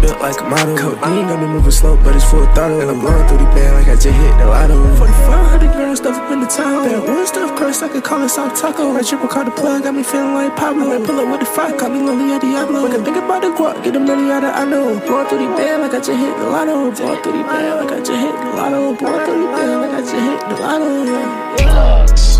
Built 0.00 0.18
like 0.20 0.40
a 0.40 0.44
model. 0.44 0.76
Codeine 0.76 1.26
got 1.28 1.38
me 1.40 1.46
moving 1.46 1.70
slow, 1.70 1.96
but 1.96 2.14
it's 2.14 2.24
full 2.24 2.46
throttle. 2.54 2.80
And 2.80 2.90
I'm 2.90 3.00
blowing 3.00 3.26
through 3.28 3.38
the 3.38 3.50
band 3.54 3.74
like 3.74 3.88
I 3.88 3.94
just 3.94 4.14
hit 4.14 4.32
the 4.38 4.46
lotto. 4.46 4.78
4500 4.96 5.72
grand 5.72 5.96
stuff 5.96 6.16
up 6.16 6.30
in 6.32 6.40
the 6.40 6.46
town. 6.46 6.88
That 6.88 7.02
one 7.06 7.26
stuff 7.26 7.58
curse, 7.58 7.82
I 7.82 7.88
could 7.88 8.04
call 8.04 8.22
it 8.22 8.28
South 8.28 8.58
Taco. 8.58 8.94
That 8.94 9.06
triple 9.06 9.28
card 9.28 9.46
the 9.48 9.50
plug, 9.52 9.82
got 9.82 9.94
me 9.94 10.02
feeling 10.02 10.34
like 10.34 10.54
Pablo. 10.56 10.94
I 10.94 11.04
pull 11.04 11.18
up 11.20 11.28
with 11.30 11.40
the 11.40 11.46
fight, 11.46 11.78
call 11.78 11.90
me 11.90 12.00
lonely 12.00 12.32
at 12.34 12.40
Diablo. 12.40 12.82
When 12.82 12.92
I 12.92 13.02
think 13.04 13.16
about 13.16 13.42
the 13.42 13.50
guap, 13.52 13.82
get 13.84 13.92
the 13.92 14.00
money 14.00 14.30
out 14.30 14.44
of 14.44 14.54
I 14.54 14.64
know. 14.64 14.98
Blowing 15.06 15.26
through 15.28 15.42
the 15.42 15.50
band 15.56 15.82
like 15.82 15.94
I 15.94 15.98
just 15.98 16.10
hit 16.10 16.34
the 16.38 16.46
lotto. 16.46 16.90
Blowing 16.94 17.22
through 17.22 17.38
the 17.38 17.44
band 17.44 17.74
like 17.80 17.92
I 17.92 17.98
just 17.98 18.12
hit 18.12 18.34
the 18.34 18.50
lotto. 18.56 18.94
Blowing 18.94 19.24
through 19.26 19.40
the 19.42 19.48
band 19.52 19.80
like 19.82 19.94
I 19.94 20.00
just 20.00 20.14
hit 20.14 20.40
the 20.48 20.54
lotto. 20.62 20.88
Yeah, 21.04 21.58
yeah. 21.58 21.68
Yeah, 21.68 22.37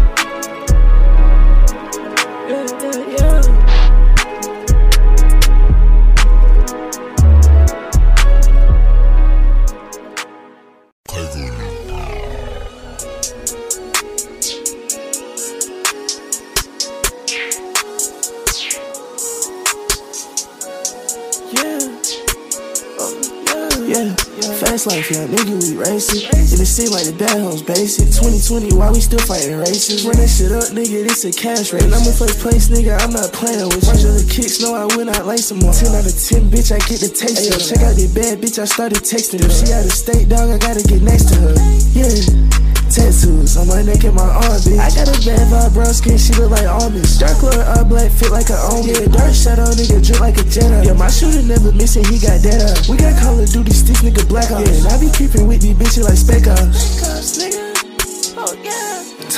life, 24.89 25.13
yeah, 25.13 25.29
nigga, 25.29 25.55
we 25.61 25.77
racing. 25.77 26.25
And 26.33 26.57
it 26.57 26.69
seem 26.69 26.91
like 26.91 27.05
the 27.05 27.13
bad 27.13 27.37
hoes 27.37 27.61
basic. 27.61 28.09
2020, 28.09 28.73
why 28.73 28.89
we 28.91 29.01
still 29.05 29.21
fighting 29.21 29.61
races? 29.61 30.09
Run 30.09 30.17
that 30.17 30.33
shit 30.33 30.51
up, 30.51 30.73
nigga, 30.73 31.05
this 31.05 31.29
a 31.29 31.33
cash 31.33 31.73
race. 31.73 31.85
I'm 31.85 32.01
in 32.01 32.17
first 32.17 32.41
place, 32.41 32.73
nigga, 32.73 32.97
I'm 32.97 33.13
not 33.13 33.29
playing 33.37 33.69
with 33.69 33.85
you. 33.85 34.09
Of 34.09 34.25
the 34.25 34.27
kicks, 34.27 34.61
no, 34.65 34.73
I 34.73 34.89
will 34.97 35.05
not 35.05 35.29
lace 35.29 35.53
them 35.53 35.61
on. 35.61 35.77
10 35.77 35.93
out 35.93 36.09
of 36.09 36.17
10, 36.17 36.49
bitch, 36.49 36.73
I 36.73 36.81
get 36.89 37.05
the 37.05 37.13
taste. 37.13 37.45
Hey, 37.45 37.53
yo, 37.53 37.61
check 37.61 37.85
out 37.85 37.95
that 38.01 38.11
bad 38.17 38.41
bitch, 38.41 38.57
I 38.57 38.65
started 38.65 39.05
texting 39.05 39.45
her. 39.45 39.53
She 39.53 39.69
out 39.77 39.85
of 39.85 39.93
state, 39.93 40.29
dog, 40.33 40.49
I 40.49 40.57
gotta 40.57 40.83
get 40.83 41.05
next 41.05 41.29
to 41.31 41.37
her. 41.37 41.55
Yeah. 41.93 42.78
Tattoos 42.89 43.57
on 43.57 43.69
my 43.69 43.83
neck 43.83 44.05
and 44.05 44.15
my 44.15 44.25
arm, 44.25 44.59
bitch. 44.65 44.81
I 44.81 44.89
got 44.91 45.09
a 45.09 45.17
bad 45.21 45.45
vibe, 45.53 45.75
brown 45.75 45.93
skin, 45.93 46.17
she 46.17 46.33
look 46.35 46.51
like 46.51 46.67
almonds. 46.67 47.19
Dark 47.19 47.39
color, 47.39 47.63
all 47.77 47.85
black, 47.85 48.11
fit 48.11 48.31
like 48.31 48.49
a 48.49 48.59
omen. 48.73 48.89
Yeah, 48.89 49.07
dark 49.13 49.35
shadow, 49.35 49.69
nigga, 49.77 50.01
drip 50.01 50.21
like 50.21 50.39
a 50.39 50.45
Jedi. 50.49 50.87
Yeah, 50.87 50.95
my 50.95 51.11
shooter 51.11 51.43
never 51.43 51.73
missing, 51.73 52.05
he 52.05 52.19
got 52.19 52.41
that 52.43 52.65
up. 52.65 52.89
We 52.89 52.97
got 52.97 53.21
Call 53.21 53.39
of 53.39 53.49
Duty, 53.49 53.73
stiff 53.73 54.01
nigga, 54.01 54.27
black 54.29 54.51
ops. 54.51 54.65
Yeah, 54.65 54.77
and 54.77 54.87
I 54.89 55.01
be 55.01 55.13
creeping 55.13 55.47
with 55.47 55.61
these 55.63 55.77
bitches 55.77 56.05
like 56.09 56.17
spec 56.17 56.49
ops. 56.49 57.37
nigga. 57.39 57.68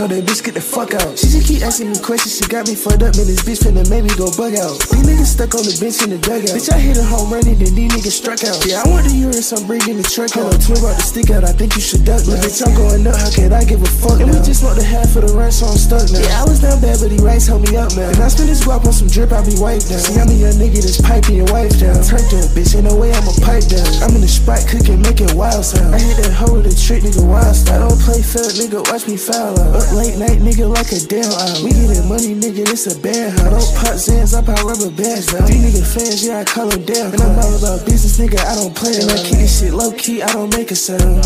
Told 0.01 0.17
that 0.17 0.25
bitch 0.25 0.41
get 0.41 0.57
the 0.57 0.65
fuck 0.65 0.97
out. 0.97 1.13
She 1.13 1.29
just 1.29 1.45
keep 1.45 1.61
asking 1.61 1.93
me 1.93 2.01
questions, 2.01 2.41
she 2.41 2.49
got 2.49 2.65
me 2.65 2.73
fucked 2.73 3.05
up, 3.05 3.13
man. 3.21 3.29
This 3.29 3.45
bitch 3.45 3.61
finna 3.61 3.85
make 3.93 4.01
me 4.01 4.09
go 4.17 4.33
bug 4.33 4.57
out. 4.57 4.81
These 4.89 5.05
niggas 5.05 5.29
stuck 5.37 5.53
on 5.53 5.61
the 5.61 5.77
bench 5.77 6.01
in 6.01 6.09
the 6.09 6.17
dugout. 6.17 6.57
Bitch, 6.57 6.73
I 6.73 6.81
hit 6.81 6.97
a 6.97 7.05
home 7.05 7.29
run 7.29 7.45
and 7.45 7.61
then 7.61 7.69
these 7.77 7.93
niggas 7.93 8.17
struck 8.17 8.41
out. 8.49 8.57
Yeah, 8.65 8.81
I 8.81 8.89
want 8.89 9.05
the 9.05 9.13
urine, 9.13 9.45
so 9.45 9.61
I'm 9.61 9.69
bringing 9.69 10.01
the 10.01 10.07
truck 10.09 10.33
out. 10.41 10.57
Twin 10.57 10.81
about 10.81 10.97
to 10.97 11.05
stick 11.05 11.29
out, 11.29 11.45
I 11.45 11.53
think 11.53 11.77
you 11.77 11.85
should 11.85 12.09
duck. 12.09 12.25
But 12.25 12.41
bitch, 12.41 12.65
I'm 12.65 12.73
going 12.73 13.05
up, 13.05 13.13
how 13.13 13.29
can 13.29 13.53
I 13.53 13.61
give 13.61 13.85
a 13.85 13.93
fuck? 14.01 14.25
And 14.25 14.33
we 14.33 14.41
just 14.41 14.65
smoked 14.65 14.81
the 14.81 14.89
half 14.89 15.13
of 15.21 15.29
the 15.29 15.37
run, 15.37 15.53
so 15.53 15.69
I'm 15.69 15.77
stuck 15.77 16.09
now. 16.09 16.25
Yeah, 16.25 16.41
I 16.41 16.49
was 16.49 16.65
down 16.65 16.81
bad, 16.81 16.97
but 16.97 17.13
he 17.13 17.21
rights 17.21 17.45
held 17.45 17.69
me 17.69 17.77
up 17.77 17.93
now. 17.93 18.09
And 18.09 18.25
I 18.25 18.33
spend 18.33 18.49
this 18.49 18.65
guap 18.65 18.89
on 18.89 18.97
some 18.97 19.13
drip, 19.13 19.37
I 19.37 19.45
be 19.45 19.53
wiped 19.61 19.93
down. 19.93 20.01
See, 20.01 20.17
I'm 20.17 20.33
a 20.33 20.37
young 20.49 20.57
nigga 20.57 20.81
that's 20.81 21.05
piping 21.05 21.45
your 21.45 21.51
wife 21.53 21.77
down. 21.77 22.01
Turned 22.01 22.25
to 22.33 22.41
a 22.41 22.49
bitch, 22.57 22.73
ain't 22.73 22.89
no 22.89 22.97
way 22.97 23.13
I'ma 23.13 23.37
pipe 23.45 23.69
down. 23.69 23.85
I'm 24.01 24.17
in 24.17 24.25
the 24.25 24.33
spot 24.33 24.65
cooking, 24.65 25.05
making 25.05 25.29
wild 25.37 25.61
sound. 25.61 25.93
I 25.93 26.01
hit 26.01 26.17
that 26.25 26.33
hoe 26.33 26.57
with 26.57 26.65
a 26.65 26.73
trick, 26.73 27.05
nigga, 27.05 27.21
wild 27.21 27.53
style. 27.53 27.85
I 27.85 27.85
don't 27.85 28.01
play 28.01 28.25
fair, 28.25 28.49
nigga, 28.57 28.81
watch 28.89 29.05
me 29.05 29.21
foul 29.21 29.61
out. 29.61 29.77
Up 29.77 29.90
late 29.93 30.17
night, 30.19 30.39
nigga, 30.41 30.69
like 30.69 30.91
a 30.93 31.01
damn 31.07 31.27
hour. 31.27 31.65
We 31.65 31.71
getting 31.71 32.09
money, 32.09 32.35
nigga, 32.35 32.65
this 32.67 32.87
a 32.91 32.99
bad 33.01 33.39
house. 33.39 33.51
Don't 33.51 33.73
pop 33.79 33.95
Zans, 33.99 34.35
I 34.35 34.41
pop 34.43 34.63
rubber 34.65 34.91
bands 34.91 35.33
now. 35.33 35.47
These 35.47 35.63
nigga 35.63 35.85
fans, 35.85 36.25
yeah, 36.25 36.41
I 36.41 36.45
call 36.45 36.69
them 36.69 36.85
damn. 36.85 37.13
And 37.13 37.23
I'm 37.23 37.39
all 37.39 37.55
about 37.59 37.85
business, 37.87 38.19
nigga, 38.19 38.39
I 38.41 38.55
don't 38.55 38.75
play. 38.75 38.97
And 39.01 39.11
I 39.11 39.17
keep 39.23 39.39
this 39.39 39.61
shit 39.61 39.73
low 39.73 39.93
key, 39.93 40.23
I 40.23 40.33
don't 40.33 40.53
make 40.57 40.71
a 40.71 40.77
sound. 40.77 41.23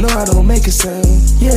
No, 0.00 0.08
I 0.08 0.24
don't 0.24 0.46
make 0.46 0.66
a 0.66 0.72
sound. 0.72 1.06
Yeah. 1.40 1.56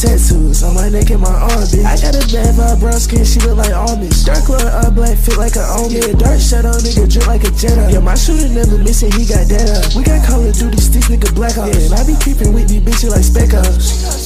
Tattoos 0.00 0.62
on 0.64 0.72
my 0.72 0.88
neck 0.88 1.10
and 1.10 1.20
my 1.20 1.28
arm, 1.28 1.60
bitch. 1.68 1.84
I 1.84 1.92
got 2.00 2.16
a 2.16 2.24
bad 2.32 2.56
vibe, 2.56 2.80
brown 2.80 2.96
skin, 2.96 3.24
she 3.24 3.38
look 3.40 3.58
like 3.58 3.74
almonds. 3.74 4.24
Dark 4.24 4.46
color, 4.48 4.70
all 4.80 4.90
black, 4.90 5.18
fit 5.18 5.36
like 5.36 5.56
a 5.56 5.64
omen. 5.76 5.92
Yeah, 5.92 6.16
dark 6.16 6.40
shadow, 6.40 6.72
nigga, 6.72 7.04
drip 7.04 7.26
like 7.26 7.44
a 7.44 7.52
Jedi. 7.52 7.92
Yeah, 7.92 8.00
my 8.00 8.14
shooter 8.14 8.48
never 8.48 8.78
missing, 8.78 9.12
he 9.12 9.28
got 9.28 9.44
that 9.52 9.68
up. 9.68 9.92
We 9.92 10.02
got 10.02 10.24
Call 10.24 10.40
of 10.40 10.56
Duty, 10.56 10.80
sticks, 10.80 11.08
nigga, 11.12 11.28
black 11.34 11.58
ops. 11.58 11.76
Yeah, 11.76 11.84
and 11.84 11.94
I 12.00 12.06
be 12.08 12.16
creeping 12.16 12.56
with 12.56 12.72
these 12.72 12.80
bitches 12.80 13.12
like 13.12 13.24
spec 13.24 13.52
ops. 13.52 14.19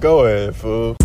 go 0.00 0.24
ahead, 0.26 0.54
fool. 0.54 0.96